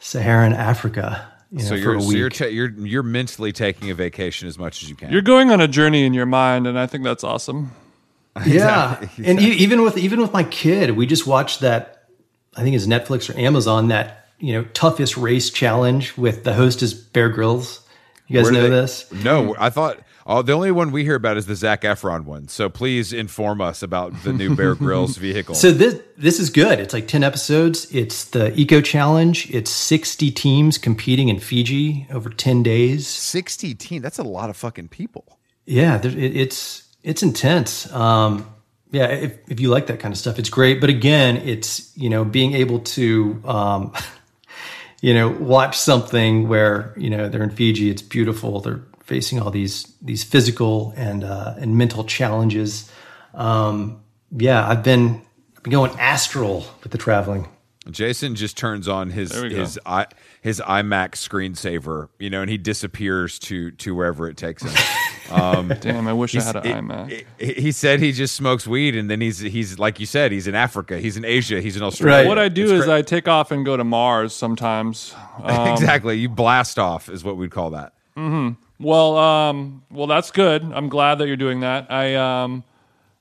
Saharan 0.03 0.53
Africa. 0.53 1.28
You 1.53 1.59
know, 1.59 1.64
So 1.64 1.74
you're 1.76 1.96
a 1.96 2.00
so 2.03 2.11
you're, 2.11 2.28
ta- 2.28 2.44
you're 2.46 2.70
you're 2.70 3.03
mentally 3.03 3.53
taking 3.53 3.90
a 3.90 3.94
vacation 3.94 4.48
as 4.48 4.59
much 4.59 4.82
as 4.82 4.90
you 4.90 4.96
can. 4.96 5.12
You're 5.12 5.22
going 5.22 5.50
on 5.50 5.61
a 5.61 5.68
journey 5.68 6.05
in 6.05 6.12
your 6.12 6.26
mind, 6.26 6.66
and 6.66 6.78
I 6.78 6.86
think 6.86 7.05
that's 7.05 7.22
awesome. 7.22 7.70
yeah, 8.46 8.98
Exactly, 9.00 9.26
and 9.26 9.40
e- 9.40 9.53
even 9.59 9.82
with 9.82 9.96
even 9.98 10.20
with 10.20 10.32
my 10.32 10.42
kid, 10.44 10.92
we 10.92 11.07
just 11.07 11.26
watched 11.26 11.61
that. 11.61 12.09
I 12.57 12.62
think 12.62 12.74
it's 12.74 12.86
Netflix 12.86 13.32
or 13.32 13.38
Amazon 13.38 13.88
that 13.88 14.26
you 14.40 14.55
know 14.55 14.64
toughest 14.72 15.16
race 15.16 15.50
challenge 15.50 16.16
with 16.16 16.42
the 16.44 16.55
host 16.55 16.82
is 16.82 16.94
Bear 16.94 17.28
Grylls. 17.28 17.86
You 18.26 18.40
guys 18.42 18.50
know 18.50 18.62
they- 18.62 18.68
this? 18.70 19.12
No, 19.12 19.55
I 19.59 19.68
thought 19.70 19.98
oh, 20.27 20.43
the 20.43 20.53
only 20.53 20.70
one 20.70 20.91
we 20.91 21.05
hear 21.05 21.14
about 21.14 21.37
is 21.37 21.47
the 21.47 21.55
Zac 21.55 21.83
Efron 21.83 22.25
one. 22.25 22.49
So 22.49 22.68
please 22.68 23.12
inform 23.12 23.61
us 23.61 23.83
about 23.83 24.12
the 24.23 24.33
new 24.33 24.55
Bear 24.55 24.75
Grylls 24.77 25.16
vehicle. 25.16 25.55
So 25.55 25.70
this 25.70 26.01
this 26.16 26.39
is 26.39 26.51
good. 26.51 26.79
It's 26.81 26.95
like 26.95 27.09
ten 27.09 27.23
episodes. 27.23 27.93
It's 27.95 28.25
the 28.25 28.59
Eco 28.59 28.81
Challenge. 28.81 29.51
It's 29.51 29.70
sixty 29.70 30.31
teams 30.31 30.79
competing 30.79 31.29
in 31.29 31.39
Fiji 31.39 32.07
over 32.11 32.31
ten 32.31 32.62
days. 32.62 33.07
Sixty 33.07 33.75
team. 33.75 34.03
That's 34.03 34.18
a 34.18 34.25
lot 34.25 34.51
of 34.51 34.57
fucking 34.57 34.89
people. 34.89 35.39
Yeah, 35.64 35.99
there, 35.99 36.11
it, 36.11 36.37
it's 36.37 36.89
it's 37.03 37.23
intense. 37.23 37.93
Um, 37.93 38.47
yeah, 38.91 39.07
if 39.07 39.39
if 39.49 39.59
you 39.59 39.70
like 39.70 39.87
that 39.87 40.01
kind 40.01 40.12
of 40.12 40.18
stuff, 40.18 40.39
it's 40.39 40.51
great. 40.51 40.81
But 40.81 40.91
again, 40.91 41.39
it's 41.39 41.97
you 41.97 42.11
know 42.11 42.25
being 42.25 42.53
able 42.55 42.81
to 42.81 43.43
um, 43.45 43.93
you 45.01 45.14
know 45.14 45.31
watch 45.31 45.79
something 45.79 46.49
where 46.49 46.95
you 46.97 47.11
know 47.11 47.29
they're 47.29 47.43
in 47.43 47.51
Fiji. 47.51 47.91
It's 47.91 48.03
beautiful. 48.03 48.61
They're 48.61 48.83
facing 49.03 49.40
all 49.40 49.50
these 49.50 49.92
these 50.00 50.24
physical 50.24 50.92
and 50.96 51.24
uh, 51.24 51.55
and 51.59 51.76
mental 51.76 52.05
challenges. 52.05 52.90
Um, 53.34 54.03
yeah, 54.36 54.66
I've 54.68 54.82
been 54.82 55.22
I've 55.57 55.62
been 55.62 55.72
going 55.72 55.92
astral 55.98 56.66
with 56.82 56.92
the 56.92 56.98
traveling. 56.98 57.48
Jason 57.90 58.36
just 58.36 58.57
turns 58.57 58.86
on 58.86 59.11
his 59.11 59.32
his 59.32 59.76
i 59.84 60.07
his 60.40 60.61
iMac 60.61 61.12
screensaver, 61.12 62.09
you 62.20 62.30
know, 62.30 62.40
and 62.40 62.48
he 62.48 62.57
disappears 62.57 63.38
to 63.40 63.72
to 63.72 63.92
wherever 63.94 64.28
it 64.28 64.36
takes 64.36 64.62
him. 64.62 64.72
Damn, 65.80 66.07
I 66.07 66.12
wish 66.12 66.36
I 66.36 66.42
had 66.42 66.57
an 66.57 66.66
It- 66.66 66.74
iMac. 66.76 67.24
it- 67.38 67.59
he 67.59 67.72
said 67.72 67.98
he 68.00 68.12
just 68.12 68.36
smokes 68.36 68.66
weed, 68.68 68.94
and 68.94 69.11
then 69.11 69.20
he's 69.20 69.40
he's 69.40 69.80
like 69.80 69.98
you 69.98 70.07
said, 70.07 70.30
he's 70.30 70.46
in 70.46 70.55
Africa, 70.55 70.98
he's 71.00 71.16
in 71.16 71.24
Asia, 71.24 71.61
he's 71.61 71.76
in 71.76 71.82
Australia. 71.82 72.20
Right. 72.22 72.28
What 72.28 72.38
I 72.38 72.48
do 72.48 72.64
It's 72.64 72.72
is 72.72 72.84
cra- 72.84 72.98
I 72.98 73.03
take 73.03 73.26
off 73.26 73.50
and 73.50 73.64
go 73.64 73.76
to 73.76 73.84
Mars 73.84 74.32
sometimes. 74.32 75.12
Um, 75.42 75.68
exactly 75.72 76.18
you 76.18 76.28
blast 76.28 76.78
off 76.78 77.09
is 77.09 77.24
what 77.24 77.36
we'd 77.36 77.50
call 77.50 77.70
that. 77.70 77.94
Well, 78.83 79.16
um, 79.16 79.83
well, 79.91 80.07
that's 80.07 80.30
good. 80.30 80.62
I'm 80.62 80.89
glad 80.89 81.16
that 81.18 81.28
you're 81.28 81.37
doing 81.37 81.61
that. 81.61 81.91
I, 81.91 82.14
um, 82.14 82.64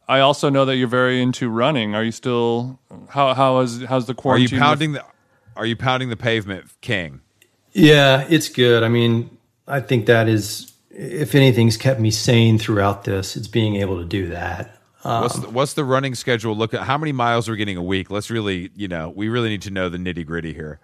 I 0.07 0.20
also 0.20 0.49
know 0.49 0.66
that 0.66 0.76
you're 0.76 0.88
very 0.88 1.22
into 1.22 1.49
running. 1.49 1.95
Are 1.95 2.03
you 2.03 2.12
still? 2.12 2.80
How 3.09 3.34
how 3.34 3.59
is 3.59 3.84
how's 3.84 4.07
the 4.07 4.12
Are 4.12 4.38
you 4.38 4.49
quarantine? 4.49 4.55
with- 4.57 4.62
pounding 4.62 4.91
the 4.93 5.05
Are 5.55 5.66
you 5.66 5.76
pounding 5.76 6.09
the 6.09 6.18
pavement, 6.18 6.66
King? 6.82 7.22
Yeah, 7.74 8.26
it's 8.30 8.49
good. 8.49 8.84
I 8.84 8.89
mean, 8.89 9.38
I 9.68 9.80
think 9.80 10.05
that 10.07 10.28
is, 10.28 10.74
if 10.89 11.34
anything's 11.36 11.78
kept 11.78 11.99
me 12.01 12.12
sane 12.12 12.57
throughout 12.57 13.05
this, 13.05 13.38
it's 13.38 13.47
being 13.47 13.78
able 13.78 13.97
to 13.99 14.05
do 14.05 14.28
that. 14.28 14.78
what's 15.03 15.39
the, 15.39 15.49
what's 15.49 15.74
the 15.74 15.86
running 15.86 16.14
schedule? 16.16 16.53
Look 16.55 16.74
at 16.74 16.82
how 16.82 16.97
many 16.97 17.14
miles 17.14 17.47
we're 17.47 17.55
getting 17.55 17.78
a 17.78 17.84
week. 17.84 18.12
Let's 18.12 18.30
really, 18.30 18.72
you 18.76 18.89
know, 18.89 19.09
we 19.09 19.30
really 19.30 19.47
need 19.47 19.62
to 19.62 19.72
know 19.72 19.88
the 19.88 19.97
nitty 19.97 20.26
gritty 20.26 20.53
here. 20.53 20.80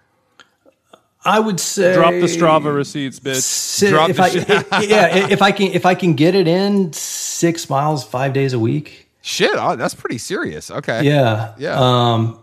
I 1.28 1.40
would 1.40 1.60
say 1.60 1.94
Drop 1.94 2.12
the 2.12 2.22
Strava 2.28 2.74
receipts, 2.74 3.20
bitch. 3.20 3.42
si- 3.42 3.90
Drop 3.90 4.10
if 4.10 4.16
the 4.18 4.24
I, 4.24 4.30
shit. 4.30 4.48
yeah, 4.90 5.28
if 5.30 5.42
I 5.42 5.52
can, 5.52 5.72
if 5.74 5.86
I 5.86 5.94
can 5.94 6.14
get 6.16 6.36
it 6.36 6.48
in 6.48 6.94
six 6.94 7.70
miles, 7.70 8.06
five 8.06 8.34
days 8.34 8.54
a 8.54 8.60
week. 8.60 9.10
Shit, 9.22 9.52
oh, 9.56 9.76
that's 9.76 9.94
pretty 9.94 10.18
serious. 10.18 10.72
Okay. 10.72 11.04
Yeah. 11.04 11.54
Yeah. 11.58 11.76
Um, 11.78 12.40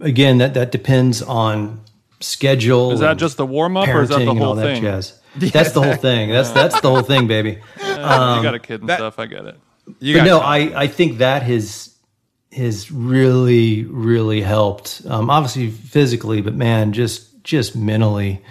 again, 0.00 0.38
that 0.38 0.54
that 0.54 0.72
depends 0.72 1.22
on 1.22 1.80
schedule. 2.20 2.90
Is 2.92 3.00
that 3.00 3.18
just 3.18 3.36
the 3.36 3.46
warm 3.46 3.76
up, 3.76 3.88
or 3.88 4.02
is 4.02 4.08
that 4.08 4.16
the 4.16 4.22
and 4.22 4.30
all 4.40 4.46
whole 4.46 4.54
that 4.56 4.62
thing? 4.74 4.82
jazz? 4.82 5.20
That's 5.36 5.72
the 5.72 5.82
whole 5.82 5.96
thing. 5.96 6.30
That's 6.30 6.50
that's 6.50 6.80
the 6.80 6.88
whole 6.90 7.02
thing, 7.02 7.26
baby. 7.26 7.58
Uh, 7.80 8.34
you 8.38 8.42
got 8.44 8.54
a 8.54 8.58
kid 8.60 8.80
and 8.80 8.88
that- 8.88 8.98
stuff. 8.98 9.18
I 9.18 9.26
get 9.26 9.44
it. 9.46 9.58
You 9.98 10.18
But 10.18 10.24
no. 10.24 10.38
I, 10.38 10.82
I 10.82 10.86
think 10.86 11.18
that 11.18 11.42
has 11.42 11.94
has 12.52 12.90
really 12.92 13.84
really 13.84 14.40
helped. 14.40 15.02
Um, 15.08 15.28
obviously 15.30 15.70
physically, 15.70 16.40
but 16.40 16.54
man, 16.54 16.92
just 16.92 17.33
just 17.44 17.76
mentally, 17.76 18.42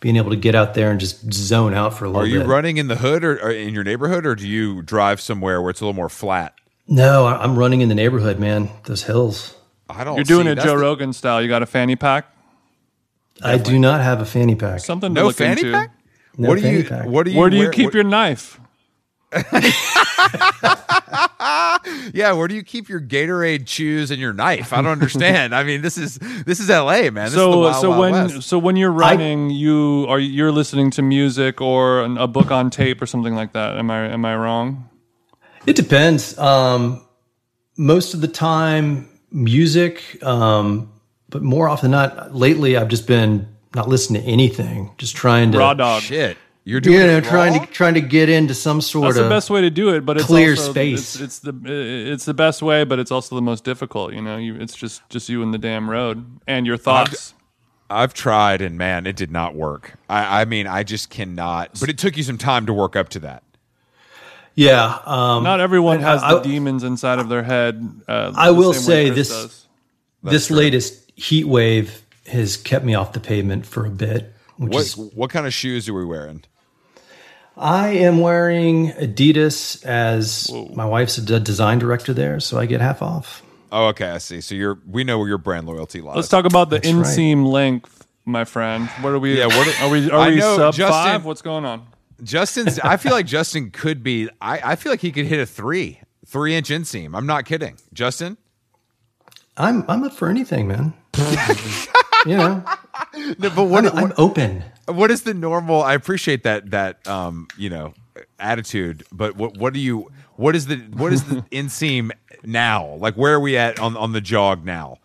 being 0.00 0.16
able 0.16 0.30
to 0.30 0.36
get 0.36 0.54
out 0.54 0.74
there 0.74 0.90
and 0.90 0.98
just 0.98 1.32
zone 1.32 1.74
out 1.74 1.94
for 1.94 2.04
a 2.04 2.08
little 2.08 2.22
bit. 2.22 2.30
Are 2.30 2.32
you 2.34 2.38
bit. 2.40 2.48
running 2.48 2.76
in 2.78 2.88
the 2.88 2.96
hood 2.96 3.22
or, 3.24 3.36
or 3.40 3.50
in 3.50 3.74
your 3.74 3.84
neighborhood, 3.84 4.26
or 4.26 4.34
do 4.34 4.46
you 4.48 4.82
drive 4.82 5.20
somewhere 5.20 5.60
where 5.62 5.70
it's 5.70 5.80
a 5.80 5.84
little 5.84 5.94
more 5.94 6.08
flat? 6.08 6.54
No, 6.88 7.26
I- 7.26 7.42
I'm 7.42 7.58
running 7.58 7.80
in 7.82 7.88
the 7.88 7.94
neighborhood, 7.94 8.38
man. 8.38 8.70
Those 8.84 9.02
hills. 9.04 9.54
I 9.90 10.04
don't. 10.04 10.16
You're 10.16 10.24
doing 10.24 10.46
see, 10.46 10.52
it 10.52 10.58
Joe 10.60 10.76
the- 10.76 10.78
Rogan 10.78 11.12
style. 11.12 11.40
You 11.42 11.48
got 11.48 11.62
a 11.62 11.66
fanny 11.66 11.96
pack. 11.96 12.26
I 13.42 13.56
do 13.58 13.78
not 13.78 14.00
have 14.00 14.20
a 14.20 14.24
fanny 14.26 14.54
pack. 14.56 14.80
Something 14.80 15.14
to 15.14 15.20
No 15.20 15.26
look 15.28 15.36
fanny 15.36 15.60
into. 15.60 15.72
pack. 15.72 15.90
No 16.36 16.48
what 16.48 16.60
do 16.60 16.68
you? 16.68 16.84
pack. 16.84 17.06
What 17.06 17.24
do 17.24 17.30
you? 17.32 17.38
Where 17.38 17.50
do 17.50 17.56
you 17.56 17.62
wear- 17.64 17.72
keep 17.72 17.84
what- 17.86 17.94
your 17.94 18.04
knife? 18.04 18.60
Yeah, 22.12 22.32
where 22.32 22.48
do 22.48 22.54
you 22.54 22.62
keep 22.62 22.88
your 22.88 23.00
Gatorade 23.00 23.66
chews 23.66 24.10
and 24.10 24.20
your 24.20 24.32
knife? 24.32 24.72
I 24.72 24.76
don't 24.76 24.90
understand. 24.92 25.54
I 25.54 25.62
mean, 25.62 25.82
this 25.82 25.96
is 25.98 26.18
this 26.18 26.60
is 26.60 26.68
L.A., 26.70 27.10
man. 27.10 27.26
This 27.26 27.32
is 27.34 27.38
the 27.38 27.38
So 27.52 27.58
wild, 27.60 27.76
so 27.80 27.90
wild 27.90 28.00
when 28.00 28.12
West. 28.12 28.42
so 28.48 28.58
when 28.58 28.76
you're 28.76 28.92
running, 28.92 29.50
you 29.50 30.06
are 30.08 30.18
you're 30.18 30.52
listening 30.52 30.90
to 30.92 31.02
music 31.02 31.60
or 31.60 32.02
an, 32.02 32.16
a 32.18 32.26
book 32.26 32.50
on 32.50 32.70
tape 32.70 33.00
or 33.02 33.06
something 33.06 33.34
like 33.34 33.52
that. 33.52 33.76
Am 33.76 33.90
I 33.90 34.06
am 34.08 34.24
I 34.24 34.36
wrong? 34.36 34.88
It 35.66 35.76
depends. 35.76 36.36
Um, 36.38 37.04
most 37.76 38.14
of 38.14 38.20
the 38.20 38.28
time, 38.28 39.08
music, 39.30 40.22
um, 40.24 40.90
but 41.28 41.42
more 41.42 41.68
often 41.68 41.90
than 41.90 42.00
not, 42.16 42.34
lately 42.34 42.76
I've 42.76 42.88
just 42.88 43.06
been 43.06 43.46
not 43.74 43.88
listening 43.88 44.22
to 44.22 44.28
anything, 44.28 44.92
just 44.98 45.14
trying 45.14 45.52
to 45.52 45.58
Raw 45.58 45.74
dog. 45.74 46.02
shit, 46.02 46.36
you're 46.68 46.80
doing 46.80 46.96
You 47.00 47.06
know, 47.06 47.16
it 47.18 47.24
trying 47.24 47.54
raw? 47.54 47.64
to 47.64 47.72
trying 47.72 47.94
to 47.94 48.00
get 48.02 48.28
into 48.28 48.52
some 48.54 48.80
sort 48.80 49.04
That's 49.06 49.16
of 49.18 49.24
the 49.24 49.30
best 49.30 49.48
way 49.48 49.62
to 49.62 49.70
do 49.70 49.88
it, 49.94 50.04
but 50.04 50.16
it's 50.18 50.26
clear 50.26 50.50
also, 50.50 50.70
space. 50.70 51.14
It's, 51.14 51.20
it's 51.20 51.38
the 51.40 51.54
it's 52.12 52.24
the 52.26 52.34
best 52.34 52.60
way, 52.62 52.84
but 52.84 52.98
it's 52.98 53.10
also 53.10 53.34
the 53.36 53.42
most 53.42 53.64
difficult. 53.64 54.12
You 54.12 54.20
know, 54.22 54.36
you, 54.36 54.54
it's 54.56 54.74
just 54.74 55.08
just 55.08 55.28
you 55.28 55.42
and 55.42 55.52
the 55.54 55.58
damn 55.58 55.88
road 55.88 56.40
and 56.46 56.66
your 56.66 56.76
thoughts. 56.76 57.34
I've 57.90 58.12
tried, 58.12 58.60
and 58.60 58.76
man, 58.76 59.06
it 59.06 59.16
did 59.16 59.30
not 59.30 59.54
work. 59.54 59.94
I, 60.10 60.42
I 60.42 60.44
mean, 60.44 60.66
I 60.66 60.82
just 60.82 61.08
cannot. 61.08 61.80
But 61.80 61.88
it 61.88 61.96
took 61.96 62.18
you 62.18 62.22
some 62.22 62.36
time 62.36 62.66
to 62.66 62.74
work 62.74 62.96
up 62.96 63.08
to 63.10 63.18
that. 63.20 63.42
yeah. 64.54 64.98
Um, 65.06 65.42
Not 65.44 65.60
everyone 65.60 66.00
has 66.00 66.22
I- 66.22 66.34
the 66.34 66.40
demons 66.40 66.84
inside 66.84 67.18
of 67.18 67.28
their 67.30 67.42
head. 67.42 67.82
Uh, 68.06 68.32
I 68.36 68.48
the 68.48 68.54
will 68.54 68.74
say 68.74 69.06
Chris 69.06 69.16
this- 69.16 69.28
does. 69.30 69.66
this 70.22 70.50
latest 70.50 71.10
heat 71.16 71.44
wave 71.44 72.02
has 72.26 72.58
kept 72.58 72.84
me 72.84 72.94
off 72.94 73.14
the 73.14 73.20
pavement 73.20 73.64
for 73.64 73.86
a 73.86 73.90
bit. 73.90 74.34
Which 74.58 74.72
What 74.74 74.80
is, 74.82 74.96
what 74.96 75.30
kind 75.30 75.46
of 75.46 75.54
shoes 75.54 75.88
are 75.88 75.94
we 75.94 76.04
wearing? 76.04 76.42
I 77.58 77.88
am 77.88 78.20
wearing 78.20 78.92
Adidas 78.92 79.84
as 79.84 80.50
my 80.74 80.84
wife's 80.84 81.18
a 81.18 81.22
d- 81.22 81.40
design 81.40 81.78
director 81.78 82.12
there, 82.14 82.38
so 82.40 82.58
I 82.58 82.66
get 82.66 82.80
half 82.80 83.02
off. 83.02 83.42
Oh, 83.72 83.86
okay, 83.88 84.08
I 84.10 84.18
see. 84.18 84.40
So 84.40 84.54
you're 84.54 84.78
we 84.86 85.04
know 85.04 85.18
where 85.18 85.28
your 85.28 85.38
brand 85.38 85.66
loyalty 85.66 86.00
lies. 86.00 86.16
Let's 86.16 86.28
talk 86.28 86.44
about 86.44 86.70
the 86.70 86.78
That's 86.78 86.92
right. 86.92 87.04
inseam 87.06 87.46
length, 87.46 88.06
my 88.24 88.44
friend. 88.44 88.88
What 89.00 89.10
are 89.12 89.18
we? 89.18 89.38
Yeah, 89.38 89.46
what- 89.46 89.80
are 89.82 89.88
we? 89.90 90.10
Are 90.10 90.18
I 90.20 90.28
we 90.30 90.36
know, 90.36 90.56
sub 90.56 90.74
Justin- 90.74 90.92
five? 90.92 91.24
What's 91.24 91.42
going 91.42 91.64
on? 91.64 91.86
Justin's. 92.22 92.78
I 92.84 92.96
feel 92.96 93.12
like 93.12 93.26
Justin 93.26 93.70
could 93.70 94.02
be. 94.02 94.28
I, 94.40 94.72
I 94.72 94.76
feel 94.76 94.90
like 94.92 95.00
he 95.00 95.12
could 95.12 95.26
hit 95.26 95.40
a 95.40 95.46
three 95.46 96.00
three 96.26 96.54
inch 96.54 96.68
inseam. 96.70 97.16
I'm 97.16 97.26
not 97.26 97.44
kidding, 97.44 97.76
Justin. 97.92 98.38
I'm 99.56 99.84
I'm 99.88 100.04
up 100.04 100.12
for 100.14 100.28
anything, 100.28 100.68
man. 100.68 100.94
you 102.26 102.36
know, 102.36 102.62
No, 103.38 103.50
but 103.50 103.64
what, 103.64 103.86
I'm, 103.86 103.96
I'm 104.06 104.12
open. 104.16 104.62
What 104.88 105.10
is 105.10 105.22
the 105.22 105.34
normal? 105.34 105.82
I 105.82 105.94
appreciate 105.94 106.42
that 106.44 106.70
that 106.70 107.06
um 107.06 107.48
you 107.56 107.70
know 107.70 107.94
attitude, 108.38 109.04
but 109.12 109.36
what 109.36 109.56
what 109.56 109.72
do 109.72 109.80
you 109.80 110.10
what 110.36 110.54
is 110.56 110.66
the 110.66 110.76
what 110.76 111.12
is 111.12 111.24
the 111.24 111.36
inseam 111.52 112.10
now? 112.44 112.94
Like 112.94 113.14
where 113.14 113.34
are 113.34 113.40
we 113.40 113.56
at 113.56 113.78
on 113.80 113.96
on 113.96 114.12
the 114.12 114.20
jog 114.20 114.64
now? 114.64 114.98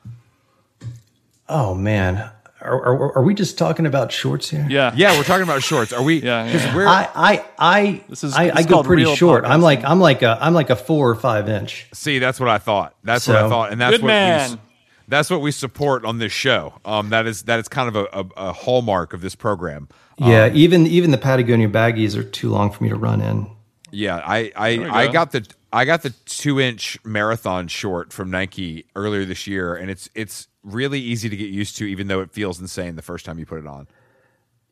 Oh 1.49 1.75
man, 1.75 2.29
are, 2.61 2.81
are, 2.81 3.17
are 3.17 3.21
we 3.23 3.33
just 3.33 3.57
talking 3.57 3.85
about 3.85 4.11
shorts 4.11 4.49
here? 4.49 4.65
Yeah, 4.69 4.93
Yeah, 4.95 5.17
we're 5.17 5.23
talking 5.25 5.43
about 5.43 5.61
shorts. 5.61 5.91
Are 5.91 6.01
we? 6.01 6.21
Yeah, 6.23 6.45
Because 6.45 6.63
yeah. 6.65 6.75
we're 6.75 6.87
I 6.87 7.09
I 7.13 7.45
I 7.59 8.03
This 8.07 8.23
is- 8.23 8.33
I, 8.33 8.49
I 8.55 8.63
go 8.63 8.81
pretty 8.83 9.03
real 9.03 9.15
short. 9.15 9.43
I'm 9.45 9.61
like 9.61 9.83
I'm 9.83 9.99
like 9.99 10.21
a 10.21 10.37
I'm 10.41 10.53
like 10.53 10.69
a 10.69 10.75
four 10.75 11.09
or 11.09 11.15
five 11.15 11.49
inch. 11.49 11.87
see. 11.93 12.19
That's 12.19 12.39
what 12.39 12.49
I 12.49 12.57
thought. 12.59 12.95
That's 13.03 13.27
what 13.27 13.37
I 13.37 13.49
thought, 13.49 13.71
and 13.71 13.81
that's 13.81 13.97
Good 13.97 14.03
what 14.03 14.07
man. 14.07 14.59
We. 15.07 15.11
That's 15.11 15.29
what 15.29 15.41
we 15.41 15.51
support 15.51 16.05
on 16.05 16.17
this 16.17 16.31
show. 16.31 16.73
Um, 16.85 17.09
that 17.09 17.25
is 17.27 17.43
that 17.43 17.59
is 17.59 17.67
kind 17.67 17.87
of 17.87 17.95
a, 17.95 18.19
a, 18.19 18.49
a 18.49 18.53
hallmark 18.53 19.13
of 19.13 19.21
this 19.21 19.35
program. 19.35 19.89
Yeah, 20.17 20.45
Um, 20.45 20.51
even 20.55 20.87
even 20.87 21.11
the 21.11 21.17
Patagonia 21.17 21.69
baggies 21.69 22.15
are 22.15 22.23
too 22.23 22.49
long 22.49 22.71
for 22.71 22.83
me 22.83 22.89
to 22.89 22.95
run 22.95 23.21
in. 23.21 23.47
Yeah, 23.91 24.21
I 24.25 24.51
I, 24.55 24.77
we 24.77 24.85
I 24.85 25.07
got 25.11 25.31
the 25.31 25.47
I 25.71 25.85
got 25.85 26.01
the 26.03 26.11
two 26.25 26.59
inch 26.59 26.97
marathon 27.03 27.67
short 27.67 28.11
from 28.13 28.31
Nike 28.31 28.85
earlier 28.95 29.25
this 29.25 29.47
year, 29.47 29.75
and 29.75 29.89
it's 29.91 30.09
it's 30.15 30.47
really 30.63 30.99
easy 30.99 31.29
to 31.29 31.35
get 31.35 31.49
used 31.49 31.77
to, 31.77 31.85
even 31.85 32.07
though 32.07 32.21
it 32.21 32.31
feels 32.31 32.59
insane 32.59 32.95
the 32.95 33.01
first 33.01 33.25
time 33.25 33.37
you 33.39 33.45
put 33.45 33.59
it 33.59 33.67
on. 33.67 33.87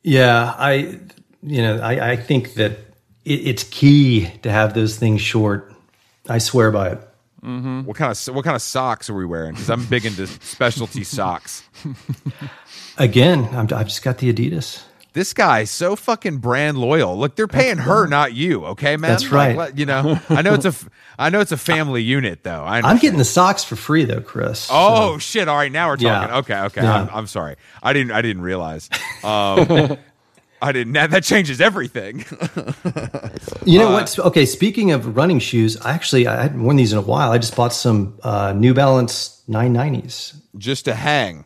Yeah, 0.03 0.55
I 0.57 0.99
you 1.43 1.61
know 1.61 1.79
I, 1.79 2.11
I 2.11 2.15
think 2.15 2.55
that 2.55 2.71
it, 3.25 3.47
it's 3.47 3.63
key 3.63 4.27
to 4.43 4.51
have 4.51 4.73
those 4.73 4.97
things 4.97 5.21
short. 5.21 5.73
I 6.29 6.37
swear 6.37 6.71
by 6.71 6.89
it. 6.89 7.07
What 7.41 7.97
kind 7.97 8.11
of 8.11 8.35
what 8.35 8.45
kind 8.45 8.55
of 8.55 8.61
socks 8.61 9.09
are 9.09 9.15
we 9.15 9.25
wearing? 9.25 9.53
Because 9.53 9.69
I'm 9.69 9.85
big 9.85 10.05
into 10.05 10.27
specialty 10.27 11.03
socks. 11.17 11.63
Again, 12.97 13.45
I'm, 13.51 13.67
I've 13.73 13.87
just 13.87 14.03
got 14.03 14.17
the 14.19 14.31
Adidas. 14.31 14.83
This 15.13 15.33
guy's 15.33 15.69
so 15.69 15.97
fucking 15.97 16.37
brand 16.37 16.77
loyal. 16.77 17.17
Look, 17.17 17.35
they're 17.35 17.45
paying 17.47 17.77
her, 17.79 18.07
not 18.07 18.33
you. 18.33 18.63
Okay, 18.67 18.95
man. 18.95 19.11
That's 19.11 19.27
right. 19.29 19.57
let- 19.57 19.77
you 19.77 19.85
know, 19.85 20.17
I 20.29 20.41
know 20.41 20.53
it's 20.53 20.63
a 20.63 20.69
f- 20.69 20.87
I 21.19 21.29
know 21.29 21.41
it's 21.41 21.51
a 21.51 21.57
family 21.57 22.01
unit 22.01 22.43
though. 22.43 22.63
I 22.63 22.77
I'm 22.79 22.97
getting 22.97 23.17
the 23.17 23.25
socks 23.25 23.63
for 23.63 23.75
free 23.75 24.05
though, 24.05 24.21
Chris. 24.21 24.69
Oh 24.71 25.17
shit! 25.17 25.49
All 25.49 25.57
right, 25.57 25.71
now 25.71 25.89
we're 25.89 25.97
Yeah. 25.97 26.19
talking. 26.27 26.35
Okay, 26.35 26.59
okay. 26.61 26.83
Yeah. 26.83 27.01
I'm, 27.01 27.09
I'm 27.11 27.27
sorry. 27.27 27.55
I 27.83 27.91
didn't. 27.91 28.11
I 28.11 28.21
didn't 28.21 28.43
realize. 28.43 28.89
Um, 29.23 29.97
I 30.61 30.71
didn't. 30.71 30.93
That, 30.93 31.09
that 31.11 31.23
changes 31.23 31.59
everything. 31.59 32.23
You 33.65 33.79
know 33.79 33.89
Uh, 33.89 33.93
what? 33.93 34.19
Okay, 34.19 34.45
speaking 34.45 34.91
of 34.91 35.15
running 35.15 35.39
shoes, 35.39 35.77
I 35.81 35.91
actually 35.93 36.27
I 36.27 36.41
hadn't 36.43 36.63
worn 36.63 36.75
these 36.75 36.93
in 36.93 36.99
a 36.99 37.01
while. 37.01 37.31
I 37.31 37.37
just 37.37 37.55
bought 37.55 37.73
some 37.73 38.17
uh, 38.23 38.53
New 38.55 38.73
Balance 38.73 39.41
990s 39.49 40.35
Just 40.57 40.85
to 40.85 40.93
hang. 40.93 41.45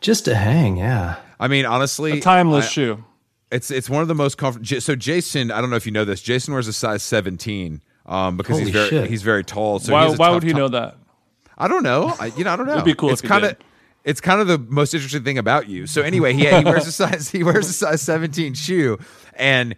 just 0.00 0.24
to 0.26 0.34
hang. 0.34 0.76
Yeah. 0.78 1.16
I 1.38 1.48
mean, 1.48 1.66
honestly, 1.66 2.12
a 2.18 2.20
timeless 2.20 2.66
I- 2.66 2.70
shoe. 2.70 3.04
It's 3.52 3.70
it's 3.70 3.88
one 3.88 4.02
of 4.02 4.08
the 4.08 4.14
most 4.14 4.38
comfortable. 4.38 4.80
So 4.80 4.96
Jason, 4.96 5.52
I 5.52 5.60
don't 5.60 5.70
know 5.70 5.76
if 5.76 5.86
you 5.86 5.92
know 5.92 6.04
this. 6.04 6.20
Jason 6.20 6.52
wears 6.52 6.66
a 6.66 6.72
size 6.72 7.02
17 7.04 7.80
um, 8.06 8.36
because 8.36 8.58
he's 8.58 8.70
very 8.70 8.88
shit. 8.88 9.08
he's 9.08 9.22
very 9.22 9.44
tall. 9.44 9.78
So 9.78 9.92
Why, 9.92 10.02
has 10.08 10.18
why 10.18 10.26
tough 10.26 10.34
would 10.34 10.42
he 10.42 10.50
time- 10.50 10.58
know 10.62 10.68
that? 10.68 10.96
I 11.56 11.68
don't 11.68 11.84
know. 11.84 12.12
I, 12.18 12.26
you 12.36 12.42
know, 12.42 12.50
I 12.52 12.56
don't 12.56 12.66
know. 12.66 12.72
It'd 12.72 12.84
be 12.84 12.94
cool 12.94 13.10
It's 13.10 13.22
kind 13.22 13.44
of 13.44 13.50
did. 13.56 13.64
It's 14.06 14.22
kind 14.22 14.40
of 14.40 14.46
the 14.46 14.56
most 14.58 14.94
interesting 14.94 15.22
thing 15.24 15.36
about 15.36 15.68
you. 15.68 15.86
So 15.86 16.00
anyway, 16.00 16.32
he, 16.32 16.46
he 16.46 16.64
wears 16.64 16.86
a 16.86 16.92
size 17.02 17.28
he 17.30 17.42
wears 17.44 17.68
a 17.68 17.72
size 17.74 18.00
17 18.00 18.54
shoe, 18.54 18.98
and 19.34 19.76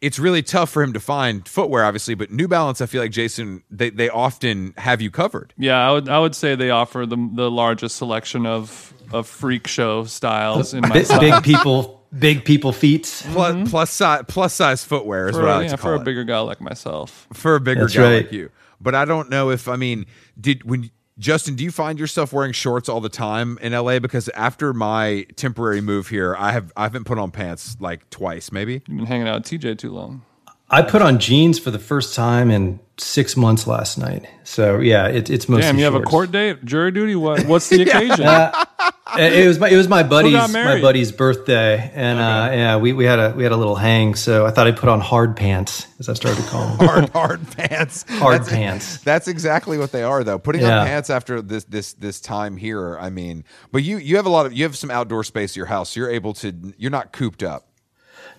it's 0.00 0.18
really 0.18 0.42
tough 0.42 0.70
for 0.70 0.82
him 0.82 0.92
to 0.94 1.00
find 1.00 1.46
footwear, 1.48 1.84
obviously. 1.84 2.14
But 2.14 2.30
New 2.30 2.46
Balance, 2.46 2.80
I 2.80 2.86
feel 2.86 3.02
like 3.02 3.10
Jason, 3.10 3.62
they 3.70 3.90
they 3.90 4.08
often 4.08 4.72
have 4.78 5.02
you 5.02 5.10
covered. 5.10 5.52
Yeah, 5.58 5.76
I 5.88 5.92
would 5.92 6.08
I 6.08 6.18
would 6.20 6.34
say 6.36 6.54
they 6.54 6.70
offer 6.70 7.04
the 7.06 7.16
the 7.34 7.50
largest 7.50 7.96
selection 7.96 8.46
of 8.46 8.94
of 9.12 9.26
freak 9.26 9.66
show 9.66 10.04
styles 10.04 10.72
in 10.72 10.82
my 10.82 10.90
Big, 10.90 11.08
big 11.18 11.42
people, 11.42 12.06
big 12.16 12.44
people 12.44 12.72
feet. 12.72 13.04
Plus, 13.32 13.68
plus 13.70 13.90
size 13.90 14.24
plus 14.28 14.54
size 14.54 14.84
footwear 14.84 15.28
is 15.28 15.34
Mm-hmm. 15.36 15.40
for, 15.42 15.46
what 15.46 15.50
I 15.52 15.54
a- 15.54 15.58
like 15.58 15.64
yeah, 15.64 15.70
to 15.76 15.82
call 15.82 15.96
for 15.96 16.00
a 16.00 16.04
bigger 16.04 16.22
guy 16.24 16.38
like 16.40 16.60
myself. 16.60 17.26
for 17.32 17.56
a 17.56 17.60
bigger 17.60 17.80
That's 17.82 17.94
guy 17.96 18.02
right. 18.02 18.16
like 18.24 18.32
you. 18.32 18.50
But 18.80 18.94
I 18.94 19.04
don't 19.04 19.28
know 19.28 19.50
if 19.50 19.68
I 19.68 19.76
mean, 19.76 20.06
did 20.40 20.62
when 20.64 20.90
Justin, 21.20 21.54
do 21.54 21.62
you 21.62 21.70
find 21.70 21.98
yourself 21.98 22.32
wearing 22.32 22.52
shorts 22.52 22.88
all 22.88 23.02
the 23.02 23.10
time 23.10 23.58
in 23.60 23.74
LA? 23.74 23.98
Because 23.98 24.30
after 24.30 24.72
my 24.72 25.26
temporary 25.36 25.82
move 25.82 26.08
here, 26.08 26.34
I 26.38 26.52
have 26.52 26.72
I 26.78 26.84
haven't 26.84 27.04
put 27.04 27.18
on 27.18 27.30
pants 27.30 27.76
like 27.78 28.08
twice, 28.08 28.50
maybe. 28.50 28.82
You've 28.86 28.96
been 28.96 29.04
hanging 29.04 29.28
out 29.28 29.44
TJ 29.44 29.76
too 29.76 29.92
long. 29.92 30.22
I 30.70 30.82
put 30.82 31.02
on 31.02 31.18
jeans 31.18 31.58
for 31.58 31.70
the 31.70 31.78
first 31.80 32.14
time 32.14 32.50
in 32.50 32.78
six 32.96 33.36
months 33.36 33.66
last 33.66 33.98
night. 33.98 34.26
So 34.44 34.78
yeah, 34.78 35.08
it, 35.08 35.28
it's 35.30 35.48
mostly. 35.48 35.62
Damn, 35.62 35.78
you 35.78 35.84
have 35.84 35.94
a 35.94 36.02
court 36.02 36.30
date, 36.32 36.64
jury 36.64 36.92
duty. 36.92 37.16
What? 37.16 37.44
What's 37.46 37.68
the 37.68 37.82
occasion? 37.88 38.26
It 39.18 39.32
it 39.44 39.48
was 39.48 39.58
my 39.58 39.68
it 39.68 39.76
was 39.76 39.88
my 39.88 40.04
buddy's 40.04 40.52
my 40.52 40.80
buddy's 40.80 41.10
birthday, 41.10 41.90
and 41.94 42.18
uh, 42.20 42.48
yeah, 42.54 42.76
we, 42.76 42.92
we 42.92 43.04
had 43.04 43.18
a 43.18 43.34
we 43.36 43.42
had 43.42 43.50
a 43.50 43.56
little 43.56 43.74
hang. 43.74 44.14
So 44.14 44.46
I 44.46 44.52
thought 44.52 44.68
I'd 44.68 44.76
put 44.76 44.88
on 44.88 45.00
hard 45.00 45.36
pants, 45.36 45.88
as 45.98 46.08
I 46.08 46.14
started 46.14 46.40
to 46.42 46.48
call 46.48 46.68
them. 46.76 46.86
Hard 46.86 47.08
hard 47.10 47.50
pants. 47.56 48.04
Hard 48.08 48.34
That's- 48.42 48.48
pants. 48.50 48.98
That's 48.98 49.26
exactly 49.26 49.78
what 49.78 49.90
they 49.90 50.04
are, 50.04 50.22
though. 50.22 50.38
Putting 50.38 50.62
Yeah. 50.62 50.80
on 50.82 50.86
pants 50.86 51.10
after 51.10 51.42
this 51.42 51.64
this 51.64 51.94
this 51.94 52.20
time 52.20 52.56
here. 52.56 52.96
I 52.98 53.10
mean, 53.10 53.44
but 53.72 53.82
you 53.82 53.96
you 53.96 54.14
have 54.16 54.26
a 54.26 54.30
lot 54.30 54.46
of 54.46 54.52
you 54.52 54.62
have 54.62 54.76
some 54.76 54.90
outdoor 54.92 55.24
space 55.24 55.52
at 55.52 55.56
your 55.56 55.66
house. 55.66 55.90
So 55.90 56.00
you're 56.00 56.10
able 56.10 56.32
to. 56.34 56.54
You're 56.78 56.92
not 56.92 57.12
cooped 57.12 57.42
up. 57.42 57.66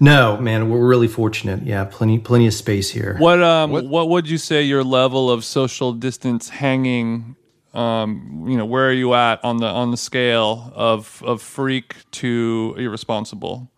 No, 0.01 0.37
man, 0.37 0.69
we're 0.69 0.85
really 0.85 1.07
fortunate. 1.07 1.61
Yeah, 1.61 1.85
plenty 1.85 2.17
plenty 2.19 2.47
of 2.47 2.53
space 2.55 2.89
here. 2.89 3.15
What 3.19 3.41
um 3.41 3.71
what, 3.89 4.09
would 4.09 4.27
you 4.27 4.39
say 4.39 4.63
your 4.63 4.83
level 4.83 5.29
of 5.29 5.45
social 5.45 5.93
distance 5.93 6.49
hanging 6.49 7.35
um 7.73 8.45
you 8.49 8.57
know 8.57 8.65
where 8.65 8.89
are 8.89 8.93
you 8.93 9.13
at 9.13 9.43
on 9.45 9.57
the 9.57 9.67
on 9.67 9.91
the 9.91 9.97
scale 9.97 10.73
of 10.75 11.21
of 11.23 11.41
freak 11.41 11.95
to 12.13 12.75
irresponsible? 12.77 13.69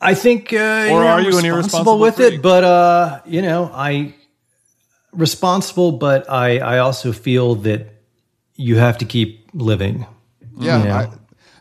I 0.00 0.14
think, 0.14 0.52
uh, 0.52 0.56
you 0.56 0.92
Or 0.92 1.02
know, 1.02 1.08
are 1.08 1.18
I'm 1.18 1.24
you 1.24 1.38
an 1.38 1.44
irresponsible 1.44 1.98
with 1.98 2.16
freak? 2.16 2.34
it? 2.34 2.42
But 2.42 2.64
uh, 2.64 3.20
you 3.26 3.42
know, 3.42 3.70
I 3.74 4.14
responsible, 5.12 5.92
but 5.92 6.30
I 6.30 6.58
I 6.58 6.78
also 6.78 7.12
feel 7.12 7.56
that 7.56 7.88
you 8.56 8.76
have 8.76 8.98
to 8.98 9.04
keep 9.04 9.48
living. 9.54 10.06
Yeah, 10.60 10.84
Yeah. 10.84 10.96
I, 10.98 11.08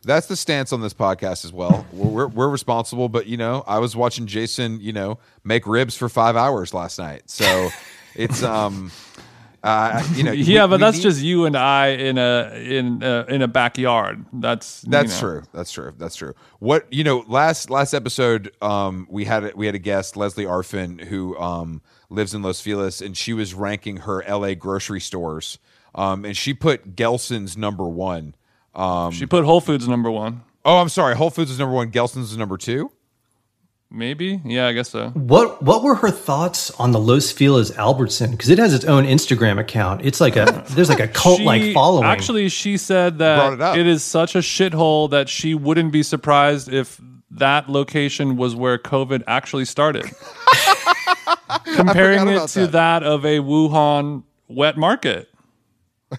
that's 0.08 0.26
the 0.28 0.36
stance 0.36 0.74
on 0.74 0.82
this 0.82 0.94
podcast 0.96 1.46
as 1.46 1.54
well. 1.54 1.86
We're, 1.94 2.08
we're 2.10 2.28
we're 2.28 2.50
responsible, 2.50 3.10
but 3.10 3.28
you 3.28 3.38
know, 3.38 3.64
I 3.68 3.78
was 3.80 3.96
watching 3.96 4.26
Jason, 4.26 4.80
you 4.82 4.94
know, 4.94 5.20
make 5.44 5.68
ribs 5.68 5.96
for 5.96 6.10
five 6.10 6.36
hours 6.36 6.74
last 6.74 6.98
night, 6.98 7.24
so 7.30 7.70
it's 8.16 8.42
um, 8.42 8.92
uh, 9.64 10.04
you 10.14 10.24
know, 10.24 10.32
Yeah, 10.32 10.66
we- 10.66 10.70
but 10.70 10.72
we 10.72 10.78
that's 10.82 10.98
need- 10.98 11.04
just 11.04 11.22
you 11.22 11.46
and 11.46 11.56
I 11.58 11.88
in 11.90 12.18
a 12.18 12.52
in 12.56 13.04
a, 13.04 13.26
in 13.28 13.42
a 13.42 13.48
backyard. 13.48 14.26
That's 14.34 14.84
you 14.84 14.92
That's 14.92 15.14
know. 15.22 15.28
true. 15.30 15.44
That's 15.54 15.72
true. 15.72 15.94
That's 15.98 16.16
true. 16.16 16.34
What 16.60 16.92
you 16.92 17.04
know, 17.04 17.24
last 17.28 17.70
last 17.70 17.94
episode, 17.94 18.52
um, 18.62 19.08
we 19.10 19.26
had 19.26 19.44
a, 19.44 19.52
we 19.56 19.66
had 19.66 19.76
a 19.76 19.80
guest, 19.80 20.16
Lesley 20.16 20.46
Arfin, 20.46 21.04
who 21.04 21.38
um 21.38 21.82
lives 22.10 22.34
in 22.34 22.42
Los 22.42 22.62
Feliz, 22.62 23.02
and 23.02 23.18
she 23.18 23.34
was 23.34 23.54
ranking 23.54 23.98
her 23.98 24.24
L.A. 24.24 24.56
grocery 24.56 25.02
stores, 25.02 25.60
um, 25.94 26.24
and 26.24 26.38
she 26.38 26.54
put 26.54 26.96
Gelson's 26.96 27.58
number 27.58 27.84
one. 27.86 28.34
Um, 28.76 29.12
She 29.12 29.26
put 29.26 29.44
Whole 29.46 29.62
Foods 29.62 29.88
number 29.88 30.12
one. 30.12 30.44
oh, 30.66 30.78
I'm 30.78 30.90
sorry, 30.90 31.16
Whole 31.16 31.30
Foods 31.30 31.52
is 31.52 31.60
number 31.60 31.74
one. 31.76 31.92
Gelson's 31.92 32.32
is 32.32 32.38
number 32.38 32.58
two. 32.58 32.92
Maybe. 33.90 34.42
Yeah, 34.44 34.68
I 34.68 34.74
guess 34.74 34.90
so. 34.90 35.10
What 35.12 35.64
what 35.64 35.82
were 35.82 35.96
her 35.96 36.12
thoughts 36.12 36.72
on 36.72 36.92
the 36.92 37.00
Los 37.00 37.32
Feliz 37.32 37.72
Albertson? 37.78 38.32
Because 38.32 38.50
it 38.50 38.58
has 38.60 38.74
its 38.74 38.84
own 38.84 39.06
Instagram 39.06 39.60
account. 39.60 40.04
It's 40.06 40.20
like 40.20 40.36
a 40.36 40.66
there's 40.72 40.90
like 40.90 41.00
a 41.00 41.08
cult 41.08 41.40
like 41.40 41.74
following. 41.74 42.04
Actually, 42.06 42.50
she 42.50 42.76
said 42.76 43.18
Brought 43.18 43.54
it 43.54 43.60
that 43.60 43.78
it 43.78 43.88
is 43.88 44.04
such 44.04 44.36
a 44.36 44.40
shithole 44.40 45.10
that 45.12 45.30
she 45.30 45.56
wouldn't 45.56 45.94
be 45.94 46.04
surprised 46.04 46.68
if 46.72 47.00
that 47.32 47.70
location 47.70 48.36
was 48.36 48.56
where 48.56 48.78
COVID 48.78 49.24
actually 49.26 49.66
started. 49.66 50.04
Comparing 51.76 52.28
it 52.28 52.48
to 52.50 52.62
that. 52.68 52.72
that. 52.72 53.04
of 53.04 53.26
a 53.26 53.40
Wuhan 53.40 54.24
wet 54.50 54.78
market. 54.78 55.30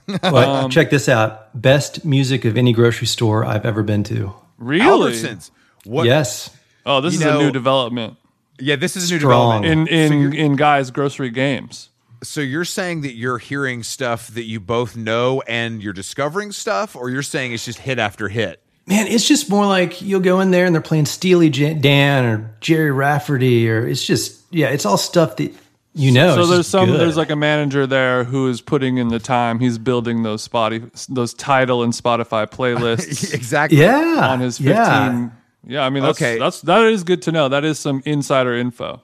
But 0.06 0.34
um, 0.34 0.70
check 0.70 0.90
this 0.90 1.08
out: 1.08 1.60
best 1.60 2.04
music 2.04 2.44
of 2.44 2.56
any 2.58 2.72
grocery 2.72 3.06
store 3.06 3.44
I've 3.44 3.64
ever 3.64 3.82
been 3.82 4.04
to. 4.04 4.34
Really? 4.58 5.12
Albertsons. 5.12 5.50
What? 5.84 6.06
Yes, 6.06 6.50
Oh, 6.84 7.00
this 7.00 7.14
You 7.14 7.20
is 7.20 7.24
know- 7.26 7.40
a 7.40 7.42
new 7.44 7.52
development 7.52 8.16
Yeah, 8.58 8.76
this 8.76 8.96
is 8.96 9.10
a 9.10 9.14
new 9.14 9.20
development. 9.20 9.88
in 9.88 10.12
in 10.12 10.32
in 10.34 10.56
guys 10.56 10.90
grocery 10.90 11.30
games. 11.30 11.90
So 12.22 12.40
you're 12.40 12.64
saying 12.64 13.02
that 13.02 13.14
you're 13.14 13.38
hearing 13.38 13.82
stuff 13.84 14.26
that 14.28 14.42
you 14.44 14.58
both 14.58 14.96
know, 14.96 15.40
and 15.46 15.80
you're 15.82 15.92
discovering 15.92 16.50
stuff, 16.50 16.96
or 16.96 17.10
you're 17.10 17.22
saying 17.22 17.52
it's 17.52 17.64
just 17.64 17.78
hit 17.78 17.98
after 18.00 18.28
hit. 18.28 18.60
man, 18.86 19.06
it's 19.06 19.28
just 19.28 19.48
more 19.50 19.66
like 19.66 20.02
you'll 20.02 20.18
go 20.20 20.40
in 20.40 20.50
there 20.50 20.64
and 20.66 20.74
they're 20.74 20.82
playing 20.82 21.06
Steely 21.06 21.48
Dan 21.50 22.24
or 22.24 22.54
Gerry 22.60 22.90
Rafferty, 22.90 23.70
or 23.70 23.86
it's 23.86 24.04
just 24.04 24.40
yeah, 24.50 24.68
it's 24.68 24.84
all 24.86 24.96
stuff 24.96 25.36
that 25.36 25.54
you 25.98 26.12
know. 26.12 26.34
So 26.34 26.40
it's 26.42 26.50
there's 26.50 26.66
some 26.66 26.86
good. 26.90 27.00
there's 27.00 27.16
like 27.16 27.30
a 27.30 27.36
manager 27.36 27.86
there 27.86 28.24
who 28.24 28.48
is 28.48 28.60
putting 28.60 28.96
in 28.98 29.08
the 29.08 29.18
time. 29.18 29.58
He's 29.58 29.76
building 29.78 30.22
those 30.22 30.46
Spotify 30.48 31.06
those 31.08 31.34
title 31.34 31.82
and 31.82 31.92
Spotify 31.92 32.46
playlists. 32.48 33.34
Exactly. 33.38 33.78
yeah 33.80 34.28
on 34.30 34.40
his 34.40 34.58
15 34.58 34.74
yeah. 34.74 35.28
yeah, 35.66 35.84
I 35.84 35.90
mean 35.90 36.02
that's 36.02 36.18
Okay. 36.20 36.38
that's 36.38 36.60
that 36.62 36.84
is 36.86 37.04
good 37.04 37.22
to 37.22 37.32
know 37.32 37.48
that 37.48 37.64
is 37.64 37.78
some 37.78 38.02
insider 38.04 38.54
info 38.56 39.02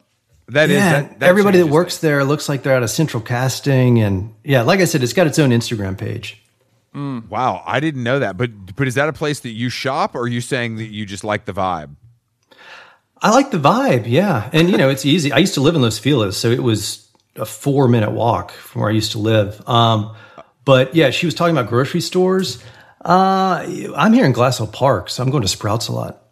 That 0.49 0.71
is 0.71 0.77
Yeah, 0.77 1.03
that, 1.03 1.21
that 1.21 1.29
everybody 1.29 1.59
that 1.59 1.67
works 1.69 1.95
things. 1.95 2.01
there 2.03 2.25
looks 2.25 2.49
like 2.49 2.63
they're 2.63 2.77
out 2.77 2.83
of 2.83 2.91
Central 2.91 3.23
Casting, 3.23 4.01
and 4.01 4.35
yeah, 4.45 4.63
like 4.63 4.81
I 4.81 4.85
said, 4.87 5.03
it's 5.03 5.13
got 5.15 5.27
its 5.27 5.39
own 5.39 5.51
Instagram 5.51 5.97
page. 5.99 6.41
Mm. 6.95 7.29
Wow, 7.29 7.63
I 7.67 7.81
didn't 7.81 8.03
know 8.05 8.19
that. 8.21 8.37
But 8.37 8.51
but 8.77 8.87
is 8.87 8.95
that 8.95 9.09
a 9.09 9.13
place 9.13 9.41
that 9.41 9.51
you 9.51 9.69
shop, 9.69 10.15
or 10.15 10.21
are 10.21 10.29
you 10.29 10.41
saying 10.41 10.77
that 10.77 10.87
you 10.93 11.07
just 11.07 11.25
like 11.25 11.45
the 11.47 11.53
vibe? 11.53 11.97
I 13.25 13.31
like 13.31 13.51
the 13.51 13.59
vibe, 13.59 14.05
yeah, 14.07 14.51
and 14.53 14.69
you 14.71 14.77
know 14.77 14.91
it's 14.91 15.07
easy. 15.07 15.33
I 15.33 15.39
used 15.39 15.55
to 15.55 15.63
live 15.63 15.75
in 15.75 15.83
Los 15.83 15.99
Feliz, 15.99 16.37
so 16.37 16.51
it 16.51 16.63
was 16.63 17.09
a 17.37 17.47
four 17.47 17.89
minute 17.89 18.13
walk 18.13 18.53
from 18.53 18.83
where 18.83 18.91
I 18.91 18.95
used 18.95 19.13
to 19.13 19.19
live. 19.19 19.67
Um, 19.67 20.15
but 20.67 20.95
yeah, 20.95 21.09
she 21.11 21.27
was 21.27 21.35
talking 21.35 21.57
about 21.57 21.71
grocery 21.71 22.03
stores. 22.03 22.63
Uh, 23.05 23.65
I'm 23.97 24.13
here 24.13 24.27
in 24.27 24.35
Glassell 24.35 24.71
Park, 24.71 25.09
so 25.09 25.23
I'm 25.23 25.31
going 25.31 25.43
to 25.43 25.49
Sprouts 25.49 25.89
a 25.89 25.93
lot. 25.93 26.23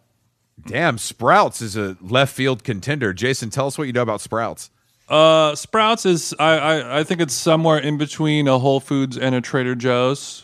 Damn, 0.67 0.97
Sprouts 0.99 1.61
is 1.61 1.75
a 1.75 1.97
left 1.99 2.33
field 2.33 2.63
contender. 2.63 3.11
Jason, 3.11 3.49
tell 3.49 3.67
us 3.67 3.77
what 3.77 3.85
you 3.87 3.93
know 3.93 4.03
about 4.03 4.21
Sprouts. 4.21 4.69
uh 5.09 5.53
sprouts 5.55 6.05
is 6.05 6.33
I, 6.39 6.57
I 6.57 6.99
i 6.99 7.03
think 7.03 7.19
it's 7.19 7.33
somewhere 7.33 7.77
in 7.77 7.97
between 7.97 8.47
a 8.47 8.57
whole 8.57 8.79
foods 8.79 9.17
and 9.17 9.35
a 9.35 9.41
trader 9.41 9.75
joe's 9.75 10.42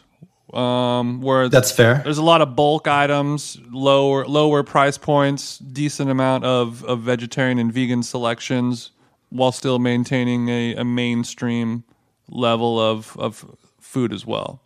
um 0.54 1.22
where 1.22 1.47
That's 1.50 1.72
fair. 1.72 2.02
there's 2.04 2.18
a 2.18 2.24
lot 2.24 2.41
of 2.41 2.56
bulk 2.56 2.88
items 2.88 3.58
lower 3.72 4.26
lower 4.26 4.64
price 4.64 4.97
points 4.97 5.58
decent 5.60 6.10
amount 6.10 6.43
of 6.45 6.84
of 6.86 7.02
vegetarian 7.02 7.60
and 7.60 7.72
vegan 7.72 8.02
selections 8.04 8.91
while 9.30 9.52
still 9.52 9.78
maintaining 9.78 10.50
a, 10.50 10.76
a 10.76 10.84
mainstream 10.84 11.84
level 12.30 12.80
of 12.80 13.16
of 13.20 13.45
food 13.80 14.12
as 14.12 14.26
well 14.26 14.60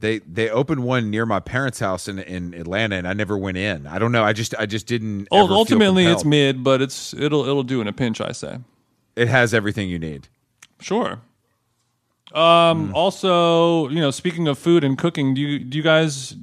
They 0.00 0.18
they 0.20 0.50
opened 0.50 0.82
one 0.82 1.10
near 1.10 1.26
my 1.26 1.38
parents' 1.38 1.78
house 1.78 2.08
in, 2.08 2.18
in 2.18 2.54
Atlanta, 2.54 2.96
and 2.96 3.06
I 3.06 3.12
never 3.12 3.38
went 3.38 3.56
in. 3.56 3.86
I 3.86 3.98
don't 4.00 4.10
know. 4.10 4.24
I 4.24 4.32
just 4.32 4.52
I 4.58 4.66
just 4.66 4.88
didn't. 4.88 5.28
Oh, 5.30 5.38
ever 5.44 5.48
feel 5.48 5.56
ultimately, 5.58 6.06
it's 6.06 6.24
mid, 6.24 6.64
but 6.64 6.82
it's 6.82 7.14
it'll 7.14 7.44
it'll 7.46 7.62
do 7.62 7.80
in 7.80 7.86
a 7.86 7.92
pinch. 7.92 8.20
I 8.20 8.32
say, 8.32 8.58
It 9.14 9.28
has 9.28 9.54
everything 9.54 9.88
you 9.88 10.00
need. 10.00 10.26
sure. 10.80 11.20
Um. 12.34 12.94
Also, 12.94 13.88
you 13.88 14.00
know, 14.00 14.10
speaking 14.10 14.48
of 14.48 14.58
food 14.58 14.84
and 14.84 14.96
cooking, 14.96 15.34
do 15.34 15.40
you 15.40 15.58
do 15.58 15.76
you 15.76 15.82
guys 15.82 16.34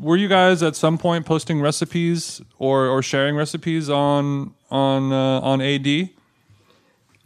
were 0.00 0.16
you 0.16 0.28
guys 0.28 0.62
at 0.62 0.76
some 0.76 0.98
point 0.98 1.26
posting 1.26 1.60
recipes 1.60 2.42
or 2.58 2.86
or 2.86 3.02
sharing 3.02 3.36
recipes 3.36 3.88
on 3.88 4.54
on 4.70 5.12
uh, 5.12 5.40
on 5.40 5.60
AD? 5.60 6.10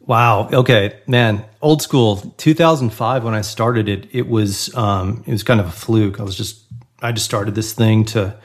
Wow. 0.06 0.48
Okay, 0.52 1.00
man. 1.06 1.44
Old 1.60 1.80
school. 1.80 2.16
2005 2.36 3.24
when 3.24 3.34
I 3.34 3.40
started 3.40 3.88
it, 3.88 4.08
it 4.12 4.28
was 4.28 4.74
um, 4.74 5.22
it 5.26 5.32
was 5.32 5.42
kind 5.42 5.60
of 5.60 5.66
a 5.66 5.72
fluke. 5.72 6.18
I 6.20 6.24
was 6.24 6.36
just 6.36 6.62
I 7.00 7.12
just 7.12 7.26
started 7.26 7.54
this 7.54 7.72
thing 7.72 8.04
to 8.06 8.36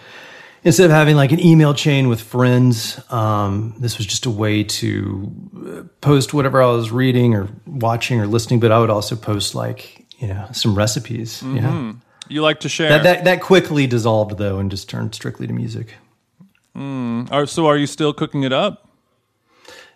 instead 0.68 0.86
of 0.86 0.92
having 0.92 1.16
like 1.16 1.32
an 1.32 1.40
email 1.40 1.74
chain 1.74 2.10
with 2.10 2.22
friends, 2.22 3.00
um, 3.12 3.74
this 3.80 3.98
was 3.98 4.06
just 4.06 4.26
a 4.26 4.30
way 4.30 4.64
to 4.64 5.32
uh, 5.66 5.84
post 6.02 6.34
whatever 6.34 6.62
I 6.62 6.68
was 6.68 6.92
reading 6.92 7.34
or 7.34 7.48
watching 7.66 8.20
or 8.20 8.28
listening. 8.28 8.60
But 8.60 8.72
I 8.72 8.80
would 8.80 8.90
also 8.90 9.16
post 9.16 9.56
like 9.56 10.06
you 10.20 10.28
know 10.28 10.48
some 10.52 10.76
recipes. 10.76 11.42
Yeah. 11.42 11.94
You 12.30 12.42
like 12.42 12.60
to 12.60 12.70
share? 12.70 12.90
That, 12.90 13.04
that 13.04 13.24
that 13.24 13.42
quickly 13.42 13.88
dissolved 13.88 14.38
though 14.38 14.60
and 14.60 14.70
just 14.70 14.90
turned 14.90 15.16
strictly 15.16 15.48
to 15.48 15.54
music. 15.54 15.96
Are, 16.76 17.48
so, 17.48 17.66
are 17.66 17.78
you 17.78 17.88
still 17.88 18.14
cooking 18.14 18.44
it 18.44 18.54
up? 18.54 18.88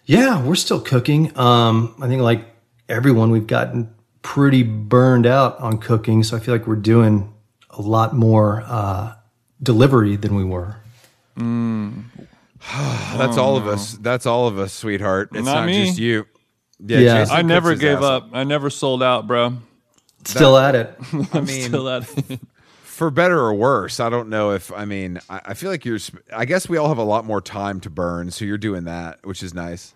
Yeah, 0.05 0.43
we're 0.43 0.55
still 0.55 0.81
cooking. 0.81 1.37
Um, 1.37 1.95
I 2.01 2.07
think 2.07 2.23
like 2.23 2.45
everyone, 2.89 3.29
we've 3.29 3.45
gotten 3.45 3.93
pretty 4.23 4.63
burned 4.63 5.27
out 5.27 5.59
on 5.59 5.77
cooking, 5.77 6.23
so 6.23 6.35
I 6.35 6.39
feel 6.39 6.55
like 6.55 6.65
we're 6.65 6.75
doing 6.77 7.31
a 7.69 7.81
lot 7.81 8.15
more 8.15 8.63
uh, 8.65 9.13
delivery 9.61 10.15
than 10.15 10.35
we 10.35 10.43
were. 10.43 10.75
That's 13.17 13.37
all 13.37 13.57
of 13.57 13.67
us. 13.67 13.93
That's 13.93 14.25
all 14.25 14.47
of 14.47 14.59
us, 14.59 14.73
sweetheart. 14.73 15.29
It's 15.33 15.45
Not 15.45 15.61
not, 15.61 15.65
me. 15.65 15.85
just 15.85 15.97
you. 15.99 16.25
Yeah. 16.79 16.99
Jason 17.19 17.35
I 17.35 17.41
never 17.41 17.75
gave 17.75 18.01
up. 18.01 18.29
I 18.33 18.43
never 18.43 18.69
sold 18.69 19.03
out, 19.03 19.27
bro. 19.27 19.57
Still 20.25 20.57
at 20.57 20.75
it. 20.75 20.95
I 21.33 21.41
mean, 21.41 21.67
Still 21.67 21.89
at 21.89 22.03
it. 22.17 22.39
for 22.83 23.09
better 23.09 23.39
or 23.39 23.53
worse, 23.53 23.99
I 23.99 24.09
don't 24.09 24.29
know 24.29 24.51
if 24.51 24.71
I 24.71 24.85
mean. 24.85 25.19
I, 25.29 25.41
I 25.45 25.53
feel 25.53 25.71
like 25.71 25.85
you're. 25.85 25.99
I 26.35 26.45
guess 26.45 26.69
we 26.69 26.77
all 26.77 26.87
have 26.89 26.97
a 26.99 27.03
lot 27.03 27.25
more 27.25 27.41
time 27.41 27.79
to 27.81 27.89
burn, 27.89 28.29
so 28.31 28.45
you're 28.45 28.57
doing 28.59 28.83
that, 28.85 29.19
which 29.25 29.41
is 29.41 29.53
nice. 29.53 29.93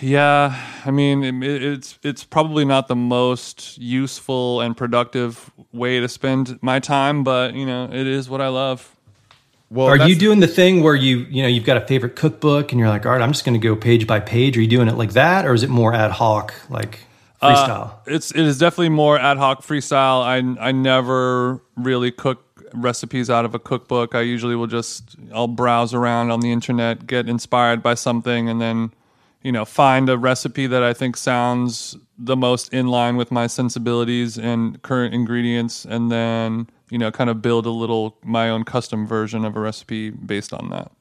Yeah, 0.00 0.58
I 0.84 0.90
mean, 0.90 1.42
it, 1.42 1.62
it's 1.62 1.98
it's 2.02 2.24
probably 2.24 2.64
not 2.64 2.88
the 2.88 2.96
most 2.96 3.78
useful 3.78 4.60
and 4.60 4.76
productive 4.76 5.50
way 5.72 6.00
to 6.00 6.08
spend 6.08 6.58
my 6.62 6.78
time, 6.80 7.24
but 7.24 7.54
you 7.54 7.66
know, 7.66 7.84
it 7.84 8.06
is 8.06 8.28
what 8.28 8.40
I 8.40 8.48
love. 8.48 8.94
Well, 9.68 9.88
Are 9.88 10.08
you 10.08 10.14
doing 10.14 10.38
the 10.40 10.46
thing 10.46 10.82
where 10.82 10.94
you 10.94 11.18
you 11.28 11.42
know 11.42 11.48
you've 11.48 11.64
got 11.64 11.76
a 11.76 11.86
favorite 11.86 12.14
cookbook 12.14 12.72
and 12.72 12.78
you're 12.78 12.88
like, 12.88 13.04
all 13.04 13.12
right, 13.12 13.22
I'm 13.22 13.32
just 13.32 13.44
going 13.44 13.60
to 13.60 13.68
go 13.68 13.74
page 13.74 14.06
by 14.06 14.20
page? 14.20 14.56
Are 14.56 14.60
you 14.60 14.68
doing 14.68 14.88
it 14.88 14.96
like 14.96 15.12
that, 15.12 15.44
or 15.44 15.54
is 15.54 15.62
it 15.62 15.70
more 15.70 15.92
ad 15.92 16.12
hoc, 16.12 16.54
like 16.70 17.00
uh, 17.40 17.66
freestyle? 17.66 17.94
It's 18.06 18.30
it 18.30 18.46
is 18.46 18.58
definitely 18.58 18.90
more 18.90 19.18
ad 19.18 19.38
hoc 19.38 19.62
freestyle. 19.62 20.22
I 20.22 20.68
I 20.68 20.72
never 20.72 21.60
really 21.76 22.12
cook 22.12 22.44
recipes 22.72 23.28
out 23.28 23.44
of 23.44 23.54
a 23.54 23.58
cookbook. 23.58 24.14
I 24.14 24.20
usually 24.20 24.54
will 24.54 24.68
just 24.68 25.16
I'll 25.34 25.48
browse 25.48 25.94
around 25.94 26.30
on 26.30 26.40
the 26.40 26.52
internet, 26.52 27.06
get 27.06 27.28
inspired 27.28 27.82
by 27.82 27.94
something, 27.94 28.48
and 28.48 28.60
then 28.60 28.92
you 29.46 29.52
know 29.52 29.64
find 29.64 30.08
a 30.10 30.18
recipe 30.18 30.66
that 30.66 30.82
I 30.82 30.92
think 30.92 31.16
sounds 31.16 31.96
the 32.18 32.36
most 32.36 32.74
in 32.74 32.88
line 32.88 33.16
with 33.16 33.30
my 33.30 33.46
sensibilities 33.46 34.36
and 34.36 34.82
current 34.82 35.14
ingredients, 35.14 35.84
and 35.84 36.10
then 36.10 36.68
you 36.90 36.98
know, 36.98 37.10
kind 37.10 37.30
of 37.30 37.42
build 37.42 37.66
a 37.66 37.70
little 37.70 38.16
my 38.22 38.48
own 38.48 38.64
custom 38.64 39.06
version 39.06 39.44
of 39.44 39.56
a 39.56 39.60
recipe 39.60 40.10
based 40.10 40.52
on 40.52 40.70
that. 40.70 40.92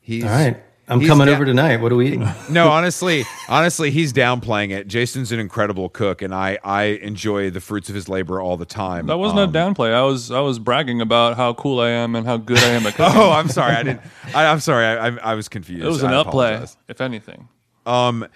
He's, 0.00 0.24
All 0.24 0.30
right. 0.30 0.62
I'm 0.88 1.00
he's 1.00 1.08
coming 1.08 1.26
da- 1.26 1.32
over 1.34 1.44
tonight. 1.44 1.78
What 1.78 1.90
are 1.90 1.96
we 1.96 2.06
eating? 2.08 2.28
no, 2.50 2.68
honestly, 2.68 3.24
honestly, 3.48 3.90
he's 3.90 4.12
downplaying 4.12 4.70
it. 4.70 4.86
Jason's 4.86 5.32
an 5.32 5.40
incredible 5.40 5.88
cook, 5.88 6.22
and 6.22 6.34
I 6.34 6.58
I 6.62 6.82
enjoy 6.84 7.50
the 7.50 7.60
fruits 7.60 7.88
of 7.88 7.94
his 7.94 8.08
labor 8.08 8.40
all 8.40 8.56
the 8.56 8.66
time. 8.66 9.06
That 9.06 9.18
wasn't 9.18 9.40
Um, 9.40 9.48
a 9.50 9.52
downplay. 9.52 9.92
I 9.92 10.02
was 10.02 10.30
I 10.30 10.40
was 10.40 10.58
bragging 10.60 11.00
about 11.00 11.36
how 11.36 11.54
cool 11.54 11.80
I 11.80 11.88
am 11.90 12.14
and 12.14 12.24
how 12.26 12.36
good 12.36 12.58
I 12.58 12.68
am 12.68 12.86
at 12.86 12.94
cooking. 12.96 13.16
Oh, 13.20 13.30
I'm 13.32 13.48
sorry. 13.48 13.74
I 13.74 13.82
didn't. 13.82 14.00
I, 14.34 14.46
I'm 14.46 14.60
sorry. 14.60 14.84
I, 14.86 15.08
I, 15.08 15.16
I 15.32 15.34
was 15.34 15.48
confused. 15.48 15.84
it 15.84 15.88
was 15.88 16.02
an 16.04 16.12
upplay, 16.12 16.74
if 16.88 17.00
anything. 17.00 17.48
Um, 17.84 18.26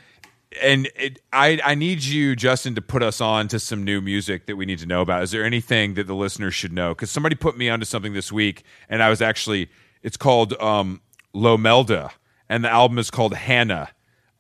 and 0.61 0.89
it, 0.97 1.21
I 1.33 1.61
I 1.65 1.75
need 1.77 2.03
you, 2.03 2.35
Justin, 2.35 2.75
to 2.75 2.83
put 2.83 3.05
us 3.05 3.21
on 3.21 3.47
to 3.49 3.61
some 3.61 3.85
new 3.85 4.01
music 4.01 4.47
that 4.47 4.57
we 4.57 4.67
need 4.67 4.81
to 4.81 4.87
know 4.87 5.03
about. 5.03 5.23
Is 5.23 5.31
there 5.31 5.45
anything 5.45 5.95
that 5.95 6.09
the 6.09 6.15
listeners 6.17 6.55
should 6.57 6.73
know? 6.73 6.89
Because 6.91 7.13
somebody 7.13 7.37
put 7.37 7.57
me 7.57 7.69
onto 7.71 7.85
something 7.87 8.13
this 8.13 8.33
week, 8.33 8.65
and 8.89 9.01
I 9.05 9.09
was 9.09 9.23
actually 9.23 9.71
it's 10.03 10.17
called 10.17 10.55
um, 10.61 11.01
Lomelda, 11.33 12.11
and 12.51 12.63
the 12.63 12.71
album 12.71 12.99
is 12.99 13.11
called 13.11 13.33
Hannah. 13.35 13.89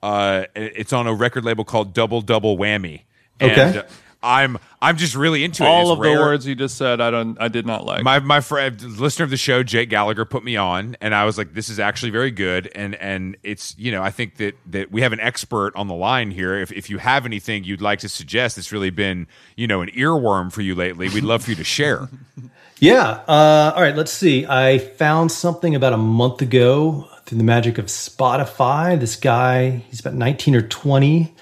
Uh, 0.02 0.44
it's 0.54 0.92
on 0.92 1.06
a 1.06 1.14
record 1.14 1.44
label 1.44 1.64
called 1.64 1.94
Double 1.94 2.20
Double 2.20 2.58
Whammy. 2.58 3.02
And 3.38 3.50
Okay. 3.52 3.82
I'm 4.22 4.58
I'm 4.82 4.98
just 4.98 5.14
really 5.14 5.44
into 5.44 5.62
it. 5.62 5.66
All 5.66 5.82
It's 5.84 5.90
of 5.92 5.98
rare. 6.00 6.14
the 6.16 6.20
words 6.20 6.46
you 6.46 6.54
just 6.54 6.76
said, 6.76 7.00
I 7.00 7.10
don't, 7.10 7.40
I 7.40 7.48
did 7.48 7.64
not 7.64 7.86
like. 7.86 8.02
My 8.02 8.18
my 8.18 8.42
friend, 8.42 8.78
listener 9.00 9.24
of 9.24 9.30
the 9.30 9.38
show, 9.38 9.62
Jake 9.62 9.88
Gallagher, 9.88 10.26
put 10.26 10.44
me 10.44 10.56
on, 10.58 10.94
and 11.00 11.14
I 11.14 11.24
was 11.24 11.38
like, 11.38 11.54
"This 11.54 11.70
is 11.70 11.80
actually 11.80 12.10
very 12.10 12.30
good." 12.30 12.70
And 12.74 12.94
and 12.96 13.38
it's 13.42 13.74
you 13.78 13.90
know, 13.90 14.02
I 14.02 14.10
think 14.10 14.36
that 14.36 14.56
that 14.66 14.92
we 14.92 15.00
have 15.00 15.14
an 15.14 15.20
expert 15.20 15.72
on 15.74 15.88
the 15.88 15.94
line 15.94 16.32
here. 16.32 16.54
If 16.60 16.70
if 16.70 16.90
you 16.90 16.98
have 16.98 17.24
anything 17.24 17.64
you'd 17.64 17.80
like 17.80 18.00
to 18.00 18.10
suggest, 18.10 18.56
that's 18.56 18.72
really 18.72 18.90
been 18.90 19.26
you 19.56 19.66
know 19.66 19.80
an 19.80 19.88
earworm 19.92 20.52
for 20.52 20.60
you 20.60 20.74
lately, 20.74 21.08
we'd 21.08 21.24
love 21.24 21.44
for 21.44 21.50
you 21.50 21.56
to 21.56 21.64
share. 21.64 22.08
Yeah. 22.82 23.20
Uh, 23.28 23.72
all 23.76 23.82
right. 23.82 23.94
Let's 23.94 24.10
see. 24.12 24.46
I 24.46 24.78
found 24.78 25.30
something 25.30 25.74
about 25.74 25.92
a 25.92 25.98
month 25.98 26.40
ago 26.40 27.06
through 27.30 27.38
the 27.38 27.44
magic 27.44 27.78
of 27.78 27.86
Spotify. 27.86 28.98
This 28.98 29.14
guy, 29.14 29.82
he's 29.88 30.00
about 30.00 30.14
19 30.14 30.56
or 30.56 30.62
20. 30.62 31.32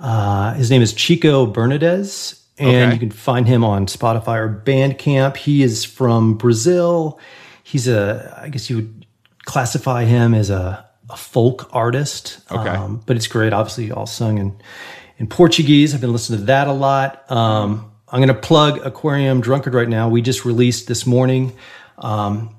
Uh, 0.00 0.54
his 0.54 0.72
name 0.72 0.82
is 0.82 0.92
Chico 0.92 1.46
Bernardes, 1.46 2.42
and 2.58 2.68
Okay. 2.68 2.92
you 2.94 2.98
can 2.98 3.12
find 3.12 3.46
him 3.46 3.62
on 3.62 3.86
Spotify 3.86 4.38
or 4.38 4.62
Bandcamp. 4.66 5.36
He 5.36 5.62
is 5.62 5.84
from 5.84 6.34
Brazil. 6.36 7.20
He's 7.62 7.86
a, 7.86 8.40
I 8.42 8.48
guess 8.48 8.68
you 8.68 8.74
would 8.76 9.06
classify 9.44 10.04
him 10.04 10.34
as 10.34 10.50
a, 10.50 10.84
a 11.08 11.16
folk 11.16 11.70
artist. 11.72 12.40
Okay. 12.50 12.76
but 13.06 13.14
it's 13.14 13.28
great. 13.28 13.52
Obviously, 13.52 13.92
all 13.92 14.06
sung 14.06 14.38
in, 14.38 14.56
in 15.18 15.28
Portuguese. 15.28 15.94
I've 15.94 16.00
been 16.00 16.12
listening 16.12 16.40
to 16.40 16.46
that 16.46 16.66
a 16.66 16.72
lot. 16.72 17.30
Um, 17.30 17.92
I'm 18.08 18.18
going 18.18 18.34
to 18.34 18.34
plug 18.34 18.84
Aquarium 18.84 19.40
Drunkard 19.42 19.74
right 19.74 19.88
now. 19.88 20.08
We 20.08 20.22
just 20.22 20.44
released 20.44 20.88
this 20.88 21.06
morning 21.06 21.56
um, 21.98 22.55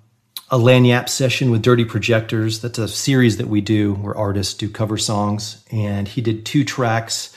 a 0.50 0.58
Lagniappe 0.58 1.10
session 1.10 1.52
with 1.52 1.62
Dirty 1.62 1.84
Projectors. 1.86 2.62
That's 2.62 2.80
a 2.80 2.88
series 2.88 3.38
that 3.38 3.48
we 3.48 3.62
do 3.62 3.96
where 3.96 4.16
artists 4.16 4.54
do 4.54 4.70
cover 4.70 4.98
songs, 4.98 5.64
and 5.72 6.08
he 6.08 6.22
did 6.22 6.46
two 6.46 6.64
tracks 6.64 7.36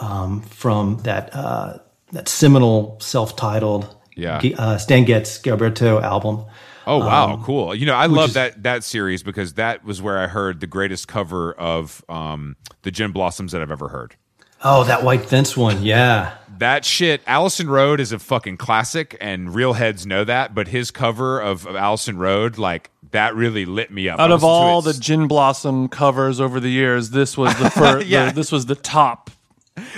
um, 0.00 0.42
from 0.42 0.98
that 0.98 1.34
uh, 1.34 1.78
that 2.12 2.28
seminal 2.28 2.98
self-titled 3.00 3.94
Yeah. 4.16 4.40
uh, 4.58 4.78
Stan 4.78 5.04
Getz 5.04 5.38
Gilberto 5.40 6.02
album. 6.02 6.44
Oh 6.86 6.98
wow, 6.98 7.34
Um, 7.34 7.44
cool! 7.44 7.74
You 7.74 7.86
know, 7.86 7.94
I 7.94 8.06
love 8.06 8.30
is- 8.30 8.34
that 8.34 8.62
that 8.64 8.82
series 8.84 9.22
because 9.22 9.54
that 9.54 9.84
was 9.84 10.02
where 10.02 10.18
I 10.18 10.26
heard 10.26 10.60
the 10.60 10.66
greatest 10.66 11.06
cover 11.08 11.52
of 11.52 12.04
um, 12.08 12.56
the 12.82 12.90
Gin 12.90 13.12
Blossoms 13.12 13.52
that 13.52 13.62
I've 13.62 13.70
ever 13.70 13.88
heard. 13.88 14.16
Oh, 14.64 14.84
that 14.84 15.02
White 15.04 15.24
Fence 15.26 15.56
one, 15.56 15.82
yeah. 15.82 16.34
That 16.58 16.84
shit, 16.84 17.22
Allison 17.26 17.68
Road 17.68 18.00
is 18.00 18.12
a 18.12 18.18
fucking 18.18 18.56
classic, 18.56 19.16
and 19.20 19.54
real 19.54 19.72
heads 19.72 20.06
know 20.06 20.24
that. 20.24 20.54
But 20.54 20.68
his 20.68 20.90
cover 20.90 21.40
of, 21.40 21.66
of 21.66 21.76
Allison 21.76 22.18
Road, 22.18 22.58
like 22.58 22.90
that, 23.10 23.34
really 23.34 23.64
lit 23.64 23.90
me 23.90 24.08
up. 24.08 24.20
Out 24.20 24.30
of 24.30 24.44
all 24.44 24.82
the 24.82 24.92
Gin 24.92 25.28
Blossom 25.28 25.88
covers 25.88 26.40
over 26.40 26.60
the 26.60 26.68
years, 26.70 27.10
this 27.10 27.36
was 27.36 27.56
the 27.58 27.70
first. 27.76 28.06
Yeah. 28.06 28.32
this 28.32 28.52
was 28.52 28.66
the 28.66 28.74
top. 28.74 29.30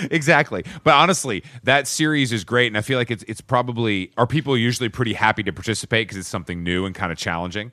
exactly. 0.09 0.63
But 0.83 0.93
honestly, 0.93 1.43
that 1.63 1.87
series 1.87 2.31
is 2.31 2.43
great, 2.43 2.67
and 2.67 2.77
I 2.77 2.81
feel 2.81 2.97
like 2.97 3.11
it's 3.11 3.23
it's 3.27 3.41
probably 3.41 4.11
are 4.17 4.27
people 4.27 4.57
usually 4.57 4.89
pretty 4.89 5.13
happy 5.13 5.43
to 5.43 5.51
participate 5.51 6.07
because 6.07 6.17
it's 6.17 6.29
something 6.29 6.63
new 6.63 6.85
and 6.85 6.95
kind 6.95 7.11
of 7.11 7.17
challenging. 7.17 7.71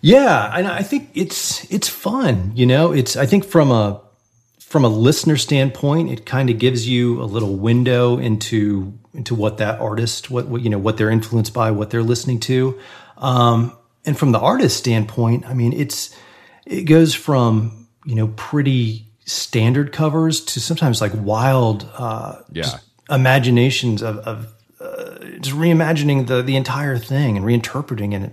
Yeah, 0.00 0.56
and 0.56 0.68
I 0.68 0.82
think 0.82 1.10
it's 1.14 1.70
it's 1.72 1.88
fun. 1.88 2.52
You 2.54 2.66
know, 2.66 2.92
it's 2.92 3.16
I 3.16 3.26
think 3.26 3.44
from 3.44 3.72
a 3.72 4.00
from 4.68 4.84
a 4.84 4.88
listener 4.88 5.36
standpoint, 5.38 6.10
it 6.10 6.26
kind 6.26 6.50
of 6.50 6.58
gives 6.58 6.86
you 6.86 7.22
a 7.22 7.24
little 7.24 7.56
window 7.56 8.18
into 8.18 8.92
into 9.14 9.34
what 9.34 9.56
that 9.58 9.80
artist, 9.80 10.30
what, 10.30 10.46
what 10.46 10.60
you 10.62 10.68
know, 10.70 10.78
what 10.78 10.96
they're 10.98 11.10
influenced 11.10 11.54
by, 11.54 11.70
what 11.70 11.90
they're 11.90 12.02
listening 12.02 12.38
to. 12.40 12.78
Um, 13.16 13.76
and 14.04 14.16
from 14.16 14.32
the 14.32 14.38
artist 14.38 14.76
standpoint, 14.76 15.46
I 15.48 15.54
mean, 15.54 15.72
it's 15.72 16.14
it 16.66 16.82
goes 16.84 17.14
from 17.14 17.88
you 18.04 18.14
know 18.14 18.28
pretty 18.36 19.06
standard 19.24 19.92
covers 19.92 20.44
to 20.44 20.60
sometimes 20.60 21.00
like 21.00 21.12
wild 21.14 21.88
uh, 21.96 22.40
Yeah. 22.52 22.78
imaginations 23.10 24.02
of, 24.02 24.18
of 24.18 24.54
uh, 24.80 25.18
just 25.40 25.56
reimagining 25.56 26.26
the 26.26 26.42
the 26.42 26.56
entire 26.56 26.98
thing 26.98 27.36
and 27.36 27.44
reinterpreting 27.46 28.12
it. 28.22 28.32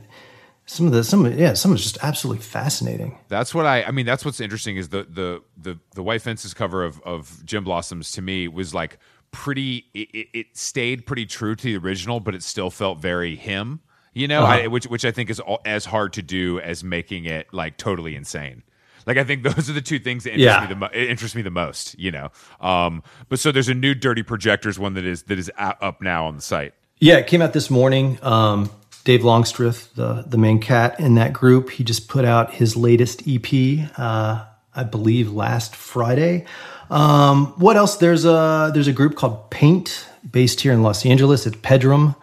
Some 0.68 0.88
of 0.88 0.92
the 0.94 1.04
some 1.04 1.26
of 1.26 1.38
yeah, 1.38 1.54
some 1.54 1.72
of 1.72 1.76
it's 1.78 1.84
just 1.84 2.04
absolutely 2.04 2.42
fascinating. 2.44 3.18
That's 3.28 3.54
what 3.54 3.66
I. 3.68 3.84
I 3.84 3.92
mean, 3.92 4.06
that's 4.08 4.26
what's 4.26 4.40
interesting 4.40 4.78
is 4.78 4.90
the 4.90 5.04
the 5.10 5.42
the 5.58 5.80
the 5.94 6.02
White 6.02 6.22
Fences 6.24 6.54
cover 6.56 6.84
of 6.84 7.00
of 7.04 7.46
Gin 7.46 7.64
Blossoms 7.64 8.12
to 8.14 8.22
me 8.22 8.48
was 8.48 8.74
like 8.74 8.98
pretty. 9.32 9.86
It, 9.94 10.28
it- 10.34 10.58
stayed 10.58 11.06
pretty 11.06 11.26
true 11.28 11.56
to 11.56 11.64
the 11.64 11.78
original, 11.78 12.20
but 12.20 12.34
it 12.34 12.42
still 12.42 12.72
felt 12.72 12.98
very 13.00 13.36
him. 13.36 13.82
You 14.14 14.28
know, 14.28 14.44
I, 14.44 14.68
which 14.68 14.86
which 14.88 15.06
I 15.06 15.12
think 15.12 15.30
is 15.30 15.40
all, 15.40 15.60
as 15.66 15.86
hard 15.86 16.14
to 16.14 16.22
do 16.24 16.60
as 16.62 16.84
making 16.84 17.26
it 17.26 17.54
like 17.54 17.78
totally 17.78 18.16
insane. 18.16 18.64
Like 19.06 19.18
I 19.18 19.24
think 19.24 19.44
those 19.56 19.70
are 19.70 19.74
the 19.74 19.82
two 19.82 20.00
things 20.00 20.24
that 20.24 20.32
interest 20.32 20.46
Yeah. 20.46 20.62
me 20.62 20.68
the 20.68 20.76
mo- 20.76 20.90
interest 20.94 21.36
me 21.36 21.42
the 21.44 21.52
most. 21.52 22.00
You 22.00 22.12
know, 22.12 22.30
um, 22.60 23.04
but 23.30 23.38
so 23.40 23.52
there's 23.52 23.70
a 23.70 23.74
new 23.76 23.94
Dirty 23.94 24.24
Projectors 24.24 24.80
one 24.80 24.94
that 24.96 25.06
is 25.06 25.24
that 25.24 25.38
is 25.38 25.52
up 25.58 26.02
now 26.02 26.26
on 26.26 26.36
the 26.38 26.42
site. 26.42 26.74
Yeah, 27.00 27.18
it 27.18 27.28
came 27.28 27.42
out 27.42 27.52
this 27.54 27.70
morning. 27.70 28.18
Um, 28.24 28.72
Dave 29.06 29.23
Longstreth, 29.23 29.94
the 29.95 30.26
the 30.27 30.38
main 30.38 30.60
cat 30.60 30.99
in 30.99 31.15
that 31.15 31.32
group, 31.32 31.69
he 31.69 31.84
just 31.84 32.10
put 32.10 32.26
out 32.26 32.56
his 32.56 32.76
latest 32.76 33.23
EP. 33.27 33.90
Uh, 33.98 34.44
I 34.76 34.84
believe 34.84 35.32
last 35.32 35.73
Friday. 35.76 36.45
Um, 36.90 37.48
what 37.57 37.77
else? 37.77 37.95
There's 37.98 38.26
a 38.26 38.72
there's 38.73 38.88
a 38.90 38.94
group 38.94 39.15
called 39.15 39.49
Paint 39.52 40.07
based 40.30 40.60
here 40.61 40.73
in 40.73 40.82
Los 40.84 41.06
Angeles. 41.06 41.45
It's 41.48 41.56
Pedram 41.57 42.15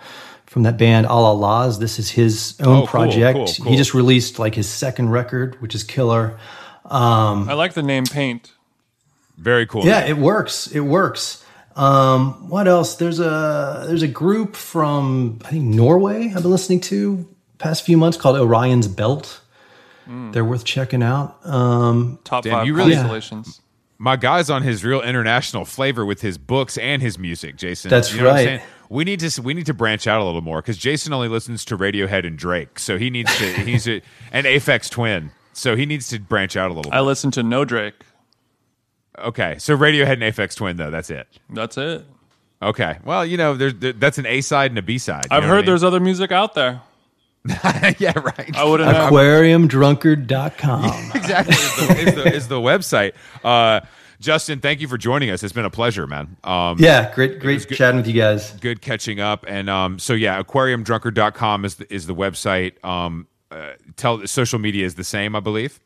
from 0.47 0.65
that 0.65 0.77
band 0.77 1.07
Allah-Las. 1.07 1.79
This 1.79 1.99
is 1.99 2.11
his 2.11 2.55
own 2.61 2.83
Oh, 2.83 2.87
project. 2.87 3.37
cool, 3.37 3.47
cool. 3.47 3.71
He 3.71 3.77
just 3.77 3.95
released 3.95 4.39
like 4.39 4.55
his 4.55 4.69
second 4.69 5.09
record, 5.11 5.61
which 5.63 5.75
is 5.75 5.83
killer. 5.85 6.37
I 6.85 7.55
like 7.55 7.73
the 7.75 7.83
name 7.83 8.05
Paint. 8.05 8.53
Very 9.39 9.67
cool. 9.67 9.85
Yeah, 9.87 10.05
it 10.05 10.19
works. 10.19 10.67
It 10.67 10.81
works. 10.81 11.42
Um, 11.77 12.49
what 12.49 12.69
else? 12.69 12.97
There's 12.97 13.21
a 13.21 13.85
there's 13.87 14.03
a 14.03 14.09
group 14.09 14.57
from 14.57 15.39
I 15.45 15.51
think 15.51 15.65
Norway 15.65 16.27
I've 16.35 16.43
been 16.43 16.51
listening 16.51 16.81
to 16.83 17.29
past 17.59 17.85
few 17.85 17.97
months 17.97 18.17
called 18.19 18.37
Orion's 18.37 18.89
Belt. 18.89 19.41
They're 20.07 20.45
worth 20.45 20.65
checking 20.65 21.03
out. 21.03 21.39
Um, 21.47 22.19
Top 22.25 22.45
Damn, 22.45 22.53
five 22.53 22.67
you 22.67 22.75
really- 22.75 22.95
constellations. 22.95 23.61
my 23.99 24.17
guy's 24.17 24.51
on 24.51 24.63
his 24.63 24.85
real 24.85 25.01
international 25.01 25.65
flavor 25.65 26.05
with 26.05 26.21
his 26.21 26.37
books 26.37 26.77
and 26.77 27.01
his 27.01 27.19
music, 27.19 27.57
Jason. 27.57 27.89
That's 27.89 28.13
You 28.13 28.19
know 28.21 28.25
what 28.27 28.31
I'm 28.33 28.37
right. 28.37 28.45
saying? 28.45 28.61
We 28.91 29.05
need 29.05 29.21
to 29.21 29.41
we 29.41 29.55
need 29.55 29.65
to 29.67 29.75
branch 29.75 30.07
out 30.07 30.21
a 30.21 30.25
little 30.25 30.43
more 30.43 30.61
because 30.61 30.77
Jason 30.77 31.15
only 31.15 31.29
listens 31.29 31.65
to 31.67 31.79
Radiohead 31.79 32.27
and 32.27 32.37
Drake, 32.37 32.79
so 32.79 32.99
he 32.99 33.09
needs 33.09 33.35
to 33.39 33.45
he's 33.63 33.89
a, 33.89 34.03
an 34.33 34.45
Aphex 34.45 34.91
Twin, 34.91 35.31
so 35.55 35.77
he 35.77 35.87
needs 35.87 36.09
to 36.09 36.19
branch 36.19 36.57
out 36.57 36.71
a 36.71 36.75
little. 36.75 36.93
I 36.93 36.97
More. 36.97 37.07
listen 37.07 37.31
to 37.31 37.43
No 37.43 37.65
Drake. 37.65 37.95
Okay, 39.19 39.57
so 39.59 39.77
Radiohead 39.77 40.15
and 40.15 40.23
Aphex 40.23 40.57
Twin 40.57 40.77
though, 40.77 40.91
that's 40.91 41.11
it. 41.11 41.29
That's 41.51 41.77
it. 41.77 42.05
Okay, 42.61 42.99
well 43.05 43.27
you 43.27 43.37
know 43.37 43.55
there's 43.55 43.75
there, 43.75 43.93
that's 43.93 44.19
an 44.19 44.27
A 44.27 44.41
side 44.41 44.71
and 44.71 44.79
a 44.79 44.83
B 44.83 44.99
side. 44.99 45.27
I've 45.31 45.45
heard 45.45 45.67
there's 45.67 45.85
other 45.85 46.01
music 46.01 46.33
out 46.33 46.55
there. 46.55 46.81
yeah 47.99 48.17
right. 48.17 48.57
I 48.57 48.65
wouldn't 48.65 48.93
know. 48.93 49.11
aquariumdrunkard.com. 49.11 50.85
exactly 51.15 51.55
is 51.55 51.77
the, 51.77 51.99
is 51.99 52.15
the, 52.15 52.35
is 52.35 52.49
the 52.49 52.61
website. 52.61 53.13
Uh, 53.43 53.81
Justin, 54.21 54.61
thank 54.61 54.81
you 54.81 54.87
for 54.87 54.97
joining 54.97 55.31
us. 55.31 55.43
It's 55.43 55.53
been 55.53 55.65
a 55.65 55.71
pleasure, 55.71 56.07
man. 56.07 56.37
Um, 56.45 56.77
yeah, 56.79 57.13
great 57.13 57.41
great 57.41 57.69
chatting 57.69 57.97
with 57.97 58.07
you 58.07 58.15
guys. 58.15 58.53
good 58.53 58.81
catching 58.81 59.19
up. 59.19 59.45
And 59.49 59.69
um, 59.69 59.99
so 59.99 60.13
yeah, 60.13 60.41
aquariumdrunkard.com 60.41 61.65
is 61.65 61.75
the, 61.75 61.93
is 61.93 62.07
the 62.07 62.15
website. 62.15 62.83
Um, 62.85 63.27
uh, 63.51 63.73
tell 63.97 64.25
social 64.27 64.61
media 64.61 64.87
is 64.87 64.95
the 64.95 65.05
same, 65.05 65.35
I 65.35 65.41
believe. 65.41 65.81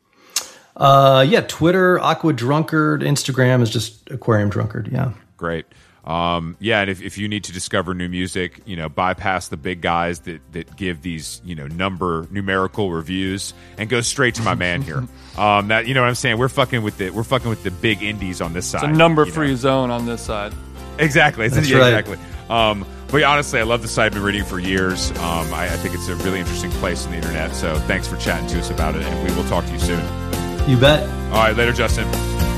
Uh, 0.77 1.25
yeah, 1.27 1.41
Twitter, 1.41 1.99
Aqua 1.99 2.33
Drunkard, 2.33 3.01
Instagram 3.01 3.61
is 3.61 3.69
just 3.69 4.09
Aquarium 4.11 4.49
Drunkard. 4.49 4.89
Yeah. 4.91 5.11
Great. 5.35 5.65
Um, 6.05 6.55
yeah, 6.61 6.79
and 6.79 6.89
if, 6.89 7.01
if 7.01 7.17
you 7.17 7.27
need 7.27 7.43
to 7.45 7.51
discover 7.51 7.93
new 7.93 8.07
music, 8.07 8.61
you 8.65 8.77
know, 8.77 8.87
bypass 8.87 9.49
the 9.49 9.57
big 9.57 9.81
guys 9.81 10.21
that 10.21 10.39
that 10.53 10.77
give 10.77 11.01
these, 11.01 11.41
you 11.43 11.53
know, 11.53 11.67
number 11.67 12.25
numerical 12.31 12.91
reviews 12.91 13.53
and 13.77 13.89
go 13.89 13.99
straight 13.99 14.35
to 14.35 14.41
my 14.41 14.55
man 14.55 14.81
here. 14.81 15.03
Um, 15.37 15.67
that 15.67 15.85
you 15.85 15.93
know 15.93 16.01
what 16.01 16.07
I'm 16.07 16.15
saying? 16.15 16.39
We're 16.39 16.49
fucking 16.49 16.81
with 16.81 16.97
the 16.97 17.11
we're 17.11 17.23
fucking 17.23 17.47
with 17.47 17.61
the 17.61 17.69
big 17.69 18.01
indies 18.01 18.41
on 18.41 18.53
this 18.53 18.65
side. 18.65 18.85
It's 18.85 18.91
a 18.91 18.97
number 18.97 19.21
you 19.21 19.27
know? 19.27 19.35
free 19.35 19.55
zone 19.55 19.91
on 19.91 20.07
this 20.07 20.19
side. 20.19 20.51
Exactly. 20.97 21.45
It's- 21.45 21.55
That's 21.55 21.69
yeah, 21.69 21.77
right. 21.77 21.93
Exactly. 21.93 22.17
Um, 22.49 22.87
but 23.09 23.17
yeah, 23.17 23.29
honestly, 23.29 23.59
I 23.59 23.63
love 23.63 23.83
the 23.83 23.87
site. 23.87 24.07
I've 24.07 24.13
been 24.13 24.23
reading 24.23 24.43
for 24.43 24.57
years. 24.59 25.11
Um, 25.11 25.53
I, 25.53 25.65
I 25.65 25.77
think 25.77 25.93
it's 25.93 26.07
a 26.07 26.15
really 26.15 26.39
interesting 26.39 26.71
place 26.71 27.05
on 27.05 27.11
the 27.11 27.17
internet. 27.17 27.53
So 27.53 27.75
thanks 27.81 28.07
for 28.07 28.17
chatting 28.17 28.47
to 28.47 28.57
us 28.57 28.71
about 28.71 28.95
it, 28.95 29.03
and 29.03 29.29
we 29.29 29.35
will 29.35 29.47
talk 29.47 29.63
to 29.65 29.71
you 29.71 29.79
soon. 29.79 30.46
You 30.67 30.77
bet. 30.77 31.07
All 31.31 31.43
right, 31.43 31.55
later, 31.55 31.73
Justin. 31.73 32.11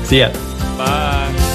See 0.04 0.18
ya. 0.20 0.30
Bye. 0.76 1.49